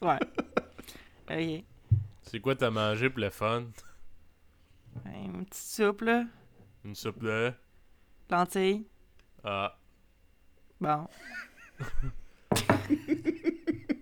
Ouais. 0.00 0.18
ok. 1.30 1.64
C'est 2.22 2.40
quoi 2.40 2.54
t'as 2.54 2.70
mangé 2.70 3.08
pour 3.08 3.20
le 3.20 3.30
fun? 3.30 3.64
Ouais, 5.04 5.24
Une 5.24 5.46
petite 5.46 5.54
soupe, 5.54 6.02
là. 6.02 6.24
Une 6.84 6.94
soupe 6.94 7.22
de... 7.22 7.52
Lentilles. 8.30 8.86
Ah. 9.42 9.78
Bon. 10.80 11.08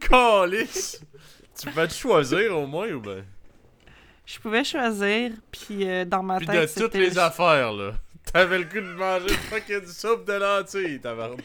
Calice! 0.00 1.00
tu 1.59 1.70
peux 1.70 1.86
te 1.86 1.94
choisir 1.94 2.59
au 2.59 2.66
moins 2.66 2.90
ou 2.90 3.00
ben? 3.00 3.24
Je 4.24 4.38
pouvais 4.38 4.64
choisir, 4.64 5.32
puis 5.50 5.88
euh, 5.88 6.04
dans 6.04 6.22
ma 6.22 6.38
Puis 6.38 6.46
tête, 6.46 6.76
de 6.76 6.82
toutes 6.82 6.94
les 6.94 7.18
affaires, 7.18 7.72
là. 7.72 7.92
T'avais 8.32 8.58
le 8.58 8.64
goût 8.64 8.80
de 8.80 8.94
manger 8.94 9.34
fucking 9.34 9.84
soupe 9.86 10.24
de 10.24 10.34
lentilles, 10.34 11.00
tabarnak. 11.00 11.40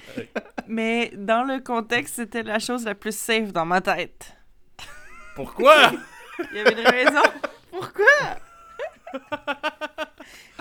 Mais 0.68 1.12
dans 1.16 1.44
le 1.44 1.60
contexte, 1.60 2.16
c'était 2.16 2.44
la 2.44 2.60
chose 2.60 2.86
la 2.86 2.94
plus 2.96 3.16
safe 3.18 3.52
dans 3.52 3.66
ma 3.66 3.82
tête. 3.82 4.34
Pourquoi? 5.36 5.92
Il 6.52 6.58
y 6.58 6.60
avait 6.62 6.74
une 6.74 6.88
raison. 6.88 7.24
Pourquoi? 7.72 8.06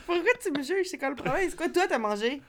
Pourquoi 0.07 0.33
tu 0.43 0.51
me 0.53 0.63
juges? 0.63 0.87
C'est 0.91 0.99
quoi 0.99 1.11
le 1.11 1.17
problème? 1.17 1.49
C'est 1.51 1.57
quoi 1.57 1.69
toi 1.69 1.87
t'as 1.89 1.99
mangé? 1.99 2.41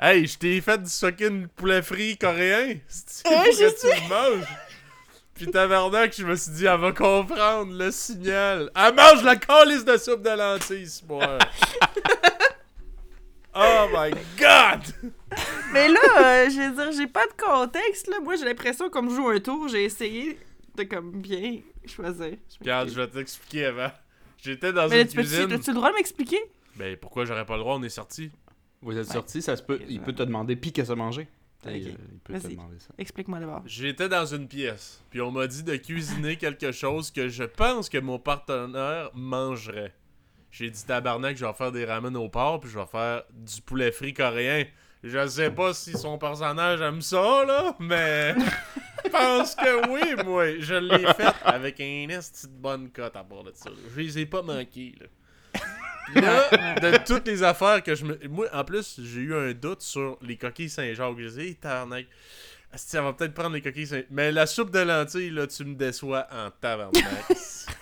Hey, 0.00 0.26
je 0.26 0.38
t'ai 0.38 0.60
fait 0.60 0.82
du 0.82 0.90
fucking 0.90 1.48
poulet 1.48 1.82
frit 1.82 2.16
coréen. 2.16 2.78
C'est 2.86 3.28
Ouais, 3.28 3.50
que 3.50 3.80
tu 3.80 4.08
manges? 4.08 4.46
Puis 5.38 5.50
tabarnak, 5.50 6.14
je 6.18 6.24
me 6.26 6.34
suis 6.36 6.50
dit, 6.50 6.66
elle 6.66 6.80
va 6.80 6.92
comprendre 6.92 7.72
le 7.72 7.90
signal. 7.92 8.70
Elle 8.74 8.94
mange 8.94 9.22
la 9.22 9.36
calice 9.36 9.84
de 9.84 9.96
soupe 9.96 10.22
de 10.22 10.30
lentilles 10.30 10.88
ce 10.88 11.06
soir. 11.06 11.38
oh 13.54 13.86
my 13.92 14.10
god! 14.38 14.80
Mais 15.72 15.88
là, 15.88 16.00
euh, 16.18 16.50
je 16.50 16.70
veux 16.70 16.82
dire, 16.84 16.92
j'ai 16.92 17.06
pas 17.06 17.26
de 17.26 17.32
contexte, 17.40 18.08
là. 18.08 18.16
Moi, 18.22 18.36
j'ai 18.36 18.44
l'impression, 18.44 18.88
comme 18.90 19.10
je 19.10 19.16
joue 19.16 19.28
un 19.28 19.40
tour, 19.40 19.68
j'ai 19.68 19.84
essayé 19.84 20.38
de, 20.76 20.82
comme, 20.84 21.12
bien 21.20 21.58
choisir. 21.86 22.36
Je 22.52 22.58
Regarde, 22.60 22.88
je 22.90 22.94
vais 22.94 23.08
t'expliquer 23.08 23.66
avant. 23.66 23.90
J'étais 24.42 24.72
dans 24.72 24.88
Mais 24.88 24.96
là, 24.96 25.02
une 25.02 25.08
tu 25.08 25.16
peux-tu 25.16 25.28
cuisine. 25.28 25.52
as-tu 25.52 25.70
le 25.70 25.74
droit 25.76 25.90
de 25.90 25.96
m'expliquer? 25.96 26.38
Ben 26.76 26.96
pourquoi 26.96 27.24
j'aurais 27.24 27.44
pas 27.44 27.54
le 27.54 27.60
droit, 27.60 27.74
on 27.76 27.82
est 27.82 27.88
sorti. 27.88 28.30
Vous 28.82 28.96
êtes 28.96 29.06
Ouais. 29.08 29.12
sorti, 29.12 29.42
ça 29.42 29.56
se 29.56 29.62
peut, 29.62 29.80
il 29.88 30.00
peut 30.00 30.12
te 30.12 30.22
demander 30.22 30.54
puis 30.54 30.72
qu'est-ce 30.72 30.92
à 30.92 30.94
manger. 30.94 31.26
Ok. 31.66 31.72
Il, 31.74 31.88
euh, 31.88 31.90
il 32.12 32.18
peut 32.20 32.32
te 32.34 32.38
Vas-y. 32.38 32.52
demander 32.56 32.78
ça. 32.78 32.88
Explique-moi 32.98 33.40
d'abord. 33.40 33.62
J'étais 33.66 34.08
dans 34.08 34.26
une 34.26 34.46
pièce, 34.48 35.02
puis 35.10 35.20
on 35.20 35.30
m'a 35.32 35.46
dit 35.46 35.62
de 35.64 35.76
cuisiner 35.76 36.36
quelque 36.36 36.70
chose 36.72 37.10
que 37.10 37.28
je 37.28 37.44
pense 37.44 37.88
que 37.88 37.98
mon 37.98 38.18
partenaire 38.18 39.10
mangerait. 39.14 39.94
J'ai 40.50 40.70
dit 40.70 40.84
tabarnak, 40.84 41.36
je 41.36 41.44
vais 41.44 41.52
faire 41.52 41.72
des 41.72 41.84
ramen 41.84 42.16
au 42.16 42.28
porc, 42.28 42.60
puis 42.60 42.70
je 42.70 42.78
vais 42.78 42.86
faire 42.86 43.22
du 43.32 43.60
poulet 43.62 43.92
frit 43.92 44.14
coréen. 44.14 44.64
Je 45.04 45.26
sais 45.28 45.50
pas 45.50 45.74
si 45.74 45.92
son 45.92 46.18
personnage 46.18 46.80
aime 46.80 47.02
ça, 47.02 47.44
là, 47.44 47.76
mais 47.78 48.34
je 49.04 49.10
pense 49.10 49.54
que 49.54 49.88
oui, 49.90 50.24
moi. 50.24 50.58
Je 50.58 50.74
l'ai 50.74 51.06
fait 51.14 51.34
avec 51.44 51.80
un 51.80 52.06
esti 52.08 52.46
de 52.48 52.52
bonne 52.52 52.90
cote 52.90 53.14
à 53.14 53.22
part 53.22 53.44
de 53.44 53.52
ça. 53.54 53.68
là. 53.70 53.76
Je 53.94 54.00
les 54.00 54.18
ai 54.20 54.26
pas 54.26 54.42
manqués, 54.42 54.94
là. 55.00 55.06
Là, 56.14 56.74
de 56.80 57.04
toutes 57.04 57.26
les 57.26 57.42
affaires 57.42 57.82
que 57.82 57.94
je 57.94 58.04
me. 58.04 58.18
Moi, 58.28 58.46
en 58.52 58.64
plus, 58.64 59.00
j'ai 59.02 59.20
eu 59.20 59.34
un 59.34 59.52
doute 59.52 59.82
sur 59.82 60.18
les 60.22 60.36
coquilles 60.36 60.70
Saint-Jacques. 60.70 61.18
J'ai 61.18 61.30
dit, 61.30 61.40
hey, 61.40 61.54
tabarnak. 61.56 62.06
Ça 62.74 63.00
va 63.00 63.14
peut-être 63.14 63.32
prendre 63.32 63.54
les 63.54 63.62
coquilles 63.62 63.86
Saint... 63.86 64.02
Mais 64.10 64.30
la 64.30 64.46
soupe 64.46 64.70
de 64.70 64.80
lentilles, 64.80 65.30
là, 65.30 65.46
tu 65.46 65.64
me 65.64 65.74
déçois 65.74 66.26
en 66.30 66.50
tabarnak. 66.50 67.02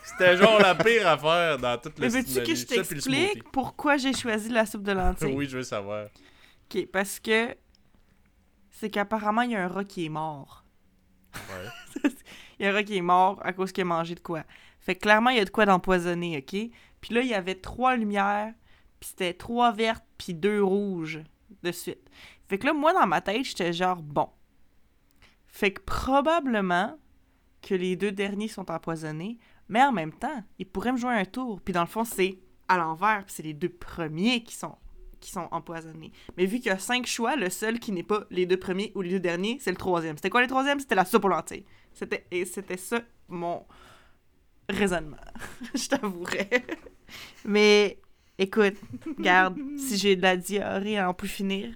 C'était 0.05 0.37
genre 0.37 0.59
la 0.61 0.75
pire 0.75 1.07
affaire 1.07 1.59
dans 1.59 1.77
toute 1.77 1.99
Mais 1.99 2.07
le 2.07 2.13
veux-tu 2.13 2.43
que 2.43 2.55
je 2.55 2.65
t'explique 2.65 3.43
pourquoi 3.51 3.97
j'ai 3.97 4.13
choisi 4.13 4.49
la 4.49 4.65
soupe 4.65 4.85
de 4.85 4.93
lentilles? 4.93 5.33
oui, 5.35 5.49
je 5.49 5.59
veux 5.59 5.63
savoir. 5.63 6.07
Ok, 6.71 6.87
parce 6.93 7.21
que 7.21 7.55
c'est 8.71 8.91
qu'apparemment, 8.91 9.43
il 9.43 9.53
y 9.53 9.57
a 9.57 9.65
un 9.65 9.69
rat 9.69 9.85
qui 9.85 10.07
est 10.07 10.11
mort. 10.11 10.65
Ouais. 11.35 12.11
Il 12.59 12.65
y 12.65 12.67
a 12.67 12.71
un 12.71 12.73
rat 12.73 12.85
qui 12.85 12.97
est 12.97 13.03
mort 13.03 13.39
à 13.45 13.53
cause 13.53 13.71
qu'il 13.71 13.83
a 13.83 13.85
mangé 13.85 14.15
de 14.15 14.21
quoi. 14.21 14.43
Fait 14.81 14.95
que 14.95 15.01
clairement, 15.01 15.29
il 15.29 15.37
y 15.37 15.41
a 15.41 15.45
de 15.45 15.51
quoi 15.51 15.67
d'empoisonner, 15.67 16.39
ok? 16.39 16.71
Puis 17.07 17.15
là, 17.15 17.21
il 17.21 17.29
y 17.29 17.35
avait 17.35 17.55
trois 17.55 17.95
lumières, 17.95 18.53
puis 18.99 19.11
c'était 19.11 19.33
trois 19.33 19.71
vertes, 19.71 20.05
puis 20.19 20.35
deux 20.35 20.61
rouges 20.61 21.23
de 21.63 21.71
suite. 21.71 22.11
Fait 22.49 22.59
que 22.59 22.67
là, 22.67 22.73
moi, 22.73 22.93
dans 22.93 23.07
ma 23.07 23.21
tête, 23.21 23.45
j'étais 23.45 23.73
genre, 23.73 24.03
bon. 24.03 24.29
Fait 25.47 25.73
que 25.73 25.83
probablement 25.83 26.99
que 27.63 27.77
les 27.77 27.95
deux 27.95 28.11
derniers 28.11 28.49
sont 28.49 28.69
empoisonnés, 28.73 29.39
mais 29.69 29.85
en 29.85 29.93
même 29.93 30.13
temps, 30.13 30.43
ils 30.59 30.67
pourraient 30.67 30.91
me 30.91 30.97
jouer 30.97 31.15
un 31.15 31.25
tour. 31.25 31.61
Puis 31.61 31.73
dans 31.73 31.83
le 31.83 31.87
fond, 31.87 32.03
c'est 32.03 32.41
à 32.67 32.77
l'envers, 32.77 33.25
puis 33.25 33.35
c'est 33.37 33.45
les 33.45 33.55
deux 33.55 33.69
premiers 33.69 34.43
qui 34.43 34.57
sont 34.57 34.75
qui 35.21 35.31
sont 35.31 35.49
empoisonnés. 35.53 36.13
Mais 36.37 36.45
vu 36.45 36.59
qu'il 36.59 36.67
y 36.67 36.71
a 36.71 36.79
cinq 36.79 37.07
choix, 37.07 37.37
le 37.37 37.51
seul 37.51 37.79
qui 37.79 37.93
n'est 37.93 38.03
pas 38.03 38.25
les 38.31 38.47
deux 38.47 38.59
premiers 38.59 38.93
ou 38.97 39.01
les 39.01 39.11
deux 39.11 39.21
derniers, 39.21 39.59
c'est 39.61 39.71
le 39.71 39.77
troisième. 39.77 40.17
C'était 40.17 40.29
quoi 40.29 40.43
le 40.43 40.49
troisième? 40.49 40.81
C'était 40.81 40.95
la 40.97 41.05
soupe 41.05 41.25
aux 41.25 41.29
lentilles. 41.29 41.65
C'était, 41.93 42.27
c'était 42.45 42.77
ça 42.77 43.01
mon 43.29 43.65
raisonnement, 44.69 45.17
je 45.75 45.89
t'avouerais. 45.89 46.65
Mais 47.45 47.99
écoute, 48.39 48.77
garde, 49.19 49.57
si 49.79 49.97
j'ai 49.97 50.17
de 50.17 50.23
la 50.23 50.37
diarrhée 50.37 50.99
à 50.99 51.09
en 51.09 51.15
plus 51.15 51.29
finir, 51.29 51.75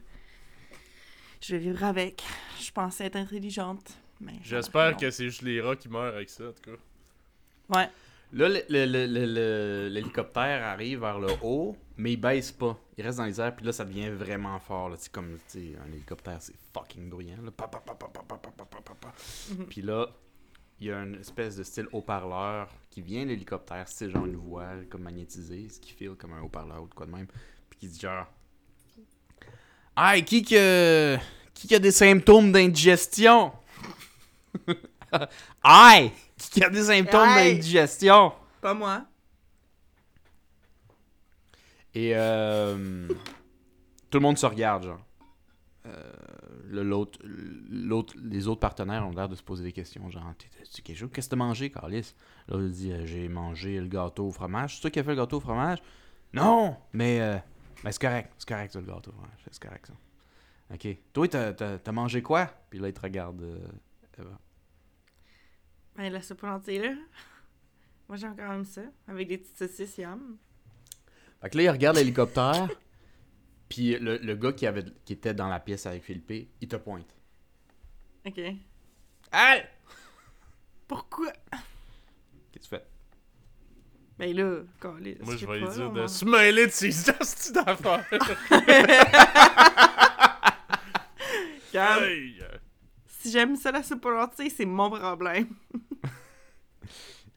je 1.40 1.56
vais 1.56 1.60
vivre 1.60 1.84
avec. 1.84 2.22
Je 2.60 2.70
pensais 2.70 3.06
être 3.06 3.16
intelligente. 3.16 3.98
J'espère 4.42 4.96
que 4.96 5.10
c'est 5.10 5.24
juste 5.24 5.42
les 5.42 5.60
rats 5.60 5.76
qui 5.76 5.88
meurent 5.88 6.14
avec 6.14 6.28
ça, 6.28 6.44
en 6.48 6.52
tout 6.52 6.70
cas. 6.70 6.76
Ouais. 7.76 7.88
Là, 8.32 8.48
l'hélicoptère 9.88 10.64
arrive 10.64 11.00
vers 11.00 11.18
le 11.18 11.28
haut, 11.42 11.76
mais 11.96 12.12
il 12.12 12.16
baisse 12.16 12.52
pas. 12.52 12.78
Il 12.96 13.04
reste 13.04 13.18
dans 13.18 13.24
les 13.24 13.40
airs, 13.40 13.56
puis 13.56 13.66
là, 13.66 13.72
ça 13.72 13.84
devient 13.84 14.10
vraiment 14.10 14.60
fort. 14.60 14.88
Là. 14.88 14.96
Comme 15.10 15.38
un 15.54 15.92
hélicoptère, 15.92 16.36
c'est 16.40 16.54
fucking 16.72 17.08
bruyant. 17.08 17.38
Puis 19.68 19.82
là, 19.82 20.08
il 20.80 20.86
y 20.86 20.92
a 20.92 20.98
une 20.98 21.16
espèce 21.16 21.56
de 21.56 21.62
style 21.62 21.86
haut-parleur 21.92 22.68
qui 22.88 23.02
vient 23.02 23.24
de 23.24 23.28
l'hélicoptère, 23.28 23.86
c'est 23.86 24.08
genre 24.08 24.24
une 24.24 24.36
voix 24.36 24.68
comme 24.88 25.02
magnétisée, 25.02 25.68
ce 25.68 25.78
qui 25.78 25.92
file 25.92 26.14
comme 26.18 26.32
un 26.32 26.40
haut-parleur 26.40 26.82
ou 26.82 26.88
de 26.88 26.94
quoi 26.94 27.04
de 27.04 27.12
même. 27.12 27.26
Puis 27.68 27.80
qui 27.80 27.88
dit 27.88 28.00
genre... 28.00 28.26
Hey, 29.96 30.24
qui 30.24 30.42
que... 30.42 31.18
Qui 31.52 31.74
a 31.74 31.78
des 31.78 31.92
symptômes 31.92 32.52
d'indigestion? 32.52 33.52
Hey! 35.64 36.12
Qui 36.38 36.62
a 36.62 36.70
des 36.70 36.84
symptômes 36.84 37.34
d'indigestion? 37.34 38.32
Pas 38.60 38.72
moi. 38.72 39.04
Et 41.92 42.12
euh, 42.14 43.08
tout 44.08 44.18
le 44.18 44.20
monde 44.20 44.38
se 44.38 44.46
regarde, 44.46 44.84
genre. 44.84 45.00
Euh, 45.90 46.12
le- 46.68 46.82
l'autre, 46.82 47.18
l'autre, 47.24 48.14
les 48.22 48.46
autres 48.48 48.60
partenaires 48.60 49.06
ont 49.06 49.10
l'air 49.10 49.28
de 49.28 49.34
se 49.34 49.42
poser 49.42 49.64
des 49.64 49.72
questions, 49.72 50.08
genre, 50.10 50.32
quelque 50.82 50.98
chose? 50.98 51.10
Qu'est-ce 51.12 51.28
que 51.28 51.30
t'as 51.30 51.36
mangé, 51.36 51.70
Carlis? 51.70 52.14
Là, 52.48 52.58
il 52.60 52.70
dit, 52.70 52.92
Euh, 52.92 53.06
j'ai 53.06 53.28
mangé 53.28 53.80
le 53.80 53.88
gâteau 53.88 54.28
au 54.28 54.32
fromage. 54.32 54.76
C'est 54.76 54.80
toi 54.82 54.90
qui 54.90 54.98
as 55.00 55.04
fait 55.04 55.10
le 55.10 55.16
gâteau 55.16 55.38
au 55.38 55.40
fromage? 55.40 55.82
Non! 56.32 56.76
Mais, 56.92 57.20
euh, 57.20 57.36
mais 57.84 57.92
c'est 57.92 58.00
correct, 58.00 58.32
c'est 58.38 58.48
correct, 58.48 58.72
ça, 58.72 58.80
le 58.80 58.86
gâteau 58.86 59.10
au 59.10 59.14
fromage. 59.14 59.44
C'est 59.50 59.62
correct, 59.62 59.86
ça. 59.86 59.94
Ok. 60.72 60.86
Toi, 61.12 61.28
t'as, 61.28 61.92
mangé 61.92 62.22
quoi? 62.22 62.46
Puis 62.70 62.78
là, 62.78 62.88
il 62.88 62.94
te 62.94 63.00
regarde, 63.00 63.42
euh, 63.42 63.58
Eva. 64.18 64.38
Ben, 65.96 66.12
la 66.12 66.22
soupe 66.22 66.42
aux 66.44 66.46
lentilles, 66.46 66.78
là. 66.78 66.92
Moi, 68.08 68.16
j'ai 68.16 68.28
encore 68.28 68.48
même 68.50 68.64
ça. 68.64 68.82
Avec 69.08 69.28
des 69.28 69.38
petites 69.38 69.58
saucisses 69.58 69.98
yum. 69.98 70.36
Fait 71.40 71.50
que 71.50 71.56
là, 71.56 71.64
il 71.64 71.70
regarde 71.70 71.96
l'hélicoptère, 71.96 72.68
puis 73.70 73.96
le, 73.98 74.18
le 74.18 74.34
gars 74.34 74.52
qui, 74.52 74.66
avait, 74.66 74.84
qui 75.04 75.12
était 75.12 75.32
dans 75.32 75.48
la 75.48 75.60
pièce 75.60 75.86
avec 75.86 76.02
Philippe, 76.02 76.50
il 76.60 76.68
te 76.68 76.74
pointe. 76.74 77.14
Ok. 78.26 78.38
Hey! 79.32 79.62
Pourquoi? 80.88 81.32
Qu'est-ce 82.52 82.52
que 82.52 82.58
tu 82.58 82.68
fais? 82.68 82.84
Ben 84.18 84.36
là, 84.36 84.62
calé. 84.80 85.16
Moi, 85.22 85.34
je 85.36 85.38
sais 85.38 85.46
vais 85.46 85.58
lui 85.60 85.66
pas, 85.66 85.72
dire 85.72 85.92
de 85.92 86.06
se 86.08 86.24
mêler 86.24 86.66
de 86.66 86.72
ces 86.72 87.10
hosties 87.20 87.52
d'affaires. 87.52 88.04
Hey! 91.72 92.42
si 93.06 93.30
j'aime 93.30 93.54
ça, 93.54 93.70
la 93.70 93.84
soupe 93.84 94.04
c'est 94.36 94.66
mon 94.66 94.90
problème. 94.90 95.46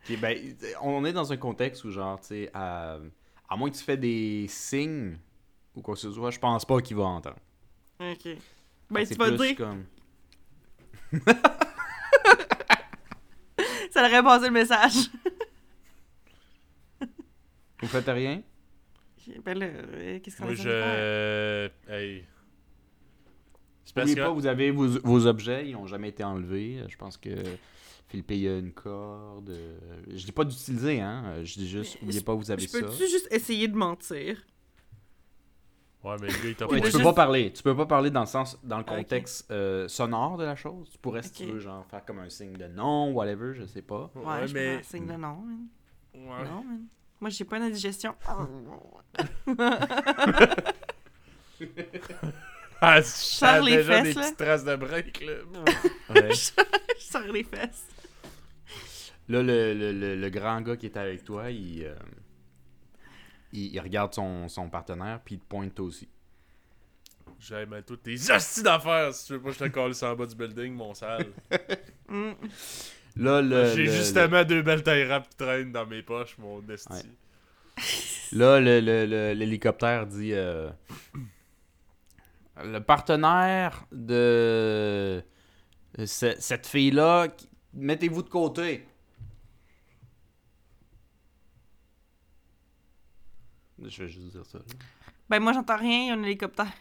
Ok, 0.09 0.19
ben, 0.19 0.57
on 0.81 1.05
est 1.05 1.13
dans 1.13 1.31
un 1.31 1.37
contexte 1.37 1.85
où, 1.85 1.91
genre, 1.91 2.19
tu 2.19 2.27
sais, 2.27 2.51
à, 2.53 2.97
à 3.47 3.55
moins 3.55 3.69
que 3.69 3.77
tu 3.77 3.83
fais 3.83 3.95
des 3.95 4.47
signes 4.49 5.17
ou 5.75 5.81
quoi 5.81 5.93
que 5.95 5.99
ce 5.99 6.11
soit, 6.11 6.31
je 6.31 6.39
pense 6.39 6.65
pas 6.65 6.79
qu'il 6.81 6.97
va 6.97 7.03
entendre. 7.03 7.37
Ok. 7.99 8.27
Ben, 8.91 9.05
C'est 9.05 9.15
tu 9.15 9.19
vas 9.19 9.31
dire, 9.31 9.55
comme... 9.55 9.85
ça 13.91 14.01
aurait 14.07 14.23
passé 14.23 14.45
le 14.47 14.51
message. 14.51 15.09
Vous 17.81 17.87
faites 17.87 18.07
rien? 18.07 18.41
ben 19.45 19.57
là, 19.57 19.65
euh, 19.67 20.19
qu'est-ce 20.19 20.37
qu'on 20.37 20.45
Moi, 20.45 20.53
je. 20.55 21.69
Hey. 21.89 22.25
C'est 23.85 23.93
parce 23.93 24.07
N'oubliez 24.07 24.15
que. 24.15 24.21
pas, 24.27 24.33
vous 24.33 24.47
avez 24.47 24.71
vos, 24.71 24.87
vos 25.03 25.27
objets, 25.27 25.69
ils 25.69 25.75
ont 25.75 25.85
jamais 25.87 26.09
été 26.09 26.23
enlevés. 26.23 26.81
Je 26.89 26.95
pense 26.97 27.17
que 27.17 27.29
Philippe, 28.07 28.31
il 28.31 28.37
y 28.39 28.47
a 28.47 28.57
une 28.57 28.71
corde. 28.73 29.49
euh, 29.49 29.77
Je 30.07 30.25
dis 30.25 30.31
pas 30.31 30.43
d'utiliser, 30.45 30.99
hein. 31.01 31.43
Je 31.43 31.53
dis 31.55 31.67
juste, 31.69 31.97
Mais 32.01 32.07
oubliez 32.07 32.21
pas, 32.21 32.33
vous 32.33 32.51
avez 32.51 32.63
Je 32.63 32.67
ça. 32.67 32.79
peux-tu 32.81 33.07
juste 33.07 33.27
essayer 33.31 33.67
de 33.67 33.75
mentir? 33.75 34.41
Ouais, 36.03 36.15
mais 36.19 36.27
le 36.27 36.33
gars, 36.33 36.39
il 36.49 36.55
t'a 36.55 36.65
Ouais, 36.65 36.71
pas 36.71 36.75
tu 36.87 36.91
peux 36.91 36.97
juste- 36.97 37.03
pas 37.03 37.13
parler. 37.13 37.53
Tu 37.53 37.63
peux 37.63 37.75
pas 37.75 37.85
parler 37.85 38.09
dans 38.11 38.19
le 38.21 38.25
sens, 38.25 38.59
dans 38.63 38.77
le 38.77 38.83
contexte 38.83 39.49
euh, 39.51 39.87
sonore 39.87 40.37
de 40.37 40.43
la 40.43 40.55
chose. 40.57 40.89
Tu 40.91 40.97
pourrais, 40.97 41.21
si 41.23 41.31
tu 41.31 41.45
veux, 41.45 41.59
genre, 41.59 41.85
faire 41.89 42.03
comme 42.03 42.19
un 42.19 42.27
signe 42.29 42.53
de 42.53 42.67
non, 42.67 43.11
whatever, 43.13 43.53
je 43.55 43.65
sais 43.65 43.81
pas. 43.81 44.11
Ouais, 44.15 44.25
Ouais, 44.25 44.47
je 44.47 44.53
peux 44.53 44.59
mais. 44.59 44.69
faire 44.71 44.79
un 44.79 44.83
signe 44.83 45.07
de 45.07 45.13
non, 45.13 45.35
man. 45.37 45.67
Ouais. 46.13 46.43
Non, 46.43 46.63
man. 46.63 46.81
Moi, 47.21 47.29
j'ai 47.29 47.45
pas 47.45 47.57
d'indigestion. 47.59 48.15
Ah, 52.85 52.99
je 52.99 53.05
Serre 53.07 53.63
les 53.63 53.77
déjà 53.77 53.93
fesses, 53.93 54.03
des 54.03 54.13
là. 54.13 54.21
petites 54.23 54.37
traces 54.37 54.65
de 54.65 54.75
break, 54.75 55.21
là. 55.25 55.33
Ouais. 56.09 56.29
je 56.33 56.51
sors 56.99 57.21
les 57.31 57.43
fesses. 57.45 57.87
Là, 59.29 59.41
le, 59.41 59.73
le, 59.73 59.93
le, 59.93 60.15
le 60.17 60.29
grand 60.29 60.59
gars 60.59 60.75
qui 60.75 60.87
était 60.87 60.99
avec 60.99 61.23
toi, 61.23 61.49
il, 61.49 61.85
euh, 61.85 61.95
il, 63.53 63.73
il 63.73 63.79
regarde 63.79 64.13
son, 64.13 64.47
son 64.49 64.69
partenaire, 64.69 65.21
puis 65.23 65.35
il 65.35 65.39
te 65.39 65.45
pointe 65.45 65.73
toi 65.73 65.85
aussi. 65.85 66.07
J'aime 67.39 67.73
à 67.73 67.81
toutes 67.81 68.03
tes 68.03 68.15
hosties 68.31 68.63
d'affaires 68.63 69.13
si 69.13 69.27
tu 69.27 69.33
veux 69.33 69.41
pas 69.41 69.49
que 69.49 69.55
je 69.55 69.59
te 69.59 69.67
colle 69.69 69.95
ça 69.95 70.11
en 70.11 70.15
bas 70.15 70.25
du 70.25 70.35
building, 70.35 70.73
mon 70.73 70.93
sale. 70.93 71.27
Mm. 72.09 72.33
Là, 73.15 73.41
le, 73.41 73.65
J'ai 73.75 73.85
le- 73.85 73.91
justement 73.91 74.43
deux 74.43 74.61
belles 74.61 74.83
tailles 74.83 75.05
rap 75.05 75.27
qui 75.29 75.37
traînent 75.37 75.71
dans 75.71 75.85
mes 75.85 76.03
poches, 76.03 76.37
mon 76.37 76.61
esti. 76.69 76.91
Ouais. 76.93 77.01
Là, 78.33 78.59
le- 78.59 78.79
le- 78.81 79.05
le- 79.05 79.33
l'hélicoptère 79.33 80.05
dit 80.05 80.33
euh, 80.33 80.69
Le 82.63 82.79
partenaire 82.79 83.85
de 83.91 85.23
ce- 86.05 86.35
cette 86.39 86.67
fille-là, 86.67 87.27
mettez-vous 87.73 88.21
de 88.23 88.29
côté. 88.29 88.85
Je 93.87 94.03
vais 94.03 94.09
juste 94.09 94.31
dire 94.31 94.45
ça. 94.45 94.59
Ben, 95.29 95.39
moi, 95.39 95.53
j'entends 95.53 95.77
rien, 95.77 96.01
il 96.01 96.07
y 96.07 96.11
a 96.11 96.13
un 96.13 96.23
hélicoptère. 96.23 96.71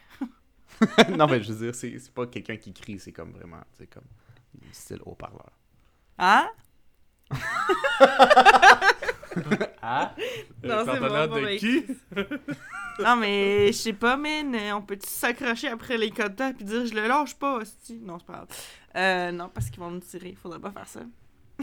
non, 1.17 1.27
mais 1.27 1.43
je 1.43 1.53
veux 1.53 1.67
dire, 1.67 1.75
c'est 1.75 1.99
c'est 1.99 2.13
pas 2.13 2.27
quelqu'un 2.27 2.57
qui 2.57 2.73
crie, 2.73 2.99
c'est 2.99 3.13
comme 3.13 3.33
vraiment, 3.33 3.63
c'est 3.73 3.87
comme 3.87 4.05
style 4.73 5.01
haut-parleur. 5.05 5.53
Hein? 6.19 6.49
Ah? 9.81 10.15
Non, 10.63 10.85
c'est 10.85 11.01
bon, 11.01 11.07
de 11.07 11.45
ben, 11.45 11.59
qui? 11.59 11.85
Non, 13.03 13.17
mais 13.17 13.69
je 13.69 13.73
sais 13.73 13.93
pas, 13.93 14.17
man. 14.17 14.55
euh, 14.55 14.77
On 14.77 14.83
peut-tu 14.83 15.09
s'accrocher 15.09 15.69
après 15.69 15.97
l'hélicoptère 15.97 16.55
puis 16.55 16.65
dire 16.65 16.87
je 16.87 16.95
le 16.95 17.09
lâche 17.09 17.35
pas, 17.35 17.57
hostie? 17.57 17.99
Non, 18.01 18.19
c'est 18.19 18.27
pas 18.27 18.33
grave. 18.35 18.49
Euh, 18.97 19.33
non, 19.33 19.49
parce 19.49 19.71
qu'ils 19.71 19.81
vont 19.81 19.91
nous 19.91 20.01
tirer. 20.01 20.35
Faudrait 20.41 20.61
pas 20.61 20.71
faire 20.71 20.87
ça. 20.87 21.01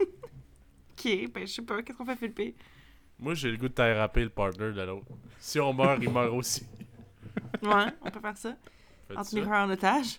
ok, 0.00 1.30
ben, 1.32 1.46
je 1.46 1.52
sais 1.52 1.62
pas. 1.62 1.82
Qu'est-ce 1.82 1.98
qu'on 1.98 2.06
fait, 2.06 2.16
Philippe? 2.16 2.56
Moi, 3.22 3.34
j'ai 3.34 3.50
le 3.52 3.56
goût 3.56 3.68
de 3.68 3.72
taille 3.74 3.96
rapper 3.96 4.24
le 4.24 4.30
partner 4.30 4.72
de 4.72 4.82
l'autre. 4.82 5.06
Si 5.38 5.60
on 5.60 5.72
meurt, 5.72 5.98
il 6.02 6.10
meurt 6.10 6.32
aussi. 6.32 6.66
Ouais, 7.62 7.86
on 8.02 8.10
peut 8.10 8.20
faire 8.20 8.36
ça. 8.36 8.56
Faites 9.06 9.16
En 9.16 9.22
un 9.52 9.64
en 9.66 9.70
otage. 9.70 10.18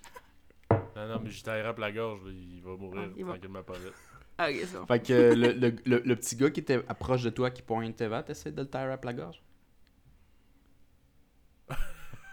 Non, 0.95 1.07
non, 1.09 1.19
mais 1.21 1.29
je 1.29 1.43
rap 1.61 1.77
la 1.77 1.91
gorge, 1.91 2.23
là, 2.23 2.31
il 2.31 2.61
va 2.63 2.71
mourir 2.77 3.01
Ah, 3.05 3.13
il 3.17 3.25
va- 3.25 3.31
tranquillement 3.33 3.63
pas 3.63 3.73
vite. 3.73 3.93
Ah, 4.37 4.49
ok, 4.49 4.55
c'est 4.61 4.77
bon. 4.77 4.85
Fait 4.85 4.99
que 5.05 5.13
euh, 5.13 5.35
le, 5.35 5.51
le, 5.69 5.75
le, 5.85 6.01
le 6.05 6.15
petit 6.15 6.37
gars 6.37 6.49
qui 6.49 6.61
était 6.61 6.79
proche 6.79 7.21
de 7.23 7.29
toi 7.29 7.51
qui 7.51 7.61
pointe 7.61 7.99
Eva, 7.99 8.23
t'essaies 8.23 8.51
de 8.53 8.61
le 8.61 8.67
up 8.93 9.03
la 9.03 9.13
gorge? 9.13 9.43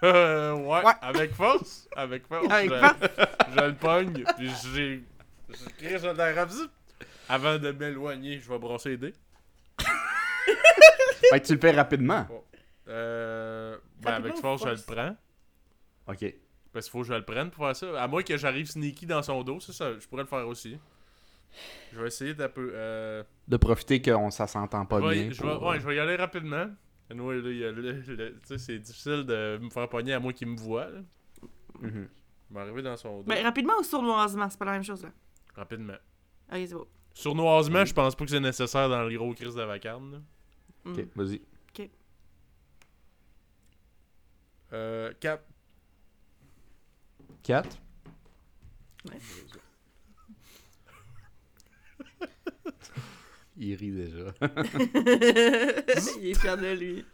Euh, 0.04 0.52
ouais, 0.54 0.84
Ouais. 0.84 0.92
avec 1.02 1.32
force. 1.34 1.88
Avec 1.96 2.26
force. 2.26 2.46
Avec 2.50 2.70
je, 2.70 2.78
force. 2.78 2.96
je 3.56 3.60
le 3.64 3.74
pogne, 3.74 4.24
puis 4.38 4.50
j'ai. 4.72 5.02
Je 5.48 6.34
rap. 6.38 6.50
zip. 6.50 6.70
Avant 7.28 7.58
de 7.58 7.70
m'éloigner, 7.72 8.38
je 8.38 8.48
vais 8.48 8.58
brosser 8.58 8.90
les 8.90 8.96
dés. 8.96 9.14
Fait 11.30 11.40
que 11.40 11.46
tu 11.46 11.54
le 11.54 11.60
fais 11.60 11.70
rapidement. 11.72 12.26
Euh, 12.88 13.76
ben, 14.00 14.12
avec 14.14 14.36
force, 14.36 14.62
je 14.64 14.68
le 14.70 14.94
prends. 14.94 15.16
Ok. 16.08 16.34
Parce 16.72 16.86
qu'il 16.86 16.92
faut 16.92 17.00
que 17.02 17.06
je 17.08 17.14
le 17.14 17.24
prenne 17.24 17.50
pour 17.50 17.64
faire 17.66 17.76
ça. 17.76 18.02
À 18.02 18.06
moins 18.08 18.22
que 18.22 18.36
j'arrive 18.36 18.66
sneaky 18.66 19.06
dans 19.06 19.22
son 19.22 19.42
dos, 19.42 19.60
ça, 19.60 19.72
ça, 19.72 19.98
je 19.98 20.06
pourrais 20.06 20.22
le 20.22 20.28
faire 20.28 20.46
aussi. 20.46 20.78
Je 21.92 22.00
vais 22.00 22.06
essayer 22.06 22.34
d'un 22.34 22.48
peu. 22.48 22.70
Euh... 22.74 23.24
De 23.48 23.56
profiter 23.56 24.00
qu'on 24.00 24.30
ça 24.30 24.46
s'entend 24.46 24.86
pas 24.86 25.00
bien. 25.00 25.30
je 25.32 25.42
vais- 25.42 25.48
ouais, 25.48 25.76
euh, 25.76 25.80
je 25.80 25.86
vais 25.86 25.96
y 25.96 25.98
aller 25.98 26.14
rapidement. 26.16 26.66
Anyway, 27.10 27.40
là, 27.40 27.50
il 27.50 27.56
y 27.58 27.64
a 27.64 27.72
le- 27.72 27.92
le- 27.92 28.32
tu 28.34 28.38
sais, 28.44 28.58
c'est 28.58 28.78
difficile 28.78 29.24
de 29.24 29.58
me 29.60 29.68
faire 29.70 29.88
pogner 29.88 30.12
à 30.14 30.20
moins 30.20 30.32
qu'il 30.32 30.46
me 30.48 30.56
voit. 30.56 30.88
Là. 30.88 31.00
mhm. 31.80 32.08
Je 32.48 32.54
vais 32.54 32.60
arriver 32.60 32.82
dans 32.82 32.96
son 32.96 33.18
dos. 33.18 33.24
Ben, 33.24 33.42
rapidement 33.44 33.74
ou 33.80 33.82
sournoisement, 33.82 34.48
c'est 34.48 34.58
pas 34.58 34.64
la 34.66 34.72
même 34.72 34.84
chose, 34.84 35.02
là? 35.02 35.10
Rapidement. 35.56 35.94
Ok, 36.52 36.58
c'est 36.66 36.72
beau. 36.74 36.88
Sournoisement, 37.14 37.84
je 37.84 37.92
pense 37.94 38.14
pas 38.14 38.24
que 38.24 38.30
c'est 38.30 38.38
nécessaire 38.40 38.88
dans 38.88 39.02
le 39.02 39.16
gros 39.16 39.32
crise 39.34 39.54
de 39.56 39.62
vacarme. 39.62 40.12
là. 40.12 40.18
Mm. 40.90 40.98
Ok, 40.98 41.08
vas-y. 41.16 41.40
Euh, 44.72 45.12
4. 45.18 45.42
4. 47.42 47.78
Il 53.56 53.74
rit 53.74 53.90
déjà. 53.90 54.32
Il 56.20 56.28
est 56.28 56.40
fier 56.40 56.56
de 56.56 56.72
lui. 56.72 57.04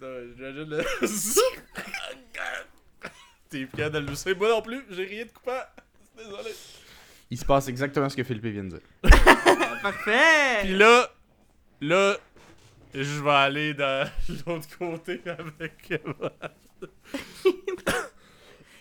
J'imagine 0.00 0.68
le. 0.68 0.84
T'es 3.48 3.66
fier 3.66 3.90
de 3.90 3.98
le 3.98 4.06
lucer. 4.06 4.34
Moi 4.34 4.50
non 4.50 4.60
plus, 4.62 4.84
j'ai 4.90 5.04
rien 5.04 5.24
de 5.24 5.30
coupant. 5.30 5.62
Désolé. 6.16 6.50
Il 7.30 7.38
se 7.38 7.44
passe 7.44 7.66
exactement 7.68 8.08
ce 8.08 8.16
que 8.16 8.24
Philippe 8.24 8.44
vient 8.44 8.64
de 8.64 8.78
dire. 8.78 8.80
Parfait! 9.82 10.60
Puis 10.62 10.76
là, 10.76 11.10
là, 11.80 12.16
je 12.94 13.22
vais 13.22 13.30
aller 13.30 13.74
dans 13.74 14.08
l'autre 14.46 14.68
côté 14.78 15.20
avec. 15.26 16.02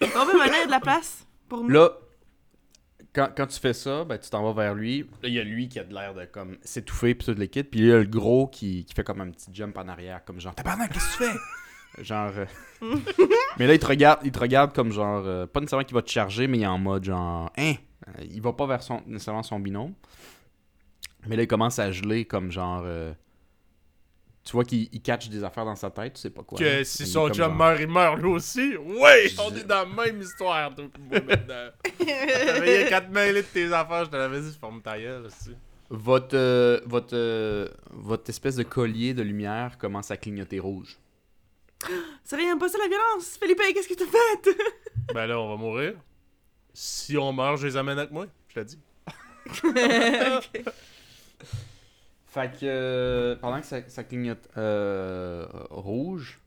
On 0.02 0.26
veut 0.26 0.38
maintenant 0.38 0.54
il 0.56 0.60
y 0.60 0.64
a 0.64 0.66
de 0.66 0.72
la 0.72 0.80
place 0.80 1.26
pour 1.48 1.64
nous. 1.64 1.70
Là, 1.70 1.92
quand, 3.14 3.30
quand 3.36 3.48
tu 3.48 3.60
fais 3.60 3.74
ça, 3.74 4.06
ben, 4.06 4.18
tu 4.18 4.30
t'en 4.30 4.44
vas 4.44 4.54
vers 4.64 4.76
lui. 4.76 5.02
Là, 5.22 5.30
il 5.30 5.34
y 5.34 5.40
a 5.40 5.44
lui 5.44 5.68
qui 5.68 5.80
a 5.80 5.84
de 5.84 5.94
l'air 5.94 6.14
de 6.14 6.26
comme 6.26 6.58
s'étouffer 6.62 7.16
puis 7.16 7.26
tout 7.34 7.40
le 7.40 7.46
kit. 7.48 7.64
Puis 7.64 7.80
il 7.82 7.86
y 7.88 7.92
a 7.92 7.98
le 7.98 8.06
gros 8.06 8.48
qui, 8.48 8.86
qui 8.86 8.94
fait 8.94 9.04
comme 9.04 9.22
un 9.22 9.30
petit 9.32 9.50
jump 9.54 9.78
en 9.78 9.88
arrière, 9.88 10.24
comme 10.26 10.40
genre 10.40 10.56
Tabarnak, 10.56 10.94
qu'est-ce 10.94 11.18
que 11.18 11.24
tu 11.26 11.30
fais? 11.32 12.04
genre. 12.04 12.32
euh, 12.38 12.46
mais 13.58 13.68
là, 13.68 13.74
il 13.74 13.80
te 13.80 13.86
regarde, 13.88 14.20
il 14.24 14.32
te 14.32 14.40
regarde 14.40 14.74
comme 14.74 14.92
genre. 14.92 15.24
euh, 15.26 15.46
pas 15.48 15.60
nécessairement 15.60 15.86
qu'il 15.86 15.96
va 15.96 16.02
te 16.02 16.10
charger, 16.12 16.48
mais 16.48 16.60
il 16.60 16.64
est 16.64 16.68
en 16.68 16.78
mode 16.80 17.04
genre. 17.04 17.52
Hein? 17.58 17.74
Euh, 18.08 18.24
Il 18.30 18.42
va 18.42 18.54
pas 18.54 18.68
vers 18.68 18.82
son, 18.84 19.02
nécessairement 19.06 19.44
son 19.44 19.60
binôme. 19.60 19.94
Mais 21.28 21.36
là, 21.36 21.44
il 21.44 21.48
commence 21.48 21.80
à 21.80 21.92
geler 21.92 22.26
comme 22.26 22.52
genre. 22.52 22.84
euh, 22.86 23.12
tu 24.44 24.54
vois 24.54 24.64
qu'il 24.64 24.90
il 24.92 25.02
catch 25.02 25.30
des 25.30 25.44
affaires 25.44 25.66
dans 25.66 25.76
sa 25.76 25.90
tête, 25.90 26.14
tu 26.14 26.22
sais 26.22 26.30
pas 26.30 26.44
quoi. 26.44 26.58
Que 26.58 26.64
là. 26.64 26.84
si 26.84 27.04
Il 27.04 27.08
son 27.08 27.28
comme 27.28 27.34
chum 27.34 27.56
meurt, 27.56 27.80
il 27.80 27.88
meurt 27.88 28.18
lui 28.18 28.30
aussi? 28.30 28.76
Ouais, 28.78 29.32
on 29.40 29.54
est 29.56 29.64
dans 29.64 29.88
la 29.88 30.06
même 30.06 30.22
histoire, 30.22 30.74
toi 30.74 30.86
pis 30.94 31.02
moi, 31.02 31.20
maintenant. 31.22 31.70
T'avais 32.46 32.88
4 32.90 33.10
mêlés 33.10 33.42
de 33.42 33.48
tes 33.48 33.72
affaires, 33.72 34.06
je 34.06 34.10
te 34.10 34.16
l'avais 34.16 34.42
dit, 34.42 34.58
forme 34.60 34.82
ta 34.82 34.98
gueule, 35.00 35.26
aussi. 35.26 35.56
Votre, 35.90 36.36
euh, 36.38 36.80
votre, 36.86 37.16
euh, 37.16 37.68
votre 37.92 38.30
espèce 38.30 38.56
de 38.56 38.64
collier 38.64 39.14
de 39.14 39.24
lumière 39.24 39.78
commence 39.78 40.12
à 40.12 40.18
clignoter 40.18 40.60
rouge. 40.60 40.98
C'est 42.24 42.36
rien 42.36 42.58
pas 42.58 42.70
ça 42.70 42.78
la 42.78 42.88
violence! 42.88 43.38
Philippe, 43.42 43.62
qu'est-ce 43.74 43.88
que 43.88 43.94
t'as 43.94 44.06
fait? 44.06 44.58
Ben 45.14 45.26
là, 45.26 45.40
on 45.40 45.50
va 45.50 45.56
mourir. 45.56 45.94
Si 46.74 47.18
on 47.18 47.34
meurt, 47.34 47.58
je 47.58 47.66
les 47.66 47.78
amène 47.78 47.98
avec 47.98 48.12
moi, 48.12 48.28
je 48.48 48.56
te 48.56 48.60
dis. 48.62 48.80
Ok. 49.64 50.64
Fait 52.40 52.52
que 52.60 52.66
euh, 52.66 53.36
pendant 53.36 53.60
que 53.60 53.66
ça, 53.66 53.88
ça 53.90 54.04
clignote 54.04 54.48
euh, 54.58 55.46
rouge, 55.70 56.40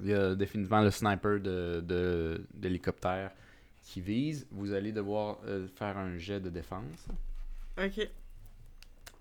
il 0.00 0.08
y 0.08 0.14
a 0.14 0.34
définitivement 0.34 0.80
le 0.82 0.90
sniper 0.90 1.40
de, 1.40 1.80
de, 1.86 2.44
d'hélicoptère 2.54 3.30
qui 3.82 4.00
vise. 4.00 4.46
Vous 4.50 4.72
allez 4.72 4.90
devoir 4.92 5.38
euh, 5.46 5.68
faire 5.68 5.96
un 5.98 6.16
jet 6.18 6.40
de 6.40 6.50
défense. 6.50 7.06
Ok. 7.78 8.08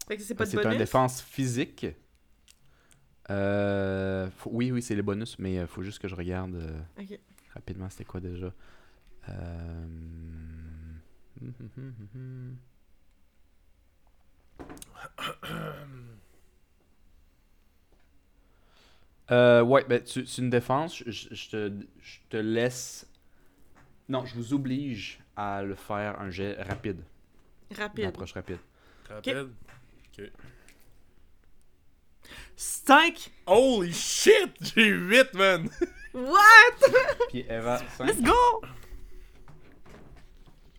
Fait 0.08 0.18
que 0.18 0.24
c'est 0.24 0.34
pas 0.36 0.46
de 0.46 0.50
C'est 0.50 0.60
un 0.60 0.64
bonus? 0.64 0.78
défense 0.80 1.22
physique. 1.22 1.86
Euh, 3.30 4.30
faut- 4.38 4.50
oui, 4.52 4.72
oui, 4.72 4.82
c'est 4.82 4.96
les 4.96 5.02
bonus, 5.04 5.38
mais 5.40 5.54
il 5.56 5.68
faut 5.68 5.84
juste 5.84 6.00
que 6.00 6.08
je 6.08 6.16
regarde 6.16 6.56
euh, 6.56 6.80
rapidement 7.54 7.90
c'était 7.90 8.04
quoi 8.06 8.20
déjà. 8.20 8.52
Euh... 9.30 9.86
Euh, 19.32 19.62
ouais, 19.64 19.86
ben, 19.88 20.04
tu- 20.04 20.26
c'est 20.26 20.42
une 20.42 20.50
défense. 20.50 20.98
Je, 21.06 21.12
je- 21.12 21.34
je 21.34 21.50
te, 21.50 21.72
je 22.02 22.18
te 22.30 22.38
laisse. 22.38 23.08
Non, 24.10 24.26
je 24.26 24.36
vous 24.36 24.54
oblige 24.54 25.20
à 25.38 25.64
le 25.64 25.76
faire 25.76 26.20
un 26.20 26.30
jet 26.30 26.62
rapide. 26.62 27.02
Une 27.72 27.78
Rapide. 27.78 28.06
approche 28.06 28.34
rapide. 28.34 28.58
Rapide. 29.10 29.48
5! 32.56 33.32
Holy 33.48 33.92
shit! 33.94 34.52
J'ai 34.76 34.88
8, 34.90 35.34
man! 35.34 35.70
What? 36.14 36.92
Puis 37.30 37.46
Eva, 37.50 37.78
cinq. 37.98 38.08
Let's 38.08 38.22
go! 38.22 38.34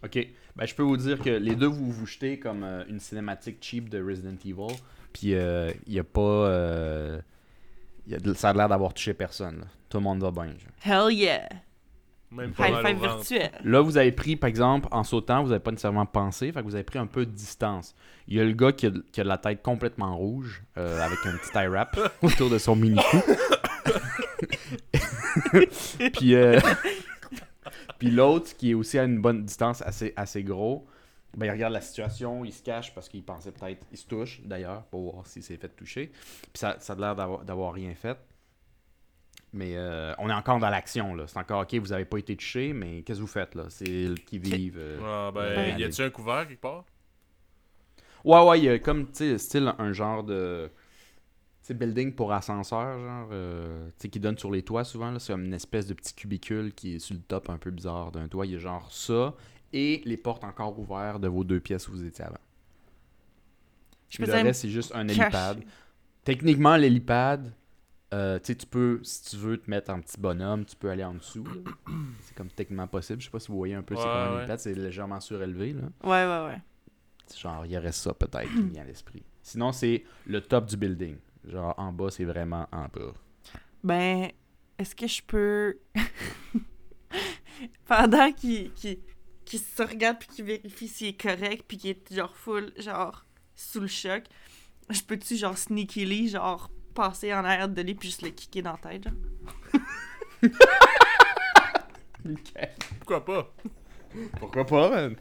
Ok, 0.04 0.28
ben 0.56 0.66
je 0.66 0.74
peux 0.74 0.82
vous 0.82 0.96
dire 0.96 1.18
que 1.20 1.30
les 1.30 1.54
deux 1.54 1.66
vous 1.68 1.90
vous 1.90 2.06
jetez 2.06 2.38
comme 2.38 2.64
euh, 2.64 2.84
une 2.88 2.98
cinématique 3.00 3.58
cheap 3.60 3.88
de 3.88 4.02
Resident 4.02 4.36
Evil, 4.44 4.76
puis 5.12 5.28
il 5.32 5.74
y 5.94 5.98
a 5.98 6.04
pas, 6.04 6.20
euh, 6.20 7.20
y 8.06 8.14
a 8.14 8.18
de- 8.18 8.34
ça 8.34 8.50
a 8.50 8.52
l'air 8.52 8.68
d'avoir 8.68 8.92
touché 8.94 9.14
personne. 9.14 9.60
là. 9.60 9.64
Tout 9.88 9.98
le 9.98 10.04
monde 10.04 10.20
va 10.22 10.30
bien. 10.30 10.46
genre. 10.46 10.56
Hell 11.08 11.12
yeah! 11.14 11.48
Même 12.30 12.52
pas 12.52 12.66
High 12.68 12.72
mal 12.72 12.86
five 12.86 12.96
au 12.96 13.00
ventre. 13.00 13.16
virtuel. 13.16 13.50
Là, 13.62 13.80
vous 13.82 13.96
avez 13.98 14.10
pris, 14.12 14.36
par 14.36 14.48
exemple, 14.48 14.88
en 14.90 15.04
sautant, 15.04 15.42
vous 15.42 15.50
n'avez 15.50 15.60
pas 15.60 15.70
nécessairement 15.70 16.06
pensé, 16.06 16.50
fait 16.50 16.60
que 16.60 16.64
vous 16.64 16.74
avez 16.74 16.82
pris 16.84 16.98
un 16.98 17.06
peu 17.06 17.26
de 17.26 17.30
distance. 17.30 17.94
Il 18.26 18.34
y 18.36 18.40
a 18.40 18.44
le 18.44 18.52
gars 18.52 18.72
qui 18.72 18.86
a, 18.86 18.90
qui 19.12 19.20
a 19.20 19.24
la 19.24 19.36
tête 19.36 19.60
complètement 19.62 20.16
rouge, 20.16 20.62
euh, 20.78 20.98
avec 21.04 21.18
un 21.26 21.36
petit 21.36 21.50
tie 21.52 21.66
wrap 21.66 21.98
autour 22.22 22.48
de 22.48 22.56
son 22.56 22.74
mini 22.74 22.98
cou. 23.10 23.18
puis 26.14 26.34
euh, 26.34 26.58
puis 27.98 28.10
l'autre 28.10 28.56
qui 28.56 28.70
est 28.70 28.74
aussi 28.74 28.98
à 28.98 29.04
une 29.04 29.20
bonne 29.20 29.44
distance, 29.44 29.82
assez, 29.82 30.12
assez 30.16 30.42
gros, 30.42 30.86
ben, 31.36 31.46
il 31.46 31.50
regarde 31.50 31.72
la 31.72 31.80
situation, 31.80 32.44
il 32.44 32.52
se 32.52 32.62
cache 32.62 32.94
parce 32.94 33.08
qu'il 33.08 33.24
pensait 33.24 33.52
peut-être, 33.52 33.86
il 33.90 33.96
se 33.98 34.06
touche 34.06 34.40
d'ailleurs 34.42 34.84
pour 34.84 35.12
voir 35.12 35.26
s'il 35.26 35.42
s'est 35.42 35.56
fait 35.56 35.68
toucher. 35.68 36.08
Puis 36.08 36.50
ça, 36.54 36.76
ça 36.80 36.92
a 36.92 36.96
l'air 36.96 37.16
d'avoir, 37.44 37.72
rien 37.74 37.94
fait. 37.94 38.18
Mais 39.54 39.76
euh, 39.76 40.14
on 40.18 40.30
est 40.30 40.34
encore 40.34 40.58
dans 40.58 40.70
l'action 40.70 41.14
là. 41.14 41.26
C'est 41.26 41.38
encore 41.38 41.62
ok, 41.62 41.74
vous 41.74 41.92
avez 41.92 42.06
pas 42.06 42.18
été 42.18 42.36
touché, 42.36 42.72
mais 42.72 43.02
qu'est-ce 43.02 43.18
que 43.18 43.22
vous 43.22 43.26
faites 43.26 43.54
là? 43.54 43.64
C'est 43.68 43.84
le 43.84 44.14
qui 44.14 44.38
vive. 44.38 44.76
euh, 44.78 44.98
Ah, 45.02 45.30
ben, 45.30 45.78
y 45.78 45.84
a-tu 45.84 46.02
un 46.02 46.10
couvert 46.10 46.48
quelque 46.48 46.60
part? 46.60 46.84
Ouais, 48.24 48.42
ouais, 48.46 48.58
il 48.60 48.64
y 48.64 48.68
a 48.68 48.78
comme, 48.78 49.06
tu 49.06 49.12
sais, 49.14 49.38
style 49.38 49.72
un 49.78 49.92
genre 49.92 50.22
de. 50.22 50.70
Tu 51.66 51.74
building 51.74 52.12
pour 52.14 52.32
ascenseur, 52.32 52.98
genre. 52.98 53.28
euh, 53.32 53.86
tu 53.90 53.92
sais, 53.98 54.08
qui 54.08 54.18
donne 54.20 54.38
sur 54.38 54.50
les 54.50 54.62
toits 54.62 54.84
souvent, 54.84 55.10
là. 55.10 55.18
C'est 55.18 55.32
comme 55.32 55.44
une 55.44 55.54
espèce 55.54 55.86
de 55.86 55.94
petit 55.94 56.14
cubicule 56.14 56.72
qui 56.74 56.96
est 56.96 56.98
sur 56.98 57.14
le 57.14 57.20
top 57.20 57.50
un 57.50 57.58
peu 57.58 57.70
bizarre 57.70 58.10
d'un 58.10 58.28
toit. 58.28 58.46
Il 58.46 58.52
y 58.52 58.56
a 58.56 58.58
genre 58.58 58.90
ça. 58.90 59.34
Et 59.72 60.02
les 60.04 60.16
portes 60.16 60.44
encore 60.44 60.78
ouvertes 60.78 61.20
de 61.20 61.28
vos 61.28 61.44
deux 61.44 61.60
pièces 61.60 61.88
où 61.88 61.92
vous 61.92 62.04
étiez 62.04 62.24
avant. 62.24 62.36
Je 64.10 64.22
le 64.22 64.30
reste, 64.30 64.60
c'est 64.62 64.68
juste 64.68 64.92
un 64.94 65.08
hélipad. 65.08 65.62
Techniquement, 66.24 66.76
l'hélipad, 66.76 67.52
euh, 68.12 68.38
tu 68.38 68.46
sais, 68.48 68.54
tu 68.54 68.66
peux, 68.66 69.00
si 69.02 69.30
tu 69.30 69.36
veux 69.36 69.56
te 69.56 69.70
mettre 69.70 69.90
en 69.90 70.00
petit 70.00 70.20
bonhomme, 70.20 70.66
tu 70.66 70.76
peux 70.76 70.90
aller 70.90 71.02
en 71.04 71.14
dessous. 71.14 71.44
c'est 72.20 72.34
comme 72.36 72.48
techniquement 72.48 72.86
possible. 72.86 73.20
Je 73.20 73.26
sais 73.26 73.30
pas 73.30 73.40
si 73.40 73.48
vous 73.50 73.56
voyez 73.56 73.74
un 73.74 73.82
peu, 73.82 73.94
c'est 73.96 74.02
Ouais, 74.02 74.06
comme 74.08 74.12
un 74.14 74.30
ouais. 74.32 74.38
hélipad, 74.40 74.58
c'est 74.58 74.74
légèrement 74.74 75.20
surélevé, 75.20 75.72
là. 75.72 75.82
Ouais, 76.04 76.26
ouais, 76.26 76.52
ouais. 76.52 76.60
Genre, 77.36 77.64
il 77.64 77.72
y 77.72 77.78
aurait 77.78 77.92
ça 77.92 78.12
peut-être 78.12 78.52
qui 78.52 78.62
vient 78.64 78.82
à 78.82 78.84
l'esprit. 78.84 79.22
Sinon, 79.42 79.72
c'est 79.72 80.04
le 80.26 80.42
top 80.42 80.66
du 80.66 80.76
building. 80.76 81.16
Genre, 81.48 81.74
en 81.78 81.90
bas, 81.92 82.10
c'est 82.10 82.24
vraiment 82.26 82.68
en 82.70 82.82
bas. 82.84 83.14
Ben, 83.82 84.28
est-ce 84.78 84.94
que 84.94 85.06
je 85.06 85.22
peux. 85.26 85.78
Pendant 87.86 88.30
qu'il 88.32 88.72
qu'il- 88.72 88.98
qu'il 89.58 89.60
se 89.60 89.82
regarde 89.82 90.18
puis 90.18 90.28
qu'il 90.28 90.44
vérifie 90.46 90.88
s'il 90.88 91.08
est 91.08 91.20
correct 91.20 91.64
puis 91.68 91.76
qu'il 91.76 91.90
est 91.90 92.14
genre 92.14 92.34
full, 92.34 92.72
genre 92.78 93.24
sous 93.54 93.80
le 93.80 93.86
choc, 93.86 94.24
je 94.88 95.02
peux-tu 95.02 95.36
genre 95.36 95.56
sneakily, 95.58 96.28
genre 96.30 96.70
passer 96.94 97.32
en 97.34 97.44
arrière 97.44 97.68
de 97.68 97.82
lui 97.82 97.94
puis 97.94 98.08
juste 98.08 98.22
le 98.22 98.30
kicker 98.30 98.62
dans 98.62 98.72
la 98.72 98.78
tête, 98.78 99.04
genre? 99.04 99.12
Pourquoi 102.98 103.24
pas? 103.24 103.52
Pourquoi 104.38 104.64
pas, 104.66 104.90
man? 104.90 105.16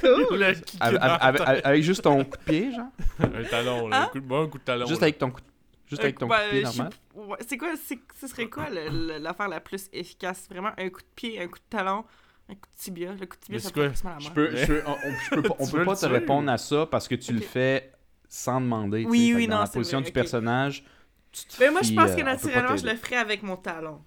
Cool! 0.00 0.26
Le 0.38 0.54
kicker 0.54 0.82
Avec, 0.86 1.00
dans 1.00 1.06
la 1.06 1.14
avec- 1.14 1.44
tête. 1.44 1.66
avec 1.66 1.82
juste 1.82 2.02
ton 2.02 2.24
coup 2.24 2.36
de 2.38 2.42
pied, 2.44 2.72
genre? 2.72 2.88
Un 3.20 3.44
talon, 3.44 3.88
là. 3.88 3.96
Hein? 3.96 4.04
Un 4.04 4.06
coup 4.08 4.20
de, 4.20 4.26
bon, 4.26 4.42
un 4.44 4.48
coup 4.48 4.58
de 4.58 4.64
talon. 4.64 4.86
Juste 4.86 5.00
là. 5.00 5.04
avec 5.06 5.18
ton 5.18 5.30
coup 5.30 5.40
de, 5.40 5.46
juste 5.86 6.02
avec 6.02 6.18
ton 6.18 6.26
coup 6.28 6.34
de 6.34 6.50
pied 6.50 6.62
normal? 6.62 6.90
ouais, 7.14 7.36
c'est 7.46 7.56
quoi, 7.58 7.68
c'est- 7.82 7.98
ce 8.20 8.26
serait 8.26 8.48
quoi 8.48 8.68
l'affaire 8.70 9.48
la 9.48 9.60
plus 9.60 9.88
efficace? 9.92 10.46
Vraiment 10.50 10.72
un 10.76 10.88
coup 10.90 11.00
de 11.00 11.06
pied, 11.14 11.40
un 11.40 11.46
coup 11.48 11.58
de 11.58 11.64
talon, 11.70 12.04
un 12.48 12.54
coup 12.54 12.68
de 12.70 12.76
tibia. 12.76 13.12
Le 13.12 13.26
coup 13.26 13.36
de 13.36 13.40
tibia, 13.40 13.60
ça 13.60 13.70
quoi? 13.70 13.82
faire 13.84 13.92
plus 13.92 14.04
mal 14.04 14.14
à 14.16 14.18
Je 14.18 14.30
peux, 14.30 14.56
je 14.56 14.66
peux- 14.66 14.82
on, 14.86 15.42
peux 15.42 15.78
peut 15.78 15.84
pas 15.84 15.96
te 15.96 16.06
répondre 16.06 16.50
à 16.50 16.58
ça 16.58 16.86
parce 16.86 17.08
que 17.08 17.14
tu 17.14 17.32
le 17.32 17.40
fais 17.40 17.92
sans 18.28 18.60
demander. 18.60 19.04
Oui. 19.06 19.28
Fait 19.28 19.34
oui, 19.34 19.44
que 19.46 19.50
dans 19.50 19.56
non, 19.56 19.62
la 19.62 19.68
position 19.68 19.98
vrai, 20.00 20.06
du 20.06 20.12
personnage, 20.12 20.84
tu 21.32 21.44
te 21.46 21.60
Mais 21.60 21.70
moi, 21.70 21.82
je 21.82 21.92
pense 21.94 22.10
euh, 22.10 22.16
que 22.16 22.22
naturellement, 22.22 22.76
je 22.76 22.86
le 22.86 22.96
ferais 22.96 23.16
avec 23.16 23.42
mon 23.42 23.56
talon. 23.56 24.02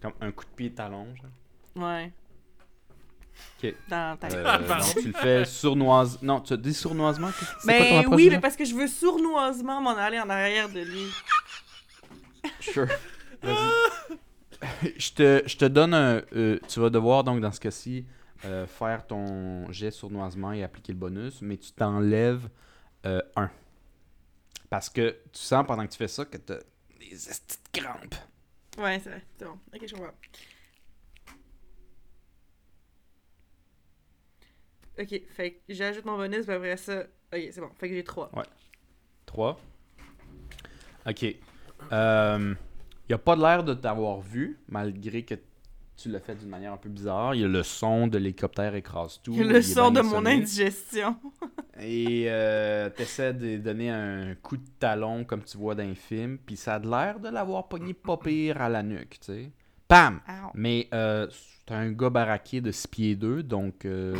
Comme 0.00 0.12
un 0.20 0.30
coup 0.32 0.44
de 0.44 0.50
pied 0.50 0.72
talon, 0.72 1.06
genre. 1.16 1.84
Ouais. 1.84 2.12
Ok. 3.62 3.74
Dans 3.88 4.16
tête. 4.16 4.34
Euh, 4.34 4.58
donc, 4.58 4.94
tu 5.00 5.08
le 5.08 5.12
fais 5.12 5.44
sournoise. 5.44 6.18
Non, 6.22 6.40
tu 6.40 6.52
as 6.52 6.56
dit 6.56 6.74
sournoisement? 6.74 7.28
Approche 7.28 8.06
oui, 8.12 8.28
mais 8.30 8.38
parce 8.38 8.56
que 8.56 8.64
je 8.64 8.74
veux 8.74 8.86
sournoisement 8.86 9.80
m'en 9.80 9.96
aller 9.96 10.20
en 10.20 10.30
arrière 10.30 10.68
de 10.68 10.80
lui. 10.80 11.06
Sure. 12.60 12.86
Vas-y. 13.42 14.16
je, 14.96 15.12
te, 15.12 15.42
je 15.46 15.56
te 15.56 15.64
donne 15.64 15.94
un. 15.94 16.22
euh, 16.34 16.58
tu 16.68 16.80
vas 16.80 16.90
devoir, 16.90 17.24
donc, 17.24 17.40
dans 17.40 17.52
ce 17.52 17.60
cas-ci, 17.60 18.06
euh, 18.44 18.66
faire 18.66 19.06
ton 19.06 19.70
jet 19.72 19.90
sournoisement 19.90 20.52
et 20.52 20.62
appliquer 20.62 20.92
le 20.92 20.98
bonus, 20.98 21.40
mais 21.42 21.56
tu 21.56 21.72
t'enlèves 21.72 22.48
euh, 23.06 23.20
un. 23.36 23.50
Parce 24.70 24.90
que 24.90 25.10
tu 25.32 25.40
sens 25.40 25.64
pendant 25.66 25.86
que 25.86 25.92
tu 25.92 25.98
fais 25.98 26.08
ça 26.08 26.24
que 26.24 26.36
t'as 26.36 26.58
des 26.98 27.10
de 27.10 27.80
crampes. 27.80 28.14
Ouais, 28.78 28.98
c'est 28.98 29.10
vrai. 29.10 29.22
C'est 29.38 29.44
bon. 29.44 29.58
Ok, 29.74 29.86
je 29.86 29.94
comprends. 29.94 30.14
Ok, 34.98 35.20
fait 35.30 35.52
que 35.52 35.58
j'ajoute 35.74 36.04
mon 36.04 36.16
bonus, 36.16 36.46
puis 36.46 36.54
après 36.54 36.76
ça. 36.76 37.00
Ok, 37.32 37.40
c'est 37.50 37.60
bon. 37.60 37.70
Fait 37.78 37.88
que 37.88 37.94
j'ai 37.94 38.04
3. 38.04 38.30
3. 39.26 39.60
Ok. 41.06 41.26
Euh, 41.92 42.54
il 43.08 43.14
a 43.14 43.18
pas 43.18 43.36
l'air 43.36 43.64
de 43.64 43.74
t'avoir 43.74 44.20
vu, 44.20 44.58
malgré 44.68 45.22
que 45.24 45.34
tu 45.96 46.08
l'as 46.08 46.20
fait 46.20 46.34
d'une 46.34 46.48
manière 46.48 46.72
un 46.72 46.76
peu 46.76 46.88
bizarre. 46.88 47.34
Il 47.34 47.42
y 47.42 47.44
a 47.44 47.48
le 47.48 47.62
son 47.62 48.06
de 48.06 48.18
l'hélicoptère 48.18 48.74
écrase 48.74 49.20
tout. 49.22 49.34
Le 49.36 49.62
son 49.62 49.90
de 49.90 50.00
mon 50.00 50.26
indigestion. 50.26 51.16
Et 51.80 52.26
euh, 52.28 52.88
t'essaies 52.90 53.34
de 53.34 53.56
donner 53.58 53.90
un 53.90 54.34
coup 54.36 54.56
de 54.56 54.66
talon 54.78 55.24
comme 55.24 55.42
tu 55.42 55.56
vois 55.56 55.74
dans 55.74 55.86
les 55.86 55.94
films, 55.94 56.38
puis 56.38 56.56
ça 56.56 56.74
a 56.74 56.78
l'air 56.78 57.18
de 57.20 57.28
l'avoir 57.28 57.68
pogné 57.68 57.94
pas 57.94 58.16
pire 58.16 58.60
à 58.60 58.68
la 58.68 58.82
nuque, 58.82 59.18
tu 59.20 59.32
sais. 59.32 59.50
Pam! 59.88 60.20
Ow. 60.28 60.50
Mais 60.54 60.88
euh, 60.94 61.26
c'est 61.30 61.74
un 61.74 61.90
gars 61.92 62.10
baraqué 62.10 62.60
de 62.60 62.70
6 62.70 62.88
pieds 62.88 63.16
2, 63.16 63.42
donc 63.42 63.84
euh, 63.84 64.16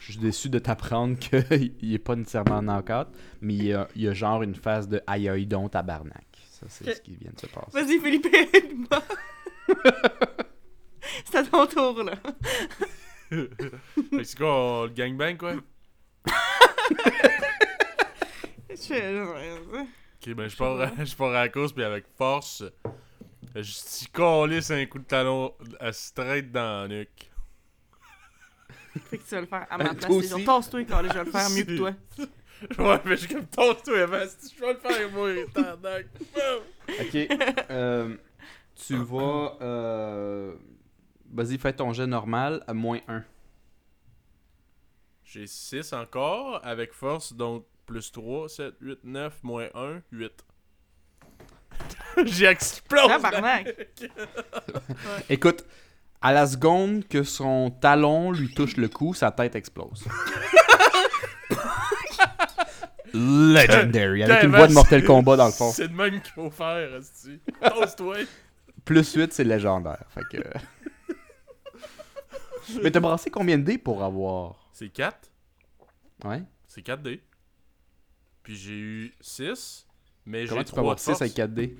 je 0.00 0.12
suis 0.12 0.20
déçu 0.20 0.48
de 0.48 0.58
t'apprendre 0.58 1.16
qu'il 1.18 1.94
est 1.94 1.98
pas 1.98 2.16
nécessairement 2.16 2.60
knock-out, 2.60 3.08
mais 3.40 3.54
il 3.54 3.64
y, 3.64 3.72
a, 3.72 3.88
il 3.94 4.02
y 4.02 4.08
a 4.08 4.12
genre 4.12 4.42
une 4.42 4.54
phase 4.54 4.88
de 4.88 5.00
aïe 5.06 5.28
aïe 5.28 5.46
donc 5.46 5.70
tabarnak. 5.70 6.25
Ça, 6.68 6.84
c'est 6.84 6.94
ce 6.94 7.00
qui 7.00 7.16
vient 7.16 7.30
de 7.32 7.40
se 7.40 7.46
passer. 7.46 7.70
Vas-y, 7.72 8.00
Philippe, 8.00 8.26
aide-moi. 8.54 9.02
c'est 11.24 11.38
à 11.38 11.42
ton 11.44 11.66
tour, 11.66 12.02
là. 12.02 12.14
C'est 14.22 14.36
quoi, 14.38 14.54
on- 14.54 14.82
le 14.84 14.90
gangbang, 14.90 15.36
quoi? 15.36 15.54
Je 18.70 18.76
fais. 18.76 19.20
Ok, 19.20 20.34
ben 20.34 20.48
je 20.48 20.56
pars, 20.56 20.80
à- 20.80 21.04
je 21.04 21.14
pars 21.16 21.30
à 21.30 21.42
la 21.44 21.48
course, 21.48 21.72
puis 21.72 21.82
avec 21.84 22.04
force, 22.16 22.62
je 23.54 23.72
t'y 23.72 24.06
calisse 24.08 24.70
un 24.70 24.86
coup 24.86 24.98
de 24.98 25.04
talon 25.04 25.54
à 25.80 25.92
straight 25.92 26.50
dans 26.52 26.82
la 26.82 26.88
nuque. 26.88 27.30
Fait 29.10 29.18
que 29.18 29.24
tu 29.24 29.34
vas 29.34 29.40
le 29.42 29.46
faire 29.46 29.66
à 29.70 29.78
Ben, 29.78 29.84
ma 29.84 29.90
toi 29.94 30.08
place. 30.08 30.28
Genre, 30.28 30.36
aussi. 30.36 30.44
Tasse-toi, 30.44 30.80
je 30.88 31.12
vais 31.12 31.24
le 31.24 31.30
faire 31.30 31.50
mieux 31.50 31.64
que 31.64 31.76
toi. 31.76 31.92
Ouais, 32.78 33.00
mais 33.04 33.16
je 33.16 33.28
comme 33.28 33.46
tosse-toi, 33.46 34.02
avant, 34.02 34.16
je 34.18 34.60
vais 34.60 34.72
le 34.72 34.78
faire, 34.78 35.10
moi, 35.10 35.30
tabarnak. 35.54 36.06
Ok. 37.00 37.28
euh, 37.70 38.16
tu 38.74 38.96
vas. 38.96 39.56
euh, 39.60 40.54
Vas-y, 41.32 41.58
fais 41.58 41.72
ton 41.72 41.92
jet 41.92 42.06
normal 42.06 42.62
à 42.66 42.72
moins 42.72 43.00
1. 43.08 43.22
J'ai 45.24 45.46
6 45.46 45.92
encore, 45.92 46.60
avec 46.64 46.92
force, 46.94 47.32
donc 47.34 47.66
plus 47.84 48.10
3, 48.12 48.48
7, 48.48 48.74
8, 48.80 48.98
9, 49.04 49.34
moins 49.42 49.68
1, 49.74 50.00
8. 50.12 50.32
J'ai 52.24 52.46
explosé! 52.46 53.08
Tabarnak. 53.08 53.74
Écoute, 55.28 55.64
à 56.22 56.32
la 56.32 56.46
seconde 56.46 57.06
que 57.06 57.22
son 57.22 57.70
talon 57.70 58.32
lui 58.32 58.54
touche 58.54 58.76
le 58.78 58.88
cou, 58.88 59.12
sa 59.14 59.30
tête 59.30 59.54
explose. 59.56 60.04
Legendary, 63.14 64.22
avec 64.24 64.44
une 64.44 64.50
voix 64.50 64.66
de 64.66 64.72
Mortal 64.74 65.04
Kombat 65.04 65.36
dans 65.36 65.46
le 65.46 65.52
fond. 65.52 65.70
C'est 65.70 65.88
de 65.88 65.94
même 65.94 66.20
qu'il 66.20 66.32
faut 66.32 66.50
faire, 66.50 66.94
esti. 66.96 67.40
Tosse-toi! 67.62 68.18
Plus 68.84 69.14
8, 69.14 69.32
c'est 69.32 69.44
légendaire. 69.44 70.04
Fait 70.10 70.22
que... 70.30 70.38
Mais 72.82 72.90
t'as 72.90 73.00
brassé 73.00 73.30
combien 73.30 73.58
de 73.58 73.62
dés 73.64 73.78
pour 73.78 74.02
avoir? 74.02 74.68
C'est 74.72 74.88
4. 74.88 75.30
Ouais. 76.24 76.42
C'est 76.66 76.82
4 76.82 77.02
dés. 77.02 77.22
Puis 78.42 78.56
j'ai 78.56 78.74
eu 78.78 79.14
6, 79.20 79.86
mais 80.26 80.46
Comment 80.46 80.60
j'ai 80.60 80.64
tu 80.66 80.70
3 80.72 80.74
peux 80.76 80.80
avoir 80.80 80.94
de 80.96 81.00
6 81.00 81.06
force. 81.06 81.22
avec 81.22 81.34
4 81.34 81.54
dés? 81.54 81.76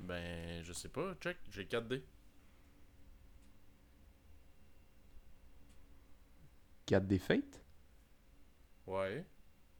Ben, 0.00 0.62
je 0.64 0.72
sais 0.72 0.88
pas, 0.88 1.14
check, 1.20 1.36
j'ai 1.50 1.66
4 1.66 1.86
dés. 1.88 2.02
4 6.86 7.06
dés 7.06 7.18
fate? 7.18 7.62
Ouais. 8.88 9.24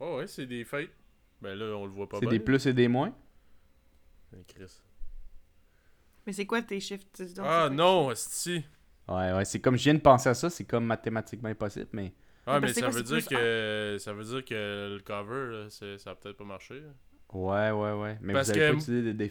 Ouais, 0.01 0.17
ouais, 0.17 0.27
c'est 0.27 0.47
des 0.47 0.65
fêtes. 0.65 0.91
Ben 1.41 1.55
là, 1.55 1.67
on 1.77 1.85
le 1.87 1.93
voit 1.93 2.09
pas 2.09 2.19
C'est 2.21 2.27
des 2.27 2.41
plus 2.41 2.67
et 2.67 2.73
des 2.73 2.89
moins? 2.89 3.15
Ben, 4.33 4.43
Chris. 4.47 4.81
Mais 6.27 6.33
c'est 6.33 6.47
quoi 6.47 6.61
tes 6.63 6.81
chiffres? 6.81 7.05
donc, 7.19 7.47
Ah 7.49 7.69
non, 7.71 8.11
esti. 8.11 8.65
Ouais, 9.09 9.33
ouais, 9.33 9.45
c'est 9.45 9.61
comme 9.61 9.77
je 9.77 9.85
viens 9.85 9.95
de 9.95 10.01
penser 10.01 10.29
à 10.29 10.35
ça, 10.35 10.51
c'est 10.51 10.65
comme 10.65 10.85
mathématiquement 10.85 11.49
impossible, 11.49 11.89
mais. 11.93 12.13
Ah, 12.47 12.61
Mais 12.61 12.73
ça 12.73 12.81
quoi, 12.83 12.91
veut 12.91 13.03
dire 13.03 13.17
plus 13.17 13.27
que 13.29 13.97
ça 14.01 14.13
veut 14.13 14.25
dire 14.25 14.45
que 14.45 14.95
le 14.97 15.01
cover, 15.03 15.53
là, 15.53 15.67
c'est- 15.71 15.99
ça 15.99 16.11
a 16.11 16.15
peut-être 16.15 16.37
pas 16.37 16.45
marché. 16.45 16.81
là. 16.81 16.89
Ouais, 17.33 17.71
ouais, 17.71 17.93
ouais. 17.93 18.19
Mais 18.23 18.33
Parce 18.33 18.49
vous 18.49 18.57
avez 18.59 18.61
que- 18.69 18.73
pas 18.73 18.79
utilisé 18.83 19.13
des, 19.15 19.31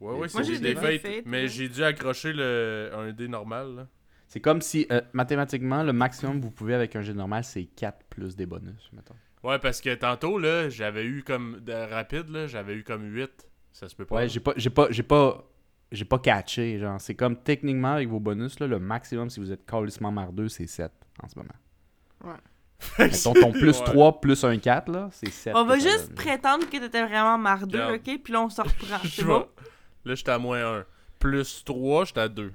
Ouais, 0.00 0.12
ouais, 0.14 0.28
c'est 0.28 0.42
des 0.42 0.58
des 0.58 0.98
fêtes. 0.98 1.26
Mais 1.26 1.42
ouais. 1.42 1.48
j'ai 1.48 1.68
dû 1.68 1.82
accrocher 1.82 2.32
le 2.32 2.90
un 2.92 3.12
dé 3.12 3.26
normal. 3.28 3.74
Là. 3.74 3.88
C'est 4.34 4.40
comme 4.40 4.62
si, 4.62 4.84
euh, 4.90 5.00
mathématiquement, 5.12 5.84
le 5.84 5.92
maximum 5.92 6.40
que 6.40 6.44
vous 6.44 6.50
pouvez 6.50 6.74
avec 6.74 6.96
un 6.96 7.02
jet 7.02 7.14
normal, 7.14 7.44
c'est 7.44 7.66
4 7.66 8.04
plus 8.10 8.34
des 8.34 8.46
bonus, 8.46 8.90
mettons. 8.92 9.14
Ouais, 9.44 9.60
parce 9.60 9.80
que 9.80 9.94
tantôt, 9.94 10.40
là, 10.40 10.68
j'avais 10.68 11.04
eu 11.04 11.22
comme. 11.22 11.60
De 11.60 11.72
rapide, 11.72 12.28
là, 12.30 12.48
j'avais 12.48 12.74
eu 12.74 12.82
comme 12.82 13.04
8. 13.04 13.30
Ça 13.70 13.88
se 13.88 13.94
peut 13.94 14.04
pas. 14.04 14.16
Ouais, 14.16 14.28
j'ai 14.28 14.40
pas, 14.40 14.52
j'ai 14.56 14.70
pas, 14.70 14.88
j'ai 14.90 15.04
pas, 15.04 15.48
j'ai 15.92 16.04
pas 16.04 16.18
catché, 16.18 16.80
genre. 16.80 17.00
C'est 17.00 17.14
comme, 17.14 17.36
techniquement, 17.36 17.92
avec 17.92 18.08
vos 18.08 18.18
bonus, 18.18 18.58
là, 18.58 18.66
le 18.66 18.80
maximum, 18.80 19.30
si 19.30 19.38
vous 19.38 19.52
êtes 19.52 19.64
calissement 19.64 20.10
mardeux, 20.10 20.48
c'est 20.48 20.66
7 20.66 20.90
en 21.22 21.28
ce 21.28 21.38
moment. 21.38 22.34
Que 22.96 23.02
Mettons, 23.04 23.34
ton 23.34 23.52
plus 23.52 23.78
ouais. 23.78 23.84
3 23.84 24.20
plus 24.20 24.42
un 24.42 24.58
4, 24.58 24.90
là, 24.90 25.10
c'est 25.12 25.30
7. 25.30 25.54
On 25.54 25.64
va 25.64 25.78
juste 25.78 26.12
prétendre 26.12 26.68
que 26.68 26.76
t'étais 26.76 27.06
vraiment 27.06 27.38
mardeux, 27.38 27.84
ok? 27.84 28.20
Puis 28.24 28.32
là, 28.32 28.42
on 28.42 28.50
se 28.50 28.60
reprend. 28.60 28.98
C'est 29.08 29.22
bon? 29.22 29.46
Là, 30.04 30.16
j'étais 30.16 30.32
à 30.32 30.40
moins 30.40 30.78
1. 30.80 30.84
Plus 31.20 31.62
3, 31.64 32.06
j'étais 32.06 32.20
à 32.20 32.28
2. 32.28 32.52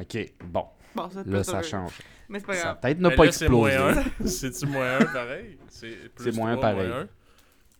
Ok, 0.00 0.18
bon. 0.44 0.66
Bon, 0.94 1.08
ça, 1.10 1.22
Là, 1.24 1.44
ça 1.44 1.62
change. 1.62 1.92
Mais 2.28 2.38
c'est 2.40 2.46
pas 2.46 2.54
Ça 2.54 2.62
grave. 2.64 2.80
peut-être 2.80 2.98
n'a 3.00 3.08
Mais 3.10 3.16
pas 3.16 3.24
là, 3.26 3.32
c'est 3.32 3.48
moins 3.48 3.70
explosé. 3.70 4.10
1. 4.20 4.26
C'est-tu 4.26 4.66
moins 4.66 4.98
1 5.00 5.04
pareil? 5.06 5.58
C'est 5.68 6.34
moins 6.34 6.52
3, 6.56 6.60
pareil. 6.60 6.88
Moins 6.88 7.00
1. 7.00 7.08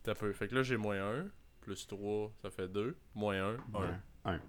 T'as 0.03 0.15
peu. 0.15 0.33
Fait 0.33 0.49
que 0.49 0.55
là, 0.55 0.63
j'ai 0.63 0.77
moins 0.77 0.97
1. 0.99 1.27
Plus 1.61 1.87
3, 1.87 2.33
ça 2.43 2.51
fait 2.51 2.69
2. 2.69 2.97
Moins 3.15 3.37
1, 3.37 3.57
1. 4.27 4.33
Un. 4.33 4.41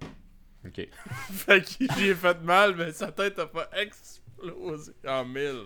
Ok. 0.66 0.88
Fait 1.32 1.62
que 1.62 1.86
j'ai 1.98 2.16
fait 2.16 2.42
mal, 2.42 2.76
mais 2.76 2.92
sa 2.94 3.12
tête 3.12 3.38
a 3.40 3.48
pas 3.48 3.70
explosé 3.76 4.94
en 5.08 5.26
mille. 5.26 5.64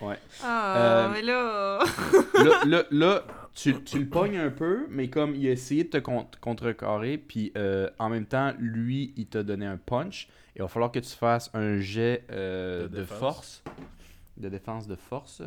Ouais. 0.00 0.18
Ah, 0.42 0.76
Euh, 0.76 1.08
mais 1.12 1.22
là... 1.22 1.84
là, 2.34 2.60
là, 2.66 2.84
là, 2.90 3.24
tu, 3.54 3.82
tu 3.84 3.98
le 3.98 4.08
pognes 4.08 4.36
un 4.36 4.50
peu, 4.50 4.86
mais 4.88 5.08
comme 5.10 5.34
il 5.34 5.46
a 5.48 5.50
essayé 5.52 5.84
de 5.84 5.90
te 5.90 5.98
con- 5.98 6.26
contrecarrer, 6.40 7.18
puis 7.18 7.52
euh, 7.56 7.88
en 7.98 8.08
même 8.08 8.26
temps, 8.26 8.54
lui, 8.58 9.12
il 9.16 9.26
t'a 9.26 9.42
donné 9.42 9.66
un 9.66 9.76
punch. 9.76 10.28
Il 10.56 10.62
va 10.62 10.68
falloir 10.68 10.90
que 10.92 10.98
tu 10.98 11.10
fasses 11.10 11.50
un 11.54 11.78
jet 11.78 12.24
euh, 12.30 12.88
De 12.88 13.04
force. 13.04 13.62
De 14.36 14.48
défense 14.48 14.86
de 14.86 14.96
force. 14.96 15.42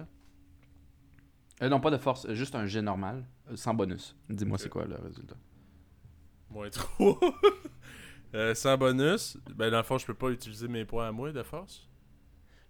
Euh, 1.62 1.70
non, 1.70 1.80
pas 1.80 1.92
de 1.92 1.98
force, 1.98 2.26
euh, 2.26 2.34
juste 2.36 2.56
un 2.56 2.66
jet 2.66 2.82
normal, 2.82 3.26
euh, 3.52 3.56
sans 3.56 3.74
bonus. 3.74 4.16
Dis-moi 4.30 4.58
c'est 4.58 4.70
quoi 4.70 4.86
le 4.86 4.96
résultat. 4.96 5.36
Moins 6.50 6.70
3. 6.70 7.20
euh, 8.36 8.54
sans 8.54 8.78
bonus. 8.78 9.38
Ben, 9.56 9.70
dans 9.72 9.78
le 9.78 9.84
fond, 9.84 9.98
je 9.98 10.06
peux 10.06 10.14
pas 10.14 10.30
utiliser 10.30 10.68
mes 10.68 10.86
points 10.86 11.08
à 11.08 11.12
moi 11.12 11.32
de 11.32 11.44
force. 11.44 11.88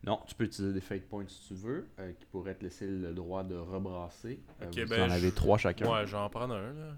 Non, 0.05 0.19
tu 0.27 0.35
peux 0.35 0.43
utiliser 0.43 0.73
des 0.73 0.81
fate 0.81 1.03
points 1.07 1.25
si 1.27 1.47
tu 1.47 1.53
veux, 1.53 1.87
euh, 1.99 2.11
qui 2.13 2.25
pourraient 2.25 2.55
te 2.55 2.63
laisser 2.63 2.85
le 2.87 3.13
droit 3.13 3.43
de 3.43 3.55
rebrasser. 3.55 4.39
Euh, 4.61 4.65
Ok, 4.67 4.77
vous 4.79 4.89
ben, 4.89 5.09
en 5.09 5.11
avez 5.11 5.29
je- 5.29 5.33
trois 5.35 5.57
chacun. 5.57 5.89
Ouais, 5.89 6.05
je 6.05 6.11
vais 6.11 6.17
en 6.17 6.29
prendre 6.29 6.55
un, 6.55 6.73
là. 6.73 6.95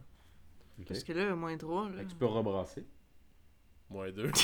Ok. 0.79 0.87
Parce 0.87 1.03
que 1.03 1.13
là, 1.13 1.35
moins 1.35 1.55
3, 1.55 1.89
là... 1.89 1.97
Fait 1.99 2.03
que 2.05 2.09
tu 2.09 2.15
peux 2.15 2.25
rebrasser. 2.25 2.83
Moins 3.89 4.11
2. 4.11 4.31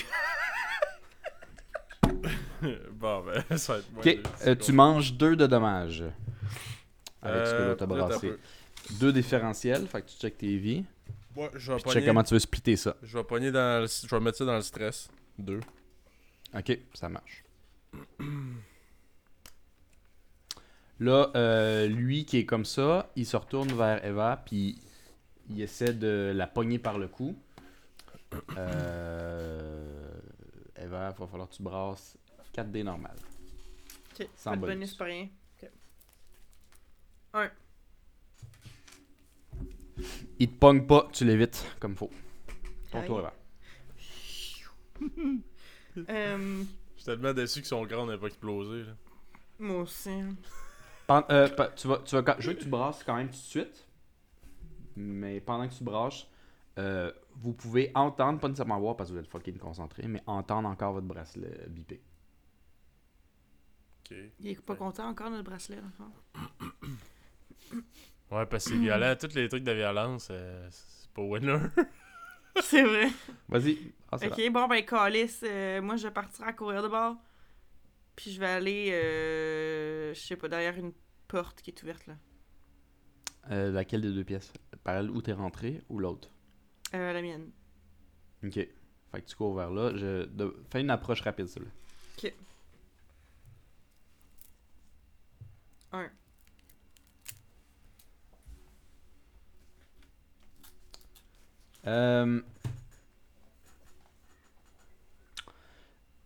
bon, 2.92 3.24
ben, 3.26 3.44
ça 3.58 3.74
va 3.74 3.80
être 3.80 3.92
moins 3.92 4.02
Ok, 4.02 4.06
deux, 4.06 4.24
euh, 4.48 4.56
tu 4.56 4.72
manges 4.72 5.14
deux 5.14 5.36
de 5.36 5.48
dommages. 5.48 6.04
Avec 7.22 7.48
ce 7.48 7.52
que 7.52 7.58
Euh, 7.58 7.68
l'autre 7.70 7.84
a 7.84 7.88
là, 7.88 7.96
t'as 8.04 8.08
brassé. 8.08 8.34
Deux 9.00 9.14
différentiels, 9.14 9.88
fait 9.88 10.02
que 10.02 10.08
tu 10.10 10.18
check 10.18 10.38
tes 10.38 10.58
vies. 10.58 10.86
Ouais, 11.36 11.50
je 11.56 11.72
vais 11.72 11.78
Puis 11.78 11.84
tu 11.84 11.90
check 11.90 11.94
pogner. 11.96 12.06
comment 12.06 12.24
tu 12.24 12.34
veux 12.34 12.40
splitter 12.40 12.76
ça. 12.76 12.96
Je 13.04 13.18
vais 13.18 13.24
pogner 13.24 13.52
dans 13.52 13.82
le... 13.82 13.88
Je 13.88 14.08
vais 14.16 14.20
mettre 14.22 14.38
ça 14.38 14.46
dans 14.46 14.56
le 14.56 14.62
stress. 14.62 15.10
2. 15.40 15.60
Ok, 16.56 16.80
ça 16.94 17.10
marche. 17.10 17.44
Là, 21.00 21.32
euh, 21.36 21.88
lui 21.88 22.26
qui 22.26 22.38
est 22.38 22.46
comme 22.46 22.66
ça, 22.66 23.12
il 23.16 23.26
se 23.26 23.36
retourne 23.36 23.74
vers 23.74 24.06
Eva, 24.06 24.42
puis 24.46 24.80
il 25.50 25.60
essaie 25.62 25.94
de 25.94 26.32
la 26.36 26.46
pogner 26.46 26.78
par 26.78 27.00
le 27.00 27.08
cou. 27.08 27.36
Euh... 28.58 30.12
Eva, 30.78 31.12
il 31.16 31.20
va 31.20 31.28
falloir 31.28 31.50
que 31.50 31.56
tu 31.56 31.64
brasses 31.64 32.18
4 32.54 32.72
dés 32.72 32.84
normal. 32.84 33.16
Ok, 34.14 34.28
Sans 34.36 34.52
pas 34.52 34.56
de 34.58 34.62
bonus. 34.62 34.76
bonus, 34.76 34.94
pas 34.96 35.06
rien. 35.06 35.28
Un. 37.34 37.50
Il 40.40 40.50
te 40.52 40.56
pogne 40.58 40.86
pas, 40.86 41.08
tu 41.14 41.26
l'évites 41.26 41.66
comme 41.80 41.96
faut. 41.96 42.10
Ton 42.92 43.00
Aïe. 43.00 43.08
tour, 43.08 43.20
Eva. 43.20 43.34
Euh, 46.08 46.64
Je 47.02 47.06
suis 47.12 47.18
tellement 47.18 47.34
déçu 47.34 47.62
que 47.62 47.68
son 47.68 47.84
crâne 47.88 48.08
n'a 48.10 48.18
pas 48.20 48.28
explosé. 48.28 48.84
là. 48.84 48.94
moi 49.58 49.82
aussi. 49.82 50.12
Pen- 51.08 51.24
euh, 51.32 51.48
pe- 51.50 51.74
tu 51.76 51.88
vas, 51.88 51.98
tu 52.06 52.14
vas, 52.16 52.22
quand- 52.22 52.36
je 52.38 52.48
veux 52.52 52.54
que 52.56 52.62
tu 52.62 52.70
brasses 52.70 53.04
quand 53.04 53.16
même 53.16 53.28
tout 53.30 53.34
de 53.34 53.38
suite. 53.38 53.88
Mais 54.96 55.40
pendant 55.42 55.68
que 55.68 55.74
tu 55.74 55.84
brasses, 55.84 56.28
euh, 56.78 57.12
vous 57.38 57.54
pouvez 57.54 57.92
entendre, 57.96 58.40
pas 58.40 58.48
nécessairement 58.50 58.80
voir 58.80 58.96
parce 58.96 59.10
que 59.10 59.16
vous 59.16 59.20
êtes 59.20 59.28
fucking 59.28 59.58
concentré, 59.58 60.08
mais 60.08 60.22
entendre 60.28 60.70
encore 60.70 60.94
votre 60.94 61.08
bracelet 61.08 61.66
biper. 61.70 62.00
Ok. 64.06 64.18
Il 64.40 64.48
est 64.50 64.62
pas 64.62 64.76
content 64.76 65.08
encore, 65.10 65.32
notre 65.32 65.44
bracelet, 65.50 65.78
l'enfant. 65.82 66.12
Ouais, 68.32 68.46
parce 68.46 68.64
que 68.66 68.70
c'est 68.72 68.78
violent. 68.78 69.16
Tous 69.20 69.34
les 69.36 69.50
trucs 69.50 69.64
de 69.64 69.72
violence, 69.74 70.28
euh, 70.32 70.68
c'est 70.72 71.10
pas 71.12 71.22
winner. 71.24 71.58
C'est 72.62 72.84
vrai. 72.84 73.10
Vas-y. 73.50 73.92
Ah, 74.12 74.18
Ok, 74.28 74.52
bon, 74.52 74.68
ben, 74.68 74.84
Calis, 74.86 75.40
euh, 75.44 75.82
moi, 75.82 75.96
je 75.96 76.08
vais 76.08 76.14
partir 76.14 76.46
à 76.46 76.54
courir 76.54 76.84
de 76.84 76.88
bord. 76.90 77.16
Puis 78.16 78.32
je 78.32 78.40
vais 78.40 78.48
aller, 78.48 78.90
euh, 78.92 80.14
je 80.14 80.20
sais 80.20 80.36
pas, 80.36 80.50
derrière 80.50 80.78
une 80.78 80.92
porte 81.28 81.62
qui 81.62 81.70
est 81.72 81.84
ouverte, 81.84 82.06
là. 82.08 82.14
là. 83.50 83.56
Euh, 83.56 83.72
laquelle 83.72 84.02
des 84.02 84.12
deux 84.12 84.24
pièces? 84.26 84.52
Par 84.84 84.98
elle 84.98 85.10
où 85.10 85.22
t'es 85.22 85.32
rentré 85.34 85.82
ou 85.90 85.98
l'autre? 86.00 86.30
Euh, 86.94 87.14
la 87.14 87.22
mienne. 87.22 87.50
Ok. 88.44 88.54
Fait 88.54 89.22
que 89.22 89.26
tu 89.28 89.36
cours 89.36 89.56
vers 89.56 89.72
là. 89.72 89.96
Je... 89.96 90.26
de- 90.26 90.56
Fais 90.70 90.82
une 90.82 90.90
approche 90.90 91.22
rapide, 91.22 91.48
celui 91.48 91.68
Ok. 92.18 92.34
Un. 95.94 96.10
Euh, 101.88 102.42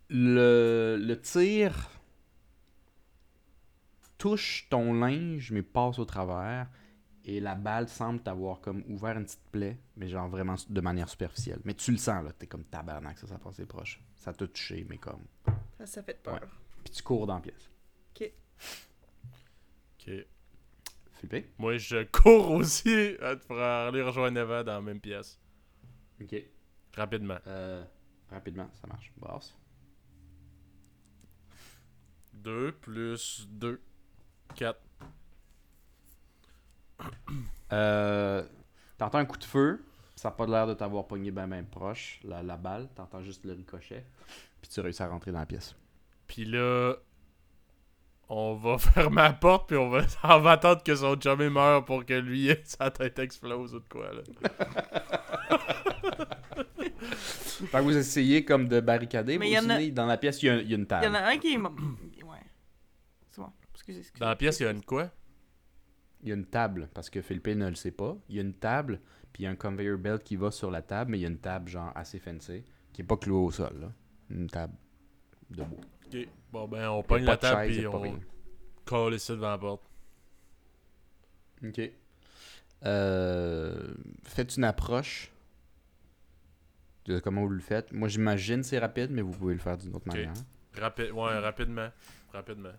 le, 0.10 0.98
le 1.00 1.22
tir 1.22 1.90
touche 4.18 4.68
ton 4.70 4.94
linge, 4.94 5.52
mais 5.52 5.62
passe 5.62 6.00
au 6.00 6.06
travers. 6.06 6.68
Et 7.28 7.40
la 7.40 7.56
balle 7.56 7.90
semble 7.90 8.22
t'avoir 8.22 8.62
comme 8.62 8.84
ouvert 8.88 9.18
une 9.18 9.26
petite 9.26 9.50
plaie, 9.52 9.80
mais 9.98 10.08
genre 10.08 10.30
vraiment 10.30 10.56
de 10.70 10.82
manière 10.82 11.10
superficielle. 11.10 11.60
Mais 11.64 11.74
tu 11.74 11.92
le 11.92 11.98
sens, 11.98 12.24
là. 12.24 12.32
T'es 12.32 12.46
comme 12.46 12.64
tabarnak, 12.66 13.18
ça, 13.18 13.26
ça 13.26 13.40
passait 13.40 13.66
proche. 13.66 14.00
Ça 14.16 14.32
t'a 14.32 14.48
touché, 14.48 14.86
mais 14.88 14.98
comme. 15.00 15.26
Ça, 15.80 15.88
ça 15.88 16.04
fait 16.04 16.22
peur. 16.22 16.36
Ouais. 16.36 16.48
Puis 16.84 16.94
tu 16.94 17.02
cours 17.02 17.26
dans 17.26 17.36
la 17.36 17.42
pièce. 17.42 17.72
Ok. 18.12 18.32
Philippe? 21.14 21.48
Moi, 21.58 21.78
je 21.78 22.04
cours 22.04 22.52
aussi 22.52 22.90
euh, 22.90 23.36
pour 23.48 23.60
aller 23.60 24.04
rejoindre 24.04 24.40
Eva 24.40 24.64
dans 24.64 24.74
la 24.74 24.82
même 24.82 25.00
pièce. 25.00 25.40
Ok. 26.22 26.36
Rapidement. 26.94 27.40
Euh, 27.48 27.84
rapidement, 28.30 28.70
ça 28.74 28.86
marche. 28.86 29.12
Brasse. 29.18 29.58
2 32.46 32.72
plus 32.74 33.48
2. 33.50 33.82
4. 34.56 34.80
Euh, 37.74 38.44
T'entends 38.98 39.18
un 39.18 39.26
coup 39.26 39.38
de 39.38 39.44
feu, 39.44 39.84
ça 40.16 40.30
n'a 40.30 40.36
pas 40.36 40.46
l'air 40.46 40.68
de 40.68 40.74
t'avoir 40.74 41.06
pogné 41.08 41.30
ben 41.32 41.48
ben 41.48 41.66
proche, 41.66 42.20
la, 42.24 42.42
la 42.44 42.56
balle, 42.56 42.88
t'entends 42.96 43.22
juste 43.22 43.44
le 43.44 43.52
ricochet, 43.54 44.06
puis 44.62 44.70
tu 44.72 44.80
réussis 44.80 45.04
à 45.04 45.08
rentrer 45.10 45.32
dans 45.34 45.40
la 45.40 45.46
pièce. 45.46 45.76
Puis 46.28 46.46
là, 46.46 46.94
on 48.30 48.54
va 48.56 48.78
fermer 48.80 49.16
la 49.24 49.34
porte, 49.34 49.68
puis 49.68 49.76
on 49.78 49.90
va, 49.90 50.04
on 50.24 50.40
va 50.40 50.52
attendre 50.52 50.82
que 50.84 50.96
son 50.96 51.20
chummy 51.20 51.50
meure 51.50 51.84
pour 51.84 52.06
que 52.06 52.14
lui, 52.14 52.50
sa 52.64 52.90
tête 52.92 53.20
explose 53.20 53.74
ou 53.76 53.80
de 53.80 53.90
quoi, 53.90 54.12
là. 54.14 54.22
Fait 57.68 57.78
que 57.80 57.84
vous 57.84 57.98
essayez 57.98 58.46
comme 58.46 58.68
de 58.70 58.80
barricader, 58.80 59.34
Mais 59.38 59.46
mais 59.46 59.50
il 59.52 59.54
y 59.56 59.60
en 59.60 59.70
a- 59.70 59.90
dans 59.92 60.06
la 60.06 60.18
pièce, 60.18 60.42
il 60.42 60.46
y 60.46 60.50
a, 60.50 60.56
il 60.62 60.70
y 60.70 60.74
a 60.74 60.78
une 60.78 60.82
Il 60.82 60.86
y 60.86 60.88
table. 60.88 61.08
en 61.08 61.14
a 61.16 61.24
un 61.32 61.38
qui 61.38 61.54
est 61.54 61.58
mort. 61.58 61.74
Ouais. 62.24 62.38
C'est 63.30 63.42
bon. 63.42 63.52
Excusez, 63.86 64.00
excusez. 64.00 64.20
Dans 64.20 64.30
la 64.30 64.36
pièce, 64.36 64.60
il 64.60 64.64
y 64.64 64.66
a 64.66 64.72
une 64.72 64.84
quoi? 64.84 65.12
Il 66.24 66.30
y 66.30 66.32
a 66.32 66.36
une 66.36 66.48
table, 66.48 66.90
parce 66.96 67.12
que 67.12 67.22
Philippe 67.22 67.48
ne 67.50 67.70
le 67.70 67.76
sait 67.76 67.92
pas. 67.92 68.18
Il 68.30 68.36
y 68.36 68.40
a 68.40 68.42
une 68.42 68.56
table, 68.56 69.00
puis 69.32 69.44
il 69.44 69.46
y 69.46 69.48
a 69.48 69.52
un 69.52 69.56
conveyor 69.56 70.00
belt 70.00 70.24
qui 70.24 70.36
va 70.38 70.50
sur 70.50 70.72
la 70.72 70.82
table, 70.82 71.12
mais 71.12 71.20
il 71.20 71.22
y 71.22 71.26
a 71.26 71.30
une 71.30 71.38
table 71.38 71.70
genre 71.70 71.92
assez 71.94 72.18
fancy, 72.18 72.64
qui 72.94 73.02
est 73.02 73.06
pas 73.06 73.18
clouée 73.18 73.38
au 73.38 73.52
sol, 73.52 73.80
là. 73.80 73.92
Une 74.32 74.48
table 74.50 74.74
debout. 75.52 75.82
Ok. 76.08 76.28
Bon, 76.52 76.68
ben, 76.68 76.90
on 76.90 77.04
pogne 77.04 77.26
la 77.26 77.38
table, 77.38 77.72
puis 77.72 77.86
on 77.86 78.20
colle 78.86 79.14
ici 79.14 79.32
devant 79.34 79.52
la 79.52 79.58
porte. 79.60 79.84
Ok. 81.64 81.92
Euh, 82.86 83.94
faites 84.24 84.58
une 84.58 84.64
approche 84.64 85.32
de 87.06 87.20
comment 87.20 87.42
vous 87.42 87.50
le 87.50 87.60
faites. 87.60 87.92
Moi, 87.92 88.08
j'imagine 88.08 88.64
c'est 88.64 88.80
rapide, 88.80 89.12
mais 89.12 89.22
vous 89.22 89.32
pouvez 89.32 89.54
le 89.54 89.60
faire 89.60 89.78
d'une 89.78 89.96
autre 89.96 90.08
manière. 90.08 90.34
Rapide, 90.74 91.12
ouais, 91.12 91.38
rapidement. 91.38 91.90
Rapidement. 92.34 92.74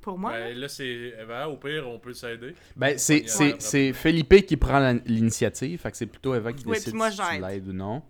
Pour 0.00 0.18
moi, 0.18 0.32
Ben, 0.32 0.56
là, 0.56 0.68
c'est 0.68 0.86
Eva, 1.18 1.48
au 1.48 1.56
pire, 1.58 1.86
on 1.88 1.98
peut 1.98 2.12
s'aider. 2.14 2.54
Ben, 2.76 2.96
c'est, 2.98 3.22
Ouais. 3.22 3.26
c'est, 3.28 3.60
c'est 3.60 3.92
Felipe 3.92 4.46
qui 4.46 4.56
prend 4.56 4.78
la- 4.78 4.94
l'initiative, 4.94 5.78
fait 5.80 5.90
que 5.90 5.96
c'est 5.96 6.06
plutôt 6.06 6.34
Eva 6.34 6.52
qui 6.52 6.64
décide 6.64 6.88
puis 6.88 6.92
moi, 6.96 7.10
si 7.10 7.18
tu 7.18 7.24
j'aide. 7.30 7.42
l'aides 7.42 7.68
ou 7.68 7.72
non. 7.72 8.02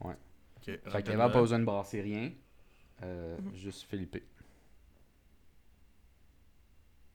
Ok, 0.00 0.80
Fait 0.88 1.02
qu'Eva 1.02 1.26
n'a 1.26 1.28
pas 1.30 1.40
besoin 1.42 1.58
de 1.60 1.64
brasser 1.64 2.00
rien. 2.00 2.32
Euh, 3.02 3.36
Mhm. 3.38 3.54
Juste 3.54 3.82
Felipe. 3.88 4.16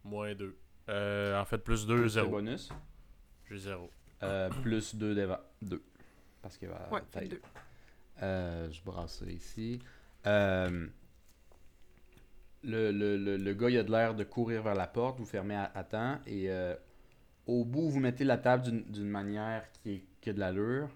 Moins 0.03 0.33
2. 0.35 0.55
Euh, 0.89 1.39
en 1.39 1.45
fait, 1.45 1.57
plus 1.59 1.85
2, 1.85 1.95
Plus 1.95 2.01
le 2.03 2.07
0. 2.09 2.29
bonus. 2.29 2.69
J'ai 3.49 3.57
0. 3.57 3.89
Euh, 4.23 4.49
plus 4.61 4.95
2 4.95 5.13
d'Eva. 5.15 5.43
2. 5.61 5.81
Parce 6.41 6.57
qu'Eva 6.57 6.87
ouais, 6.91 7.01
t'aide. 7.11 7.29
deux. 7.31 7.41
Euh, 8.23 8.69
je 8.71 8.81
brasse 8.83 9.19
ça 9.19 9.25
ici. 9.25 9.79
Euh, 10.27 10.87
le, 12.63 12.91
le, 12.91 13.17
le, 13.17 13.37
le 13.37 13.53
gars, 13.53 13.69
il 13.69 13.77
a 13.77 13.83
de 13.83 13.91
l'air 13.91 14.13
de 14.15 14.23
courir 14.23 14.61
vers 14.63 14.75
la 14.75 14.87
porte. 14.87 15.17
Vous 15.19 15.25
fermez 15.25 15.55
à, 15.55 15.71
à 15.73 15.83
temps. 15.83 16.19
Et 16.27 16.49
euh, 16.49 16.75
au 17.47 17.65
bout, 17.65 17.89
vous 17.89 17.99
mettez 17.99 18.23
la 18.23 18.37
table 18.37 18.63
d'une- 18.63 18.83
d'une 18.83 19.09
manière 19.09 19.63
qui, 19.71 19.91
est, 19.93 20.05
qui 20.21 20.29
a 20.29 20.33
de 20.33 20.39
l'allure. 20.39 20.89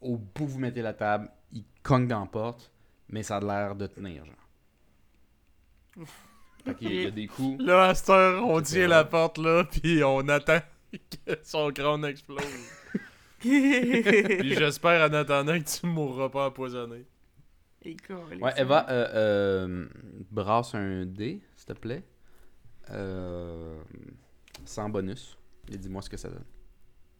Au 0.00 0.16
bout, 0.16 0.46
vous 0.46 0.58
mettez 0.58 0.82
la 0.82 0.94
table. 0.94 1.30
Il 1.52 1.64
cogne 1.82 2.06
dans 2.08 2.20
la 2.20 2.26
porte. 2.26 2.72
Mais 3.08 3.22
ça 3.22 3.36
a 3.36 3.40
de 3.40 3.46
l'air 3.46 3.74
de 3.74 3.86
tenir, 3.86 4.24
genre. 4.24 6.06
Fait 6.64 6.74
qu'il 6.76 6.88
y 6.88 6.90
a- 6.90 6.94
il 7.00 7.04
y 7.04 7.06
a 7.06 7.10
des 7.10 7.26
coups. 7.26 7.62
Là, 7.62 7.88
à 7.88 7.94
cette 7.94 8.10
heure, 8.10 8.46
on 8.46 8.60
tient 8.62 8.86
la 8.86 9.04
porte, 9.04 9.38
là, 9.38 9.64
puis 9.64 10.02
on 10.04 10.28
attend 10.28 10.60
que 10.92 11.38
son 11.42 11.70
crâne 11.72 12.04
explose. 12.04 12.38
Puis 13.40 14.54
j'espère, 14.54 15.08
en 15.10 15.14
attendant, 15.14 15.58
que 15.58 15.64
tu 15.64 15.86
mourras 15.86 16.28
pas 16.28 16.48
empoisonné. 16.48 17.06
Ouais. 18.40 18.52
Eva, 18.58 18.86
euh, 18.90 19.08
euh, 19.14 19.86
brasse 20.30 20.74
un 20.74 21.06
dé, 21.06 21.40
s'il 21.56 21.66
te 21.66 21.72
plaît. 21.72 22.02
Euh, 22.90 23.80
sans 24.64 24.88
bonus. 24.88 25.36
Et 25.72 25.76
dis-moi 25.78 26.02
ce 26.02 26.10
que 26.10 26.16
ça 26.16 26.28
donne. 26.28 26.44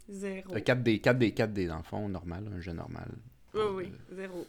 Zéro. 0.08 0.54
Euh, 0.54 0.60
4 0.60 0.82
dés, 0.82 0.98
4 1.00 1.18
dés, 1.18 1.32
4 1.32 1.52
dés 1.52 1.66
dans 1.66 1.76
le 1.78 1.82
fond, 1.84 2.08
normal, 2.08 2.50
un 2.54 2.60
jeu 2.60 2.72
normal. 2.72 3.08
Oui, 3.54 3.62
oui, 3.74 3.92
zéro. 4.12 4.46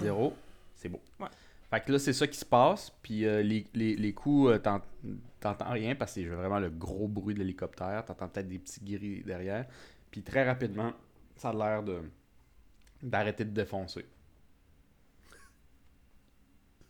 Zéro, 0.00 0.34
c'est 0.74 0.88
beau. 0.88 1.00
Ouais. 1.18 1.28
Fait 1.70 1.80
que 1.80 1.92
là, 1.92 1.98
c'est 1.98 2.12
ça 2.12 2.26
qui 2.26 2.38
se 2.38 2.44
passe. 2.44 2.92
Puis 3.02 3.24
euh, 3.26 3.42
les, 3.42 3.66
les, 3.74 3.96
les 3.96 4.12
coups, 4.12 4.50
euh, 4.52 4.58
t'en- 4.58 4.82
t'entends 5.40 5.70
rien 5.70 5.94
parce 5.94 6.14
que 6.14 6.20
c'est 6.22 6.26
vraiment 6.28 6.58
le 6.60 6.70
gros 6.70 7.08
bruit 7.08 7.34
de 7.34 7.40
l'hélicoptère. 7.40 8.04
T'entends 8.04 8.28
peut-être 8.28 8.48
des 8.48 8.58
petits 8.58 8.80
grilles 8.84 9.22
derrière. 9.24 9.66
Puis 10.10 10.22
très 10.22 10.44
rapidement, 10.46 10.92
ça 11.36 11.50
a 11.50 11.52
l'air 11.52 11.82
de 11.82 12.00
d'arrêter 13.02 13.44
de 13.44 13.50
défoncer. 13.50 14.06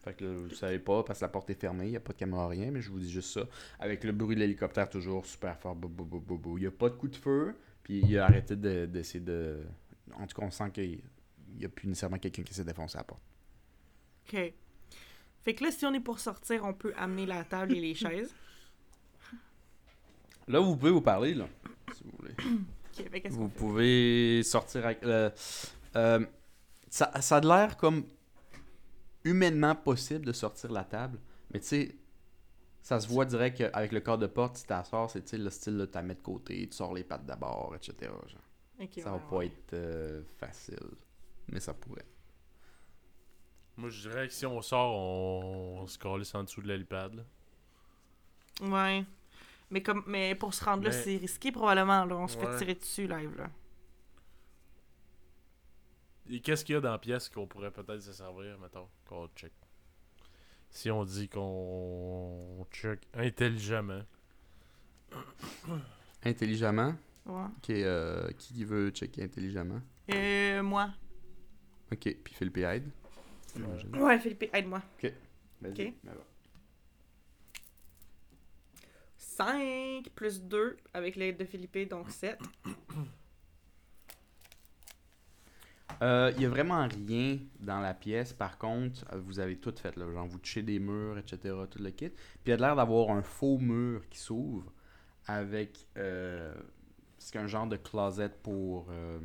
Fait 0.07 0.15
que 0.15 0.25
là, 0.25 0.31
vous 0.37 0.55
savez 0.55 0.79
pas 0.79 1.03
parce 1.03 1.19
que 1.19 1.25
la 1.25 1.29
porte 1.29 1.51
est 1.51 1.61
fermée, 1.61 1.87
il 1.87 1.91
n'y 1.91 1.97
a 1.97 2.01
pas 2.01 2.13
de 2.13 2.19
caméra, 2.19 2.47
rien, 2.47 2.71
mais 2.71 2.81
je 2.81 2.91
vous 2.91 3.01
dis 3.01 3.11
juste 3.11 3.31
ça. 3.35 3.43
Avec 3.81 4.05
le 4.05 4.13
bruit 4.13 4.37
de 4.37 4.41
l'hélicoptère 4.41 4.89
toujours 4.89 5.27
super 5.27 5.59
fort, 5.59 5.75
bou, 5.75 5.89
bou, 5.89 6.05
bou, 6.05 6.21
bou, 6.21 6.39
bou. 6.39 6.59
Il 6.59 6.61
n'y 6.61 6.67
a 6.69 6.71
pas 6.71 6.89
de 6.89 6.95
coup 6.95 7.09
de 7.09 7.17
feu, 7.17 7.57
puis 7.83 7.99
il 8.01 8.17
a 8.17 8.25
arrêté 8.25 8.55
de- 8.55 8.87
d'essayer 8.87 9.19
de, 9.21 9.65
En 10.17 10.25
tout 10.29 10.41
cas, 10.41 10.47
on 10.47 10.51
sent 10.53 10.71
qu'il 10.73 11.01
n'y 11.59 11.65
a 11.65 11.69
plus 11.69 11.89
nécessairement 11.89 12.19
quelqu'un 12.19 12.45
qui 12.45 12.55
s'est 12.55 12.63
défoncé 12.65 12.97
à 12.97 13.01
la 13.01 13.05
porte. 13.05 13.21
OK. 14.33 14.53
Fait 15.43 15.55
que 15.55 15.65
là, 15.65 15.71
si 15.73 15.85
on 15.87 15.93
est 15.93 16.01
pour 16.01 16.21
sortir, 16.21 16.65
on 16.65 16.73
peut 16.73 16.93
amener 16.97 17.27
la 17.27 17.43
table 17.43 17.73
et 17.77 17.81
les 17.81 17.95
chaises. 17.97 18.33
Là, 20.49 20.61
vous 20.61 20.77
pouvez 20.77 20.93
vous 20.93 21.01
parler, 21.01 21.35
là, 21.35 21.49
si 21.93 22.05
vous 22.05 22.13
voulez. 22.19 22.35
OK, 22.39 23.11
fait 23.11 23.21
qu'est-ce 23.21 23.35
Vous 23.35 23.49
pouvez 23.49 24.43
sortir 24.45 24.87
avec. 24.87 25.03
euh, 25.03 25.31
euh, 25.97 26.25
ça, 26.89 27.11
ça 27.21 27.37
a 27.39 27.41
l'air 27.41 27.77
comme 27.77 28.05
humainement 29.27 29.75
possible 29.75 30.25
de 30.25 30.33
sortir 30.33 30.73
la 30.73 30.85
table, 30.85 31.19
mais 31.53 31.61
tu 31.61 31.67
sais, 31.67 31.97
Ça 32.83 33.01
se 33.01 33.09
voit 33.09 33.25
direct 33.25 33.59
qu'avec 33.59 33.91
le 33.91 34.01
corps 34.01 34.19
de 34.19 34.29
porte, 34.29 34.59
si 34.59 34.67
t'as 34.67 34.85
sors, 34.85 35.11
c'est 35.11 35.33
le 35.33 35.51
style, 35.51 35.77
là, 35.77 35.87
t'as 35.89 36.03
mis 36.03 36.15
de 36.15 36.21
côté, 36.21 36.69
tu 36.69 36.77
sors 36.77 36.95
les 36.95 37.03
pattes 37.03 37.27
d'abord, 37.27 37.75
etc. 37.75 38.13
genre. 38.29 38.89
Ça 39.03 39.11
va 39.11 39.17
ouais, 39.17 39.23
pas 39.31 39.45
être 39.45 39.73
euh, 39.73 40.23
facile, 40.39 40.79
mais 41.49 41.61
ça 41.61 41.75
pourrait. 41.75 42.07
Moi, 43.77 43.91
je 43.91 44.09
dirais 44.09 44.29
que 44.29 44.33
si 44.33 44.47
on 44.47 44.63
sort, 44.63 44.95
on, 44.95 45.81
on 45.83 45.87
se 45.87 45.99
calisse 45.99 46.35
en 46.35 46.45
dessous 46.45 46.63
de 46.63 46.69
l'helipad. 46.69 47.25
Ouais. 48.63 49.05
Mais, 49.71 49.83
comme, 49.83 50.05
mais 50.07 50.35
pour 50.35 50.55
se 50.55 50.65
rendre 50.65 50.85
là, 50.85 50.93
c'est 50.93 51.17
risqué 51.17 51.51
probablement. 51.51 52.05
Là. 52.05 52.17
On 52.17 52.29
se 52.29 52.39
fait 52.39 52.57
tirer 52.57 52.75
dessus 52.75 53.09
live. 53.09 53.37
Là. 53.37 53.51
Et 56.31 56.41
qu'est-ce 56.41 56.65
qu'il 56.65 56.75
y 56.75 56.79
a 56.79 56.81
dans 56.81 56.91
la 56.91 56.99
pièce 56.99 57.29
qu'on 57.29 57.47
pourrait 57.47 57.71
peut-être 57.71 58.01
se 58.01 58.13
servir, 58.13 58.59
mettons, 58.59 58.89
qu'on 59.09 59.29
check? 59.37 59.53
Si 60.71 60.91
on 60.91 61.05
dit 61.05 61.29
qu'on 61.29 62.67
check 62.73 63.01
intelligemment. 63.15 64.03
Intelligemment? 66.25 66.95
Ouais. 67.25 67.45
Ok, 67.59 67.71
euh, 67.71 68.31
qui 68.39 68.65
veut 68.65 68.91
checker 68.91 69.23
intelligemment? 69.23 69.81
Euh, 70.13 70.63
moi. 70.63 70.91
Ok, 71.93 72.17
puis 72.23 72.35
Philippe 72.35 72.59
aide. 72.59 72.91
j'imagine. 73.55 73.97
Ouais, 73.97 74.19
Philippe, 74.19 74.51
aide-moi. 74.53 74.83
Vas-y. 75.61 75.71
Ok. 75.71 75.95
Ben 76.05 76.13
va. 76.13 76.25
5 79.17 80.09
plus 80.15 80.43
2 80.43 80.77
avec 80.95 81.17
l'aide 81.17 81.37
de 81.37 81.45
Philippe, 81.45 81.89
donc 81.89 82.11
7. 82.11 82.39
Euh, 86.03 86.33
Il 86.37 86.43
y 86.43 86.47
a 86.47 86.49
vraiment 86.49 86.87
rien 86.87 87.39
dans 87.61 87.81
la 87.81 87.95
pièce. 87.95 88.33
Par 88.33 88.59
contre, 88.59 89.05
euh, 89.13 89.19
vous 89.19 89.39
avez 89.41 89.57
tout 89.57 89.75
fait. 89.77 89.97
Là. 89.97 90.11
Genre, 90.13 90.27
vous 90.27 90.39
touchez 90.39 90.63
des 90.63 90.79
murs, 90.79 91.19
etc. 91.19 91.55
Tout 91.71 91.83
le 91.83 91.91
kit. 91.91 92.11
Puis 92.11 92.19
il 92.47 92.51
y 92.51 92.53
a 92.53 92.57
l'air 92.57 92.77
d'avoir 92.77 93.11
un 93.11 93.23
faux 93.23 93.59
mur 93.59 94.09
qui 94.09 94.19
s'ouvre 94.19 94.73
avec. 95.27 95.87
Euh, 95.97 96.55
c'est 97.19 97.39
un 97.39 97.47
genre 97.47 97.67
de 97.67 97.77
closet 97.77 98.31
pour. 98.43 98.89
euh, 98.91 99.19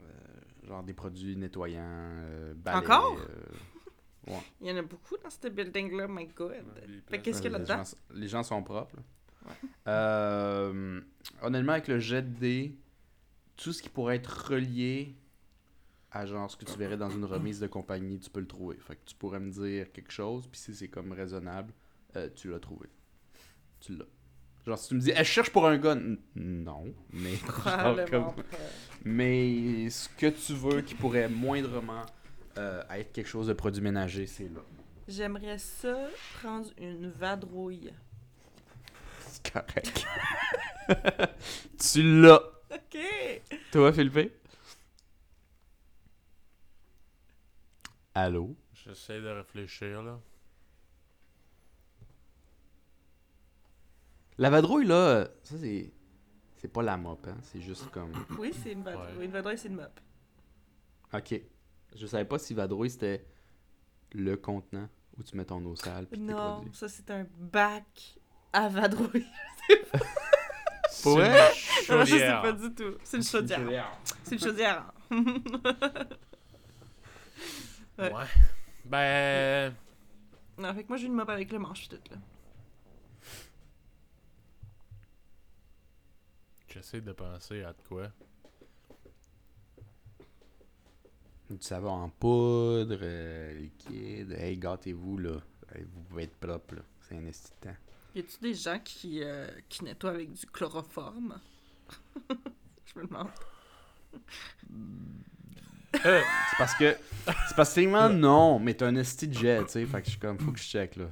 euh, 0.00 0.66
genre 0.68 0.82
des 0.82 0.92
produits 0.94 1.36
nettoyants. 1.36 1.80
euh, 1.84 2.54
balais, 2.54 2.78
Encore? 2.78 3.16
euh, 3.18 4.34
Il 4.60 4.66
y 4.66 4.72
en 4.72 4.76
a 4.76 4.82
beaucoup 4.82 5.16
dans 5.22 5.30
ce 5.30 5.48
building-là, 5.48 6.06
my 6.08 6.26
god. 6.26 6.52
qu'est-ce 7.22 7.40
qu'il 7.40 7.50
y 7.50 7.54
a 7.54 7.58
là-dedans? 7.58 7.84
gens- 7.84 7.96
Les 8.10 8.26
gens 8.28 8.42
sont 8.42 8.62
propres. 8.62 8.96
Ouais. 9.46 9.52
Euh, 9.88 11.00
honnêtement, 11.42 11.72
avec 11.72 11.86
le 11.88 11.98
jet 12.00 12.22
de 12.22 12.36
dés, 12.38 12.76
tout 13.56 13.72
ce 13.72 13.80
qui 13.82 13.88
pourrait 13.88 14.16
être 14.16 14.48
relié 14.50 15.14
à 16.16 16.26
genre 16.26 16.50
ce 16.50 16.56
que 16.56 16.64
tu 16.64 16.76
verrais 16.78 16.96
dans 16.96 17.10
une 17.10 17.24
remise 17.24 17.60
de 17.60 17.66
compagnie, 17.66 18.18
tu 18.18 18.30
peux 18.30 18.40
le 18.40 18.46
trouver. 18.46 18.76
Fait 18.78 18.96
que 18.96 19.00
tu 19.04 19.14
pourrais 19.14 19.40
me 19.40 19.50
dire 19.50 19.92
quelque 19.92 20.12
chose, 20.12 20.46
puis 20.50 20.60
si 20.60 20.74
c'est 20.74 20.88
comme 20.88 21.12
raisonnable, 21.12 21.72
euh, 22.16 22.28
tu 22.34 22.50
l'as 22.50 22.58
trouvé. 22.60 22.88
Tu 23.80 23.94
l'as. 23.96 24.04
Genre, 24.66 24.78
si 24.78 24.88
tu 24.88 24.94
me 24.96 25.00
dis, 25.00 25.12
je 25.16 25.22
cherche 25.22 25.50
pour 25.50 25.66
un 25.66 25.76
gun, 25.78 26.16
non, 26.34 26.92
mais 27.12 27.36
genre 27.64 27.98
comme- 28.10 28.32
mais 29.04 29.88
ce 29.90 30.08
que 30.08 30.26
tu 30.26 30.54
veux 30.54 30.80
qui 30.80 30.94
pourrait 30.94 31.28
moindrement 31.28 32.04
euh, 32.58 32.82
être 32.90 33.12
quelque 33.12 33.28
chose 33.28 33.46
de 33.46 33.52
produit 33.52 33.82
ménager, 33.82 34.26
c'est 34.26 34.48
là. 34.48 34.60
J'aimerais 35.06 35.58
ça 35.58 35.96
prendre 36.40 36.68
une 36.78 37.10
vadrouille. 37.10 37.92
C'est 39.20 39.52
correct. 39.52 40.04
tu 41.78 42.02
l'as. 42.22 42.40
Ok! 42.72 42.98
Toi, 43.70 43.92
Philippe? 43.92 44.32
Allô? 48.18 48.56
J'essaie 48.72 49.20
de 49.20 49.28
réfléchir, 49.28 50.02
là. 50.02 50.18
La 54.38 54.48
vadrouille, 54.48 54.86
là, 54.86 54.94
euh, 54.94 55.28
ça, 55.42 55.56
c'est. 55.58 55.92
C'est 56.56 56.68
pas 56.68 56.82
la 56.82 56.96
mop, 56.96 57.26
hein? 57.28 57.36
C'est 57.42 57.60
juste 57.60 57.90
comme. 57.90 58.12
Oui, 58.38 58.54
c'est 58.62 58.72
une 58.72 58.82
vadrouille. 58.82 59.18
Ouais. 59.18 59.24
Une 59.26 59.32
vadrouille, 59.32 59.58
c'est 59.58 59.68
une 59.68 59.74
mop. 59.74 60.00
Ok. 61.12 61.38
Je 61.94 62.06
savais 62.06 62.24
pas 62.24 62.38
si 62.38 62.54
vadrouille, 62.54 62.88
c'était 62.88 63.26
le 64.14 64.34
contenant 64.38 64.88
où 65.18 65.22
tu 65.22 65.36
mets 65.36 65.44
ton 65.44 65.62
eau 65.66 65.76
sale 65.76 66.06
pis 66.06 66.18
tes 66.18 66.24
Non, 66.24 66.64
ça 66.72 66.88
c'est 66.88 67.10
un 67.10 67.26
bac 67.38 68.18
à 68.50 68.68
vadrouille. 68.70 69.26
C'est 70.88 71.10
Ouais. 71.10 71.28
Non, 71.90 72.00
je 72.00 72.04
sais 72.04 72.10
chaudière. 72.12 72.42
pas 72.42 72.52
du 72.52 72.74
tout. 72.74 72.94
C'est 73.04 73.18
une 73.18 73.22
chaudière. 73.22 73.98
C'est 74.22 74.34
une 74.36 74.40
chaudière. 74.40 74.92
Ouais. 77.98 78.12
Ouais. 78.12 78.24
Ben. 78.84 79.74
non, 80.58 80.74
fait 80.74 80.84
que 80.84 80.88
moi 80.88 80.96
j'ai 80.96 81.06
une 81.06 81.14
mop 81.14 81.28
avec 81.28 81.50
le 81.50 81.58
manche 81.58 81.88
tout 81.88 81.96
là. 82.10 82.16
J'essaie 86.68 87.00
de 87.00 87.12
penser 87.12 87.62
à 87.62 87.72
de 87.72 87.82
quoi. 87.88 88.10
Du 91.48 91.56
savon 91.62 91.90
en 91.90 92.08
poudre, 92.10 92.98
euh, 93.00 93.54
liquide. 93.54 94.32
Hey, 94.32 94.58
gâtez-vous, 94.58 95.16
là. 95.18 95.40
Vous 95.74 96.02
pouvez 96.08 96.24
être 96.24 96.36
propre, 96.36 96.74
là. 96.74 96.82
C'est 97.00 97.16
un 97.16 97.30
temps. 97.60 97.76
Y 98.14 98.18
a-tu 98.18 98.38
des 98.40 98.54
gens 98.54 98.78
qui, 98.80 99.22
euh, 99.22 99.48
qui 99.68 99.84
nettoient 99.84 100.10
avec 100.10 100.32
du 100.32 100.44
chloroforme? 100.46 101.40
je 102.84 102.98
me 102.98 103.06
demande. 103.06 103.30
Euh, 106.04 106.20
C'est 106.50 106.56
parce 106.58 106.74
que. 106.74 106.96
C'est 107.48 107.56
parce 107.56 107.70
que 107.70 107.74
techniquement, 107.76 108.08
non, 108.08 108.58
mais 108.60 108.74
t'as 108.74 108.86
un 108.86 108.96
esti 108.96 109.26
de 109.28 109.34
jet, 109.36 109.64
tu 109.64 109.72
sais. 109.72 109.86
Fait 109.86 109.98
que 110.00 110.04
je 110.06 110.10
suis 110.10 110.18
comme, 110.20 110.38
faut 110.38 110.52
que 110.52 110.58
je 110.58 110.64
check, 110.64 110.96
là. 110.96 111.06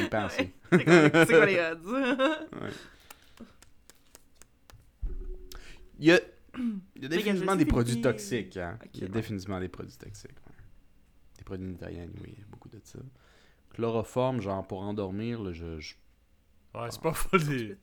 Y 0.00 0.08
penser. 0.08 0.52
C'est 0.72 0.84
quoi, 0.84 1.02
les- 1.02 1.10
c'est 1.26 1.26
quoi 1.26 1.46
les 1.46 1.60
odds? 1.60 2.46
Il 5.98 6.06
y 6.06 6.12
a, 6.12 6.20
il 6.96 7.02
y 7.02 7.06
a 7.06 7.08
définitivement 7.08 7.56
des 7.56 7.64
produits 7.66 8.00
toxiques. 8.00 8.56
Hein? 8.56 8.78
Il 8.94 9.00
y 9.00 9.02
a 9.04 9.06
ouais. 9.06 9.12
définitivement 9.12 9.60
des 9.60 9.68
produits 9.68 9.96
toxiques. 9.96 10.30
ouais. 10.30 10.54
Des 11.38 11.44
produits 11.44 11.66
nettoyants, 11.66 12.06
oui, 12.22 12.34
il 12.34 12.38
y 12.40 12.42
a 12.42 12.46
beaucoup 12.50 12.68
de 12.68 12.80
ça. 12.82 12.98
Chloroforme, 13.74 14.40
genre 14.40 14.66
pour 14.66 14.80
endormir, 14.82 15.40
là, 15.42 15.52
je, 15.52 15.78
je- 15.80 15.94
ouais, 16.74 16.88
c'est 16.90 17.00
pas 17.00 17.12
full 17.12 17.44
des. 17.46 17.76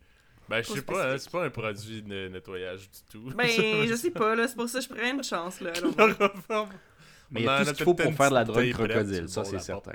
Ben, 0.49 0.63
je 0.63 0.69
sais 0.73 0.81
pas, 0.81 1.13
hein, 1.13 1.17
c'est 1.19 1.29
pas 1.31 1.45
un 1.45 1.49
produit 1.51 2.01
de 2.01 2.27
nettoyage 2.29 2.89
du 2.89 2.99
tout. 3.11 3.31
ben, 3.35 3.47
je 3.87 3.95
sais 3.95 4.11
pas, 4.11 4.35
là, 4.35 4.47
c'est 4.47 4.55
pour 4.55 4.67
ça 4.67 4.79
que 4.79 4.85
je 4.85 4.89
prends 4.93 5.09
une 5.11 5.23
chance, 5.23 5.61
là. 5.61 5.71
Chloroforme. 5.71 6.69
Mais 7.31 7.41
il 7.41 7.45
y 7.45 7.47
a 7.47 7.59
tout 7.59 7.65
ce 7.65 7.69
a 7.69 7.73
qu'il 7.75 7.85
faut 7.85 7.93
pour 7.93 8.13
faire 8.15 8.29
de 8.31 8.33
la 8.35 8.43
drogue 8.43 8.71
crocodile, 8.71 9.29
ça 9.29 9.43
c'est 9.45 9.59
certain. 9.59 9.91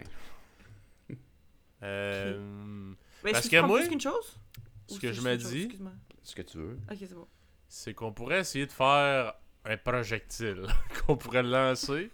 Euh, 1.82 2.92
Ben, 3.22 3.32
Parce 3.32 3.48
que 3.48 3.60
moi, 3.60 3.86
qu'une 3.86 4.00
chose? 4.00 4.38
ce 4.86 4.98
que 4.98 5.12
je 5.12 5.20
me 5.22 5.36
dis- 5.36 5.62
Excuse-moi. 5.64 5.92
Ce 6.22 6.34
que 6.34 6.42
tu 6.42 6.58
veux. 6.58 6.78
Ok, 6.90 6.96
c'est 7.00 7.14
bon. 7.14 7.26
c'est 7.68 7.94
qu'on 7.94 8.12
pourrait 8.12 8.40
essayer 8.40 8.66
de 8.66 8.72
faire 8.72 9.34
un 9.64 9.76
projectile 9.76 10.66
qu'on 11.06 11.16
pourrait 11.16 11.42
lancer 11.42 12.10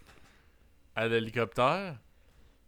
à 0.95 1.07
l'hélicoptère. 1.07 1.97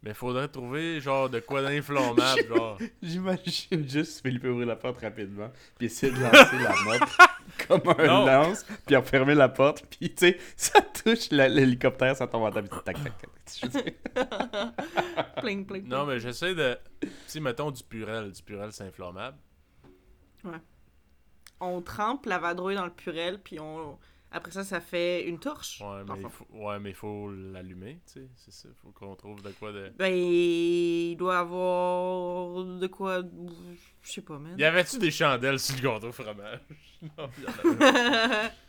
Mais 0.04 0.12
faudrait 0.12 0.48
trouver 0.48 1.00
genre 1.00 1.30
de 1.30 1.40
quoi 1.40 1.62
d'inflammable, 1.62 2.46
genre. 2.48 2.78
J'imagine 3.02 3.88
juste 3.88 4.20
Philippe 4.20 4.44
ouvrir 4.44 4.66
la 4.66 4.76
porte 4.76 5.00
rapidement, 5.00 5.50
puis 5.78 5.86
essayer 5.86 6.12
de 6.12 6.18
lancer 6.20 6.58
la 6.62 6.74
motte 6.84 7.08
comme 7.68 7.94
un 7.98 8.06
Non. 8.06 8.26
lance, 8.26 8.66
puis 8.86 8.96
refermer 8.96 9.34
la 9.34 9.48
porte, 9.48 9.86
puis 9.86 10.10
tu 10.14 10.26
sais, 10.26 10.38
ça 10.56 10.82
touche 10.82 11.30
l'hélicoptère, 11.30 12.14
ça 12.16 12.26
tombe 12.26 12.42
en 12.42 12.50
table, 12.50 12.68
tac, 12.84 12.96
tac, 13.02 13.12
tac. 13.18 13.70
Dire, 13.70 13.82
Pling, 15.42 15.64
pling, 15.66 15.88
Non, 15.88 16.04
pling. 16.04 16.14
mais 16.14 16.20
j'essaie 16.20 16.54
de. 16.54 16.76
Si, 17.26 17.40
mettons 17.40 17.70
du 17.70 17.82
purel. 17.82 18.30
Du 18.32 18.42
purel, 18.42 18.72
c'est 18.72 18.84
inflammable. 18.84 19.38
On 21.60 21.80
trempe 21.80 22.26
la 22.26 22.38
vadrouille 22.38 22.74
dans 22.74 22.84
le 22.84 22.90
purel, 22.92 23.38
puis 23.42 23.58
on... 23.58 23.98
Après 24.36 24.50
ça, 24.50 24.64
ça 24.64 24.80
fait 24.80 25.28
une 25.28 25.38
torche. 25.38 25.80
Ouais, 25.80 26.02
mais 26.08 26.20
il 26.22 26.28
faut, 26.28 26.46
ouais, 26.66 26.78
mais 26.80 26.90
il 26.90 26.94
faut 26.96 27.30
l'allumer, 27.30 28.00
tu 28.04 28.14
sais. 28.14 28.28
C'est 28.36 28.52
ça. 28.52 28.68
Faut 28.82 28.90
qu'on 28.90 29.14
trouve 29.14 29.40
de 29.42 29.50
quoi 29.50 29.70
de. 29.72 29.92
Ben, 29.96 30.12
il 30.12 31.14
doit 31.16 31.38
avoir 31.38 32.64
de 32.64 32.86
quoi... 32.88 33.22
Je 34.02 34.10
sais 34.12 34.22
pas, 34.22 34.38
man. 34.38 34.58
Y 34.58 34.64
avait-tu 34.64 34.98
des 34.98 35.12
chandelles 35.12 35.60
sur 35.60 35.76
le 35.76 35.82
gâteau 35.82 36.08
au 36.08 36.12
fromage? 36.12 36.60
non, 37.02 37.28
y 37.40 37.46
en 37.46 37.80
avait. 37.80 38.50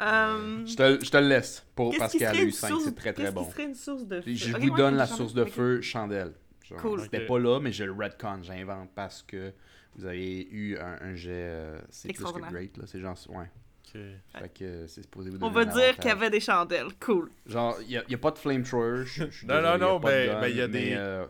Euh, 0.00 0.64
Je 0.66 0.74
te, 0.74 1.04
je 1.04 1.10
te 1.10 1.16
le 1.18 1.28
laisse, 1.28 1.66
pour, 1.74 1.94
parce 1.98 2.12
qui 2.12 2.18
qu'elle 2.18 2.28
a 2.28 2.32
serait 2.32 2.42
eu 2.44 2.46
une 2.46 2.52
5, 2.52 2.68
source- 2.68 2.84
c'est 2.84 2.94
très 2.94 3.12
très 3.12 3.24
qu'est-ce 3.24 3.34
bon. 3.34 3.44
qui 3.44 3.50
serait 3.52 3.64
une 3.66 3.74
source 3.74 4.06
de 4.06 4.20
feu? 4.22 4.34
Je 4.34 4.56
vous 4.56 4.68
ouais, 4.68 4.76
donne 4.76 4.96
la 4.96 5.06
source 5.06 5.34
de 5.34 5.44
feu 5.44 5.82
chandelle. 5.82 6.32
Genre, 6.64 6.80
Cool. 6.80 7.02
C'était 7.02 7.26
pas 7.26 7.38
là, 7.38 7.60
mais 7.60 7.72
je 7.72 7.84
le 7.84 7.92
redcon, 7.92 8.42
j'invente 8.42 8.88
parce 8.94 9.22
que 9.22 9.52
vous 9.94 10.06
avez 10.06 10.48
eu 10.50 10.78
un, 10.78 10.96
un 11.02 11.14
jet, 11.14 11.30
euh, 11.32 11.78
c'est 11.90 12.10
plus 12.14 12.24
que 12.24 12.50
great, 12.50 12.78
là, 12.78 12.84
c'est 12.86 13.00
genre, 13.00 13.16
ouais. 13.28 13.50
Ok. 13.94 14.00
Fait 14.40 14.48
que 14.58 14.64
euh, 14.64 14.86
c'est 14.88 15.02
supposé 15.02 15.30
vous 15.30 15.38
On 15.42 15.50
va 15.50 15.64
dire 15.64 15.96
qu'il 15.96 16.06
y 16.06 16.10
avait 16.10 16.30
des 16.30 16.40
chandelles. 16.40 16.88
Cool. 17.00 17.30
Genre, 17.46 17.76
il 17.86 17.90
y, 18.08 18.14
a 18.14 18.18
pas 18.18 18.30
de 18.30 18.38
flamethrower. 18.38 19.04
je- 19.06 19.24
je 19.26 19.30
suis 19.30 19.46
Non, 19.46 19.56
désolé, 19.56 19.78
non, 19.78 19.78
non, 19.78 19.98
a 19.98 20.10
mais- 20.40 20.50
il 20.50 20.56
y 20.56 20.60
a 20.60 20.68
des- 20.68 20.92
euh, 20.96 21.26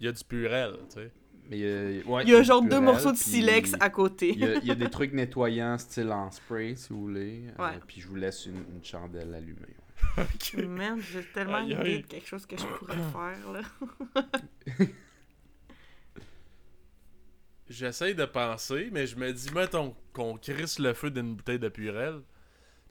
Y 0.00 0.08
a 0.08 0.12
du 0.12 0.24
purel, 0.24 0.72
tu 0.88 0.94
sais. 0.94 1.10
mais, 1.50 1.58
euh, 1.62 2.02
ouais, 2.06 2.22
Il 2.24 2.30
y 2.30 2.34
a 2.34 2.42
genre 2.42 2.62
deux 2.62 2.80
morceaux 2.80 3.12
de 3.12 3.16
silex 3.16 3.74
à 3.80 3.90
côté. 3.90 4.30
Il 4.30 4.38
y, 4.40 4.44
a, 4.44 4.54
il 4.54 4.64
y 4.66 4.70
a 4.70 4.74
des 4.74 4.88
trucs 4.90 5.12
nettoyants, 5.12 5.76
style 5.78 6.10
en 6.10 6.30
spray, 6.30 6.74
si 6.76 6.92
vous 6.92 7.00
voulez. 7.02 7.42
euh, 7.58 7.62
Ouais. 7.62 7.78
puis 7.86 8.00
je 8.00 8.08
vous 8.08 8.14
laisse 8.16 8.46
une, 8.46 8.64
une 8.74 8.82
chandelle 8.84 9.34
allumée. 9.34 9.76
Ok. 10.18 10.54
Man, 10.66 10.98
j'ai 11.00 11.22
tellement 11.34 11.58
Aïe, 11.58 11.72
une 11.72 11.80
idée 11.82 11.98
de 12.02 12.06
quelque 12.06 12.26
chose 12.26 12.46
que 12.46 12.56
je 12.56 12.64
pourrais 12.64 12.96
faire, 12.96 13.52
là. 13.52 13.60
j'essaye 17.80 18.14
de 18.14 18.26
penser, 18.26 18.90
mais 18.92 19.06
je 19.06 19.16
me 19.16 19.32
dis, 19.32 19.50
mettons 19.54 19.96
qu'on 20.12 20.36
crisse 20.36 20.78
le 20.78 20.92
feu 20.92 21.10
d'une 21.10 21.34
bouteille 21.34 21.58
de 21.58 21.70
Purel, 21.70 22.20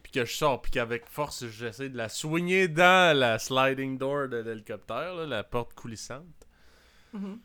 puis 0.01 0.11
que 0.11 0.25
je 0.25 0.33
sors, 0.33 0.61
puis 0.61 0.71
qu'avec 0.71 1.05
force, 1.05 1.45
j'essaie 1.47 1.89
de 1.89 1.97
la 1.97 2.09
soigner 2.09 2.67
dans 2.67 3.15
la 3.15 3.37
sliding 3.37 3.99
door 3.99 4.27
de 4.29 4.37
l'hélicoptère, 4.37 5.13
la 5.27 5.43
porte 5.43 5.75
coulissante. 5.75 6.25
Mhm. 7.13 7.39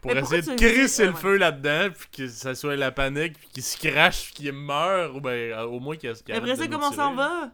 Pour 0.00 0.14
Mais 0.14 0.20
essayer 0.20 0.42
de 0.42 0.54
crisser 0.56 1.06
le 1.06 1.12
feu 1.14 1.36
là-dedans, 1.36 1.90
puis 1.90 2.08
que 2.10 2.28
ça 2.28 2.54
soit 2.54 2.76
la 2.76 2.92
panique, 2.92 3.38
puis 3.38 3.48
qu'il 3.48 3.62
se 3.62 3.76
crache, 3.76 4.26
puis 4.26 4.44
qu'il 4.44 4.52
meure, 4.52 5.16
ou 5.16 5.20
ben 5.20 5.52
euh, 5.52 5.64
au 5.64 5.80
moins 5.80 5.96
qu'il 5.96 6.08
arrête 6.08 6.30
Après 6.30 6.56
ça, 6.56 6.66
comment 6.66 6.92
ça 6.92 7.08
en 7.08 7.14
tirer. 7.14 7.16
va? 7.16 7.52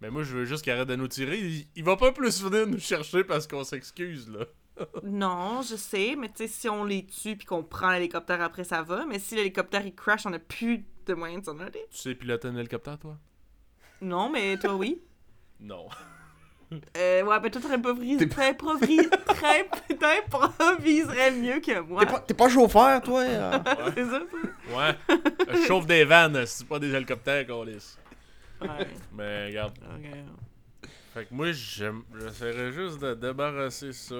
Mais 0.00 0.10
moi, 0.10 0.22
je 0.22 0.36
veux 0.36 0.44
juste 0.44 0.62
qu'il 0.62 0.72
arrête 0.72 0.88
de 0.88 0.96
nous 0.96 1.08
tirer. 1.08 1.38
Il, 1.38 1.66
il 1.74 1.84
va 1.84 1.96
pas 1.96 2.12
plus 2.12 2.40
venir 2.42 2.66
nous 2.68 2.78
chercher 2.78 3.24
parce 3.24 3.48
qu'on 3.48 3.64
s'excuse, 3.64 4.28
là. 4.28 4.44
Non, 5.02 5.62
je 5.62 5.76
sais, 5.76 6.14
mais 6.18 6.28
tu 6.28 6.34
sais, 6.38 6.48
si 6.48 6.68
on 6.68 6.84
les 6.84 7.04
tue 7.06 7.36
puis 7.36 7.46
qu'on 7.46 7.62
prend 7.62 7.90
l'hélicoptère 7.92 8.40
après, 8.42 8.64
ça 8.64 8.82
va. 8.82 9.04
Mais 9.06 9.18
si 9.18 9.34
l'hélicoptère 9.36 9.84
il 9.86 9.94
crash, 9.94 10.26
on 10.26 10.32
a 10.32 10.38
plus 10.38 10.84
de 11.06 11.14
moyens 11.14 11.42
de 11.42 11.46
s'en 11.46 11.58
aller. 11.60 11.84
Tu 11.90 11.98
sais 11.98 12.14
piloter 12.14 12.48
un 12.48 12.56
hélicoptère, 12.56 12.98
toi? 12.98 13.16
Non, 14.00 14.28
mais 14.30 14.56
toi, 14.58 14.74
oui. 14.74 15.00
Non. 15.60 15.88
Euh, 16.98 17.22
ouais, 17.22 17.40
ben 17.40 17.50
toi, 17.50 17.62
t'improvises, 17.62 18.28
très- 18.28 18.54
t'improviserais 19.98 21.30
mieux 21.32 21.60
que 21.60 21.80
moi. 21.80 22.04
T'es 22.04 22.12
pas, 22.12 22.20
t'es 22.20 22.34
pas 22.34 22.48
chauffeur, 22.50 23.00
toi? 23.00 23.22
euh? 23.22 23.58
C'est 23.94 24.04
ça, 24.04 24.20
ça? 24.20 24.76
Ouais. 24.76 25.16
je 25.54 25.66
chauffe 25.66 25.86
des 25.86 26.04
vannes, 26.04 26.44
c'est 26.46 26.68
pas 26.68 26.78
des 26.78 26.94
hélicoptères 26.94 27.46
qu'on 27.46 27.62
laisse. 27.64 27.98
Ouais. 28.60 28.86
Mais 29.16 29.46
regarde. 29.46 29.78
Ok. 29.96 30.90
Fait 31.14 31.24
que 31.24 31.34
moi, 31.34 31.52
j'essaierais 31.52 32.70
juste 32.72 32.98
de 33.00 33.14
débarrasser 33.14 33.92
ça. 33.94 34.14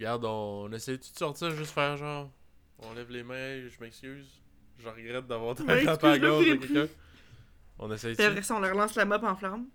Regarde, 0.00 0.24
on 0.24 0.72
essaie-tu 0.72 1.12
de 1.12 1.16
sortir, 1.18 1.50
juste 1.50 1.72
faire 1.72 1.94
genre. 1.98 2.30
On 2.78 2.94
lève 2.94 3.10
les 3.10 3.22
mains, 3.22 3.68
je 3.68 3.78
m'excuse. 3.84 4.26
Je 4.78 4.88
regrette 4.88 5.26
d'avoir 5.26 5.54
tapé 5.54 5.86
à 5.86 5.98
la 6.02 6.18
gorge 6.18 6.46
de 6.48 6.54
quelqu'un. 6.54 6.86
On 7.78 7.92
essaie 7.92 8.14
Puis 8.14 8.24
après 8.24 8.40
ça, 8.42 8.54
on 8.56 8.60
leur 8.60 8.74
lance 8.74 8.94
la 8.94 9.04
mop 9.04 9.22
en 9.22 9.36
flamme. 9.36 9.66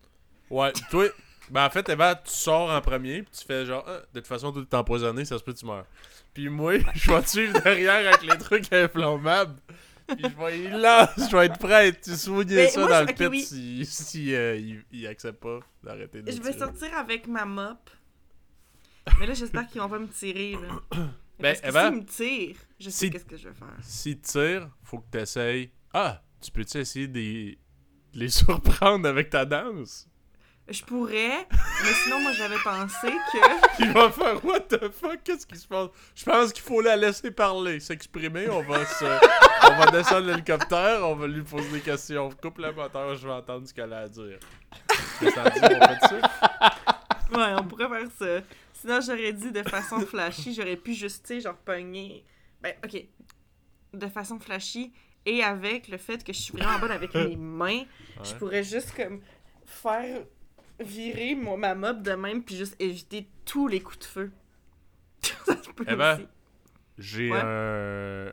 Ouais, 0.49 0.71
toi. 0.89 1.05
Ben 1.51 1.63
en 1.65 1.69
fait, 1.69 1.87
Eva, 1.89 2.15
tu 2.15 2.31
sors 2.33 2.71
en 2.71 2.81
premier, 2.81 3.21
puis 3.21 3.31
tu 3.39 3.45
fais 3.45 3.67
genre, 3.67 3.83
Ah, 3.87 3.99
de 4.13 4.19
toute 4.19 4.25
façon, 4.27 4.51
tout 4.51 4.61
est 4.63 4.73
empoisonné, 4.73 5.25
ça 5.25 5.37
se 5.37 5.43
peut 5.43 5.53
que 5.53 5.59
tu 5.59 5.65
meurs. 5.67 5.85
Puis 6.33 6.49
moi, 6.49 6.73
je 6.95 7.11
vais 7.11 7.21
te 7.21 7.29
suivre 7.29 7.61
derrière 7.61 8.07
avec 8.07 8.23
les 8.23 8.37
trucs 8.39 8.73
inflammables. 8.73 9.59
Puis 10.07 10.23
je 10.23 10.43
vais 10.43 10.59
y 10.59 10.67
lance, 10.69 11.09
je 11.29 11.37
vais 11.37 11.45
être 11.45 11.59
prêt 11.59 11.87
à 11.87 11.91
te 11.91 12.09
soigner 12.15 12.55
Mais 12.55 12.69
ça 12.69 12.79
moi, 12.79 12.89
dans 12.89 13.01
je- 13.01 13.05
le 13.05 13.11
ok, 13.11 13.17
pit 13.17 13.27
oui. 13.29 13.43
si, 13.45 13.85
si 13.85 14.33
euh, 14.33 14.55
il, 14.55 14.83
il 14.91 15.05
accepte 15.05 15.39
pas 15.39 15.59
d'arrêter 15.83 16.23
de 16.23 16.31
Je 16.31 16.37
vais 16.37 16.51
tirer. 16.51 16.57
sortir 16.65 16.97
avec 16.97 17.27
ma 17.27 17.45
mop. 17.45 17.91
Mais 19.19 19.27
là, 19.27 19.33
j'espère 19.33 19.67
qu'ils 19.67 19.81
vont 19.81 19.89
pas 19.89 19.99
me 19.99 20.07
tirer, 20.07 20.53
là. 20.53 20.97
Ben, 21.37 21.53
Parce 21.61 21.73
que 21.75 21.81
s'ils 21.81 21.97
me 21.99 22.05
tirent, 22.05 22.55
je 22.79 22.89
sais 22.89 22.91
si- 23.07 23.09
qu'est-ce 23.09 23.25
que 23.25 23.35
je 23.35 23.49
vais 23.49 23.53
faire. 23.55 23.67
S'il 23.81 24.21
te 24.21 24.25
tire, 24.25 24.69
faut 24.83 24.99
que 24.99 25.11
tu 25.11 25.17
essayes. 25.19 25.69
Ah, 25.93 26.21
tu 26.41 26.49
peux-tu 26.49 26.77
essayer 26.77 27.09
de 27.09 27.57
les- 28.13 28.29
surprendre 28.29 29.05
avec 29.09 29.31
ta 29.31 29.43
danse? 29.43 30.07
Je 30.69 30.81
pourrais, 30.81 31.45
mais 31.83 31.93
sinon, 32.05 32.21
moi, 32.21 32.31
j'avais 32.31 32.57
pensé 32.63 33.07
que... 33.33 33.37
Il 33.83 33.91
va 33.91 34.09
faire 34.09 34.43
what 34.45 34.61
the 34.61 34.89
fuck? 34.89 35.19
Qu'est-ce 35.25 35.45
qui 35.45 35.57
se 35.57 35.67
passe? 35.67 35.89
Je 36.15 36.23
pense 36.23 36.53
qu'il 36.53 36.63
faut 36.63 36.79
la 36.79 36.95
laisser 36.95 37.29
parler, 37.31 37.81
s'exprimer. 37.81 38.49
On 38.49 38.63
va 38.63 38.85
se, 38.85 39.03
on 39.05 39.75
va 39.77 39.91
descendre 39.91 40.27
l'hélicoptère, 40.27 41.01
on 41.07 41.15
va 41.15 41.27
lui 41.27 41.43
poser 41.43 41.69
des 41.69 41.81
questions. 41.81 42.29
Coupe 42.41 42.59
le 42.59 42.71
moteur, 42.71 43.13
je 43.15 43.27
vais 43.27 43.33
entendre 43.33 43.67
ce 43.67 43.73
qu'elle 43.73 43.91
a 43.91 43.99
à 43.99 44.07
dire. 44.07 44.39
Qu'est-ce 45.19 45.35
que 45.35 45.35
t'en 45.35 45.43
dis? 45.43 45.75
On 45.81 45.87
fait 45.87 46.07
ça? 46.07 47.37
Ouais, 47.37 47.55
on 47.59 47.63
pourrait 47.65 47.89
faire 47.89 48.07
ça. 48.17 48.45
Sinon, 48.85 49.01
j'aurais 49.01 49.33
dit 49.33 49.51
de 49.51 49.63
façon 49.63 49.99
flashy, 50.01 50.53
j'aurais 50.53 50.75
pu 50.77 50.93
juste, 50.93 51.25
tu 51.25 51.33
sais, 51.33 51.39
genre 51.41 51.57
pogner. 51.57 52.23
Ben, 52.61 52.75
ok. 52.83 53.03
De 53.93 54.07
façon 54.07 54.37
flashy 54.39 54.93
et 55.25 55.41
avec 55.41 55.87
le 55.87 55.97
fait 55.97 56.23
que 56.23 56.31
je 56.31 56.39
suis 56.39 56.53
vraiment 56.55 56.77
bonne 56.77 56.91
avec 56.91 57.15
mes 57.15 57.35
mains, 57.35 57.83
je 58.23 58.35
pourrais 58.35 58.63
juste 58.63 58.95
comme 58.95 59.21
faire 59.65 60.23
virer 60.79 61.33
mon, 61.33 61.57
ma 61.57 61.73
mob 61.73 62.03
de 62.03 62.11
même 62.11 62.43
puis 62.43 62.57
juste 62.57 62.75
éviter 62.79 63.27
tous 63.43 63.67
les 63.67 63.81
coups 63.81 63.97
de 63.97 64.03
feu. 64.03 64.31
ça 65.21 65.55
se 65.63 65.69
peut 65.71 65.85
Eh 65.87 65.95
ben, 65.95 66.13
aussi. 66.17 66.27
J'ai 66.99 67.31
Ouais. 67.31 67.41
un... 67.41 68.31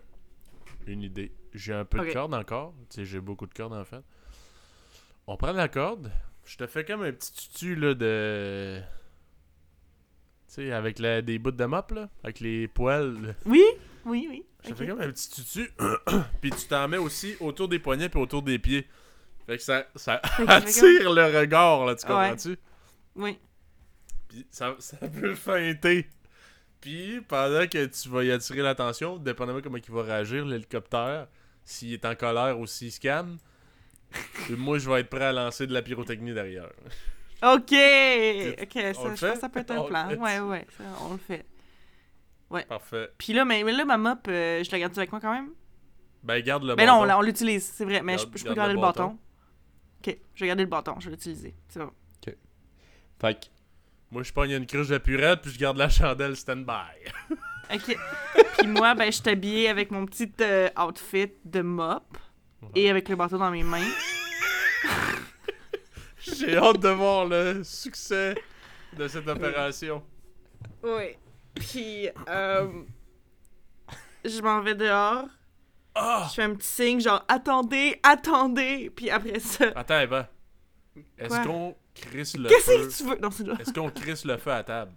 une 0.87 1.03
idée. 1.03 1.33
J'ai 1.55 1.73
un 1.73 1.87
peu 1.87 2.07
de 2.07 2.13
corde 2.13 2.35
encore. 2.35 2.75
Tu 2.91 2.97
sais, 2.97 3.05
j'ai 3.07 3.21
beaucoup 3.21 3.47
de 3.47 3.55
corde 3.55 3.73
en 3.73 3.85
fait. 3.87 4.03
On 5.27 5.39
prend 5.39 5.53
la 5.53 5.69
corde. 5.69 6.13
Je 6.45 6.59
te 6.59 6.67
fais 6.67 6.85
comme 6.85 7.03
un 7.05 7.13
petit 7.13 7.33
tutu 7.33 7.75
là 7.75 7.95
de. 7.95 8.83
Tu 10.55 10.67
sais, 10.67 10.73
avec 10.73 10.99
la- 10.99 11.23
des 11.23 11.39
bouts 11.39 11.51
de 11.51 11.65
mop 11.65 11.91
là. 11.93 12.11
Avec 12.23 12.41
les 12.41 12.69
poils. 12.69 13.35
Oui, 13.47 13.63
oui, 14.05 14.27
oui. 14.31 14.45
Ok. 14.69 14.77
fais 14.77 14.87
comme 14.87 15.01
un 15.01 15.11
petit 15.11 15.31
tutu. 15.31 15.71
puis 16.41 16.51
tu 16.51 16.67
t'en 16.69 16.87
mets 16.89 16.99
aussi 16.99 17.35
autour 17.41 17.69
des 17.69 17.79
poignets 17.79 18.09
puis 18.09 18.21
autour 18.21 18.43
des 18.43 18.59
pieds. 18.59 18.87
Fait 19.47 19.57
que 19.57 19.63
ça, 19.63 19.87
ça 19.97 20.21
que 20.37 20.43
attire 20.49 21.13
le 21.13 21.39
regard 21.41 21.87
là, 21.87 21.95
tu 21.97 22.05
Ouais. 22.07 22.13
comprends-tu? 22.13 22.57
Oui. 23.17 23.39
Puis 24.29 24.47
ça, 24.51 24.77
ça 24.79 24.97
peut 25.09 25.35
feinter. 25.35 26.07
Puis 26.81 27.21
pendant 27.29 27.67
que 27.67 27.87
tu 27.87 28.09
vas 28.09 28.23
y 28.25 28.31
attirer 28.31 28.61
l'attention, 28.63 29.17
dépendamment 29.17 29.61
comment 29.63 29.79
il 29.79 29.93
va 29.95 30.03
réagir, 30.03 30.45
l'hélicoptère, 30.45 31.29
s'il 31.65 31.93
est 31.95 32.05
en 32.05 32.15
colère 32.15 32.59
ou 32.59 32.67
s'il 32.67 32.93
se 32.93 33.01
calme, 33.01 33.39
moi 34.51 34.79
je 34.79 34.89
vais 34.91 35.01
être 35.01 35.09
prêt 35.11 35.25
à 35.25 35.33
lancer 35.33 35.67
de 35.67 35.73
la 35.73 35.81
pyrotechnie 35.83 36.35
derrière. 36.35 36.71
Ok! 37.43 37.73
Ok, 37.73 37.73
ça, 37.73 37.73
On 37.75 37.79
le 37.79 38.93
je 38.93 39.09
pense 39.09 39.19
fait? 39.21 39.33
que 39.35 39.39
ça 39.41 39.49
peut 39.49 39.61
être 39.61 39.71
un 39.73 39.79
On 39.79 39.85
plan. 39.87 40.09
Ouais, 40.17 40.41
ouais, 40.41 40.67
ça, 40.77 40.85
on 41.09 41.13
le 41.13 41.19
fait. 41.19 41.45
Parfait. 42.69 43.11
Puis 43.19 43.33
là, 43.33 43.45
mais, 43.45 43.63
mais 43.65 43.73
là, 43.73 43.85
ma 43.85 43.97
mop, 43.97 44.27
euh, 44.29 44.63
je 44.63 44.71
la 44.71 44.79
garde 44.79 44.97
avec 44.99 45.11
moi 45.11 45.21
quand 45.21 45.33
même? 45.33 45.51
Ben 46.23 46.41
garde 46.43 46.65
le 46.65 46.77
Mais 46.77 46.87
non, 46.87 46.95
on, 46.95 46.97
bâton. 47.01 47.07
l'a- 47.09 47.19
on 47.19 47.23
l'utilise, 47.23 47.65
c'est 47.65 47.85
vrai. 47.85 48.03
Mais 48.03 48.19
je, 48.19 48.25
Garde- 48.25 48.39
je 48.39 48.43
peux 48.43 48.49
garde 48.55 48.57
garder 48.57 48.73
le 48.75 48.79
le 48.81 48.83
bâton. 48.83 49.03
bâton. 49.09 49.19
Ok, 50.07 50.19
je 50.35 50.41
vais 50.41 50.47
garder 50.49 50.63
le 50.65 50.69
bâton, 50.69 50.95
je 51.01 51.07
vais 51.07 51.13
l'utiliser. 51.13 51.55
C'est 51.69 51.79
bon. 51.81 51.91
Fait 53.21 53.35
que, 53.35 53.47
Moi 54.11 54.23
je 54.25 54.33
pogne 54.33 54.51
une 54.51 54.67
cruche 54.67 54.89
de 54.89 54.99
purette 54.99 55.43
puis 55.43 55.53
je 55.53 55.59
garde 55.59 55.77
la 55.79 55.89
chandelle 55.89 56.37
stand-by. 56.37 57.11
Ok. 57.73 57.97
Puis 58.59 58.67
moi, 58.67 58.95
ben, 58.95 59.07
je 59.07 59.13
suis 59.19 59.31
habillée 59.31 59.69
avec 59.69 59.91
mon 59.93 60.05
petit 60.05 60.31
euh, 60.43 60.69
outfit 60.79 61.33
de 61.45 61.63
mop 61.63 62.19
et 62.75 62.91
avec 62.91 63.09
le 63.09 63.17
bâton 63.17 63.39
dans 63.39 63.51
mes 63.51 63.63
mains. 63.63 63.87
J'ai 66.47 66.57
hâte 66.57 66.81
de 66.81 66.89
voir 66.89 67.27
le 67.27 67.63
succès 67.65 68.35
de 68.97 69.09
cette 69.09 69.29
opération. 69.29 70.03
Oui. 70.83 71.17
Puis, 71.55 72.09
euh, 72.29 72.83
je 74.25 74.41
m'en 74.41 74.61
vais 74.63 74.75
dehors. 74.75 75.27
Ah! 75.95 76.27
Je 76.31 76.35
fais 76.35 76.43
un 76.43 76.55
petit 76.55 76.67
signe, 76.69 77.01
genre, 77.01 77.25
attendez, 77.29 77.99
attendez. 78.03 78.91
Puis 78.95 79.11
après 79.11 79.39
ça, 79.41 79.67
Attends 79.75 80.01
Eva. 80.01 80.29
Est-ce 81.19 81.29
Quoi? 81.29 81.39
qu'on 81.45 81.77
crisse 81.95 82.37
le 82.37 82.49
qu'est-ce 82.49 82.71
feu? 82.71 82.87
que 82.89 82.97
tu 82.97 83.05
veux? 83.05 83.19
Non, 83.21 83.31
c'est 83.31 83.47
là. 83.47 83.55
Est-ce 83.61 83.73
qu'on 83.73 83.91
crisse 83.91 84.25
le 84.25 84.37
feu 84.39 84.53
à 84.53 84.63
table? 84.65 84.93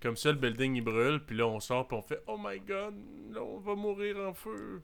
Comme 0.00 0.16
ça, 0.16 0.30
le 0.32 0.38
building 0.38 0.74
il 0.74 0.80
brûle, 0.82 1.24
puis 1.24 1.36
là 1.36 1.46
on 1.46 1.60
sort, 1.60 1.86
puis 1.86 1.96
on 1.96 2.02
fait 2.02 2.20
Oh 2.26 2.36
my 2.36 2.58
god, 2.58 2.94
là 3.30 3.40
on 3.40 3.58
va 3.60 3.74
mourir 3.76 4.16
en 4.18 4.34
feu. 4.34 4.82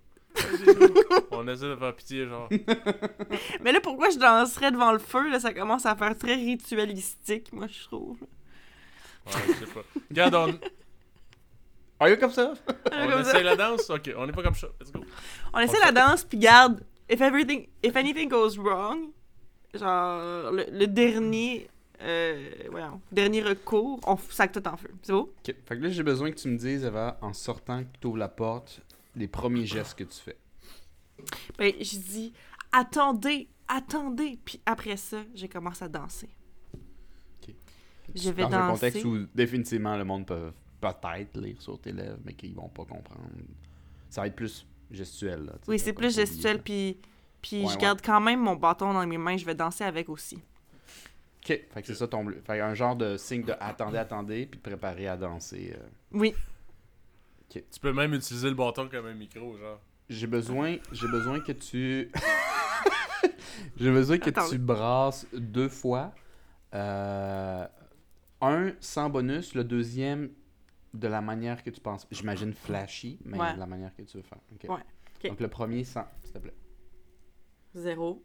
On 1.31 1.47
essaie 1.49 1.67
de 1.69 1.77
faire 1.77 1.95
pitié, 1.95 2.27
genre. 2.27 2.49
Mais 3.63 3.73
là, 3.73 3.81
pourquoi 3.81 4.11
je 4.11 4.19
danserais 4.19 4.71
devant 4.71 4.93
le 4.93 4.99
feu? 4.99 5.31
Là, 5.31 5.41
ça 5.41 5.53
commence 5.53 5.87
à 5.87 5.95
faire 5.97 6.17
très 6.17 6.35
ritualistique, 6.35 7.53
moi, 7.53 7.67
je 7.69 7.85
trouve. 7.85 8.19
Ouais, 9.27 9.33
je 9.61 9.65
sais 9.67 9.73
pas. 9.73 9.83
Regarde, 10.11 10.35
on, 10.35 10.59
are 12.01 12.09
you 12.09 12.17
comme 12.17 12.31
ça? 12.31 12.55
on 12.93 13.09
Comme 13.09 13.25
ça. 13.25 13.31
essaie 13.33 13.43
la 13.43 13.57
danse? 13.57 13.89
Ok, 13.91 14.11
on 14.17 14.29
est 14.29 14.33
pas 14.33 14.43
comme 14.43 14.55
ça. 14.55 14.69
Let's 14.81 14.93
go. 14.93 15.01
On 15.53 15.59
essaie 15.61 15.77
On 15.77 15.81
la 15.81 15.87
fait- 15.89 15.93
danse, 15.93 16.25
puis 16.25 16.39
garde, 16.39 16.83
if 17.11 17.21
everything, 17.21 17.67
if 17.83 17.95
anything 17.97 18.29
goes 18.29 18.57
wrong, 18.59 19.11
genre, 19.75 20.51
le, 20.53 20.65
le 20.71 20.87
dernier, 20.87 21.69
euh, 22.03 22.49
voyons, 22.71 23.01
dernier 23.13 23.43
recours, 23.43 24.01
on 24.07 24.17
sac 24.31 24.53
tout 24.53 24.67
en 24.67 24.77
feu. 24.77 24.91
C'est 25.03 25.13
beau? 25.13 25.35
Ok, 25.47 25.55
fait 25.67 25.77
que 25.77 25.83
là, 25.83 25.89
j'ai 25.91 26.03
besoin 26.03 26.31
que 26.31 26.37
tu 26.37 26.49
me 26.49 26.57
dises, 26.57 26.85
Eva, 26.85 27.19
en 27.21 27.33
sortant, 27.35 27.83
que 27.83 27.89
tu 28.01 28.07
ouvres 28.07 28.19
la 28.19 28.29
porte, 28.29 28.81
les 29.19 29.29
premiers 29.29 29.67
gestes 29.67 29.99
que 29.99 30.05
tu 30.05 30.19
fais? 30.19 30.39
Ben, 31.59 31.73
je 31.81 31.99
dis, 31.99 32.33
attendez, 32.73 33.49
attendez, 33.67 34.39
puis 34.45 34.61
après 34.65 34.97
ça, 34.97 35.19
je 35.35 35.47
commence 35.47 35.83
à 35.83 35.89
danser. 35.89 36.29
Je 38.15 38.31
vais 38.31 38.43
Dans 38.45 38.55
un 38.55 38.71
contexte 38.73 39.05
où 39.05 39.27
définitivement 39.35 39.97
le 39.97 40.05
monde 40.05 40.27
peut 40.27 40.53
peut-être 40.81 41.39
lire 41.39 41.61
sur 41.61 41.79
tes 41.79 41.93
lèvres, 41.93 42.19
mais 42.25 42.33
qu'ils 42.33 42.55
vont 42.55 42.69
pas 42.69 42.85
comprendre. 42.85 43.29
Ça 44.09 44.23
va 44.23 44.29
être 44.29 44.37
plus 44.37 44.67
gestuel. 44.91 45.45
Là, 45.45 45.53
Oui, 45.67 45.79
c'est 45.79 45.93
plus 45.93 46.15
gestuel, 46.15 46.63
puis, 46.63 46.99
puis 47.43 47.63
Ouais, 47.63 47.69
je 47.69 47.75
ouais. 47.75 47.83
garde 47.83 48.01
quand 48.03 48.21
même 48.21 48.41
mon 48.41 48.57
bâton 48.57 48.95
dans 48.95 49.07
mes 49.07 49.19
mains, 49.19 49.37
je 49.37 49.45
vais 49.45 49.55
danser 49.55 49.85
avec 49.85 50.09
aussi. 50.09 50.37
Ok, 50.37 51.49
fait 51.49 51.69
que 51.83 51.87
c'est 51.87 51.95
ça 51.95 52.09
ton 52.09 52.25
bleu. 52.25 52.41
Fait 52.47 52.61
un 52.61 52.75
genre 52.75 52.97
de 52.97 53.17
signe 53.19 53.43
de 53.45 53.55
attendez, 53.61 53.99
attendez, 53.99 54.47
puis 54.47 54.59
de 54.59 54.63
préparer 54.63 55.07
à 55.09 55.17
danser. 55.17 55.75
euh. 55.77 55.87
Oui. 56.13 56.35
Tu 57.49 57.63
peux 57.81 57.93
même 57.93 58.13
utiliser 58.15 58.49
le 58.49 58.55
bâton 58.55 58.89
comme 58.89 59.07
un 59.07 59.15
micro, 59.15 59.57
genre. 59.57 59.81
J'ai 60.09 60.27
besoin, 60.27 60.77
j'ai 60.93 61.09
besoin 61.09 61.41
que 61.41 61.53
tu. 61.53 62.11
j'ai 63.77 63.91
besoin 63.91 64.19
que 64.19 64.29
Attends. 64.31 64.49
tu 64.49 64.59
brasses 64.59 65.27
deux 65.33 65.69
fois. 65.69 66.15
Euh, 66.75 67.67
un 68.41 68.73
sans 68.81 69.09
bonus, 69.11 69.55
le 69.55 69.65
deuxième 69.65 70.31
de 70.95 71.09
la 71.09 71.21
manière 71.21 71.63
que 71.63 71.71
tu 71.71 71.81
penses. 71.81 72.07
J'imagine 72.11 72.53
flashy, 72.53 73.19
mais 73.25 73.39
Ouais. 73.39 73.55
de 73.55 73.59
la 73.59 73.67
manière 73.67 73.95
que 73.95 74.03
tu 74.03 74.17
veux 74.19 74.23
faire. 74.23 74.39
Ouais. 74.69 75.29
Donc 75.29 75.41
le 75.41 75.49
premier 75.49 75.85
100, 75.85 76.07
s'il 76.23 76.33
te 76.33 76.39
plaît. 76.39 76.55
Zéro. 77.75 78.25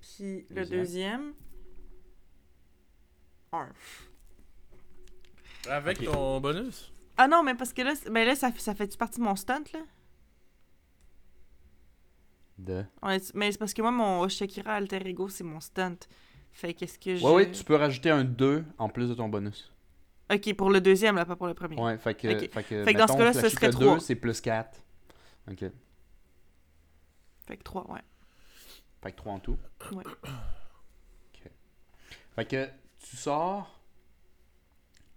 Puis 0.00 0.46
le 0.50 0.54
Deuxième. 0.56 0.78
deuxième. 0.80 1.32
Un. 3.52 3.68
Avec 5.68 6.02
ton 6.04 6.40
bonus? 6.40 6.91
Ah 7.16 7.28
non, 7.28 7.42
mais 7.42 7.54
parce 7.54 7.72
que 7.72 7.82
là, 7.82 7.94
c'est- 7.94 8.10
ben 8.10 8.26
là 8.26 8.34
ça, 8.34 8.50
ça 8.56 8.74
fait-tu 8.74 8.96
partie 8.96 9.18
de 9.20 9.24
mon 9.24 9.36
stunt, 9.36 9.64
là? 9.74 9.80
De? 12.58 12.84
Est- 13.08 13.34
Mais 13.34 13.50
c'est 13.52 13.58
parce 13.58 13.74
que 13.74 13.82
moi, 13.82 13.90
mon 13.90 14.28
Shakira 14.28 14.74
Alter 14.74 15.06
Ego, 15.08 15.28
c'est 15.28 15.44
mon 15.44 15.60
stunt. 15.60 15.96
Fait 16.52 16.74
qu'est-ce 16.74 16.98
que 16.98 17.16
je... 17.16 17.24
Ouais, 17.24 17.32
ouais, 17.32 17.50
tu 17.50 17.64
peux 17.64 17.76
rajouter 17.76 18.10
un 18.10 18.24
2 18.24 18.64
en 18.78 18.88
plus 18.88 19.08
de 19.08 19.14
ton 19.14 19.28
bonus. 19.28 19.72
Ok, 20.32 20.54
pour 20.54 20.70
le 20.70 20.80
deuxième, 20.80 21.16
là, 21.16 21.24
pas 21.24 21.36
pour 21.36 21.46
le 21.46 21.54
premier. 21.54 21.78
Ouais, 21.80 21.98
fait 21.98 22.14
que. 22.14 22.28
Fait 22.28 22.48
que, 22.48 22.84
Fait 22.84 22.92
que 22.94 22.98
dans 22.98 23.08
ce 23.08 23.12
cas-là, 23.18 23.32
ce 23.32 23.48
serait 23.48 23.66
t'as 23.70 23.72
trois. 23.72 23.94
deux, 23.94 24.00
c'est 24.00 24.14
plus 24.14 24.40
4. 24.40 24.80
Ok. 25.50 25.64
Fait 27.46 27.56
que 27.56 27.62
trois, 27.62 27.90
ouais. 27.90 28.00
Fait 29.02 29.10
que 29.12 29.16
3 29.16 29.32
en 29.32 29.40
tout. 29.40 29.58
Ouais. 29.90 30.04
Ok. 30.06 31.50
Fait 32.36 32.44
que 32.44 32.68
tu 32.98 33.16
sors. 33.16 33.81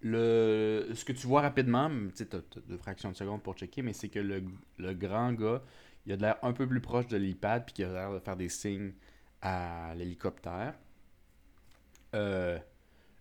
Le... 0.05 0.87
Ce 0.93 1.03
que 1.03 1.13
tu 1.13 1.25
vois 1.27 1.41
rapidement, 1.41 1.89
tu 2.15 2.27
t'as 2.27 2.39
t'as 2.41 2.61
deux 2.61 2.77
fractions 2.77 3.11
de 3.11 3.15
seconde 3.17 3.41
pour 3.43 3.55
checker, 3.55 3.81
mais 3.81 3.93
c'est 3.93 4.09
que 4.09 4.19
le, 4.19 4.43
le 4.77 4.93
grand 4.93 5.33
gars, 5.33 5.63
il 6.05 6.13
a 6.13 6.17
de 6.17 6.21
l'air 6.21 6.37
un 6.43 6.53
peu 6.53 6.67
plus 6.67 6.81
proche 6.81 7.07
de 7.07 7.17
l'hélicoptère, 7.17 7.65
puis 7.65 7.73
qu'il 7.73 7.85
a 7.85 7.93
l'air 7.93 8.13
de 8.13 8.19
faire 8.19 8.37
des 8.37 8.49
signes 8.49 8.93
à 9.41 9.95
l'hélicoptère. 9.95 10.75
Euh, 12.15 12.59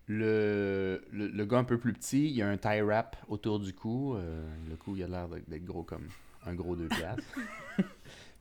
le, 0.09 1.05
le, 1.13 1.29
le 1.29 1.47
gars 1.47 1.59
un 1.59 1.65
peu 1.65 1.79
plus 1.79 1.95
petit, 1.95 2.31
il 2.31 2.43
a 2.43 2.49
un 2.51 2.59
tie 2.59 2.83
wrap 2.83 3.17
autour 3.29 3.61
du 3.61 3.75
cou. 3.75 4.17
euh, 4.17 4.47
le 4.69 4.77
cou, 4.77 4.97
il 4.97 5.05
a 5.05 5.09
l'air 5.09 5.29
d'être 5.29 5.49
d'être 5.49 5.65
gros 5.65 5.85
comme 5.85 6.13
un 6.47 6.55
gros 6.55 6.77
deux 6.77 6.91
piastres. 6.91 7.25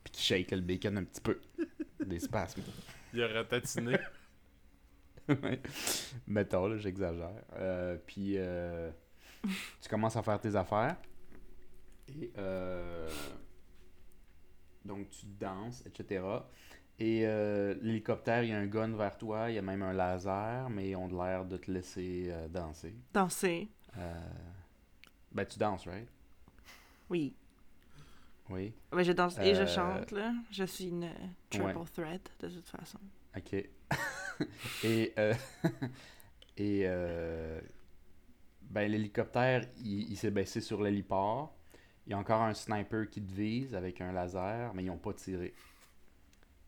puis 0.04 0.12
qui 0.12 0.22
shake 0.22 0.50
le 0.52 0.60
bacon 0.62 0.98
un 0.98 1.04
petit 1.04 1.22
peu. 1.22 1.40
Des 2.04 2.20
spasmes. 2.20 2.62
Il 3.12 3.22
a 3.22 3.28
ratatiné. 3.28 3.98
Mettons, 6.26 6.66
là, 6.66 6.76
j'exagère. 6.76 7.42
Euh, 7.54 7.96
puis, 8.06 8.34
euh, 8.36 8.90
tu 9.80 9.88
commences 9.88 10.16
à 10.16 10.22
faire 10.22 10.40
tes 10.40 10.54
affaires. 10.54 10.96
Et, 12.08 12.30
euh, 12.38 13.08
donc, 14.84 15.08
tu 15.10 15.26
danses, 15.26 15.84
etc. 15.86 16.24
Et 16.98 17.26
l'hélicoptère, 17.82 18.44
il 18.44 18.50
y 18.50 18.52
a 18.52 18.58
un 18.58 18.66
gun 18.66 18.94
vers 18.94 19.16
toi, 19.18 19.50
il 19.50 19.54
y 19.54 19.58
a 19.58 19.62
même 19.62 19.82
un 19.82 19.92
laser, 19.92 20.68
mais 20.70 20.90
ils 20.90 20.96
ont 20.96 21.08
l'air 21.08 21.44
de 21.44 21.56
te 21.56 21.70
laisser 21.70 22.32
danser. 22.50 22.94
Danser. 23.12 23.68
Ben, 25.32 25.44
tu 25.44 25.58
danses, 25.58 25.86
right? 25.88 26.08
Oui. 27.10 27.34
Oui. 28.50 28.72
Ben, 28.92 29.02
je 29.02 29.12
danse 29.12 29.38
et 29.38 29.54
je 29.54 29.66
chante, 29.66 30.12
là. 30.12 30.32
Je 30.52 30.64
suis 30.64 30.88
une 30.88 31.10
triple 31.50 31.76
Ouais. 31.78 31.84
threat, 31.92 32.30
de 32.40 32.48
toute 32.48 32.68
façon. 32.68 33.00
Ok. 33.36 33.56
et 34.84 35.12
euh, 35.18 35.34
et 36.56 36.82
euh, 36.84 37.60
ben, 38.62 38.90
l'hélicoptère, 38.90 39.64
il, 39.78 40.10
il 40.10 40.16
s'est 40.16 40.30
baissé 40.30 40.60
sur 40.60 40.82
l'héliport. 40.82 41.54
Il 42.06 42.10
y 42.10 42.14
a 42.14 42.18
encore 42.18 42.42
un 42.42 42.54
sniper 42.54 43.08
qui 43.08 43.22
te 43.22 43.32
vise 43.32 43.74
avec 43.74 44.00
un 44.00 44.12
laser, 44.12 44.74
mais 44.74 44.82
ils 44.82 44.86
n'ont 44.86 44.98
pas 44.98 45.14
tiré. 45.14 45.54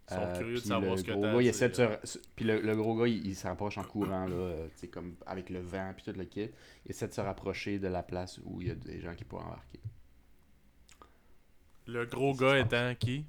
Ils 0.08 0.14
sont 0.14 0.28
curieux 0.28 0.60
de 0.60 0.64
savoir 0.64 0.92
le 0.92 0.98
ce 0.98 1.04
que 1.04 1.12
gars, 1.12 1.42
il 1.42 1.48
essaie 1.48 1.68
de 1.68 1.74
se- 2.04 2.18
Puis 2.36 2.44
le, 2.44 2.60
le 2.60 2.76
gros 2.76 2.96
gars, 2.96 3.08
il, 3.08 3.26
il 3.26 3.34
s'approche 3.36 3.76
en 3.78 3.84
courant, 3.84 4.26
là, 4.26 4.34
euh, 4.36 4.68
comme 4.92 5.16
avec 5.26 5.50
le 5.50 5.60
vent 5.60 5.92
puis 5.96 6.04
tout 6.04 6.16
le 6.18 6.24
kit. 6.24 6.50
Il 6.84 6.90
essaie 6.90 7.08
de 7.08 7.12
se 7.12 7.20
rapprocher 7.20 7.78
de 7.78 7.88
la 7.88 8.02
place 8.02 8.40
où 8.44 8.60
il 8.62 8.68
y 8.68 8.70
a 8.70 8.74
des 8.76 9.00
gens 9.00 9.14
qui 9.14 9.24
pourraient 9.24 9.44
embarquer. 9.44 9.80
Le 11.86 12.04
gros 12.06 12.34
gars 12.34 12.58
étant 12.58 12.94
qui? 12.94 13.26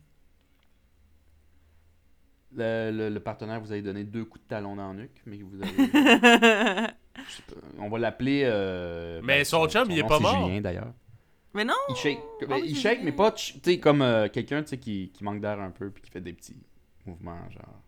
Le, 2.57 2.91
le- 2.91 3.09
le 3.09 3.19
partenaire 3.19 3.61
vous 3.61 3.71
avez 3.71 3.83
donné 3.83 4.03
deux 4.03 4.25
coups 4.25 4.43
de 4.43 4.47
talon 4.49 4.75
dans 4.75 4.91
le 4.91 5.01
nuque, 5.03 5.21
mais 5.27 5.37
vous 5.37 5.61
avez... 5.61 6.87
On 7.79 7.89
va 7.89 7.99
l'appeler. 7.99 8.41
euh, 8.45 9.21
Mais 9.23 9.43
son 9.43 9.67
chum, 9.67 9.89
il 9.91 9.99
est 9.99 10.03
pas 10.07 10.19
mort. 10.19 10.47
Julien 10.47 10.61
d'ailleurs. 10.61 10.91
mais 11.53 11.63
non! 11.65 11.73
Il 11.89 11.95
shake. 11.95 12.19
Ah 12.41 12.45
ben, 12.47 12.61
il 12.63 12.75
shake, 12.75 13.01
mais 13.03 13.11
pas. 13.11 13.31
Tu 13.31 13.53
sais, 13.63 13.79
comme 13.79 14.01
euh, 14.01 14.27
quelqu'un 14.29 14.63
qui, 14.63 15.11
qui 15.13 15.23
manque 15.23 15.39
d'air 15.41 15.59
un 15.59 15.71
peu 15.71 15.89
puis 15.89 16.01
qui 16.03 16.09
fait 16.11 16.21
des 16.21 16.33
petits 16.33 16.55
mouvements, 17.05 17.49
genre. 17.49 17.81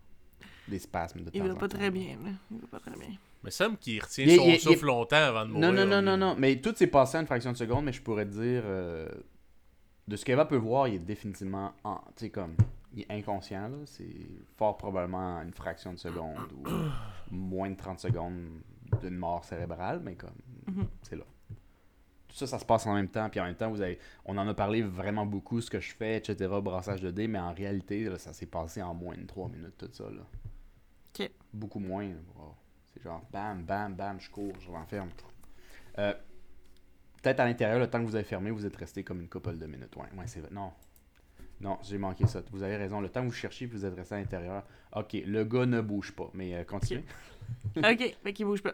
Des 0.68 0.78
spasmes 0.78 1.20
de 1.24 1.30
Il 1.34 1.40
temps 1.40 1.46
va 1.48 1.54
en 1.54 1.56
pas 1.56 1.68
temps. 1.68 1.78
très 1.78 1.90
bien, 1.90 2.16
là. 2.24 2.30
Il 2.50 2.58
va 2.60 2.66
pas 2.68 2.78
très 2.80 2.96
bien. 2.98 3.16
Mais 3.42 3.50
Sam 3.50 3.76
qui 3.76 3.98
retient 3.98 4.24
Il 4.26 4.36
son 4.36 4.44
il 4.46 4.60
souffle 4.60 4.86
longtemps 4.86 5.16
avant 5.16 5.44
de 5.46 5.50
mourir. 5.52 5.72
Non, 5.72 5.84
non, 5.84 5.86
non, 5.86 6.02
non, 6.02 6.16
non. 6.16 6.36
Mais 6.38 6.60
tout 6.60 6.74
s'est 6.76 6.86
passé 6.86 7.16
en 7.16 7.22
une 7.22 7.26
fraction 7.26 7.50
de 7.52 7.56
seconde, 7.56 7.84
mais 7.84 7.92
je 7.92 8.02
pourrais 8.02 8.26
te 8.26 8.30
dire. 8.32 8.62
euh, 8.64 9.08
de 10.06 10.16
ce 10.16 10.24
qu'Eva 10.24 10.44
peut 10.44 10.56
voir, 10.56 10.86
il 10.88 10.94
est 10.96 10.98
définitivement. 10.98 11.72
en- 11.84 12.00
Tu 12.16 12.24
sais, 12.26 12.30
comme. 12.30 12.54
Il 12.92 13.02
est 13.02 13.10
inconscient, 13.10 13.68
là. 13.68 13.78
C'est 13.84 14.28
fort 14.56 14.76
probablement 14.76 15.40
une 15.42 15.52
fraction 15.52 15.92
de 15.92 15.98
seconde 15.98 16.52
ou 16.52 16.68
moins 17.30 17.70
de 17.70 17.76
30 17.76 18.00
secondes 18.00 18.48
d'une 19.02 19.16
mort 19.16 19.44
cérébrale, 19.44 20.00
mais 20.02 20.16
comme. 20.16 20.30
Mhm. 20.66 20.86
c'est 21.02 21.16
là. 21.16 21.24
Tout 22.28 22.36
ça, 22.36 22.46
ça 22.46 22.58
se 22.58 22.64
passe 22.64 22.86
en 22.86 22.94
même 22.94 23.08
temps. 23.08 23.28
Puis 23.28 23.40
en 23.40 23.44
même 23.44 23.56
temps, 23.56 23.70
vous 23.70 23.80
avez, 23.80 23.98
on 24.24 24.38
en 24.38 24.46
a 24.46 24.54
parlé 24.54 24.82
vraiment 24.82 25.26
beaucoup, 25.26 25.60
ce 25.60 25.70
que 25.70 25.80
je 25.80 25.94
fais, 25.94 26.16
etc., 26.16 26.48
brassage 26.62 27.00
de 27.00 27.10
dés, 27.10 27.26
mais 27.26 27.40
en 27.40 27.52
réalité, 27.52 28.04
là, 28.04 28.18
ça 28.18 28.32
s'est 28.32 28.46
passé 28.46 28.82
en 28.82 28.94
moins 28.94 29.16
de 29.16 29.26
3 29.26 29.48
minutes, 29.48 29.76
tout 29.78 29.88
ça. 29.92 30.04
Là. 30.04 30.22
Ok. 31.12 31.30
Beaucoup 31.52 31.80
moins. 31.80 32.08
C'est 32.86 33.02
genre 33.02 33.22
bam, 33.32 33.62
bam, 33.64 33.94
bam, 33.94 34.20
je 34.20 34.30
cours, 34.30 34.54
je 34.60 34.70
l'enferme. 34.70 35.10
Euh, 35.98 36.14
Peut-être 37.22 37.40
à 37.40 37.44
l'intérieur, 37.44 37.78
le 37.78 37.86
temps 37.88 38.00
que 38.00 38.06
vous 38.06 38.14
avez 38.14 38.24
fermé, 38.24 38.50
vous 38.50 38.64
êtes 38.64 38.76
resté 38.76 39.04
comme 39.04 39.20
une 39.20 39.28
couple 39.28 39.58
de 39.58 39.66
minutes. 39.66 39.94
Ouais, 39.96 40.06
ouais 40.16 40.26
c'est 40.26 40.40
vrai. 40.40 40.48
Non. 40.52 40.72
Non, 41.60 41.78
j'ai 41.82 41.98
manqué 41.98 42.26
ça. 42.26 42.42
Vous 42.52 42.62
avez 42.62 42.76
raison. 42.76 43.00
Le 43.00 43.08
temps 43.10 43.20
que 43.22 43.26
vous 43.26 43.32
cherchiez, 43.32 43.66
vous 43.66 43.84
êtes 43.84 43.94
resté 43.94 44.14
à 44.14 44.18
l'intérieur. 44.18 44.64
Ok, 44.96 45.12
le 45.26 45.44
gars 45.44 45.66
ne 45.66 45.80
bouge 45.80 46.12
pas, 46.12 46.30
mais 46.32 46.54
euh, 46.54 46.64
continuez. 46.64 47.04
ok, 47.76 48.16
fait 48.22 48.32
qu'il 48.32 48.46
bouge 48.46 48.62
pas. 48.62 48.72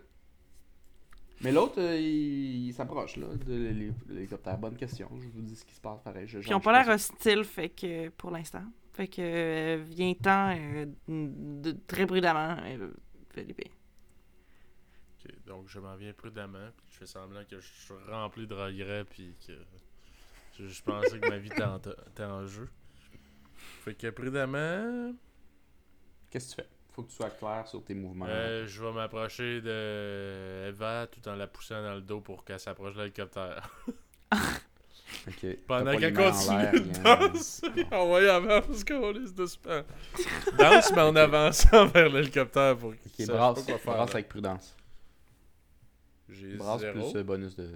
Mais 1.42 1.52
l'autre, 1.52 1.80
euh, 1.80 1.98
il, 1.98 2.68
il 2.68 2.72
s'approche 2.72 3.16
là, 3.16 3.26
de 3.26 3.54
l'hé- 3.54 3.92
l'hélicoptère. 4.08 4.56
Bonne 4.56 4.76
question. 4.76 5.10
Je 5.20 5.28
vous 5.28 5.42
dis 5.42 5.56
ce 5.56 5.64
qui 5.64 5.74
se 5.74 5.80
passe 5.80 6.00
pareil. 6.00 6.26
Je, 6.26 6.38
Puis 6.38 6.48
ils 6.50 6.54
ont 6.54 6.60
pas 6.60 6.72
l'air 6.72 6.94
hostiles, 6.94 7.44
fait 7.44 7.68
que 7.70 8.08
pour 8.10 8.30
l'instant. 8.30 8.62
Fait 8.94 9.08
que 9.08 9.20
euh, 9.20 9.82
viens-t'en 9.84 10.56
euh, 10.56 10.86
de- 11.08 11.76
très 11.86 12.06
prudemment, 12.06 12.56
euh, 12.64 12.90
Felipe. 13.30 13.60
Ok, 15.24 15.32
donc 15.46 15.68
je 15.68 15.78
m'en 15.80 15.96
viens 15.96 16.12
prudemment, 16.14 16.68
puis 16.76 16.86
je 16.92 16.98
fais 16.98 17.06
semblant 17.06 17.42
que 17.50 17.60
je 17.60 17.66
suis 17.66 17.94
rempli 18.08 18.46
de 18.46 18.54
regrets, 18.54 19.04
puis 19.04 19.34
que 19.46 19.52
je, 20.58 20.66
je 20.68 20.82
pensais 20.82 21.18
que 21.18 21.28
ma 21.28 21.38
vie 21.38 21.48
était 21.50 21.62
en, 21.64 21.80
en 22.30 22.46
jeu. 22.46 22.68
Fait 23.84 23.94
que 23.94 24.08
prudemment, 24.10 25.12
Qu'est-ce 26.30 26.54
que 26.56 26.62
tu 26.62 26.62
fais? 26.62 26.68
Faut 26.92 27.02
que 27.02 27.10
tu 27.10 27.16
sois 27.16 27.30
clair 27.30 27.66
sur 27.68 27.84
tes 27.84 27.94
mouvements. 27.94 28.26
euh, 28.28 28.66
je 28.66 28.82
vais 28.82 28.92
m'approcher 28.92 29.60
de 29.60 30.68
Eva 30.68 31.06
tout 31.10 31.26
en 31.28 31.36
la 31.36 31.46
poussant 31.46 31.82
dans 31.82 31.94
le 31.94 32.00
dos 32.00 32.20
pour 32.20 32.44
qu'elle 32.44 32.58
s'approche 32.60 32.94
de 32.94 33.00
l'hélicoptère. 33.00 33.68
Pendant 35.66 35.96
qu'elle 35.98 36.14
continue 36.14 36.72
de 36.72 37.02
danser. 37.02 37.66
En 37.92 38.06
voyant 38.06 38.34
avance 38.36 38.82
qu'on 38.84 39.12
laisse 39.12 39.34
doucement. 39.34 39.82
Danse, 40.58 40.90
mais 40.92 41.02
en 41.02 41.14
avançant 41.16 41.86
vers 41.94 42.08
l'hélicoptère 42.08 42.76
pour 42.76 42.92
qu'il 42.96 43.24
Ok, 43.24 43.26
sache 43.26 43.36
brasse, 43.36 43.66
brasse 43.84 44.14
avec 44.14 44.28
prudence. 44.28 44.76
J'ai 46.28 46.56
Brasse 46.56 46.80
zéro. 46.80 46.92
plus 47.10 47.16
euh, 47.20 47.22
bonus 47.22 47.54
de. 47.56 47.70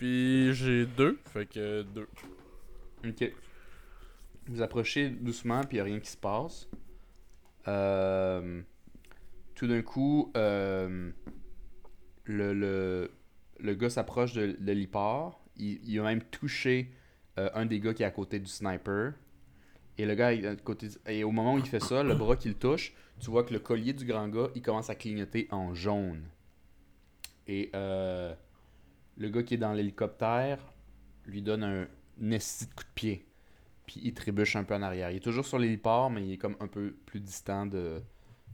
Puis 0.00 0.54
j'ai 0.54 0.86
deux, 0.86 1.18
fait 1.26 1.44
que 1.44 1.82
deux. 1.82 2.08
Ok. 3.06 3.30
Vous 4.46 4.62
approchez 4.62 5.10
doucement, 5.10 5.62
puis 5.62 5.76
il 5.76 5.80
a 5.80 5.84
rien 5.84 6.00
qui 6.00 6.08
se 6.08 6.16
passe. 6.16 6.70
Euh, 7.68 8.62
tout 9.54 9.66
d'un 9.66 9.82
coup, 9.82 10.32
euh, 10.38 11.10
le, 12.24 12.54
le, 12.54 13.10
le 13.58 13.74
gars 13.74 13.90
s'approche 13.90 14.32
de, 14.32 14.56
de. 14.58 14.72
Il, 15.58 15.86
il 15.86 16.00
a 16.00 16.02
même 16.02 16.22
touché 16.22 16.90
euh, 17.38 17.50
un 17.52 17.66
des 17.66 17.78
gars 17.78 17.92
qui 17.92 18.02
est 18.02 18.06
à 18.06 18.10
côté 18.10 18.38
du 18.38 18.46
sniper. 18.48 19.12
Et 19.98 20.06
le 20.06 20.14
gars, 20.14 20.32
il 20.32 20.56
côté 20.64 20.88
et 21.08 21.24
au 21.24 21.30
moment 21.30 21.56
où 21.56 21.58
il 21.58 21.66
fait 21.66 21.78
ça, 21.78 22.02
le 22.02 22.14
bras 22.14 22.36
qu'il 22.36 22.54
touche, 22.54 22.94
tu 23.18 23.30
vois 23.30 23.44
que 23.44 23.52
le 23.52 23.58
collier 23.58 23.92
du 23.92 24.06
grand 24.06 24.28
gars, 24.28 24.48
il 24.54 24.62
commence 24.62 24.88
à 24.88 24.94
clignoter 24.94 25.46
en 25.50 25.74
jaune. 25.74 26.24
Et 27.46 27.68
euh, 27.74 28.34
le 29.20 29.28
gars 29.28 29.42
qui 29.44 29.54
est 29.54 29.58
dans 29.58 29.72
l'hélicoptère 29.72 30.58
lui 31.26 31.42
donne 31.42 31.62
un, 31.62 31.86
un 32.22 32.30
esti 32.32 32.66
de 32.66 32.74
coup 32.74 32.82
de 32.84 32.94
pied. 32.94 33.26
Puis 33.86 34.00
il 34.02 34.14
trébuche 34.14 34.56
un 34.56 34.64
peu 34.64 34.74
en 34.74 34.82
arrière. 34.82 35.10
Il 35.10 35.18
est 35.18 35.20
toujours 35.20 35.46
sur 35.46 35.58
l'héliport, 35.58 36.10
mais 36.10 36.26
il 36.26 36.32
est 36.32 36.38
comme 36.38 36.56
un 36.60 36.66
peu 36.66 36.92
plus 37.06 37.20
distant 37.20 37.66
de, 37.66 38.00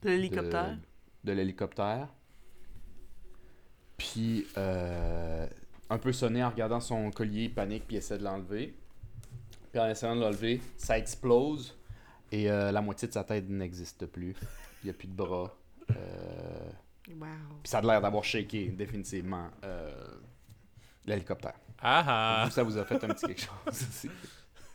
De 0.02 0.08
l'hélicoptère? 0.10 0.76
de, 1.24 1.30
de 1.30 1.32
l'hélicoptère. 1.32 2.08
Puis, 3.96 4.46
euh, 4.58 5.46
un 5.88 5.98
peu 5.98 6.12
sonné 6.12 6.44
en 6.44 6.50
regardant 6.50 6.80
son 6.80 7.10
collier, 7.10 7.44
il 7.44 7.54
panique, 7.54 7.86
puis 7.86 7.96
il 7.96 7.98
essaie 7.98 8.18
de 8.18 8.24
l'enlever. 8.24 8.74
Puis 9.72 9.80
en 9.80 9.88
essayant 9.88 10.16
de 10.16 10.20
l'enlever, 10.20 10.60
ça 10.76 10.98
explose. 10.98 11.76
Et 12.32 12.50
euh, 12.50 12.72
la 12.72 12.82
moitié 12.82 13.08
de 13.08 13.12
sa 13.12 13.24
tête 13.24 13.48
n'existe 13.48 14.06
plus. 14.06 14.34
Il 14.82 14.86
n'y 14.86 14.90
a 14.90 14.94
plus 14.94 15.08
de 15.08 15.14
bras. 15.14 15.56
Euh, 15.90 16.70
Wow. 17.08 17.26
puis 17.62 17.70
ça 17.70 17.78
a 17.78 17.82
l'air 17.82 18.00
d'avoir 18.00 18.24
shaké, 18.24 18.68
définitivement. 18.70 19.48
Euh, 19.62 19.94
L'hélicoptère. 21.06 21.54
Ah 21.80 22.04
ah! 22.06 22.44
Vous, 22.46 22.50
ça 22.50 22.62
vous 22.62 22.76
a 22.78 22.84
fait 22.84 23.02
un 23.04 23.08
petit 23.08 23.26
quelque 23.26 23.40
chose 23.42 23.86
aussi. 23.88 24.10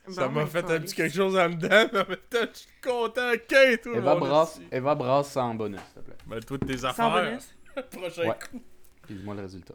Ça 0.10 0.28
m'a 0.30 0.42
ben, 0.42 0.48
fait 0.48 0.64
un 0.72 0.80
petit 0.80 0.96
quelque 0.96 1.14
chose 1.16 1.38
en 1.38 1.50
dedans, 1.50 1.88
mais 1.94 2.00
en 2.00 2.08
même 2.08 2.18
temps, 2.30 2.40
je 2.54 2.58
suis 2.60 2.70
content. 2.82 3.32
Kate, 3.48 3.82
tout 3.84 3.94
Eva 3.94 4.16
brasse. 4.16 4.60
Eva 4.72 4.96
brasse 4.96 5.32
sans 5.32 5.54
bonus, 5.54 5.80
s'il 5.82 5.94
te 6.02 6.06
plaît. 6.06 6.18
Ben, 6.26 6.40
toi, 6.40 6.58
tes 6.58 6.78
Sans 6.78 6.88
affaires. 6.88 7.12
bonus? 7.12 7.56
Prochain 7.92 8.30
Ouais. 8.30 8.36
coup. 8.52 8.62
Puis 9.04 9.16
dis-moi 9.16 9.36
le 9.36 9.42
résultat. 9.42 9.74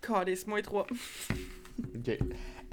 Calice, 0.00 0.46
moins 0.46 0.62
3. 0.62 0.86
Ok. 1.94 2.18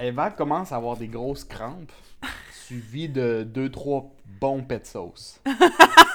Eva 0.00 0.30
commence 0.30 0.72
à 0.72 0.76
avoir 0.76 0.96
des 0.96 1.08
grosses 1.08 1.44
crampes, 1.44 1.92
suivies 2.52 3.08
de 3.08 3.46
2-3 3.52 4.10
bons 4.40 4.62
pets 4.62 4.82
de 4.82 4.86
sauce. 4.86 5.40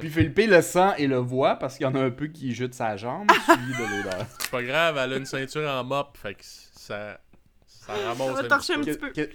Puis 0.00 0.10
Philippe 0.10 0.38
le 0.38 0.62
sent 0.62 0.92
et 0.98 1.06
le 1.06 1.16
voit 1.18 1.56
parce 1.56 1.76
qu'il 1.76 1.84
y 1.84 1.88
en 1.88 1.94
a 1.94 2.00
un 2.00 2.10
peu 2.10 2.26
qui 2.26 2.52
jute 2.54 2.74
sa 2.74 2.96
jambe, 2.96 3.30
suivi 3.44 3.72
de 3.72 3.96
l'odeur. 4.02 4.26
C'est 4.38 4.50
pas 4.50 4.62
grave, 4.62 4.98
elle 4.98 5.12
a 5.12 5.16
une 5.16 5.26
ceinture 5.26 5.68
en 5.68 5.84
mop, 5.84 6.16
fait 6.20 6.34
que 6.34 6.40
ça. 6.42 7.20
Ça 7.66 7.92
ramasse 7.94 8.36
Ça 8.36 8.42
va 8.48 8.54
un 8.54 8.58
petit 8.58 8.72
un 8.72 8.76
peu. 8.76 8.84
petit 8.84 8.98
peu. 8.98 9.10
Qu'est- 9.10 9.30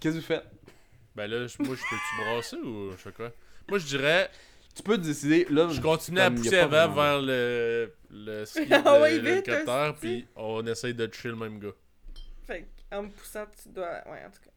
Qu'est-ce 0.00 0.14
que 0.14 0.20
vous 0.20 0.26
faites? 0.26 0.44
Ben 1.14 1.30
là, 1.30 1.46
je- 1.46 1.56
moi, 1.62 1.74
je 1.76 1.82
peux-tu 1.82 2.24
brasser 2.24 2.56
ou 2.56 2.90
je 2.92 2.96
fais 2.96 3.12
quoi? 3.12 3.30
Moi, 3.68 3.78
je 3.78 3.86
dirais, 3.86 4.30
Tu 4.74 4.82
peux 4.82 4.96
décider, 4.96 5.46
là... 5.50 5.68
je 5.70 5.80
continue 5.82 6.18
à 6.20 6.30
pousser 6.30 6.56
avant 6.58 6.88
vraiment- 6.88 6.94
vers 6.94 7.20
le, 7.20 7.92
le 8.10 8.44
ski 8.46 8.60
Ah 8.70 8.78
de 8.80 9.06
vite, 9.14 9.22
l'hélicoptère, 9.22 9.94
puis 10.00 10.26
on 10.36 10.64
essaye 10.66 10.94
de 10.94 11.06
chill 11.12 11.32
le 11.32 11.36
même 11.36 11.58
gars. 11.58 11.74
Fait 12.46 12.66
en 12.90 13.02
me 13.02 13.08
poussant, 13.10 13.44
tu 13.62 13.68
dois. 13.68 14.00
Ouais, 14.06 14.22
en 14.26 14.30
tout 14.30 14.40
cas. 14.42 14.50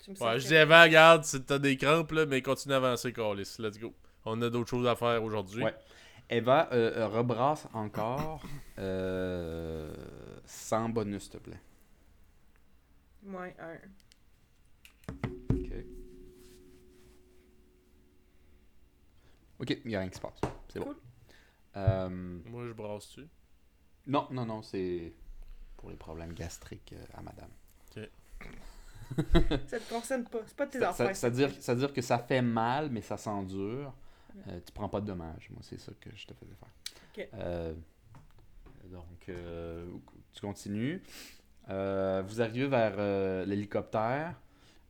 Tu 0.00 0.10
me 0.12 0.16
Ouais, 0.16 0.40
je 0.40 0.46
dis 0.46 0.56
avant, 0.56 0.82
regarde, 0.82 1.24
si 1.24 1.42
t'as 1.42 1.58
des 1.58 1.76
crampes, 1.76 2.12
là, 2.12 2.26
mais 2.26 2.40
continue 2.42 2.74
à 2.74 2.78
avancer, 2.78 3.12
Carlis. 3.12 3.56
Let's 3.58 3.78
go. 3.78 3.94
On 4.24 4.40
a 4.42 4.50
d'autres 4.50 4.70
choses 4.70 4.86
à 4.86 4.96
faire 4.96 5.22
aujourd'hui. 5.22 5.62
Ouais. 5.62 5.74
Eva 6.30 6.68
euh, 6.72 6.96
euh, 6.96 7.08
rebrasse 7.08 7.66
encore 7.74 8.42
euh, 8.78 9.92
sans 10.44 10.88
bonus, 10.88 11.24
s'il 11.24 11.32
te 11.32 11.38
plaît. 11.38 11.60
Moins 13.22 13.50
1. 13.58 13.74
Ok. 15.54 15.72
Ok, 19.58 19.70
il 19.84 19.88
n'y 19.88 19.96
a 19.96 20.00
rien 20.00 20.08
qui 20.08 20.16
se 20.16 20.20
passe. 20.22 20.40
C'est 20.72 20.78
bon. 20.78 20.86
Cool. 20.86 20.96
Euh, 21.76 22.08
Moi, 22.46 22.66
je 22.66 22.72
brasse 22.72 23.06
dessus. 23.08 23.28
non, 24.06 24.26
non, 24.30 24.46
non, 24.46 24.62
c'est 24.62 25.12
pour 25.76 25.90
les 25.90 25.96
problèmes 25.96 26.32
gastriques 26.32 26.94
à 27.14 27.20
madame. 27.22 27.50
Ça 29.66 29.78
te 29.80 29.92
concerne 29.92 30.24
pas. 30.24 30.38
C'est 30.46 30.56
pas 30.56 30.66
tes 30.66 30.78
ça, 30.78 30.90
affaires. 30.90 31.16
ça 31.16 31.30
que 31.92 32.02
ça 32.02 32.18
fait 32.18 32.42
mal, 32.42 32.90
mais 32.90 33.02
ça 33.02 33.16
s'endure. 33.16 33.92
Euh, 34.48 34.60
tu 34.64 34.72
prends 34.72 34.88
pas 34.88 35.00
de 35.00 35.06
dommages. 35.06 35.48
Moi, 35.50 35.60
c'est 35.62 35.78
ça 35.80 35.92
que 36.00 36.10
je 36.14 36.26
te 36.26 36.34
faisais 36.34 36.54
faire. 36.54 36.68
Euh, 37.34 37.74
donc, 38.84 39.28
euh, 39.28 39.86
tu 40.32 40.40
continues. 40.40 41.02
Euh, 41.68 42.22
vous 42.26 42.40
arrivez 42.40 42.66
vers 42.68 43.46
l'hélicoptère. 43.46 44.34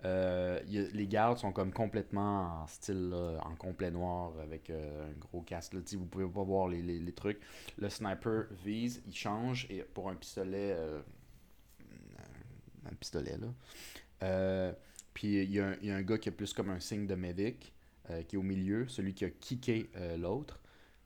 A- 0.04 0.60
les 0.62 1.06
gardes 1.06 1.38
sont 1.38 1.52
comme 1.52 1.72
complètement 1.72 2.62
en 2.62 2.66
style 2.66 3.10
là, 3.10 3.38
en 3.44 3.54
complet 3.54 3.90
noir 3.90 4.32
avec 4.42 4.70
un 4.70 5.12
gros 5.18 5.42
casque. 5.42 5.74
Là, 5.74 5.80
vous 5.92 6.06
pouvez 6.06 6.26
pas 6.28 6.42
voir 6.42 6.68
les, 6.68 6.80
les- 6.82 6.98
les 6.98 7.12
trucs. 7.12 7.40
Le 7.78 7.88
sniper 7.90 8.44
vise, 8.64 9.02
il 9.06 9.14
change 9.14 9.66
et 9.70 9.82
pour 9.82 10.08
un 10.08 10.14
pistolet, 10.14 10.74
un 12.90 12.94
pistolet 12.94 13.36
là. 13.38 13.48
Euh, 14.22 14.72
puis 15.14 15.42
il 15.42 15.50
y, 15.50 15.60
a 15.60 15.68
un- 15.68 15.76
il 15.82 15.88
y 15.88 15.90
a 15.90 15.96
un 15.96 16.02
gars 16.02 16.18
qui 16.18 16.28
a 16.28 16.32
plus 16.32 16.52
comme 16.52 16.70
un 16.70 16.80
signe 16.80 17.06
de 17.06 17.14
medic 17.14 17.72
euh, 18.10 18.22
qui 18.22 18.36
est 18.36 18.38
au 18.38 18.42
milieu, 18.42 18.86
celui 18.88 19.14
qui 19.14 19.24
a 19.24 19.30
kické 19.30 19.90
euh, 19.96 20.16
l'autre. 20.16 20.60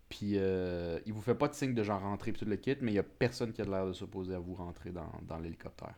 Puis 0.09 0.33
euh, 0.37 1.01
il 1.07 1.13
vous 1.13 1.23
fait 1.23 1.35
pas 1.35 1.49
de 1.49 1.55
signe 1.55 1.75
de 1.75 1.83
genre 1.83 2.01
rentrer 2.01 2.33
puis 2.33 2.41
tout 2.45 2.49
le 2.49 2.57
kit, 2.57 2.77
mais 2.81 2.93
il 2.93 2.95
y 2.95 2.99
a 2.99 3.03
personne 3.03 3.53
qui 3.53 3.63
a 3.63 3.65
l'air 3.65 3.87
de 3.87 3.93
s'opposer 3.93 4.35
à 4.35 4.39
vous 4.39 4.55
rentrer 4.55 4.91
dans, 4.91 5.11
dans 5.23 5.39
l'hélicoptère. 5.39 5.95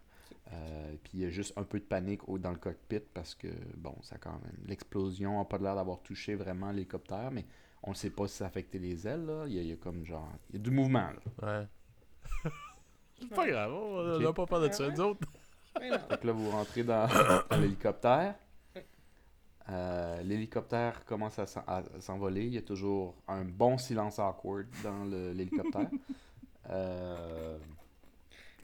Euh, 0.53 0.95
puis 1.03 1.13
il 1.15 1.21
y 1.23 1.25
a 1.27 1.31
juste 1.31 1.53
un 1.59 1.65
peu 1.65 1.81
de 1.81 1.85
panique 1.85 2.21
dans 2.39 2.51
le 2.53 2.57
cockpit 2.57 3.01
parce 3.13 3.35
que, 3.35 3.49
bon, 3.77 3.95
ça 4.03 4.17
quand 4.19 4.33
même. 4.33 4.57
L'explosion 4.67 5.41
a 5.41 5.45
pas 5.45 5.59
l'air 5.59 5.75
d'avoir 5.75 6.01
touché 6.03 6.37
vraiment 6.37 6.71
l'hélicoptère, 6.71 7.31
mais 7.33 7.45
on 7.83 7.91
ne 7.91 7.95
sait 7.97 8.11
pas 8.11 8.29
si 8.29 8.37
ça 8.37 8.45
a 8.45 8.49
affecté 8.49 8.79
les 8.79 9.07
ailes. 9.09 9.27
Là. 9.27 9.45
Il, 9.49 9.55
y 9.55 9.59
a, 9.59 9.63
il 9.63 9.69
y 9.69 9.73
a 9.73 9.77
comme 9.77 10.05
genre. 10.07 10.31
Il 10.51 10.57
y 10.57 10.59
a 10.59 10.63
du 10.63 10.71
mouvement. 10.71 11.11
Là. 11.43 11.61
Ouais. 12.45 12.51
C'est 13.19 13.29
pas 13.35 13.47
grave, 13.49 13.73
on 13.73 14.19
n'a 14.19 14.33
pas 14.33 14.47
peur 14.47 14.61
de 14.61 14.71
ça, 14.73 14.87
Ouais? 14.87 14.93
nous 14.95 15.01
autres. 15.01 15.27
Donc 16.11 16.25
là, 16.25 16.33
vous 16.33 16.51
rentrez 16.51 16.83
dans, 16.85 17.07
dans 17.51 17.57
l'hélicoptère. 17.57 18.35
Euh, 19.69 20.23
L'hélicoptère 20.23 21.05
commence 21.05 21.39
à 21.41 21.47
s'en- 21.47 21.65
à 21.67 21.83
s'envoler. 22.01 22.45
Il 22.45 22.55
y 22.55 22.59
a 22.59 22.63
toujours 22.63 23.17
un 23.27 23.45
bon 23.45 23.79
silence 23.79 24.19
awkward 24.21 24.67
dans 24.85 25.05
le- 25.05 25.33
l'hélicoptère. 25.33 25.89
Euh, 26.69 27.57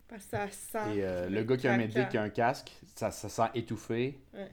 Parce 0.09 0.25
que 0.25 0.31
ça 0.31 0.51
sent. 0.51 0.97
et 0.97 1.05
euh, 1.05 1.29
le 1.29 1.45
gars 1.45 1.57
qui 1.57 1.69
a 1.69 1.75
un 1.75 1.77
médic 1.77 2.09
qui 2.09 2.19
a 2.19 2.23
un 2.23 2.31
casque, 2.31 2.73
ça, 2.97 3.13
ça 3.13 3.29
sent 3.29 3.49
étouffé. 3.55 4.19
Ouais. 4.35 4.51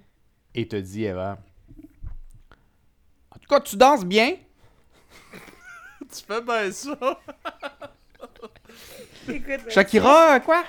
Et 0.53 0.67
te 0.67 0.75
dit, 0.75 1.05
Eva. 1.05 1.39
En 3.31 3.39
tout 3.39 3.47
cas, 3.49 3.59
tu 3.59 3.75
danses 3.75 4.05
bien. 4.05 4.35
tu 5.99 6.23
fais 6.27 6.41
bien 6.43 6.71
ça. 6.71 6.95
Écoute. 9.27 9.69
Shakira, 9.71 10.39
quoi? 10.41 10.63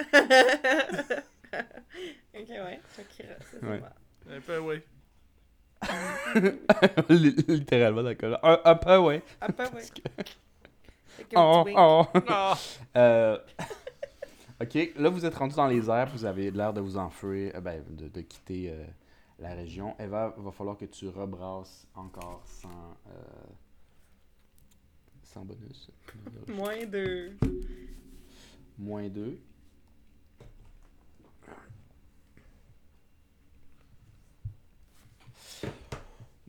Ok, 2.32 2.48
ouais. 2.48 2.80
Shakira, 2.96 3.34
c'est 3.50 3.62
Ouais. 3.64 3.82
Un 4.30 4.40
peu, 4.40 4.58
oui. 4.58 4.80
Littéralement, 7.48 8.02
d'accord. 8.02 8.38
Un, 8.42 8.60
un 8.64 8.74
peu, 8.76 8.96
ouais. 8.98 9.22
Ah, 9.40 9.52
pas 9.52 9.68
ouais. 9.70 9.82
Oh, 11.36 11.64
un 11.66 11.74
oh. 11.76 12.06
Ah. 12.28 12.56
Euh, 12.96 13.38
ok, 14.60 14.92
là 14.96 15.08
vous 15.10 15.24
êtes 15.24 15.34
rendu 15.34 15.54
dans 15.54 15.68
les 15.68 15.88
airs, 15.88 16.10
vous 16.12 16.24
avez 16.24 16.50
l'air 16.50 16.72
de 16.72 16.80
vous 16.80 16.96
enfuir, 16.96 17.52
euh, 17.54 17.60
ben, 17.60 17.84
de, 17.88 18.08
de 18.08 18.20
quitter 18.22 18.70
euh, 18.70 18.84
la 19.38 19.54
région. 19.54 19.94
Eva, 19.98 20.34
va 20.36 20.50
falloir 20.50 20.76
que 20.76 20.86
tu 20.86 21.08
rebrasses 21.08 21.86
encore 21.94 22.42
sans, 22.46 22.68
euh, 23.08 23.12
sans 25.22 25.44
bonus. 25.44 25.90
Moins 26.48 26.84
de. 26.86 27.32
Moins 28.78 29.08
2. 29.08 29.38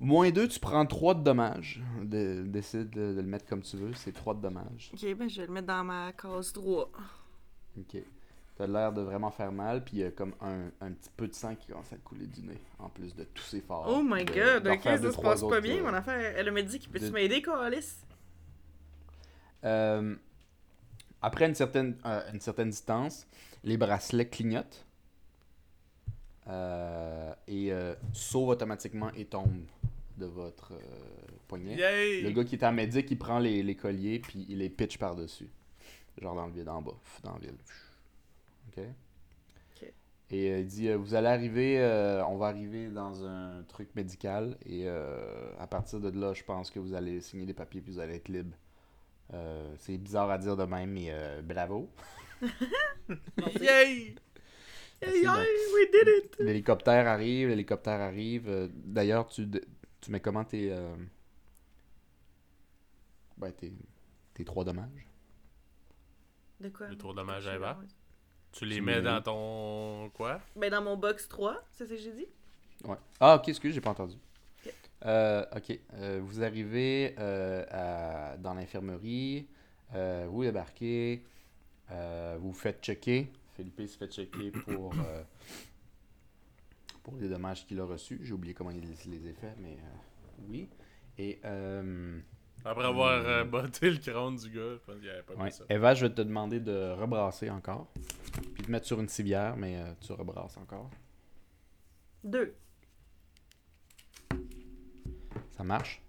Moins 0.04 0.32
2, 0.32 0.48
tu 0.48 0.60
prends 0.60 0.84
3 0.86 1.14
de 1.14 1.24
dommages. 1.24 1.80
De- 2.02 2.44
décide 2.48 2.90
de, 2.90 3.14
de 3.14 3.22
le 3.22 3.28
mettre 3.28 3.46
comme 3.46 3.62
tu 3.62 3.78
veux, 3.78 3.94
c'est 3.94 4.12
3 4.12 4.34
de 4.34 4.42
dommages. 4.42 4.92
Ok, 4.94 5.14
ben 5.16 5.30
je 5.30 5.42
vais 5.42 5.48
le 5.48 5.54
mettre 5.54 5.68
dans 5.68 5.84
ma 5.84 6.12
case 6.14 6.52
3. 6.54 6.90
Ok. 7.78 8.02
T'as 8.58 8.68
l'air 8.68 8.92
de 8.92 9.02
vraiment 9.02 9.30
faire 9.32 9.52
mal, 9.52 9.84
puis 9.84 9.98
il 9.98 10.00
y 10.00 10.04
a 10.04 10.12
comme 10.12 10.34
un, 10.42 10.66
un 10.82 10.92
petit 10.92 11.10
peu 11.16 11.28
de 11.28 11.34
sang 11.34 11.56
qui 11.56 11.68
commence 11.68 11.94
à 11.94 11.98
couler 11.98 12.26
du 12.26 12.42
nez, 12.42 12.60
en 12.80 12.90
plus 12.90 13.16
de 13.16 13.24
tous 13.26 13.44
ces 13.44 13.62
forts. 13.62 13.86
Oh 13.90 14.02
my 14.04 14.26
de- 14.26 14.34
god, 14.34 14.68
ok, 14.68 14.82
ça 14.84 15.12
se 15.12 15.22
passe 15.22 15.42
pas 15.42 15.62
bien, 15.62 15.78
euh, 15.78 15.84
mon 15.84 15.94
affaire. 15.94 16.34
Elle 16.36 16.52
m'a 16.52 16.62
dit 16.64 16.80
qu'il 16.80 16.90
peut-tu 16.92 17.06
de- 17.06 17.12
m'aider, 17.12 17.44
Alice? 17.62 18.04
Euh, 19.64 20.16
après 21.22 21.46
une 21.48 21.56
certaine, 21.56 21.96
euh, 22.06 22.22
une 22.34 22.42
certaine 22.42 22.70
distance, 22.72 23.28
les 23.64 23.78
bracelets 23.78 24.28
clignotent 24.28 24.86
et 26.48 27.72
euh, 27.72 27.96
sauvent 28.14 28.50
automatiquement 28.50 29.12
et 29.16 29.26
tombent 29.26 29.66
de 30.18 30.26
votre 30.26 30.74
euh, 30.74 30.78
poignet. 31.48 31.76
Yay! 31.76 32.22
Le 32.22 32.32
gars 32.32 32.44
qui 32.44 32.56
est 32.56 32.64
en 32.64 32.72
médic, 32.72 33.10
il 33.12 33.18
prend 33.18 33.40
les, 33.40 33.64
les 33.64 33.76
colliers 33.76 34.20
puis 34.20 34.46
il 34.50 34.60
les 34.60 34.70
pitch 34.70 34.98
par-dessus. 34.98 35.50
Genre 36.22 36.36
dans 36.36 36.46
le 36.48 36.54
vide 36.54 36.70
en 36.70 36.82
bas, 36.82 36.98
dans 37.24 37.34
le 37.36 37.42
vide. 37.42 37.58
Ok? 38.70 38.84
Et 40.34 40.50
euh, 40.52 40.60
il 40.60 40.68
dit 40.68 40.88
euh, 40.90 40.98
Vous 40.98 41.14
allez 41.14 41.28
arriver, 41.28 41.80
euh, 41.80 42.24
on 42.26 42.38
va 42.38 42.48
arriver 42.48 42.88
dans 42.88 43.26
un 43.26 43.64
truc 43.64 43.90
médical 43.96 44.58
et 44.66 44.84
euh, 44.86 45.52
à 45.60 45.68
partir 45.68 46.00
de 46.00 46.10
là, 46.10 46.34
je 46.34 46.44
pense 46.44 46.70
que 46.72 46.80
vous 46.80 46.94
allez 46.94 47.20
signer 47.22 47.46
des 47.46 47.54
papiers 47.54 47.82
puis 47.82 47.94
vous 47.94 48.00
allez 48.00 48.16
être 48.16 48.30
libre. 48.30 48.56
Euh, 49.34 49.74
c'est 49.80 49.98
bizarre 49.98 50.30
à 50.30 50.38
dire 50.38 50.56
de 50.58 50.64
même, 50.64 50.92
mais 50.92 51.08
euh, 51.10 51.42
bravo. 51.42 51.90
Yay! 53.60 54.16
We 55.02 55.90
did 55.92 56.08
it! 56.08 56.36
L'hélicoptère 56.40 57.08
arrive, 57.08 57.48
l'hélicoptère 57.50 58.00
arrive. 58.02 58.48
Euh, 58.50 58.68
D'ailleurs, 58.72 59.28
tu, 59.28 59.48
tu 60.00 60.12
mets 60.12 60.20
comment 60.20 60.44
tes. 60.46 60.72
euh, 60.72 60.96
Ben, 63.38 63.52
tes, 63.52 63.74
tes 64.34 64.46
trois 64.46 64.64
dommages? 64.64 65.08
De 66.60 66.70
quoi? 66.70 66.88
Les 66.90 66.98
trois 66.98 67.14
dommages 67.14 67.48
à 67.48 67.56
Eva. 67.56 67.80
Tu 68.52 68.66
les 68.66 68.76
Tu 68.76 68.82
mets 68.82 68.98
mets- 68.98 69.02
dans 69.02 69.22
ton. 69.22 70.10
quoi? 70.14 70.40
Ben 70.56 70.70
dans 70.70 70.82
mon 70.84 70.98
box 70.98 71.28
3, 71.30 71.64
c'est 71.72 71.86
ça 71.88 71.96
que 71.96 72.00
j'ai 72.02 72.12
dit? 72.14 72.28
Ouais. 72.84 72.98
Ah, 73.20 73.36
ok, 73.36 73.48
excuse, 73.50 73.74
j'ai 73.74 73.82
pas 73.82 73.92
entendu. 73.92 74.16
Ok. 74.66 74.74
Euh, 75.06 75.46
ok. 75.56 75.80
Euh, 75.94 76.20
vous 76.24 76.44
arrivez 76.44 77.16
euh, 77.18 77.66
à- 77.72 78.38
dans 78.38 78.54
l'infirmerie, 78.54 79.48
euh, 79.96 80.28
vous 80.30 80.44
débarquez, 80.44 81.24
euh, 81.92 82.36
vous 82.40 82.52
vous 82.52 82.58
faites 82.60 82.84
checker. 82.84 83.32
Philippe 83.70 83.90
se 83.90 83.98
fait 83.98 84.12
checker 84.12 84.52
pour, 84.52 84.94
euh, 84.94 85.24
pour 87.04 87.16
les 87.18 87.30
dommages 87.30 87.66
qu'il 87.66 87.80
a 87.80 87.86
reçus. 87.86 88.20
J'ai 88.24 88.34
oublié 88.34 88.54
comment 88.54 88.72
il 88.72 88.82
les 88.82 89.30
a 89.30 89.34
fait, 89.34 89.56
mais 89.60 89.74
euh, 89.74 90.44
oui. 90.50 90.68
Et 91.18 91.40
euh, 91.46 92.20
Après 92.66 92.86
avoir 92.86 93.12
euh, 93.26 93.44
botté 93.44 93.90
le 93.92 93.98
crâne 93.98 94.36
du 94.38 94.50
gars, 94.50 94.74
je 94.74 94.78
pense 94.86 94.96
qu'il 95.00 95.10
avait 95.10 95.22
pas 95.24 95.36
Ouais. 95.36 95.46
mis 95.46 95.52
ça. 95.52 95.64
Eva, 95.70 95.94
je 95.94 96.06
vais 96.08 96.14
te 96.14 96.22
demander 96.22 96.60
de 96.60 96.92
rebrasser 96.92 97.50
encore. 97.50 97.88
Puis 98.56 98.64
de 98.64 98.72
mettre 98.72 98.88
sur 98.88 99.00
une 99.00 99.10
civière, 99.10 99.56
mais 99.58 99.78
euh, 99.78 99.94
tu 100.02 100.14
rebrasses 100.14 100.58
encore. 100.58 100.90
Deux. 102.24 102.56
Ça 105.52 105.64
marche? 105.64 106.02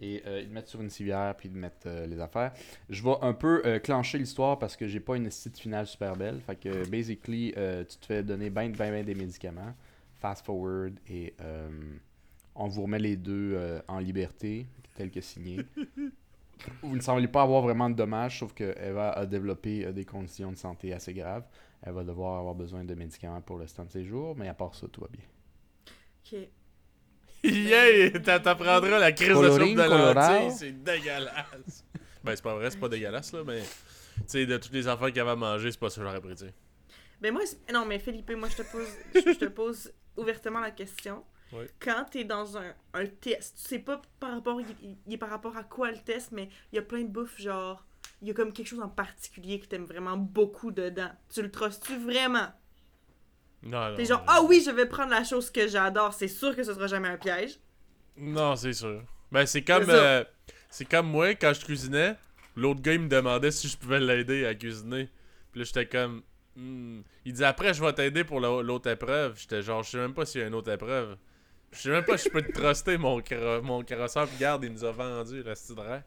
Et 0.00 0.22
euh, 0.26 0.40
ils 0.40 0.48
te 0.48 0.54
mettent 0.54 0.68
sur 0.68 0.80
une 0.80 0.90
civière, 0.90 1.34
puis 1.36 1.48
ils 1.48 1.52
te 1.52 1.58
mettent 1.58 1.86
euh, 1.86 2.06
les 2.06 2.20
affaires. 2.20 2.52
Je 2.88 3.02
vais 3.02 3.16
un 3.20 3.32
peu 3.32 3.62
euh, 3.64 3.78
clencher 3.78 4.18
l'histoire 4.18 4.58
parce 4.58 4.76
que 4.76 4.86
j'ai 4.86 5.00
pas 5.00 5.16
une 5.16 5.30
site 5.30 5.58
finale 5.58 5.86
super 5.86 6.16
belle. 6.16 6.40
Fait 6.40 6.56
que, 6.56 6.88
basically, 6.88 7.52
euh, 7.56 7.84
tu 7.84 7.96
te 7.98 8.06
fais 8.06 8.22
donner 8.22 8.50
ben, 8.50 8.70
ben, 8.72 8.90
ben 8.90 9.04
des 9.04 9.14
médicaments. 9.14 9.74
Fast 10.20 10.44
forward, 10.44 10.98
et 11.08 11.34
euh, 11.40 11.68
on 12.56 12.66
vous 12.66 12.82
remet 12.82 12.98
les 12.98 13.16
deux 13.16 13.80
en 13.86 14.00
liberté, 14.00 14.66
tel 14.96 15.12
que 15.12 15.20
signé. 15.20 15.60
Vous 16.82 16.96
ne 16.96 17.00
semblez 17.00 17.28
pas 17.28 17.42
avoir 17.42 17.62
vraiment 17.62 17.90
de 17.90 17.94
dommages, 17.94 18.38
sauf 18.38 18.52
que 18.52 18.74
Eva 18.78 19.10
a 19.10 19.26
développé 19.26 19.84
euh, 19.84 19.92
des 19.92 20.04
conditions 20.04 20.50
de 20.50 20.56
santé 20.56 20.92
assez 20.92 21.14
graves. 21.14 21.44
Elle 21.82 21.92
va 21.92 22.04
devoir 22.04 22.38
avoir 22.38 22.54
besoin 22.54 22.84
de 22.84 22.94
médicaments 22.94 23.40
pour 23.40 23.56
le 23.56 23.62
restant 23.62 23.84
de 23.84 23.90
ses 23.90 24.04
jours, 24.04 24.34
mais 24.36 24.48
à 24.48 24.54
part 24.54 24.74
ça, 24.74 24.88
tout 24.88 25.00
va 25.00 25.08
bien. 25.08 25.22
Ok. 26.24 26.48
Yeah! 27.42 28.10
t'a- 28.20 28.40
T'apprendras 28.40 28.98
la 28.98 29.12
crise 29.12 29.28
de 29.28 29.34
soupe 29.50 29.74
de 29.74 29.82
lentilles, 29.82 30.50
c'est 30.56 30.82
dégueulasse. 30.82 31.84
ben, 32.24 32.34
c'est 32.36 32.42
pas 32.42 32.54
vrai, 32.54 32.70
c'est 32.70 32.78
pas 32.80 32.88
dégueulasse, 32.88 33.32
là, 33.32 33.42
mais. 33.46 33.60
Tu 33.60 34.24
sais, 34.26 34.46
de 34.46 34.56
toutes 34.56 34.72
les 34.72 34.88
affaires 34.88 35.12
qu'elle 35.12 35.24
va 35.24 35.36
manger, 35.36 35.70
c'est 35.70 35.78
pas 35.78 35.90
ça 35.90 36.00
que 36.00 36.06
j'aurais 36.06 36.20
pris, 36.20 36.34
tu 36.34 36.46
sais. 36.46 36.54
Ben 37.20 37.32
moi, 37.32 37.42
non, 37.72 37.84
mais 37.86 37.98
Philippe, 37.98 38.30
moi, 38.36 38.48
je 38.48 38.56
te 38.56 38.62
pose, 38.62 38.88
je, 39.14 39.32
te 39.38 39.44
pose 39.46 39.92
ouvertement 40.16 40.60
la 40.60 40.70
question. 40.72 41.24
Oui. 41.52 41.64
Quand 41.80 42.04
t'es 42.10 42.24
dans 42.24 42.58
un, 42.58 42.74
un 42.94 43.06
test, 43.06 43.56
tu 43.62 43.68
sais 43.68 43.78
pas 43.78 44.02
par 44.20 44.32
rapport, 44.32 44.60
il, 44.60 44.96
il 45.06 45.14
est 45.14 45.18
par 45.18 45.30
rapport 45.30 45.56
à 45.56 45.64
quoi 45.64 45.90
le 45.90 45.98
test, 45.98 46.30
mais 46.32 46.48
il 46.72 46.76
y 46.76 46.78
a 46.78 46.82
plein 46.82 47.02
de 47.02 47.08
bouffe, 47.08 47.40
genre, 47.40 47.84
il 48.20 48.28
y 48.28 48.30
a 48.30 48.34
comme 48.34 48.52
quelque 48.52 48.66
chose 48.66 48.80
en 48.80 48.88
particulier 48.88 49.58
que 49.60 49.66
t'aimes 49.66 49.84
vraiment 49.86 50.16
beaucoup 50.16 50.72
dedans. 50.72 51.10
Tu 51.32 51.40
le 51.42 51.50
trustes-tu 51.50 51.96
vraiment? 51.96 52.48
Non, 53.62 53.90
non. 53.90 53.96
T'es 53.96 54.04
genre, 54.04 54.22
ah 54.26 54.42
oui, 54.42 54.62
je 54.64 54.70
vais 54.70 54.86
prendre 54.86 55.10
la 55.10 55.24
chose 55.24 55.50
que 55.50 55.66
j'adore, 55.66 56.14
c'est 56.14 56.28
sûr 56.28 56.54
que 56.54 56.62
ce 56.62 56.72
sera 56.74 56.86
jamais 56.86 57.08
un 57.08 57.16
piège. 57.16 57.58
Non, 58.16 58.56
c'est 58.56 58.72
sûr. 58.72 59.02
Ben, 59.32 59.46
c'est 59.46 59.62
comme. 59.62 59.84
C'est 59.84 59.90
euh, 59.92 60.24
c'est 60.70 60.84
comme 60.88 61.08
moi, 61.08 61.34
quand 61.34 61.52
je 61.54 61.64
cuisinais, 61.64 62.16
l'autre 62.56 62.80
gars, 62.80 62.92
il 62.94 63.00
me 63.00 63.08
demandait 63.08 63.50
si 63.50 63.68
je 63.68 63.76
pouvais 63.76 64.00
l'aider 64.00 64.44
à 64.46 64.54
cuisiner. 64.54 65.08
Puis 65.52 65.60
là, 65.60 65.64
j'étais 65.64 65.86
comme. 65.86 66.22
Hmm. 66.56 67.00
Il 67.24 67.32
dit 67.32 67.44
après, 67.44 67.72
je 67.74 67.82
vais 67.84 67.92
t'aider 67.92 68.24
pour 68.24 68.40
la- 68.40 68.62
l'autre 68.62 68.88
épreuve. 68.90 69.38
J'étais 69.38 69.62
genre, 69.62 69.82
je 69.82 69.90
sais 69.90 69.98
même 69.98 70.14
pas 70.14 70.26
s'il 70.26 70.40
y 70.40 70.44
a 70.44 70.46
une 70.48 70.54
autre 70.54 70.70
épreuve. 70.72 71.16
Je 71.72 71.78
sais 71.78 71.90
même 71.90 72.04
pas 72.04 72.16
si 72.16 72.28
je 72.28 72.32
peux 72.32 72.42
te 72.42 72.52
truster 72.52 72.96
mon, 72.98 73.20
cro- 73.20 73.60
mon 73.62 73.82
carrosseur. 73.84 74.26
Puis 74.26 74.38
garde, 74.38 74.64
il 74.64 74.72
nous 74.72 74.84
a 74.84 74.90
vendu 74.90 75.42
la 75.42 75.54
cidre. 75.54 76.02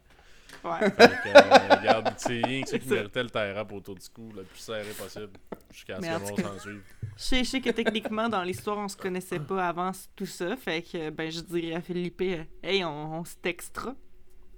Ouais. 0.64 0.90
Fait 0.90 1.08
que, 1.08 1.28
euh, 1.28 1.76
regarde, 1.80 2.12
c'est 2.16 2.40
rien 2.44 2.62
que 2.62 2.68
ça 2.68 2.78
qui 2.78 2.88
méritait 2.88 3.22
le 3.22 3.30
tie-rap 3.30 3.72
autour 3.72 3.94
du 3.96 4.08
cou, 4.08 4.30
le 4.36 4.42
plus 4.44 4.58
serré 4.58 4.90
possible. 4.98 5.30
Jusqu'à 5.72 5.96
ce 5.96 6.00
que 6.00 6.06
le 6.06 6.18
monde 6.18 6.40
s'en 6.40 6.58
suive. 6.58 6.82
Je 7.16 7.22
sais, 7.22 7.44
je 7.44 7.50
sais 7.50 7.60
que 7.60 7.70
techniquement, 7.70 8.28
dans 8.28 8.42
l'histoire, 8.42 8.78
on 8.78 8.88
se 8.88 8.96
connaissait 8.96 9.38
pas 9.40 9.68
avant 9.68 9.90
tout 10.16 10.26
ça, 10.26 10.56
fait 10.56 10.82
que, 10.82 11.10
ben, 11.10 11.30
je 11.30 11.40
dirais 11.40 11.74
à 11.74 11.80
Philippe, 11.80 12.20
euh, 12.22 12.44
hey, 12.62 12.84
on, 12.84 13.20
on 13.20 13.24
se 13.24 13.36
textera. 13.36 13.94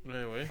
Ouais, 0.07 0.25
ouais. 0.25 0.49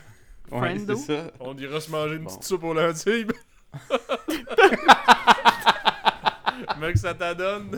Friendo. 0.49 0.95
c'est 0.95 1.18
ça. 1.18 1.32
On 1.40 1.56
ira 1.57 1.80
se 1.80 1.90
manger 1.91 2.15
une 2.15 2.24
Bon. 2.24 2.30
petite 2.30 2.44
soupe 2.44 2.64
aux 2.64 2.74
lentilles. 2.74 3.28
Mec, 6.80 6.98
ça 6.98 7.14
t'adonne. 7.14 7.78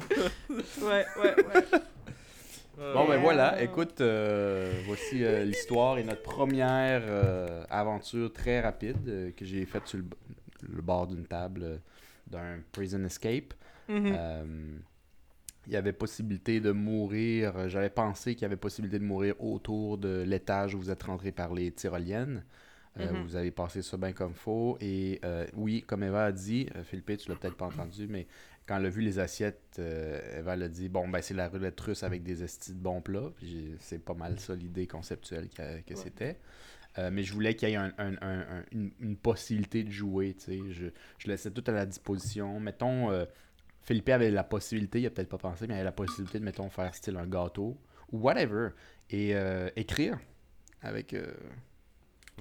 Ouais, 0.49 1.05
ouais, 1.21 1.35
ouais. 1.35 1.65
Bon, 2.77 3.07
ben 3.07 3.17
voilà, 3.21 3.61
écoute, 3.63 4.01
euh, 4.01 4.81
voici 4.85 5.23
euh, 5.23 5.45
l'histoire 5.45 5.97
et 5.97 6.03
notre 6.03 6.23
première 6.23 7.03
euh, 7.05 7.63
aventure 7.69 8.33
très 8.33 8.59
rapide 8.59 9.33
que 9.35 9.45
j'ai 9.45 9.65
faite 9.65 9.87
sur 9.87 9.99
le, 9.99 10.81
bord 10.81 11.07
d'une 11.07 11.25
table 11.25 11.79
d'un 12.27 12.59
prison 12.73 13.03
escape. 13.05 13.53
Mhm. 13.87 14.15
Euh, 14.17 14.77
il 15.67 15.73
y 15.73 15.77
avait 15.77 15.93
possibilité 15.93 16.59
de 16.59 16.71
mourir, 16.71 17.69
j'avais 17.69 17.89
pensé 17.89 18.35
qu'il 18.35 18.43
y 18.43 18.45
avait 18.45 18.55
possibilité 18.57 18.99
de 18.99 19.05
mourir 19.05 19.35
autour 19.39 19.97
de 19.97 20.23
l'étage 20.23 20.75
où 20.75 20.79
vous 20.79 20.91
êtes 20.91 21.03
rentré 21.03 21.31
par 21.31 21.53
les 21.53 21.71
tyroliennes. 21.71 22.43
Euh, 22.99 23.11
Mhm. 23.11 23.23
Vous 23.23 23.35
avez 23.35 23.51
passé 23.51 23.81
ça 23.81 23.97
bien 23.97 24.13
comme 24.13 24.33
faut. 24.33 24.77
Et 24.79 25.19
euh, 25.25 25.45
oui, 25.55 25.83
comme 25.85 26.03
Eva 26.03 26.25
a 26.25 26.31
dit, 26.31 26.69
euh, 26.75 26.83
Philippe, 26.83 27.17
tu 27.17 27.29
l'as 27.29 27.35
peut-être 27.35 27.57
pas 27.57 27.65
entendu, 27.65 28.07
mais 28.07 28.25
quand 28.67 28.77
elle 28.77 28.85
a 28.85 28.89
vu 28.89 29.01
les 29.01 29.19
assiettes, 29.19 29.75
euh, 29.79 30.39
Eva 30.39 30.53
a 30.53 30.67
dit 30.69 30.87
Bon, 30.87 31.07
ben 31.07 31.21
c'est 31.21 31.33
la 31.33 31.49
roulette 31.49 31.79
russe 31.81 32.03
avec 32.03 32.23
des 32.23 32.41
estis 32.43 32.71
de 32.73 32.79
bons 32.79 33.01
plats. 33.01 33.31
C'est 33.79 33.99
pas 34.03 34.13
mal 34.13 34.39
ça 34.39 34.55
l'idée 34.55 34.87
conceptuelle 34.87 35.49
que, 35.49 35.81
que 35.81 35.93
Ouais. 35.93 35.95
c'était. 35.95 36.39
Euh, 36.97 37.09
mais 37.11 37.23
je 37.23 37.33
voulais 37.33 37.53
qu'il 37.55 37.67
y 37.67 37.73
ait 37.73 37.75
un- 37.75 37.93
un- 37.97 38.15
un- 38.21 38.39
un- 38.59 38.65
une, 38.71 38.91
une 39.01 39.17
possibilité 39.17 39.83
de 39.83 39.91
jouer. 39.91 40.33
Je, 40.47 40.85
je 41.17 41.27
laissais 41.27 41.51
tout 41.51 41.63
à 41.67 41.73
la 41.73 41.85
disposition. 41.85 42.57
Mettons, 42.61 43.11
euh, 43.11 43.25
Philippe 43.81 44.07
avait 44.07 44.31
la 44.31 44.45
possibilité, 44.45 45.01
il 45.01 45.05
a 45.05 45.09
peut-être 45.09 45.27
pas 45.27 45.37
pensé, 45.37 45.67
mais 45.67 45.73
il 45.73 45.77
avait 45.77 45.83
la 45.83 45.91
possibilité 45.91 46.39
de, 46.39 46.45
mettons, 46.45 46.69
faire 46.69 46.95
style 46.95 47.17
un 47.17 47.27
gâteau 47.27 47.77
ou 48.13 48.19
whatever. 48.19 48.69
Et 49.09 49.35
écrire 49.75 50.17
avec 50.81 51.13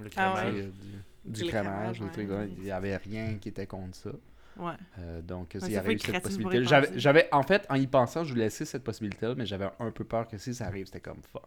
Le 0.01 0.09
Ah 0.15 0.33
ouais. 0.33 0.41
crémage. 0.41 0.55
du, 0.55 1.31
du 1.31 1.41
Le 1.43 1.47
crémage, 1.47 1.97
crémage, 1.97 1.99
le 2.01 2.11
truc, 2.11 2.29
ouais. 2.29 2.49
il 2.57 2.63
n'y 2.63 2.71
avait 2.71 2.97
rien 2.97 3.37
qui 3.37 3.49
était 3.49 3.67
contre 3.67 3.95
ça. 3.95 4.11
Ouais. 4.57 4.73
Euh, 4.99 5.21
donc, 5.21 5.51
Ouais, 5.55 5.61
il 5.67 5.71
y 5.73 5.77
avait 5.77 5.93
eu 5.93 5.99
cette 5.99 6.23
possibilité. 6.23 6.63
J'avais, 6.95 7.27
en 7.31 7.43
fait, 7.43 7.65
en 7.69 7.75
y 7.75 7.87
pensant, 7.87 8.23
je 8.23 8.31
voulais 8.31 8.45
laisser 8.45 8.65
cette 8.65 8.83
possibilité-là, 8.83 9.35
mais 9.35 9.45
j'avais 9.45 9.67
un 9.79 9.91
peu 9.91 10.03
peur 10.03 10.27
que 10.27 10.37
si 10.37 10.53
ça 10.53 10.65
arrive, 10.65 10.85
c'était 10.85 11.01
comme 11.01 11.21
fuck. 11.31 11.43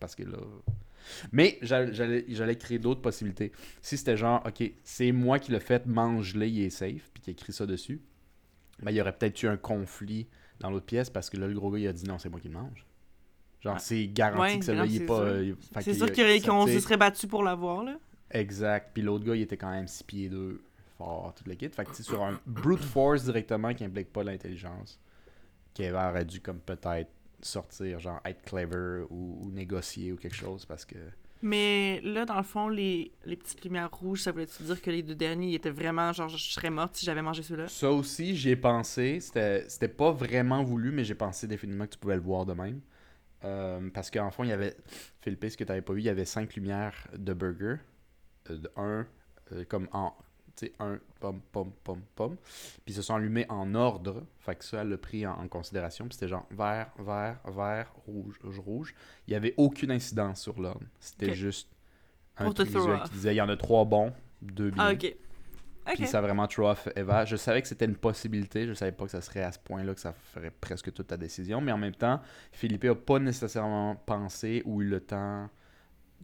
Parce 0.00 0.14
que 0.14 0.22
là. 0.22 0.38
Mais 1.32 1.58
j'allais, 1.62 2.56
créer 2.56 2.78
d'autres 2.78 3.00
possibilités. 3.00 3.52
Si 3.82 3.96
c'était 3.96 4.16
genre, 4.16 4.42
ok, 4.46 4.70
c'est 4.84 5.12
moi 5.12 5.38
qui 5.38 5.52
l'ai 5.52 5.60
fait, 5.60 5.86
mange-le, 5.86 6.46
il 6.46 6.62
est 6.62 6.70
safe, 6.70 7.10
puis 7.12 7.22
qui 7.22 7.30
a 7.30 7.32
écrit 7.32 7.52
ça 7.52 7.66
dessus, 7.66 8.00
ben, 8.82 8.90
il 8.90 8.96
y 8.96 9.00
aurait 9.00 9.16
peut-être 9.16 9.42
eu 9.42 9.46
un 9.46 9.56
conflit 9.56 10.28
dans 10.60 10.70
l'autre 10.70 10.86
pièce 10.86 11.10
parce 11.10 11.30
que 11.30 11.36
là, 11.36 11.46
le 11.48 11.54
gros 11.54 11.70
gars, 11.70 11.78
il 11.78 11.88
a 11.88 11.92
dit 11.92 12.04
non, 12.04 12.18
c'est 12.18 12.28
moi 12.28 12.40
qui 12.40 12.48
le 12.48 12.54
mange. 12.54 12.84
Genre, 13.60 13.74
Ouais. 13.74 13.80
c'est 13.80 14.06
garanti 14.08 14.40
Ouais, 14.54 14.58
que 14.60 14.64
celui-là, 14.64 14.86
il 14.86 14.94
est 14.94 14.98
c'est 14.98 15.06
pas. 15.06 15.20
euh, 15.20 15.54
C'est 15.80 15.94
sûr 15.94 16.06
qu'on 16.46 16.66
se 16.66 16.80
serait 16.80 16.96
battu 16.96 17.26
pour 17.26 17.42
l'avoir, 17.42 17.82
là. 17.82 17.96
Exact. 18.30 18.90
Puis 18.94 19.02
l'autre 19.02 19.24
gars, 19.24 19.34
il 19.34 19.42
était 19.42 19.56
quand 19.56 19.70
même 19.70 19.88
6 19.88 20.04
pieds 20.04 20.28
2, 20.28 20.60
fort, 20.96 21.32
tout 21.36 21.44
le 21.46 21.54
kit. 21.54 21.68
Fait 21.68 21.84
que 21.84 21.90
tu 21.90 21.96
sais, 21.96 22.02
sur 22.02 22.22
un 22.22 22.38
brute 22.46 22.82
force 22.84 23.24
directement 23.24 23.72
qui 23.74 23.84
implique 23.84 24.12
pas 24.12 24.22
l'intelligence, 24.22 25.00
Kevin 25.74 25.94
aurait 25.96 26.24
dû 26.24 26.40
comme 26.40 26.60
peut-être 26.60 27.10
sortir, 27.40 28.00
genre 28.00 28.20
être 28.24 28.42
clever 28.42 29.04
ou, 29.10 29.38
ou 29.42 29.50
négocier 29.50 30.12
ou 30.12 30.16
quelque 30.16 30.36
chose 30.36 30.64
parce 30.66 30.84
que. 30.84 30.96
Mais 31.40 32.00
là, 32.02 32.24
dans 32.24 32.36
le 32.36 32.42
fond, 32.42 32.68
les, 32.68 33.12
les 33.24 33.36
petites 33.36 33.64
lumières 33.64 33.90
rouges, 33.92 34.22
ça 34.22 34.32
voulait-tu 34.32 34.60
dire 34.64 34.82
que 34.82 34.90
les 34.90 35.04
deux 35.04 35.14
derniers 35.14 35.50
ils 35.50 35.54
étaient 35.54 35.70
vraiment 35.70 36.12
genre, 36.12 36.28
je 36.28 36.36
serais 36.36 36.68
morte 36.70 36.96
si 36.96 37.06
j'avais 37.06 37.22
mangé 37.22 37.44
ceux-là? 37.44 37.68
Ça 37.68 37.90
aussi, 37.92 38.34
j'y 38.36 38.50
ai 38.50 38.56
pensé. 38.56 39.20
C'était 39.20 39.64
c'était 39.68 39.86
pas 39.88 40.10
vraiment 40.10 40.64
voulu, 40.64 40.90
mais 40.90 41.04
j'ai 41.04 41.14
pensé 41.14 41.46
définitivement 41.46 41.86
que 41.86 41.92
tu 41.92 41.98
pouvais 41.98 42.16
le 42.16 42.22
voir 42.22 42.44
de 42.44 42.54
même. 42.54 42.80
Euh, 43.44 43.90
parce 43.92 44.10
qu'en 44.10 44.30
fond, 44.30 44.44
il 44.44 44.50
y 44.50 44.52
avait. 44.52 44.76
Philippe, 45.20 45.44
ce 45.48 45.56
que 45.56 45.64
tu 45.64 45.68
n'avais 45.68 45.82
pas 45.82 45.92
vu, 45.92 46.00
il 46.00 46.06
y 46.06 46.08
avait 46.08 46.24
cinq 46.24 46.54
lumières 46.54 47.08
de 47.16 47.32
burger. 47.32 47.76
Euh, 48.50 48.58
de 48.58 48.70
un, 48.76 49.06
euh, 49.52 49.64
comme 49.64 49.88
en. 49.92 50.14
Tu 50.56 50.66
sais, 50.66 50.72
un, 50.80 50.98
pom, 51.20 51.40
pom, 51.52 51.70
pom, 51.84 52.02
pom. 52.16 52.36
Puis 52.36 52.82
ils 52.88 52.94
se 52.94 53.02
sont 53.02 53.14
allumés 53.14 53.46
en 53.48 53.74
ordre. 53.74 54.24
Fait 54.40 54.56
que 54.56 54.64
ça, 54.64 54.82
elle 54.82 54.88
l'a 54.88 54.98
pris 54.98 55.24
en, 55.24 55.34
en 55.34 55.46
considération. 55.46 56.06
Puis 56.06 56.14
c'était 56.14 56.28
genre 56.28 56.46
vert, 56.50 56.90
vert, 56.98 57.38
vert, 57.46 57.92
rouge, 58.06 58.40
rouge, 58.42 58.58
rouge. 58.58 58.94
Il 59.26 59.30
n'y 59.30 59.36
avait 59.36 59.54
aucune 59.56 59.92
incidence 59.92 60.42
sur 60.42 60.60
l'ordre. 60.60 60.86
C'était 60.98 61.34
juste 61.34 61.70
un 62.36 62.52
qui 62.52 62.64
disait 63.12 63.34
il 63.34 63.38
y 63.38 63.40
en 63.40 63.48
a 63.48 63.56
trois 63.56 63.84
bons, 63.84 64.12
deux 64.42 64.70
bien. 64.70 64.84
Ah, 64.84 64.92
ok. 64.92 65.14
Ok. 65.88 65.94
Puis 65.96 66.06
ça 66.06 66.18
a 66.18 66.20
vraiment 66.20 66.46
throw 66.46 66.68
off 66.68 66.88
Eva. 66.96 67.24
Je 67.24 67.36
savais 67.36 67.62
que 67.62 67.68
c'était 67.68 67.86
une 67.86 67.96
possibilité. 67.96 68.66
Je 68.66 68.74
savais 68.74 68.92
pas 68.92 69.04
que 69.04 69.10
ça 69.10 69.20
serait 69.20 69.42
à 69.42 69.52
ce 69.52 69.58
point-là 69.58 69.94
que 69.94 70.00
ça 70.00 70.12
ferait 70.12 70.50
presque 70.50 70.92
toute 70.92 71.06
ta 71.06 71.16
décision. 71.16 71.60
Mais 71.60 71.72
en 71.72 71.78
même 71.78 71.94
temps, 71.94 72.20
Philippe 72.52 72.84
a 72.84 72.94
pas 72.94 73.18
nécessairement 73.18 73.96
pensé 73.96 74.62
ou 74.66 74.82
eu 74.82 74.86
le 74.88 75.00
temps 75.00 75.48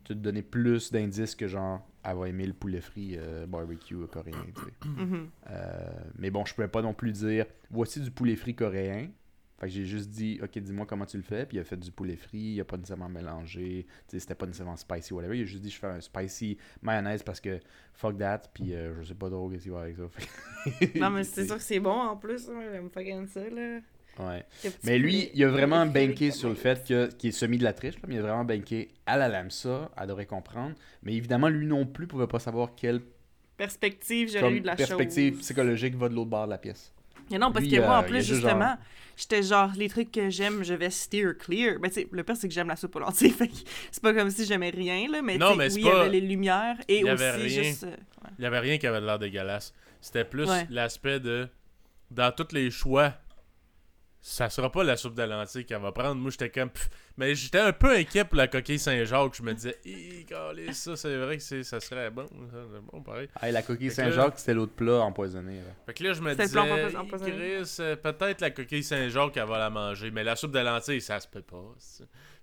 de 0.09 0.15
te 0.15 0.19
donner 0.19 0.43
plus 0.43 0.93
d'indices 0.93 1.35
que 1.35 1.49
genre, 1.49 1.81
va 2.05 2.29
aimer 2.29 2.47
le 2.47 2.53
poulet 2.53 2.81
frit 2.81 3.17
euh, 3.17 3.47
barbecue 3.47 3.97
coréen. 4.13 4.37
Mhm. 4.85 5.31
Euh, 5.51 5.87
mais 6.19 6.31
bon, 6.31 6.45
je 6.45 6.55
pouvais 6.55 6.69
pas 6.69 6.83
non 6.83 6.93
plus 6.93 7.13
dire, 7.13 7.47
voici 7.71 8.01
du 8.01 8.11
poulet 8.11 8.37
frit 8.37 8.55
coréen. 8.55 9.09
Fait 9.65 9.71
que 9.71 9.77
j'ai 9.77 9.87
juste 9.87 10.11
dit, 10.11 10.39
ok, 10.43 10.59
dis-moi 10.59 10.85
comment 10.85 11.07
tu 11.07 11.17
le 11.17 11.23
fais. 11.23 11.47
Puis 11.47 11.57
il 11.57 11.61
a 11.61 11.65
fait 11.65 11.79
du 11.79 11.91
poulet 11.91 12.17
frit, 12.17 12.37
il 12.39 12.61
a 12.61 12.65
pas 12.67 12.77
nécessairement 12.77 13.09
mélangé. 13.09 13.87
C'était 14.09 14.35
pas 14.35 14.45
nécessairement 14.45 14.77
spicy, 14.77 15.15
whatever. 15.15 15.39
Il 15.39 15.43
a 15.43 15.45
juste 15.47 15.63
dit, 15.63 15.71
je 15.71 15.79
fais 15.79 15.87
un 15.87 16.03
spicy 16.03 16.59
mayonnaise 16.83 17.23
parce 17.23 17.41
que 17.41 17.59
fuck 17.95 18.19
that. 18.19 18.43
Puis 18.53 18.75
euh, 18.75 18.93
je 19.01 19.09
sais 19.09 19.15
pas 19.15 19.31
trop 19.31 19.49
qu'est-ce 19.49 19.63
qu'il 19.63 19.73
va 19.73 19.81
avec 19.81 19.97
ça. 19.97 20.03
Non, 20.97 21.09
mais 21.09 21.25
c'est 21.25 21.47
sûr 21.47 21.57
que 21.57 21.63
c'est 21.63 21.81
bon 21.81 21.99
en 21.99 22.15
plus. 22.17 22.47
hein, 22.51 22.61
J'aime 22.73 22.91
fucking 22.91 23.27
ça, 23.27 23.41
là. 23.49 23.79
Ouais. 24.19 24.45
Mais 24.85 24.99
lui, 24.99 25.31
il 25.35 25.43
a 25.45 25.49
vraiment 25.49 25.87
banké 25.87 26.31
sur 26.31 26.49
le 26.51 26.55
la 26.55 26.61
fait 26.61 26.87
que, 26.87 27.07
qu'il 27.15 27.31
est 27.31 27.33
semi 27.33 27.57
de 27.59 27.65
la 27.65 27.73
triche, 27.73 27.95
là, 27.95 28.03
mais 28.07 28.15
il 28.17 28.19
a 28.19 28.23
vraiment 28.23 28.45
banké. 28.45 28.91
Elle, 29.07 29.23
elle 29.23 29.35
aime 29.35 29.51
ça, 29.51 29.91
elle 30.01 30.07
devrait 30.09 30.27
comprendre. 30.27 30.75
Mais 31.03 31.15
évidemment, 31.15 31.49
lui 31.49 31.67
non 31.67 31.87
plus 31.87 32.07
pouvait 32.07 32.27
pas 32.29 32.39
savoir 32.39 32.75
quelle 32.77 33.01
Perspective, 33.57 34.29
j'aurais 34.31 34.53
eu 34.53 34.61
de 34.61 34.67
la 34.67 34.77
perspective 34.77 35.33
chose. 35.35 35.43
psychologique 35.43 35.95
va 35.97 36.09
de 36.09 36.15
l'autre 36.15 36.31
bord 36.31 36.45
de 36.47 36.51
la 36.51 36.59
pièce. 36.59 36.93
Mais 37.31 37.39
non, 37.39 37.53
parce 37.53 37.65
Lui, 37.65 37.73
que 37.73 37.81
moi, 37.81 37.87
euh, 37.89 37.99
en 37.99 38.01
a 38.01 38.03
plus, 38.03 38.17
juste 38.19 38.35
justement, 38.35 38.77
j'étais 39.17 39.43
genre, 39.43 39.71
les 39.77 39.89
trucs 39.89 40.11
que 40.13 40.29
j'aime, 40.31 40.63
je 40.65 40.75
vais 40.75 40.91
steer 40.91 41.35
clear. 41.39 41.79
Ben, 41.81 41.89
tu 41.89 41.95
sais, 41.95 42.09
le 42.11 42.23
pire, 42.25 42.37
c'est 42.37 42.49
que 42.49 42.55
j'aime 42.55 42.69
la 42.69 42.77
soupe 42.77 42.95
aux 42.97 43.01
lentilles. 43.01 43.31
Fait 43.39 43.49
que 43.49 43.55
c'est 43.91 44.03
pas 44.03 44.13
comme 44.13 44.31
si 44.31 44.45
j'aimais 44.45 44.71
rien, 44.71 45.09
là. 45.11 45.23
Mais, 45.23 45.39
Non, 45.39 45.55
mais 45.57 45.73
oui, 45.73 45.81
il 45.83 45.87
y 45.87 45.91
avait 45.91 46.09
les 46.11 46.21
lumières 46.21 46.77
et 46.89 47.01
Il 47.01 47.07
y 47.07 47.11
aussi 47.11 47.23
avait 47.23 47.31
rien. 47.33 47.63
juste. 47.63 47.85
euh, 47.85 47.91
ouais. 47.91 48.31
Il 48.39 48.43
y 48.43 48.47
avait 48.47 48.59
rien 48.61 48.79
qui 48.79 48.87
avait 48.87 49.01
l'air 49.01 49.19
dégueulasse. 49.19 49.73
C'était 50.01 50.25
plus 50.25 50.49
Ouais. 50.49 50.67
l'aspect 50.71 51.21
de. 51.21 51.49
Dans 52.11 52.31
tous 52.33 52.53
les 52.53 52.71
choix, 52.71 53.15
ça 54.27 54.49
sera 54.49 54.73
pas 54.73 54.83
la 54.85 54.97
soupe 54.97 55.15
de 55.15 55.23
lentilles 55.23 55.67
qu'elle 55.67 55.83
va 55.83 55.93
prendre. 55.93 56.15
Moi, 56.15 56.31
j'étais 56.31 56.49
comme. 56.49 56.71
pff. 56.71 56.89
Mais 57.19 57.35
j'étais 57.35 57.59
un 57.59 57.73
peu 57.75 57.91
inquiet 57.95 58.25
pour 58.25 58.37
la 58.39 58.49
coquille 58.49 58.79
Saint-Jacques. 58.79 59.35
Je 59.37 59.43
me 59.43 59.53
disais, 59.53 59.77
calé, 60.27 60.73
ça, 60.73 60.97
c'est 60.97 61.15
vrai 61.17 61.37
que 61.37 61.43
c'est- 61.43 61.63
ça 61.63 61.79
serait 61.79 62.11
bon. 62.11 62.27
Ça, 62.27 62.59
c'est 62.73 62.81
bon, 62.91 63.03
pareil. 63.03 63.29
Ah, 63.39 63.51
la 63.51 63.61
coquille 63.63 63.91
Saint-Jacques, 63.91 64.39
c'était 64.39 64.55
l'autre 64.55 64.73
plat 64.73 65.01
empoisonné. 65.03 65.59
là. 65.59 65.75
Fait 65.85 65.93
que 65.93 66.03
là, 66.05 66.13
je 66.15 66.23
me 66.23 66.35
disais, 66.35 66.59
euh, 67.81 67.97
peut-être 67.97 68.41
la 68.41 68.51
coquille 68.51 68.83
Saint-Jacques, 68.83 69.37
elle 69.37 69.45
va 69.47 69.59
la 69.59 69.69
manger. 69.71 70.11
Mais 70.11 70.25
la 70.25 70.37
soupe 70.37 70.53
de 70.53 70.59
lentilles, 70.59 71.03
ça 71.03 71.21
se 71.21 71.29
peut 71.29 71.43
pas. 71.43 71.75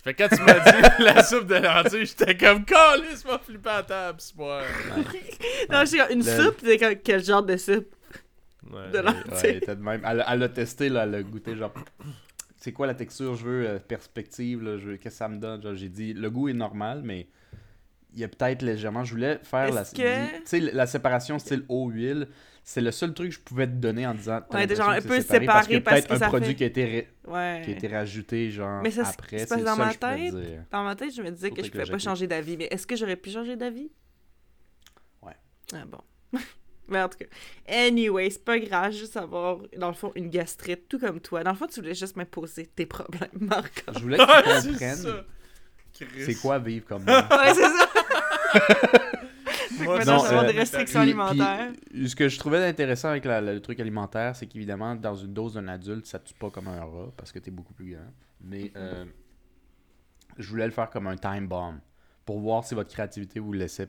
Fait 0.04 0.14
que 0.14 0.22
quand 0.22 0.36
tu 0.36 0.42
m'as 0.42 0.58
dit 0.58 0.88
la 1.02 1.22
soupe 1.24 1.46
de 1.46 1.54
lentilles, 1.56 2.06
j'étais 2.06 2.36
comme, 2.36 2.64
calé, 2.64 3.08
m'a 3.26 3.38
flippé 3.38 3.70
à 3.70 3.82
table, 3.82 4.20
ce 4.20 4.32
soir. 4.32 4.62
Non, 5.70 5.84
j'ai 5.84 5.98
une 6.12 6.24
Le- 6.24 6.42
soupe, 6.44 6.56
c'est 6.64 7.02
quel 7.02 7.24
genre 7.24 7.42
de 7.42 7.56
soupe? 7.56 7.94
Ouais. 8.72 8.90
De 8.90 8.96
Ouais, 8.98 9.02
lentilles. 9.02 9.38
elle 9.44 9.56
était 9.56 9.76
de 9.76 9.82
même. 9.82 10.02
Elle, 10.06 10.20
a- 10.22 10.32
elle 10.34 10.42
a 10.42 10.48
testé, 10.48 10.88
là, 10.88 11.04
elle 11.04 11.14
a 11.14 11.22
goûté, 11.22 11.54
genre, 11.56 11.72
c'est 12.56 12.72
quoi 12.72 12.86
la 12.86 12.94
texture 12.94 13.34
je 13.34 13.44
veux, 13.44 13.68
euh, 13.68 13.78
perspective, 13.78 14.62
là, 14.62 14.78
je 14.78 14.88
veux, 14.90 14.96
qu'est-ce 14.96 15.14
que 15.14 15.18
ça 15.18 15.28
me 15.28 15.38
donne? 15.38 15.74
J'ai 15.76 15.88
dit, 15.88 16.12
le 16.14 16.30
goût 16.30 16.48
est 16.48 16.52
normal, 16.54 17.02
mais 17.04 17.28
il 18.14 18.20
y 18.20 18.24
a 18.24 18.28
peut-être 18.28 18.62
légèrement, 18.62 19.04
je 19.04 19.12
voulais 19.14 19.38
faire 19.42 19.72
la, 19.72 19.84
que- 19.84 20.74
la 20.74 20.86
séparation 20.86 21.38
style 21.38 21.64
eau-huile, 21.68 22.28
c'est 22.64 22.80
le 22.80 22.92
seul 22.92 23.12
truc 23.12 23.30
que 23.30 23.34
je 23.34 23.40
pouvais 23.40 23.66
te 23.66 23.72
donner 23.72 24.06
en 24.06 24.14
disant, 24.14 24.40
Ouais, 24.52 24.72
genre 24.74 24.90
un 24.90 25.00
peu 25.00 25.20
séparé 25.20 25.46
parce 25.46 25.66
que 25.66 25.78
peut-être 25.78 26.12
un 26.12 26.18
ça 26.18 26.28
produit 26.28 26.48
fait- 26.50 26.54
qui 26.54 26.62
a 26.64 26.66
été, 26.68 26.84
ré- 26.84 27.08
Ouais. 27.26 27.62
qui 27.64 27.70
a 27.72 27.74
été 27.74 27.88
rajouté, 27.88 28.50
genre, 28.50 28.80
Mais 28.82 28.90
ça, 28.92 29.02
après, 29.08 29.38
c'est 29.46 29.64
dans 29.64 29.76
ma 29.76 29.92
tête. 29.94 30.34
Dans 30.70 30.84
ma 30.84 30.94
tête, 30.94 31.12
je 31.14 31.22
me 31.22 31.30
disais 31.30 31.50
que 31.50 31.62
je 31.64 31.68
que 31.70 31.78
pouvais 31.78 31.90
pas 31.90 31.98
changer 31.98 32.26
d'avis. 32.28 32.56
Mais 32.56 32.68
est-ce 32.70 32.86
que 32.86 32.94
j'aurais 32.96 33.16
pu 33.16 33.30
changer 33.30 33.56
d'avis? 33.56 33.90
Ouais. 35.22 35.36
Ah 35.74 35.84
bon. 35.86 35.98
mais 36.88 37.00
en 37.02 37.08
tout 37.08 37.18
cas. 37.18 37.26
Anyway, 37.68 38.30
c'est 38.30 38.44
pas 38.44 38.58
grave, 38.58 38.92
juste 38.92 39.16
avoir, 39.16 39.58
dans 39.76 39.88
le 39.88 39.94
fond, 39.94 40.12
une 40.14 40.28
gastrite, 40.30 40.88
tout 40.88 40.98
comme 40.98 41.20
toi. 41.20 41.42
Dans 41.44 41.52
le 41.52 41.56
fond, 41.56 41.66
tu 41.66 41.80
voulais 41.80 41.94
juste 41.94 42.16
m'imposer 42.16 42.66
tes 42.66 42.86
problèmes, 42.86 43.30
Marco. 43.40 43.92
Je 43.94 43.98
voulais 44.00 44.18
que 44.18 44.54
tu 44.56 44.60
c'est 44.60 44.68
comprennes 44.70 45.24
c'est 46.24 46.34
quoi 46.36 46.58
vivre 46.58 46.86
comme 46.86 47.04
moi. 47.06 47.20
ouais, 47.30 47.54
c'est 47.54 47.62
ça. 47.62 47.88
Moi, 49.84 50.04
Non, 50.04 50.24
euh, 50.24 50.52
des 50.52 50.58
restrictions 50.58 51.00
Puis- 51.00 51.10
alimentaires. 51.10 51.72
puis, 51.90 52.08
ce 52.08 52.16
que 52.16 52.28
je 52.28 52.38
trouvais 52.38 52.64
intéressant 52.64 53.08
avec 53.08 53.24
la- 53.24 53.40
le 53.40 53.60
truc 53.60 53.80
alimentaire, 53.80 54.34
c'est 54.36 54.46
qu'évidemment, 54.46 54.94
dans 54.94 55.14
une 55.14 55.32
dose 55.32 55.54
d'un 55.54 55.68
adulte, 55.68 56.06
ça 56.06 56.18
tue 56.18 56.34
pas 56.34 56.50
comme 56.50 56.68
un 56.68 56.80
rat 56.80 57.12
parce 57.16 57.32
que 57.32 57.38
t'es 57.38 57.50
beaucoup 57.50 57.74
plus 57.74 57.92
grand. 57.92 58.10
Mais 58.42 58.72
euh, 58.76 59.04
je 60.38 60.48
voulais 60.48 60.66
le 60.66 60.72
faire 60.72 60.90
comme 60.90 61.06
un 61.06 61.16
time 61.16 61.46
bomb 61.46 61.78
pour 62.24 62.38
voir 62.40 62.64
si 62.64 62.74
votre 62.74 62.90
créativité 62.90 63.40
vous 63.40 63.52
laissait 63.52 63.88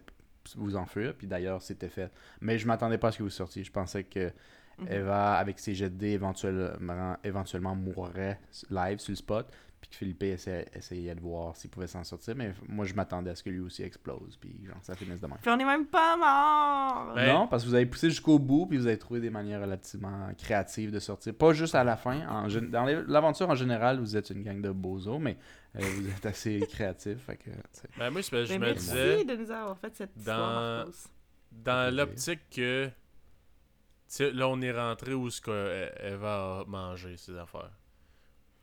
vous 0.56 0.76
enfuir. 0.76 1.14
Puis 1.18 1.28
d'ailleurs, 1.28 1.62
c'était 1.62 1.90
fait. 1.90 2.12
Mais 2.42 2.58
je 2.58 2.68
m'attendais 2.68 2.98
pas 2.98 3.10
à 3.10 3.12
ce 3.12 3.20
que 3.20 3.24
vous 3.24 3.30
sortiez. 3.30 3.64
Je 3.64 3.72
pensais 3.72 4.04
que 4.04 4.32
Mhm. 4.80 4.88
Eva, 4.92 5.34
avec 5.36 5.60
ses 5.60 5.76
jets 5.76 5.92
de 5.92 5.96
dés, 5.98 6.12
éventuellement, 6.14 7.16
éventuellement 7.24 7.76
mourrait 7.76 8.40
live 8.72 8.98
sur 8.98 9.12
le 9.12 9.16
spot. 9.18 9.48
Puis 9.84 9.90
que 9.90 9.98
Philippe 9.98 10.24
essayait, 10.24 10.66
essayait 10.74 11.14
de 11.14 11.20
voir 11.20 11.58
s'il 11.58 11.70
pouvait 11.70 11.88
s'en 11.88 12.06
sortir. 12.06 12.36
Mais 12.38 12.54
moi, 12.70 12.86
je 12.86 12.94
m'attendais 12.94 13.32
à 13.32 13.36
ce 13.36 13.44
que 13.44 13.50
lui 13.50 13.60
aussi 13.60 13.84
explose. 13.84 14.38
Puis 14.40 14.56
genre, 14.66 14.78
ça 14.82 14.96
finisse 14.96 15.20
de 15.20 15.28
même. 15.28 15.38
Puis 15.42 15.52
on 15.52 15.60
est 15.60 15.66
même 15.66 15.88
pas 15.88 16.16
mort. 16.16 17.14
Ben- 17.14 17.28
Non, 17.34 17.48
parce 17.50 17.64
que 17.64 17.68
vous 17.68 17.76
avez 17.76 17.86
poussé 17.86 18.10
jusqu'au 18.10 18.40
bout, 18.40 18.66
puis 18.66 18.78
vous 18.78 18.88
avez 18.88 18.98
trouvé 18.98 19.20
des 19.20 19.30
manières 19.30 19.60
relativement 19.60 20.30
créatives 20.38 20.90
de 20.90 21.00
sortir. 21.00 21.34
Pas 21.36 21.52
juste 21.52 21.76
à 21.76 21.84
la 21.84 21.98
fin. 21.98 22.26
En 22.30 22.48
dans 22.48 22.86
l'aventure 23.08 23.50
en 23.50 23.56
général, 23.56 24.00
vous 24.00 24.16
êtes 24.16 24.30
une 24.30 24.42
gang 24.42 24.62
de 24.62 24.70
bozos, 24.72 25.20
mais 25.20 25.38
euh, 25.76 25.82
vous 25.82 26.08
êtes 26.10 26.26
assez 26.28 26.62
créatifs. 26.70 27.20
Fait 27.26 27.36
que, 27.36 27.50
tu 27.50 27.58
sais. 27.74 27.90
Ben, 28.00 28.10
moi, 28.10 28.22
je 28.22 28.30
Mais 28.54 28.58
me 28.60 28.66
merci 28.68 28.86
disais, 28.90 29.26
de 29.26 29.36
nous 29.36 29.52
avoir 29.52 29.78
fait 29.78 29.94
cette 29.98 30.16
dans- 30.24 30.86
histoire, 30.88 30.88
dans 31.52 31.94
l'optique 31.94 32.40
que. 32.50 32.86
Tu 32.88 32.92
sais, 34.08 34.32
là, 34.32 34.48
on 34.48 34.62
est 34.62 34.72
rentré 34.72 35.14
où 35.14 35.30
ce 35.30 35.42
qu'elle 35.42 36.16
va 36.16 36.64
manger, 36.68 37.18
ces 37.18 37.36
affaires. 37.38 37.72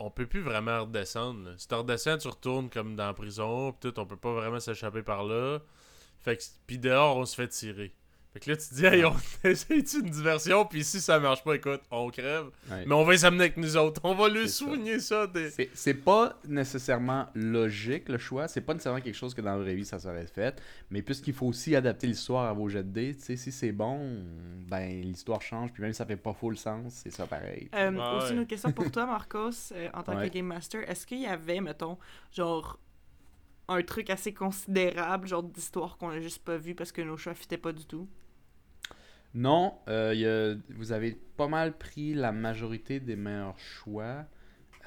On 0.01 0.11
peut 0.11 0.27
plus 0.27 0.41
vraiment 0.41 0.81
redescendre. 0.81 1.55
Si 1.59 1.69
tu 1.69 1.75
redescends, 1.75 2.19
tu 2.19 2.29
retournes 2.29 2.71
comme 2.71 2.97
dans 2.97 3.07
la 3.07 3.15
prison, 3.15 3.73
pis 3.73 3.81
tout, 3.81 4.01
on 4.01 4.07
peut 4.07 4.17
pas 4.17 4.33
vraiment 4.33 4.59
s'échapper 4.59 5.03
par 5.03 5.25
là. 5.25 5.61
Fait 6.21 6.39
puis 6.67 6.79
dehors, 6.79 7.19
on 7.19 7.27
se 7.27 7.35
fait 7.37 7.49
tirer. 7.49 7.95
Fait 8.33 8.39
que 8.39 8.49
là, 8.51 8.57
tu 8.57 8.69
te 8.69 8.75
dis, 8.77 8.87
hey, 8.87 9.05
on 9.05 9.17
essaye 9.45 9.85
une 9.99 10.09
diversion, 10.09 10.65
puis 10.65 10.85
si 10.85 11.01
ça 11.01 11.19
marche 11.19 11.43
pas, 11.43 11.55
écoute, 11.57 11.81
on 11.91 12.11
crève. 12.11 12.45
Ouais. 12.71 12.85
Mais 12.87 12.95
on 12.95 13.03
va 13.05 13.11
les 13.13 13.25
amener 13.25 13.41
avec 13.45 13.57
nous 13.57 13.77
autres. 13.77 14.01
On 14.05 14.15
va 14.15 14.29
lui 14.29 14.43
C'est 14.43 14.49
ça. 14.49 14.65
soigner 14.67 15.01
ça. 15.01 15.27
des- 15.27 15.51
C'est- 15.51 15.71
C'est 15.75 15.95
pas 15.95 16.39
nécessairement 16.47 17.27
logique 17.35 18.09
le 18.09 18.19
choix, 18.19 18.47
c'est 18.47 18.61
pas 18.61 18.73
nécessairement 18.73 19.01
quelque 19.01 19.17
chose 19.17 19.35
que 19.35 19.41
dans 19.41 19.51
la 19.51 19.59
vraie 19.59 19.75
vie 19.75 19.85
ça 19.85 19.99
serait 19.99 20.29
fait, 20.29 20.63
mais 20.91 21.03
puisqu'il 21.03 21.35
faut 21.35 21.47
aussi 21.47 21.75
adapter 21.75 22.07
l'histoire 22.07 22.45
à 22.49 22.53
vos 22.53 22.69
jets 22.69 22.85
de 22.85 22.89
dés, 22.91 23.17
tu 23.17 23.23
sais, 23.25 23.37
si 23.37 23.51
c'est 23.51 23.73
bon, 23.73 24.23
ben 24.69 25.01
l'histoire 25.03 25.43
change, 25.43 25.73
puis 25.73 25.83
même 25.83 25.93
si 25.93 25.99
ça 25.99 26.07
fait 26.07 26.17
pas 26.17 26.33
full 26.33 26.57
sens, 26.57 26.93
c'est 27.03 27.11
ça 27.11 27.27
pareil. 27.27 27.69
Euh, 27.75 27.91
Ouais, 27.91 28.17
aussi, 28.23 28.33
une 28.33 28.39
autre 28.41 28.49
question 28.49 28.71
pour 28.71 28.91
toi, 28.93 29.07
Marcos, 29.07 29.51
euh, 29.73 29.89
en 29.93 30.05
tant 30.05 30.17
Ouais. 30.17 30.29
que 30.29 30.35
Game 30.35 30.47
Master. 30.47 30.89
Est-ce 30.89 31.05
qu'il 31.05 31.21
y 31.21 31.27
avait, 31.27 31.61
mettons, 31.61 31.99
genre, 32.33 32.79
un 33.69 33.83
truc 33.83 34.11
assez 34.11 34.33
considérable, 34.35 35.27
genre 35.29 35.43
d'histoire 35.43 35.97
qu'on 35.97 36.11
a 36.11 36.21
juste 36.21 36.43
pas 36.45 36.57
vu 36.57 36.75
parce 36.75 36.93
que 36.93 37.03
nos 37.03 37.17
choix 37.17 37.35
fitaient 37.35 37.57
pas 37.59 37.73
du 37.73 37.85
tout? 37.87 38.09
Non, 39.35 39.75
euh, 39.89 40.11
il 40.15 40.21
y 40.21 40.27
a- 40.27 40.55
vous 40.75 40.93
avez 40.93 41.17
pas 41.37 41.47
mal 41.49 41.77
pris 41.79 42.15
la 42.15 42.33
majorité 42.33 42.99
des 43.01 43.17
meilleurs 43.17 43.59
choix. 43.59 44.27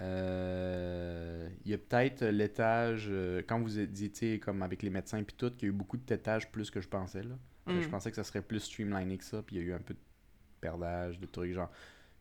Euh, 0.01 1.47
Il 1.65 1.71
y 1.71 1.73
a 1.73 1.77
peut-être 1.77 2.25
l'étage, 2.25 3.07
euh, 3.09 3.41
quand 3.47 3.59
vous 3.61 3.79
étiez 3.79 4.39
comme 4.39 4.61
avec 4.61 4.81
les 4.83 4.89
médecins 4.89 5.19
et 5.19 5.23
tout, 5.25 5.49
qu'il 5.51 5.63
y 5.63 5.65
a 5.65 5.69
eu 5.69 5.77
beaucoup 5.77 5.97
de 5.97 6.03
tétage 6.03 6.51
plus 6.51 6.69
que 6.71 6.81
je 6.81 6.87
pensais. 6.89 7.23
Là. 7.23 7.35
Euh, 7.69 7.79
Mm. 7.79 7.81
je 7.83 7.87
pensais 7.89 8.09
que 8.09 8.15
ça 8.17 8.23
serait 8.23 8.41
plus 8.41 8.59
streamliné 8.59 9.17
que 9.17 9.23
ça, 9.23 9.41
puis 9.41 9.55
il 9.55 9.59
y 9.61 9.65
a 9.65 9.67
eu 9.69 9.73
un 9.73 9.79
peu 9.79 9.93
de 9.93 9.99
perdage, 10.59 11.19
de 11.19 11.25
trucs 11.25 11.53
genre. 11.53 11.71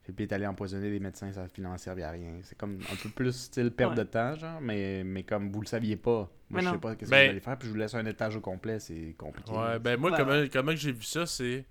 Philippe 0.02 0.20
est 0.22 0.32
allé 0.32 0.46
empoisonner 0.46 0.90
les 0.90 0.98
médecins, 1.00 1.32
ça 1.32 1.42
a 1.44 1.48
finalement 1.48 1.78
servi 1.78 2.02
à 2.02 2.10
rien. 2.10 2.40
C'est 2.42 2.58
comme 2.58 2.78
un 2.92 2.96
peu 3.02 3.08
plus 3.08 3.32
style 3.32 3.70
perte 3.70 3.90
Ouais. 3.92 3.98
de 3.98 4.02
temps, 4.02 4.34
genre, 4.34 4.60
mais, 4.60 5.04
mais 5.04 5.22
comme 5.22 5.50
vous 5.52 5.60
le 5.60 5.66
saviez 5.66 5.96
pas. 5.96 6.28
Moi, 6.50 6.60
Mais 6.60 6.60
je 6.60 6.64
non. 6.66 6.72
sais 6.72 6.78
pas 6.80 6.96
qu'est-ce 6.96 7.10
Ben- 7.10 7.18
que 7.20 7.24
vous 7.26 7.30
allez 7.30 7.40
faire, 7.40 7.56
puis 7.58 7.68
je 7.68 7.72
vous 7.72 7.78
laisse 7.78 7.94
un 7.94 8.04
étage 8.06 8.36
au 8.36 8.40
complet, 8.40 8.80
c'est 8.80 9.14
compliqué. 9.16 9.52
Ouais, 9.52 9.78
ben 9.78 9.98
moi, 9.98 10.10
Ouais, 10.10 10.16
comment, 10.18 10.44
comment 10.52 10.72
que 10.72 10.76
j'ai 10.78 10.92
vu 10.92 11.02
ça, 11.04 11.24
c'est. 11.26 11.64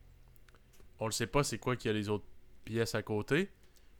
On 1.02 1.06
le 1.08 1.12
sait 1.12 1.28
pas, 1.28 1.44
c'est 1.44 1.58
quoi 1.58 1.76
qu'il 1.76 1.92
y 1.92 1.94
a 1.94 1.98
les 1.98 2.08
autres 2.08 2.24
pièces 2.64 2.96
à 2.96 3.02
côté. 3.02 3.50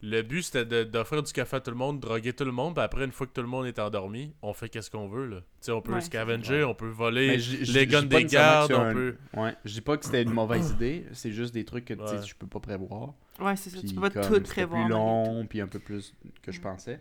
Le 0.04 0.22
but, 0.24 0.42
c'était 0.44 0.66
de- 0.66 0.84
d'offrir 0.84 1.22
du 1.22 1.32
café 1.34 1.58
à 1.58 1.60
tout 1.60 1.70
le 1.72 1.78
monde, 1.78 2.00
droguer 2.00 2.32
tout 2.34 2.44
le 2.46 2.52
monde, 2.52 2.74
puis 2.76 2.84
après, 2.84 3.06
une 3.06 3.12
fois 3.12 3.28
que 3.28 3.34
tout 3.34 3.42
le 3.42 3.48
monde 3.48 3.66
est 3.68 3.78
endormi, 3.78 4.34
on 4.42 4.54
fait 4.54 4.68
qu'est-ce 4.70 4.90
qu'on 4.90 5.08
veut, 5.08 5.26
là. 5.28 5.38
Tu 5.42 5.46
sais, 5.62 5.72
on 5.72 5.82
peut 5.82 5.94
Ouais, 5.94 6.02
scavenger, 6.02 6.64
on 6.64 6.74
peut 6.74 6.88
voler 6.90 7.38
les 7.38 7.86
guns 7.88 8.02
des 8.04 8.26
gardes, 8.26 8.72
on 8.72 8.82
un- 8.82 8.94
peut. 8.94 9.16
Ouais, 9.36 9.56
je 9.66 9.74
dis 9.74 9.82
pas 9.82 9.98
que 9.98 10.06
c'était 10.06 10.24
une 10.24 10.32
mauvaise 10.34 10.72
idée, 10.80 11.06
c'est 11.12 11.32
juste 11.32 11.54
des 11.54 11.66
trucs 11.66 11.86
que 11.86 11.94
tu 11.94 12.08
sais, 12.08 12.16
Ouais. 12.20 12.26
je 12.26 12.34
peux 12.36 12.48
pas 12.48 12.60
prévoir. 12.60 13.14
Ouais, 13.40 13.56
c'est 13.56 13.70
ça. 13.70 13.78
Tu 13.80 13.94
peux 13.94 14.02
pas 14.02 14.10
comme 14.10 14.24
tout 14.24 14.42
prévoir. 14.50 14.84
plus 14.86 14.90
long, 14.92 15.46
puis 15.48 15.62
un 15.62 15.68
peu 15.68 15.80
plus 15.80 16.16
que 16.42 16.52
je 16.52 16.62
pensais. 16.62 17.00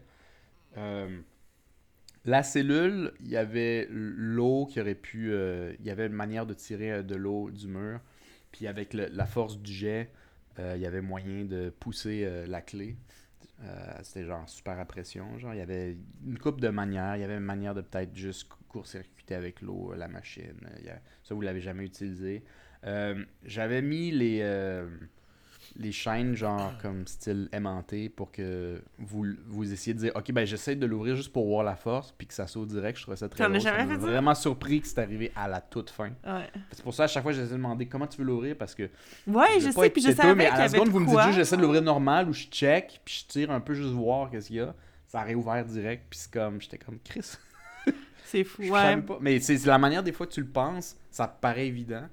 Euh, 0.77 1.21
la 2.27 2.43
cellule, 2.43 3.13
il 3.21 3.29
y 3.29 3.37
avait 3.37 3.87
l'eau 3.91 4.67
qui 4.67 4.79
aurait 4.81 4.95
pu... 4.95 5.33
euh, 5.33 5.73
il 5.81 5.87
y 5.87 5.91
avait 5.91 6.07
une 6.07 6.13
manière 6.13 6.45
de 6.47 6.53
tirer 6.55 6.93
euh, 6.93 7.03
de 7.03 7.15
l'eau 7.17 7.51
du 7.51 7.67
mur. 7.67 8.01
Puis 8.53 8.67
avec 8.67 8.93
la 8.95 9.27
force 9.27 9.59
du 9.59 9.73
jet, 9.73 10.11
euh, 10.59 10.75
il 10.77 10.83
y 10.83 10.87
avait 10.87 11.01
moyen 11.01 11.45
de 11.45 11.71
pousser 11.71 12.25
euh, 12.25 12.47
la 12.47 12.61
clé. 12.63 12.97
Euh, 13.63 13.93
C'était 14.03 14.25
genre 14.27 14.49
super 14.49 14.79
à 14.79 14.85
pression. 14.85 15.39
Genre, 15.39 15.55
il 15.55 15.59
y 15.59 15.63
avait 15.63 15.97
une 16.27 16.39
coupe 16.39 16.61
de 16.61 16.69
manières. 16.69 17.17
Il 17.17 17.21
y 17.21 17.25
avait 17.25 17.37
une 17.37 17.41
manière 17.41 17.75
de 17.75 17.83
peut-être 17.83 18.17
juste 18.17 18.49
cou- 18.49 18.65
court-circuiter 18.69 19.35
avec 19.35 19.61
l'eau 19.63 19.95
la 19.95 20.09
machine. 20.09 20.57
Ça, 21.25 21.35
vous 21.35 21.41
l'avez 21.41 21.61
jamais 21.61 21.85
utilisé. 21.85 22.43
J'avais 23.45 23.83
mis 23.83 24.11
les, 24.11 24.41
les 25.81 25.93
chaînes, 25.93 26.35
genre 26.37 26.75
comme 26.83 27.07
style 27.07 27.49
aimanté, 27.53 28.09
pour 28.11 28.31
que 28.31 28.83
vous, 28.99 29.25
vous 29.47 29.73
essayiez 29.73 29.95
de 29.95 29.99
dire 29.99 30.13
Ok, 30.15 30.31
ben 30.31 30.45
j'essaie 30.45 30.77
de 30.77 30.87
l'ouvrir 30.87 31.17
juste 31.17 31.33
pour 31.33 31.47
voir 31.47 31.65
la 31.65 31.75
force, 31.75 32.13
puis 32.17 32.27
que 32.27 32.35
ça 32.35 32.47
saute 32.47 32.69
direct. 32.69 32.99
Je 32.99 33.03
trouvais 33.03 33.17
ça 33.17 33.29
très 33.29 33.43
drôle. 33.49 33.61
ça? 33.61 33.97
vraiment 33.97 34.35
surpris 34.35 34.81
que 34.83 34.87
c'est 34.87 34.99
arrivé 35.01 35.33
à 35.35 35.49
la 35.49 35.61
toute 35.61 35.91
fin. 35.91 36.11
Ouais. 36.25 36.51
C'est 36.73 36.83
pour 36.83 36.93
ça, 36.95 37.05
à 37.05 37.07
chaque 37.07 37.23
fois, 37.23 37.33
j'essaie 37.33 37.51
de 37.51 37.57
demander 37.57 37.87
comment 37.87 38.07
tu 38.07 38.19
veux 38.19 38.25
l'ouvrir 38.27 38.57
parce 38.57 38.75
que 38.75 38.91
Ouais, 39.27 39.47
je 39.59 39.67
je 39.67 39.71
sais, 39.71 39.91
puis 39.91 40.03
je 40.03 40.13
savais 40.13 40.35
mais 40.35 40.47
à 40.47 40.59
la 40.59 40.69
seconde, 40.69 40.89
de 40.89 40.93
vous 40.93 41.01
me 41.01 41.07
dites 41.07 41.21
juste 41.21 41.37
j'essaie 41.37 41.57
de 41.57 41.63
l'ouvrir 41.63 41.83
normal 41.83 42.29
ou 42.29 42.33
je 42.35 42.45
check, 42.45 43.01
puis 43.05 43.23
je 43.23 43.33
tire 43.33 43.51
un 43.51 43.61
peu 43.61 43.73
juste 43.75 43.91
voir 43.91 44.31
qu'est-ce 44.31 44.49
qu'il 44.49 44.57
y 44.57 44.61
a. 44.61 44.75
Ça 45.07 45.21
a 45.21 45.25
réouvert 45.25 45.65
direct, 45.65 46.05
puis 46.11 46.19
c'est 46.21 46.31
comme, 46.33 46.61
j'étais 46.61 46.79
comme 46.79 46.99
Chris. 47.03 47.33
C'est 48.27 48.45
fou, 48.45 48.63
Je 48.63 48.71
ouais. 48.71 48.97
pas. 48.99 49.19
Mais 49.21 49.41
c'est 49.41 49.57
c'est 49.59 49.67
la 49.67 49.79
manière 49.79 50.03
des 50.03 50.13
fois 50.13 50.27
que 50.27 50.33
tu 50.33 50.41
le 50.41 50.47
penses, 50.47 50.95
ça 51.11 51.27
te 51.27 51.41
paraît 51.41 51.67
évident. 51.67 52.05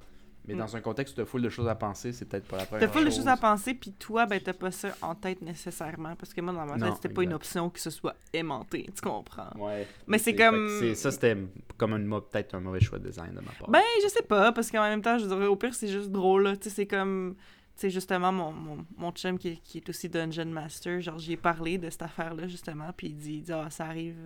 Mais 0.47 0.53
Mm. 0.55 0.59
dans 0.59 0.75
un 0.77 0.81
contexte 0.81 1.13
où 1.13 1.15
tu 1.17 1.21
as 1.21 1.25
full 1.25 1.41
de 1.41 1.49
choses 1.49 1.67
à 1.67 1.75
penser, 1.75 2.13
c'est 2.13 2.25
peut-être 2.25 2.47
pas 2.47 2.57
la 2.57 2.65
première 2.65 2.89
pas 2.91 2.99
les 3.01 3.05
chose. 3.07 3.17
choses 3.17 3.27
à 3.27 3.35
penser, 3.37 3.73
puis 3.73 3.91
toi, 3.91 4.25
ben 4.25 4.39
t'as 4.43 4.53
pas 4.53 4.71
ça 4.71 4.89
en 5.01 5.13
tête 5.13 5.41
nécessairement, 5.41 6.15
parce 6.15 6.33
que 6.33 6.39
moi, 6.41 6.53
dans 6.53 6.65
ma 6.65 6.77
tête, 6.79 6.95
c'était 6.95 7.09
pas 7.13 7.23
une 7.23 7.33
option 7.33 7.69
que 7.69 7.79
ce 7.79 7.89
soit 7.89 8.15
aimanté, 8.33 8.89
tu 8.95 9.01
comprends? 9.01 9.49
Ouais. 9.57 9.85
Mais 10.07 10.17
c'est 10.17 10.35
comme- 10.35 10.69
Ça, 10.95 11.11
c'était 11.11 11.37
comme 11.77 12.21
peut-être 12.31 12.55
un 12.55 12.59
mauvais 12.61 12.79
choix 12.79 12.97
de 12.99 13.07
design 13.09 13.31
de 13.31 13.41
ma 13.41 13.51
part. 13.59 13.69
Ben, 13.69 13.81
je 14.03 14.07
sais 14.07 14.23
pas, 14.23 14.51
parce 14.51 14.71
qu'en 14.71 14.83
même 14.83 15.01
temps, 15.01 15.17
je 15.17 15.25
dirais, 15.25 15.47
au 15.47 15.55
pire, 15.55 15.73
c'est 15.75 15.87
juste 15.89 16.11
drôle. 16.11 16.57
Tu 16.59 16.69
sais, 16.69 16.75
c'est 16.75 16.87
comme. 16.87 17.35
sais, 17.75 17.89
justement, 17.91 18.31
mon, 18.31 18.51
mon, 18.51 18.85
mon 18.97 19.11
chum 19.11 19.37
qui, 19.37 19.59
qui 19.59 19.77
est 19.77 19.87
aussi 19.89 20.09
Dungeon 20.09 20.45
Master, 20.47 20.99
genre, 20.99 21.19
j'y 21.19 21.33
ai 21.33 21.37
parlé 21.37 21.77
de 21.77 21.89
cette 21.91 22.01
affaire-là, 22.01 22.47
justement, 22.47 22.89
puis 22.97 23.07
il 23.09 23.15
dit, 23.15 23.33
il 23.35 23.43
dit, 23.43 23.51
ah, 23.51 23.69
ça 23.69 23.85
arrive... 23.85 24.17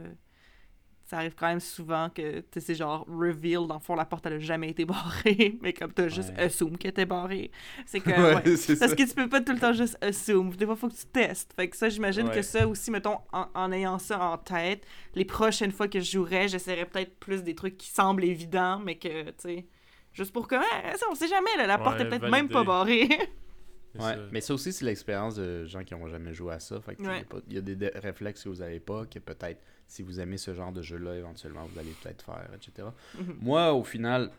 ça 1.11 1.17
arrive 1.17 1.35
quand 1.35 1.47
même 1.47 1.59
souvent 1.59 2.09
que, 2.09 2.39
tu 2.39 2.45
sais, 2.53 2.59
c'est 2.61 2.75
genre 2.75 3.05
reveal, 3.05 3.67
dans 3.67 3.73
le 3.75 3.79
fond, 3.81 3.95
la 3.95 4.05
porte, 4.05 4.25
elle 4.27 4.33
a 4.33 4.39
jamais 4.39 4.69
été 4.69 4.85
barrée, 4.85 5.57
mais 5.61 5.73
comme 5.73 5.91
t'as 5.91 6.07
juste 6.07 6.29
Ouais. 6.37 6.43
assume 6.43 6.77
qu'elle 6.77 6.91
était 6.91 7.05
barrée. 7.05 7.51
C'est 7.85 7.99
que, 7.99 8.09
Ouais, 8.35 8.41
Parce 8.41 8.55
ça. 8.89 8.95
que 8.95 9.03
tu 9.09 9.13
peux 9.13 9.27
pas 9.27 9.41
tout 9.41 9.51
le 9.51 9.59
temps 9.59 9.73
juste 9.73 9.97
assume. 10.01 10.51
Des 10.55 10.65
fois, 10.65 10.77
faut 10.77 10.87
que 10.87 10.95
tu 10.95 11.05
testes. 11.05 11.51
Fait 11.53 11.67
que 11.67 11.75
ça, 11.75 11.89
j'imagine 11.89 12.27
Ouais. 12.27 12.35
que 12.35 12.41
ça 12.41 12.65
aussi, 12.65 12.91
mettons, 12.91 13.17
en, 13.33 13.47
en 13.53 13.71
ayant 13.73 13.99
ça 13.99 14.19
en 14.23 14.37
tête, 14.37 14.85
les 15.13 15.25
prochaines 15.25 15.73
fois 15.73 15.89
que 15.89 15.99
je 15.99 16.09
jouerais, 16.11 16.47
j'essaierais 16.47 16.85
peut-être 16.85 17.19
plus 17.19 17.43
des 17.43 17.55
trucs 17.55 17.77
qui 17.77 17.89
semblent 17.89 18.23
évidents, 18.23 18.79
mais 18.79 18.95
que, 18.97 19.25
tu 19.25 19.33
sais, 19.39 19.65
juste 20.13 20.31
pour 20.31 20.47
que, 20.47 20.55
ouais, 20.55 20.95
ça, 20.97 21.05
on 21.11 21.15
sait 21.15 21.27
jamais, 21.27 21.55
là, 21.57 21.67
la 21.67 21.77
porte 21.77 21.99
est 21.99 22.07
peut-être 22.07 22.29
même 22.29 22.47
pas 22.47 22.63
barrée. 22.63 23.09
Ouais, 23.95 23.99
ça. 23.99 24.15
mais 24.31 24.39
ça 24.39 24.53
aussi, 24.53 24.71
c'est 24.71 24.85
l'expérience 24.85 25.35
de 25.35 25.65
gens 25.65 25.83
qui 25.83 25.93
n'ont 25.93 26.07
jamais 26.07 26.33
joué 26.33 26.53
à 26.53 26.59
ça. 26.61 26.79
Fait 26.79 26.97
Ouais. 27.01 27.07
il 27.09 27.17
y 27.17 27.19
a 27.19 27.23
pas- 27.25 27.37
il 27.49 27.53
y, 27.55 27.57
a 27.57 27.61
des 27.61 27.75
de- 27.75 27.91
réflexes 27.95 28.41
que 28.45 28.47
vous 28.47 28.59
n'avez 28.61 28.79
pas, 28.79 29.05
que 29.05 29.19
peut-être, 29.19 29.59
si 29.91 30.03
vous 30.03 30.19
aimez 30.21 30.37
ce 30.37 30.53
genre 30.53 30.71
de 30.71 30.81
jeu-là, 30.81 31.15
éventuellement, 31.15 31.65
vous 31.65 31.77
allez 31.77 31.91
peut-être 32.01 32.23
faire, 32.23 32.49
etc. 32.55 32.87
Mhm. 33.19 33.35
Moi, 33.41 33.73
au 33.73 33.83
final, 33.83 34.31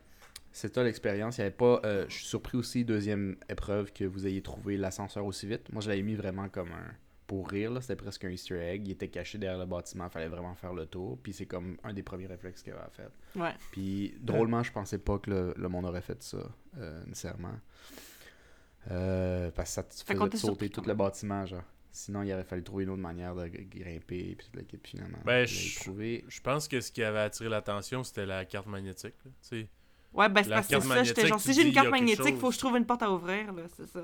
c'est 0.51 0.75
ça 0.75 0.83
l'expérience. 0.83 1.37
Il 1.37 1.41
y 1.41 1.45
avait 1.45 1.51
pas. 1.51 1.81
euh, 1.85 2.07
je 2.09 2.15
suis 2.15 2.25
surpris 2.27 2.57
aussi, 2.57 2.85
deuxième 2.87 3.37
épreuve, 3.51 3.93
que 3.93 4.05
vous 4.05 4.27
ayez 4.27 4.41
trouvé 4.43 4.79
l'ascenseur 4.79 5.27
aussi 5.27 5.47
vite. 5.47 5.71
Moi, 5.73 5.83
je 5.83 5.91
l'avais 5.91 6.03
mis 6.03 6.15
vraiment 6.15 6.49
comme 6.49 6.69
un. 6.73 6.91
Pour 7.27 7.49
rire, 7.49 7.71
là, 7.71 7.81
c'était 7.81 7.97
presque 7.97 8.25
un 8.25 8.31
Easter 8.31 8.59
egg. 8.61 8.87
Il 8.87 8.93
était 8.93 9.09
caché 9.09 9.39
derrière 9.39 9.59
le 9.59 9.65
bâtiment, 9.67 10.07
il 10.07 10.11
fallait 10.11 10.29
vraiment 10.29 10.55
faire 10.55 10.75
le 10.75 10.87
tour. 10.87 11.19
Puis 11.23 11.33
c'est 11.33 11.47
comme 11.47 11.77
un 11.85 11.93
des 11.95 12.03
premiers 12.03 12.27
réflexes 12.27 12.63
qu'il 12.63 12.73
avait 12.73 12.83
fait. 12.91 13.09
ouais. 13.39 13.55
Puis 13.73 14.15
drôlement, 14.21 14.63
je 14.63 14.73
pensais 14.73 14.99
pas 14.99 15.19
que 15.19 15.31
le, 15.31 15.55
le 15.57 15.69
monde 15.69 15.85
aurait 15.87 16.03
fait 16.03 16.23
ça, 16.23 16.39
euh, 16.79 17.03
nécessairement. 17.07 17.55
Euh, 18.91 19.51
parce 19.55 19.71
que 19.71 19.75
ça 19.75 19.83
te 19.85 19.95
faisait 20.31 20.37
sauter 20.39 20.69
tout 20.69 20.83
le 20.89 20.95
bâtiment, 20.95 21.47
genre. 21.47 21.63
Sinon, 21.95 22.23
il 22.23 22.33
aurait 22.33 22.45
fallu 22.45 22.63
trouver 22.65 22.85
une 22.85 22.91
autre 22.91 23.03
manière 23.03 23.35
de 23.35 23.47
grimper, 23.47 24.35
puis 24.35 24.47
tout 24.51 24.57
le 24.57 24.63
kit, 24.63 24.79
finalement. 24.83 25.19
Ben, 25.27 25.47
je 25.47 25.55
je- 25.55 25.81
trouvé. 25.81 26.25
Je 26.29 26.41
pense 26.41 26.67
que 26.67 26.81
ce 26.81 26.91
qui 26.91 27.03
avait 27.05 27.19
attiré 27.21 27.51
l'attention, 27.51 28.03
c'était 28.03 28.25
la 28.27 28.45
carte 28.47 28.67
magnétique. 28.67 29.15
là. 29.25 29.31
Ouais, 30.15 30.29
ben, 30.29 30.43
c'est 30.43 30.49
La 30.51 30.57
parce 30.57 30.69
que 30.69 30.81
ça, 30.81 31.05
j'étais 31.05 31.27
genre, 31.27 31.41
si 31.41 31.53
j'ai 31.53 31.63
une 31.63 31.69
il 31.69 31.75
carte 31.75 31.89
magnétique, 31.91 32.17
chose. 32.27 32.39
faut 32.41 32.49
que 32.49 32.55
je 32.55 32.59
trouve 32.59 32.77
une 32.79 32.87
porte 32.87 33.03
à 33.03 33.11
ouvrir, 33.11 33.53
là, 33.53 33.63
c'est 33.77 33.87
ça. 33.87 34.01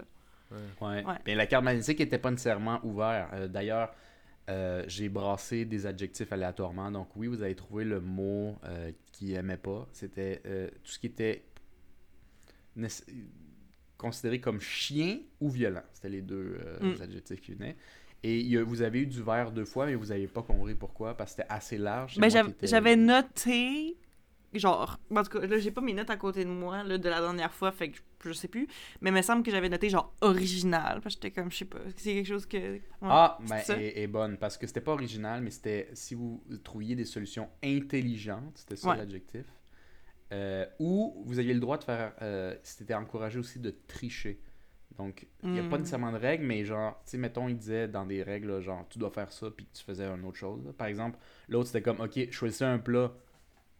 ouais. 0.50 0.56
Ouais. 0.80 1.04
Ouais. 1.06 1.14
Mais 1.26 1.34
la 1.34 1.46
carte 1.46 1.64
magnétique 1.64 2.00
était 2.00 2.18
pas 2.18 2.30
nécessairement 2.30 2.78
ouverte. 2.84 3.30
Euh, 3.34 3.48
D'ailleurs, 3.48 3.90
euh, 4.50 4.84
j'ai 4.86 5.08
brassé 5.08 5.64
des 5.64 5.84
adjectifs 5.86 6.30
aléatoirement. 6.32 6.90
Donc, 6.90 7.08
oui, 7.16 7.26
vous 7.26 7.42
avez 7.42 7.54
trouvé 7.54 7.84
le 7.84 8.00
mot 8.00 8.56
euh, 8.64 8.92
qu'il 9.12 9.32
aimait 9.34 9.56
pas. 9.58 9.86
C'était 9.92 10.40
euh, 10.46 10.68
tout 10.84 10.90
ce 10.92 10.98
qui 10.98 11.06
était 11.06 11.42
nécess- 12.76 13.04
considéré 13.98 14.40
comme 14.40 14.60
chien 14.60 15.18
ou 15.40 15.50
violent. 15.50 15.82
C'était 15.92 16.08
les 16.08 16.22
deux 16.22 16.56
euh, 16.64 16.94
Mm. 16.96 17.02
adjectifs 17.02 17.40
qui 17.42 17.52
venaient. 17.54 17.76
Et 18.22 18.40
il 18.40 18.46
y 18.48 18.56
a- 18.56 18.64
vous 18.64 18.80
avez 18.82 19.00
eu 19.00 19.06
du 19.06 19.22
vert 19.22 19.52
deux 19.52 19.64
fois, 19.64 19.86
mais 19.86 19.94
vous 19.94 20.06
n'avez 20.06 20.26
pas 20.28 20.42
compris 20.42 20.74
pourquoi, 20.74 21.16
parce 21.16 21.32
que 21.34 21.42
c'était 21.42 21.52
assez 21.52 21.78
large. 21.78 22.18
Ben, 22.18 22.30
j'avais 22.62 22.96
noté, 22.96 23.96
genre, 24.54 24.98
en 25.14 25.22
tout 25.22 25.38
cas, 25.38 25.46
là, 25.46 25.58
j'ai 25.58 25.70
pas 25.70 25.80
mes 25.82 25.92
notes 25.92 26.10
à 26.10 26.16
côté 26.16 26.44
de 26.44 26.50
moi, 26.50 26.82
là, 26.82 26.96
de 26.98 27.08
la 27.08 27.20
dernière 27.20 27.52
fois, 27.52 27.70
fait 27.70 27.90
que 27.90 27.98
je, 27.98 28.28
je 28.30 28.32
sais 28.32 28.48
plus, 28.48 28.66
mais 29.00 29.10
il 29.10 29.12
me 29.14 29.22
semble 29.22 29.42
que 29.44 29.50
j'avais 29.52 29.68
noté, 29.68 29.88
genre, 29.88 30.12
original, 30.20 31.00
parce 31.00 31.14
que 31.14 31.22
j'étais 31.22 31.30
comme, 31.40 31.50
je 31.52 31.58
sais 31.58 31.64
pas, 31.64 31.78
c'est 31.96 32.14
quelque 32.14 32.26
chose 32.26 32.46
que... 32.46 32.56
ouais, 32.56 32.82
Ah, 33.02 33.38
ben, 33.48 33.58
est, 33.78 34.02
est 34.02 34.06
bonne, 34.08 34.36
parce 34.36 34.56
que 34.58 34.66
c'était 34.66 34.80
pas 34.80 34.92
original, 34.92 35.40
mais 35.42 35.50
c'était 35.50 35.88
si 35.92 36.14
vous 36.16 36.42
trouviez 36.64 36.96
des 36.96 37.04
solutions 37.04 37.48
intelligentes, 37.62 38.56
c'était 38.58 38.76
ça 38.76 38.90
Ouais. 38.90 38.96
l'adjectif. 38.96 39.44
Euh, 40.32 40.66
ou 40.78 41.22
vous 41.24 41.38
aviez 41.38 41.54
le 41.54 41.60
droit 41.60 41.78
de 41.78 41.84
faire, 41.84 42.12
euh, 42.22 42.54
c'était 42.62 42.94
encouragé 42.94 43.38
aussi 43.38 43.58
de 43.60 43.70
tricher. 43.86 44.40
Donc, 44.98 45.26
il 45.42 45.50
n'y 45.52 45.60
a 45.60 45.62
pas 45.62 45.76
Mm. 45.76 45.80
nécessairement 45.80 46.12
de 46.12 46.18
règles, 46.18 46.44
mais 46.44 46.64
genre, 46.64 47.00
tu 47.04 47.12
sais, 47.12 47.18
mettons, 47.18 47.48
il 47.48 47.56
disait 47.56 47.86
dans 47.88 48.04
des 48.04 48.22
règles, 48.22 48.60
genre, 48.60 48.86
tu 48.90 48.98
dois 48.98 49.10
faire 49.10 49.32
ça, 49.32 49.50
puis 49.50 49.66
tu 49.72 49.82
faisais 49.84 50.04
une 50.06 50.24
autre 50.24 50.36
chose. 50.38 50.64
là. 50.66 50.72
Par 50.72 50.86
exemple, 50.88 51.18
l'autre, 51.48 51.68
c'était 51.68 51.82
comme, 51.82 52.00
OK, 52.00 52.30
choisissez 52.30 52.64
un 52.64 52.78
plat, 52.78 53.12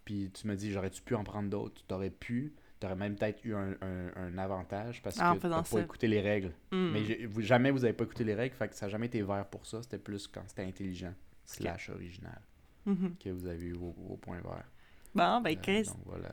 puis 0.04 0.30
tu 0.32 0.46
me 0.46 0.54
dis, 0.54 0.70
j'aurais-tu 0.70 1.02
pu 1.02 1.14
en 1.14 1.24
prendre 1.24 1.50
d'autres? 1.50 1.82
Tu 1.86 1.92
aurais 1.94 2.10
pu, 2.10 2.54
tu 2.80 2.86
aurais 2.86 2.94
même 2.96 3.16
peut-être 3.16 3.44
eu 3.44 3.54
un, 3.54 3.72
un- 3.82 4.12
un 4.16 4.38
avantage 4.38 5.02
parce 5.02 5.16
Ah, 5.20 5.30
que 5.30 5.34
tu 5.36 5.42
faisant 5.42 5.62
pas 5.62 5.80
écouté 5.80 6.06
les 6.08 6.20
règles. 6.20 6.52
Hmm. 6.70 6.92
Mais 6.92 7.26
vous- 7.26 7.40
jamais 7.42 7.70
vous 7.72 7.84
avez 7.84 7.92
pas 7.94 8.04
écouté 8.04 8.22
les 8.24 8.34
règles, 8.34 8.54
fait 8.54 8.68
que 8.68 8.74
ça 8.74 8.86
n'a 8.86 8.90
jamais 8.90 9.06
été 9.06 9.20
vert 9.22 9.44
pour 9.50 9.66
ça. 9.66 9.82
C'était 9.82 9.98
plus 9.98 10.28
quand 10.28 10.42
c'était 10.46 10.62
intelligent, 10.64 11.12
slash 11.44 11.90
original, 11.90 12.40
Mhm. 12.86 13.16
que 13.18 13.30
vous 13.30 13.46
avez 13.48 13.66
eu 13.66 13.72
vos, 13.72 13.90
vos 13.98 14.16
points 14.16 14.40
verts. 14.40 14.70
Bon, 15.18 15.40
ben, 15.40 15.56
Euh, 15.56 15.60
Chris, 15.62 15.84
donc 15.84 15.96
voilà. 16.06 16.32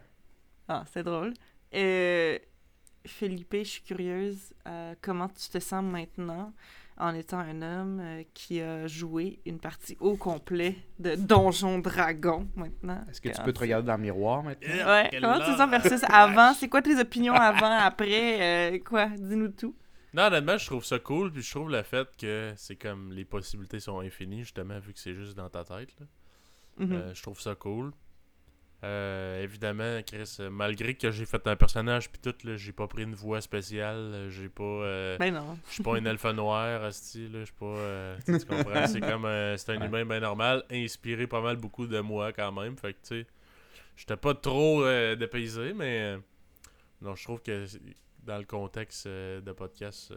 ah, 0.67 0.83
c'est 0.91 1.03
drôle. 1.03 1.33
Euh, 1.73 2.37
Felipe, 3.05 3.53
je 3.59 3.63
suis 3.63 3.81
curieuse, 3.83 4.53
euh, 4.67 4.95
comment 5.01 5.27
tu 5.29 5.49
te 5.49 5.59
sens 5.59 5.83
maintenant 5.83 6.53
en 6.97 7.13
étant 7.13 7.39
un 7.39 7.61
homme 7.61 7.99
euh, 7.99 8.23
qui 8.33 8.61
a 8.61 8.87
joué 8.87 9.39
une 9.45 9.59
partie 9.59 9.97
au 9.99 10.15
complet 10.15 10.75
de 10.97 11.15
Donjon 11.15 11.79
Dragon 11.79 12.47
maintenant? 12.55 13.03
Est-ce 13.09 13.19
que 13.21 13.29
tu 13.29 13.41
peux 13.43 13.53
te 13.53 13.59
regarder 13.59 13.85
dans 13.87 13.97
le 13.97 14.01
miroir 14.01 14.41
maintenant? 14.43 14.87
Ouais, 14.87 15.09
comment 15.11 15.39
tu 15.39 15.51
te 15.51 15.57
sens 15.57 15.69
versus 15.69 16.01
avant? 16.09 16.53
C'est 16.53 16.69
quoi 16.69 16.81
tes 16.81 16.97
opinions 16.99 17.33
avant, 17.35 17.71
après? 17.77 18.73
euh, 18.73 18.79
quoi? 18.79 19.07
Dis-nous 19.07 19.49
tout. 19.49 19.75
Non, 20.13 20.23
honnêtement, 20.23 20.57
je 20.57 20.65
trouve 20.65 20.85
ça 20.85 20.97
cool, 20.97 21.31
puis 21.31 21.41
je 21.43 21.51
trouve 21.51 21.69
le 21.69 21.83
fait 21.83 22.07
que 22.17 22.53
c'est 22.55 22.77
comme 22.77 23.11
les 23.11 23.25
possibilités 23.25 23.81
sont 23.81 23.99
infinies, 23.99 24.43
justement, 24.43 24.79
vu 24.79 24.93
que 24.93 24.99
c'est 24.99 25.13
juste 25.13 25.35
dans 25.35 25.49
ta 25.49 25.63
tête. 25.65 25.89
là. 25.99 26.05
Mhm. 26.77 26.93
Euh, 26.93 27.13
je 27.13 27.21
trouve 27.21 27.39
ça 27.41 27.53
cool. 27.55 27.91
Euh, 28.85 29.41
évidemment, 29.41 30.01
Chris, 30.05 30.37
malgré 30.51 30.93
que 30.95 31.09
j'ai 31.09 31.25
fait 31.25 31.47
un 31.47 31.55
personnage 31.55 32.11
puis 32.11 32.21
tout, 32.21 32.35
j'ai 32.55 32.71
pas 32.71 32.87
pris 32.87 33.01
une 33.03 33.15
voix 33.15 33.41
spéciale, 33.41 33.95
euh, 33.97 34.29
j'ai 34.29 34.47
pas... 34.47 34.63
euh, 34.63 35.17
Ben 35.17 35.33
non. 35.33 35.57
je 35.67 35.73
suis 35.73 35.83
pas 35.83 35.95
un 35.97 36.05
elfe 36.05 36.25
noir, 36.25 36.83
asti, 36.83 37.27
là, 37.29 37.39
je 37.39 37.45
suis 37.45 37.53
pas... 37.55 37.65
euh, 37.65 38.17
tu 38.25 38.45
comprends? 38.45 38.85
C'est 38.85 38.99
comme... 39.11 39.23
c'est 39.57 39.69
un 39.71 39.79
Ouais. 39.81 39.87
humain 39.87 40.05
bien 40.05 40.19
normal, 40.19 40.63
inspiré 40.69 41.25
pas 41.25 41.41
mal 41.41 41.55
beaucoup 41.57 41.87
de 41.87 41.99
moi, 41.99 42.31
quand 42.31 42.51
même, 42.51 42.77
fait 42.77 42.93
que, 42.93 42.99
tu 43.01 43.21
sais... 43.21 43.27
J'étais 43.97 44.17
pas 44.17 44.35
trop 44.35 44.83
dépaysé, 45.15 45.73
mais... 45.73 46.17
non, 47.01 47.15
je 47.15 47.23
trouve 47.23 47.41
que 47.41 47.65
dans 48.23 48.37
le 48.37 48.45
contexte 48.45 49.07
de 49.07 49.51
podcast, 49.51 50.13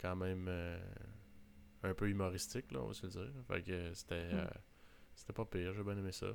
quand 0.00 0.16
même... 0.16 0.50
un 1.82 1.94
peu 1.94 2.08
humoristique, 2.10 2.70
là, 2.72 2.80
on 2.82 2.88
va 2.88 2.94
se 2.94 3.06
le 3.06 3.12
dire. 3.12 3.32
Fait 3.48 3.62
que 3.62 3.94
c'était... 3.94 4.14
euh, 4.34 4.44
c'était 5.14 5.32
pas 5.32 5.44
pire, 5.44 5.72
j'ai 5.74 5.82
bien 5.82 5.96
aimé 5.96 6.12
ça. 6.12 6.26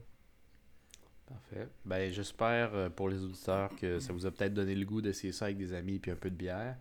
Parfait. 1.27 1.67
Ben, 1.85 2.11
j'espère 2.11 2.73
euh, 2.73 2.89
pour 2.89 3.09
les 3.09 3.21
auditeurs 3.23 3.69
que 3.75 3.99
ça 3.99 4.13
vous 4.13 4.25
a 4.25 4.31
peut-être 4.31 4.53
donné 4.53 4.75
le 4.75 4.85
goût 4.85 5.01
d'essayer 5.01 5.33
ça 5.33 5.45
avec 5.45 5.57
des 5.57 5.73
amis 5.73 5.99
puis 5.99 6.11
un 6.11 6.15
peu 6.15 6.29
de 6.29 6.35
bière. 6.35 6.77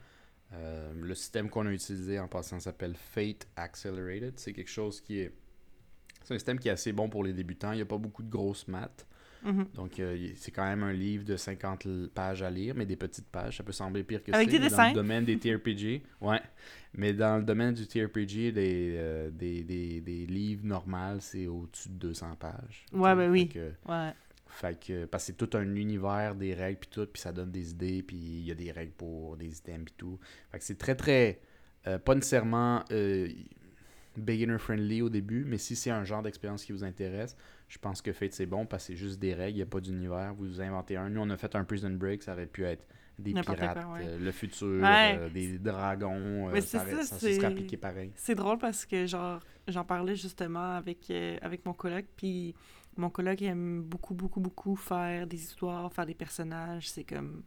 Euh, 0.53 0.93
le 1.01 1.15
système 1.15 1.51
qu'on 1.51 1.67
a 1.67 1.73
utilisé 1.73 2.21
en 2.21 2.29
passant 2.29 2.61
s'appelle 2.61 2.95
Fate 2.95 3.49
Accelerated. 3.57 4.35
C'est 4.37 4.53
quelque 4.53 4.71
chose 4.71 5.01
qui 5.01 5.19
est. 5.19 5.33
C'est 6.23 6.35
un 6.35 6.39
système 6.39 6.59
qui 6.59 6.69
est 6.69 6.73
assez 6.73 6.93
bon 6.93 7.09
pour 7.09 7.25
les 7.25 7.33
débutants. 7.33 7.73
Il 7.73 7.77
n'y 7.77 7.83
a 7.83 7.87
pas 7.87 7.99
beaucoup 7.99 8.23
de 8.23 8.31
grosses 8.31 8.67
maths. 8.69 9.07
Mhm. 9.45 9.67
Donc, 9.75 10.01
euh, 10.01 10.29
c'est 10.37 10.51
quand 10.51 10.65
même 10.65 10.83
un 10.83 10.93
livre 10.93 11.25
de 11.25 11.37
50 11.37 11.87
l- 11.87 12.09
pages 12.13 12.43
à 12.43 12.51
lire, 12.51 12.75
mais 12.77 12.87
des 12.87 12.97
petites 12.97 13.29
pages. 13.29 13.57
Ça 13.59 13.63
peut 13.65 13.71
sembler 13.73 14.03
pire 14.03 14.23
que 14.25 14.33
Avec 14.33 14.51
c'est, 14.51 14.59
des 14.59 14.65
mais 14.65 14.71
Dans 14.71 14.77
le 14.89 14.95
domaine 14.95 15.25
des 15.25 15.39
TRPG, 15.39 16.03
ouais. 16.21 16.41
Mais 16.95 17.13
dans 17.13 17.37
le 17.39 17.45
domaine 17.45 17.75
du 17.75 17.87
TRPG, 17.87 18.51
des, 18.53 18.95
euh, 18.97 19.31
des, 19.31 19.63
des, 19.63 20.01
des 20.01 20.27
livres 20.27 20.65
normaux, 20.65 21.21
c'est 21.21 21.47
au-dessus 21.47 21.91
de 21.91 21.95
200 21.95 22.35
pages. 22.37 22.87
Ouais, 22.93 23.15
ben 23.15 23.31
oui. 23.31 23.49
que- 23.49 23.73
Ouais. 23.87 24.13
Fait 24.57 24.79
que, 24.79 25.05
parce 25.07 25.25
que 25.25 25.27
c'est 25.33 25.37
tout 25.49 25.57
un 25.57 25.75
univers 25.75 26.35
des 26.35 26.55
règles 26.55 26.79
puis 26.81 26.89
tout, 26.91 27.07
puis 27.07 27.21
ça 27.21 27.33
donne 27.33 27.51
des 27.51 27.71
idées, 27.71 28.03
puis 28.03 28.17
il 28.17 28.47
y 28.47 28.51
a 28.51 28.55
des 28.55 28.73
règles 28.73 28.93
pour 28.93 29.37
des 29.37 29.57
items 29.59 29.85
puis 29.85 29.95
tout. 29.97 30.19
Fait 30.51 30.59
que 30.59 30.65
c'est 30.65 30.79
très 30.79 30.95
très, 30.95 31.41
euh, 31.87 31.99
pas 31.99 32.15
nécessairement 32.15 32.85
euh, 32.91 33.29
beginner 34.17 34.59
friendly 34.59 35.03
au 35.03 35.11
début, 35.11 35.45
mais 35.45 35.59
si 35.59 35.77
c'est 35.77 35.91
un 35.91 36.05
genre 36.05 36.23
d'expérience 36.23 36.65
qui 36.65 36.73
vous 36.73 36.85
intéresse, 36.85 37.37
je 37.69 37.79
pense 37.79 38.01
que 38.01 38.13
Fate 38.13 38.33
c'est 38.33 38.47
bon 38.47 38.65
parce 38.65 38.85
que 38.87 38.93
c'est 38.93 38.97
juste 38.99 39.19
des 39.21 39.35
règles, 39.35 39.53
il 39.53 39.57
n'y 39.57 39.63
a 39.63 39.67
pas 39.67 39.81
d'univers, 39.81 40.33
vous 40.35 40.61
inventez 40.61 40.97
un. 40.97 41.11
Nous 41.11 41.21
on 41.21 41.29
a 41.31 41.37
fait 41.37 41.55
un 41.55 41.65
Prison 41.65 41.91
Break, 41.91 42.23
ça 42.23 42.33
aurait 42.33 42.47
pu 42.47 42.65
être 42.65 42.87
des 43.19 43.33
pirates, 43.33 43.83
quoi, 43.83 43.95
ouais. 43.95 44.01
euh, 44.05 44.19
le 44.19 44.31
futur, 44.31 44.83
Ouais. 44.83 45.17
euh, 45.19 45.29
des 45.31 45.59
dragons, 45.59 46.49
euh, 46.51 46.61
ça, 46.61 46.63
c'est 46.63 46.79
aurait- 46.79 46.91
ça, 46.93 47.03
ça 47.05 47.19
se 47.19 47.33
serait 47.35 47.47
appliqué 47.47 47.77
pareil. 47.77 48.13
C'est 48.15 48.35
drôle 48.35 48.59
parce 48.59 48.87
que 48.87 49.07
genre 49.07 49.41
j'en 49.69 49.85
parlais 49.85 50.17
justement 50.17 50.77
avec 50.77 51.11
avec 51.43 51.65
mon 51.67 51.73
coloc 51.75 52.05
puis 52.17 52.55
mon 52.97 53.11
il 53.39 53.45
aime 53.45 53.83
beaucoup 53.83 54.15
beaucoup 54.15 54.41
beaucoup 54.41 54.77
faire 54.77 55.27
des 55.27 55.43
histoires, 55.43 55.93
faire 55.93 56.07
des 56.07 56.15
personnages, 56.15 56.89
c'est 56.91 57.05
comme 57.05 57.43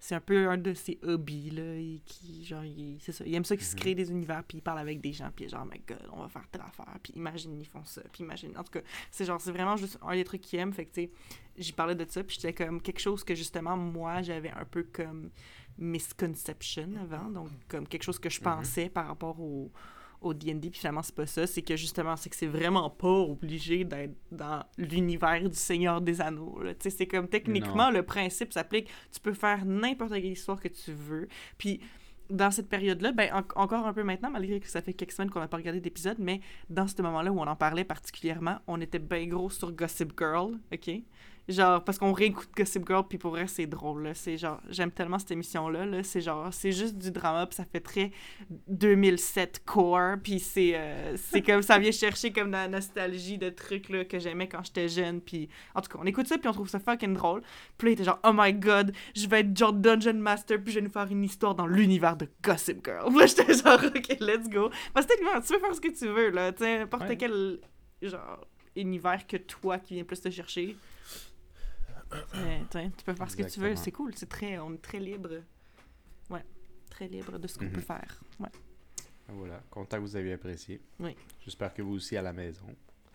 c'est 0.00 0.14
un 0.14 0.20
peu 0.20 0.48
un 0.48 0.56
de 0.58 0.74
ses 0.74 0.96
hobbies 1.02 1.50
là, 1.50 1.74
et 1.74 2.00
qui 2.06 2.44
genre 2.44 2.62
il- 2.64 2.98
c'est 3.00 3.10
ça, 3.10 3.24
il 3.26 3.34
aime 3.34 3.44
ça 3.44 3.56
qu'il 3.56 3.66
se 3.66 3.74
Mhm. 3.74 3.80
crée 3.80 3.94
des 3.96 4.10
univers 4.12 4.44
puis 4.44 4.58
il 4.58 4.60
parle 4.62 4.78
avec 4.78 5.00
des 5.00 5.12
gens 5.12 5.28
puis 5.34 5.44
il 5.44 5.48
est 5.48 5.50
genre 5.50 5.66
my 5.66 5.80
god, 5.88 6.08
on 6.12 6.20
va 6.20 6.28
faire 6.28 6.46
telle 6.52 6.60
affaire 6.62 6.96
puis 7.02 7.12
imagine 7.16 7.58
ils 7.60 7.66
font 7.66 7.84
ça 7.84 8.00
puis 8.12 8.22
imagine. 8.22 8.56
En 8.56 8.62
tout 8.62 8.70
cas, 8.72 8.80
c'est 9.10 9.24
genre 9.24 9.40
c'est 9.40 9.50
vraiment 9.50 9.76
juste 9.76 9.98
un 10.02 10.14
des 10.14 10.22
trucs 10.24 10.42
qu'il 10.42 10.58
aime. 10.60 10.72
Fait 10.72 10.84
que 10.86 10.92
tu 10.94 11.00
sais 11.02 11.10
j'y 11.56 11.72
parlais 11.72 11.96
de 11.96 12.06
ça 12.08 12.22
puis 12.22 12.36
j'étais 12.40 12.52
comme 12.64 12.80
quelque 12.80 13.00
chose 13.00 13.24
que 13.24 13.34
justement 13.34 13.76
moi 13.76 14.22
j'avais 14.22 14.50
un 14.52 14.64
peu 14.64 14.84
comme 14.84 15.30
misconception 15.78 16.88
avant. 17.02 17.30
Donc 17.30 17.48
comme 17.68 17.86
quelque 17.86 18.02
chose 18.04 18.18
que 18.18 18.30
je 18.30 18.38
Mhm. 18.38 18.44
pensais 18.44 18.88
par 18.88 19.06
rapport 19.08 19.40
au 19.40 19.70
au 20.20 20.34
D&D, 20.34 20.70
puis 20.70 20.80
finalement, 20.80 21.02
c'est 21.02 21.14
pas 21.14 21.26
ça. 21.26 21.46
C'est 21.46 21.62
que 21.62 21.76
justement, 21.76 22.16
c'est 22.16 22.28
que 22.30 22.36
c'est 22.36 22.46
vraiment 22.46 22.90
pas 22.90 23.08
obligé 23.08 23.84
d'être 23.84 24.14
dans 24.32 24.64
l'univers 24.76 25.48
du 25.48 25.56
Seigneur 25.56 26.00
des 26.00 26.20
Anneaux. 26.20 26.60
là. 26.62 26.74
Tu 26.74 26.82
sais, 26.82 26.90
c'est 26.90 27.06
comme 27.06 27.28
techniquement, 27.28 27.90
le 27.90 28.02
principe 28.02 28.52
s'applique. 28.52 28.88
Tu 29.12 29.20
peux 29.20 29.32
faire 29.34 29.64
n'importe 29.64 30.12
quelle 30.12 30.24
histoire 30.26 30.60
que 30.60 30.68
tu 30.68 30.92
veux. 30.92 31.28
Puis 31.56 31.80
dans 32.30 32.50
cette 32.50 32.68
période-là, 32.68 33.12
ben 33.12 33.30
en- 33.32 33.62
encore 33.62 33.86
un 33.86 33.92
peu 33.94 34.02
maintenant, 34.02 34.30
malgré 34.30 34.60
que 34.60 34.68
ça 34.68 34.82
fait 34.82 34.92
quelques 34.92 35.12
semaines 35.12 35.30
qu'on 35.30 35.40
n'a 35.40 35.48
pas 35.48 35.56
regardé 35.56 35.80
d'épisode, 35.80 36.18
mais 36.18 36.40
dans 36.68 36.86
ce 36.86 37.00
moment-là 37.00 37.32
où 37.32 37.38
on 37.40 37.46
en 37.46 37.56
parlait 37.56 37.84
particulièrement, 37.84 38.58
on 38.66 38.80
était 38.82 38.98
bien 38.98 39.26
gros 39.26 39.48
sur 39.48 39.72
Gossip 39.72 40.12
Girl, 40.18 40.58
ok? 40.72 40.90
Genre, 41.48 41.82
parce 41.82 41.98
qu'on 41.98 42.12
réécoute 42.12 42.50
Gossip 42.54 42.86
Girl, 42.86 43.04
puis 43.08 43.16
pour 43.16 43.30
vrai, 43.30 43.46
c'est 43.46 43.66
drôle, 43.66 44.02
là. 44.02 44.14
C'est 44.14 44.36
genre, 44.36 44.60
j'aime 44.68 44.90
tellement 44.90 45.18
cette 45.18 45.30
émission-là, 45.30 45.86
là. 45.86 46.02
C'est 46.02 46.20
genre, 46.20 46.52
c'est 46.52 46.72
juste 46.72 46.98
du 46.98 47.10
drama, 47.10 47.46
puis 47.46 47.56
ça 47.56 47.64
fait 47.64 47.80
très 47.80 48.12
2007 48.68 49.62
core, 49.64 50.16
puis 50.22 50.40
c'est 50.40 50.72
euh, 50.74 51.16
c'est 51.16 51.42
comme, 51.42 51.62
ça 51.62 51.78
vient 51.78 51.90
chercher 51.90 52.32
comme 52.32 52.50
la 52.50 52.68
nostalgie 52.68 53.38
de 53.38 53.48
trucs, 53.50 53.88
là, 53.88 54.04
que 54.04 54.18
j'aimais 54.18 54.48
quand 54.48 54.62
j'étais 54.64 54.88
jeune, 54.88 55.20
puis 55.20 55.48
en 55.74 55.80
tout 55.80 55.88
cas, 55.90 55.98
on 56.02 56.06
écoute 56.06 56.26
ça, 56.26 56.38
puis 56.38 56.48
on 56.48 56.52
trouve 56.52 56.68
ça 56.68 56.78
fucking 56.78 57.14
drôle. 57.14 57.42
Puis 57.76 57.86
là, 57.86 57.90
il 57.90 57.94
était 57.94 58.04
genre, 58.04 58.20
oh 58.24 58.32
my 58.34 58.52
god, 58.52 58.92
je 59.16 59.26
vais 59.26 59.40
être 59.40 59.56
genre 59.56 59.72
Dungeon 59.72 60.14
Master, 60.14 60.62
puis 60.62 60.72
je 60.72 60.80
vais 60.80 60.84
nous 60.84 60.92
faire 60.92 61.08
une 61.10 61.24
histoire 61.24 61.54
dans 61.54 61.66
l'univers 61.66 62.16
de 62.16 62.28
Gossip 62.42 62.84
Girl. 62.84 63.06
Puis 63.08 63.18
là, 63.18 63.26
j'étais 63.26 63.54
genre, 63.54 63.80
ok, 63.84 64.16
let's 64.20 64.48
go. 64.48 64.70
Parce 64.92 65.06
que 65.06 65.12
tu 65.16 65.52
peux 65.54 65.58
faire 65.60 65.74
ce 65.74 65.80
que 65.80 65.88
tu 65.98 66.06
veux, 66.08 66.30
là. 66.30 66.52
Tu 66.52 66.64
sais, 66.64 66.78
n'importe 66.78 67.04
Ouais. 67.08 67.16
quel, 67.16 67.58
genre, 68.02 68.46
univers 68.76 69.26
que 69.26 69.36
toi 69.38 69.78
qui 69.78 69.94
viens 69.94 70.04
plus 70.04 70.20
te 70.20 70.30
chercher. 70.30 70.76
Euh, 72.12 72.58
tu 72.96 73.04
peux 73.04 73.14
faire 73.14 73.30
ce 73.30 73.36
que 73.36 73.42
tu 73.42 73.60
veux, 73.60 73.76
c'est 73.76 73.92
cool. 73.92 74.12
C'est 74.16 74.28
très, 74.28 74.58
on 74.58 74.72
est 74.74 74.82
très 74.82 74.98
libre. 75.00 75.42
Ouais, 76.30 76.44
très 76.90 77.06
libre 77.08 77.38
de 77.38 77.46
ce 77.46 77.58
qu'on 77.58 77.66
Mhm. 77.66 77.72
peut 77.72 77.80
faire. 77.80 78.20
Ouais. 78.40 78.48
Voilà, 79.28 79.60
content 79.70 79.96
que 79.98 80.02
vous 80.02 80.16
ayez 80.16 80.32
apprécié. 80.32 80.80
Oui. 81.00 81.14
J'espère 81.44 81.74
que 81.74 81.82
vous 81.82 81.94
aussi 81.96 82.16
à 82.16 82.22
la 82.22 82.32
maison. 82.32 82.64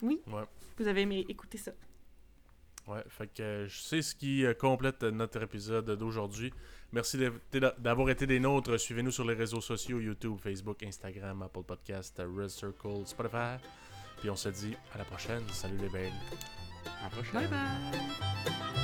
Ouais. 0.02 0.18
Vous 0.78 0.86
avez 0.86 1.02
aimé 1.02 1.24
écouter 1.28 1.58
ça. 1.58 1.72
Ouais, 2.86 3.02
fait 3.08 3.28
que 3.28 3.42
euh, 3.42 3.66
je 3.68 3.78
sais 3.80 4.02
ce 4.02 4.14
qui 4.14 4.44
euh, 4.44 4.52
complète 4.52 5.02
euh, 5.04 5.10
notre 5.10 5.42
épisode 5.42 5.90
d'aujourd'hui. 5.96 6.52
Merci 6.92 7.18
d'avoir 7.78 8.10
été 8.10 8.26
des 8.26 8.38
nôtres. 8.38 8.78
Suivez-nous 8.78 9.10
sur 9.10 9.24
les 9.24 9.32
réseaux 9.34 9.62
sociaux 9.62 9.98
YouTube, 10.00 10.36
Facebook, 10.38 10.82
Instagram, 10.82 11.40
Apple 11.42 11.62
Podcast, 11.62 12.18
Red 12.22 12.50
Circle, 12.50 13.06
Spotify. 13.06 13.56
Puis 14.18 14.28
on 14.30 14.36
se 14.36 14.50
dit 14.50 14.76
à 14.94 14.98
la 14.98 15.04
prochaine. 15.04 15.42
Salut 15.50 15.78
les 15.78 15.88
belles. 15.88 16.12
À 17.00 17.04
la 17.04 17.08
prochaine. 17.10 17.32
Bye 17.32 17.48
bye! 17.48 18.83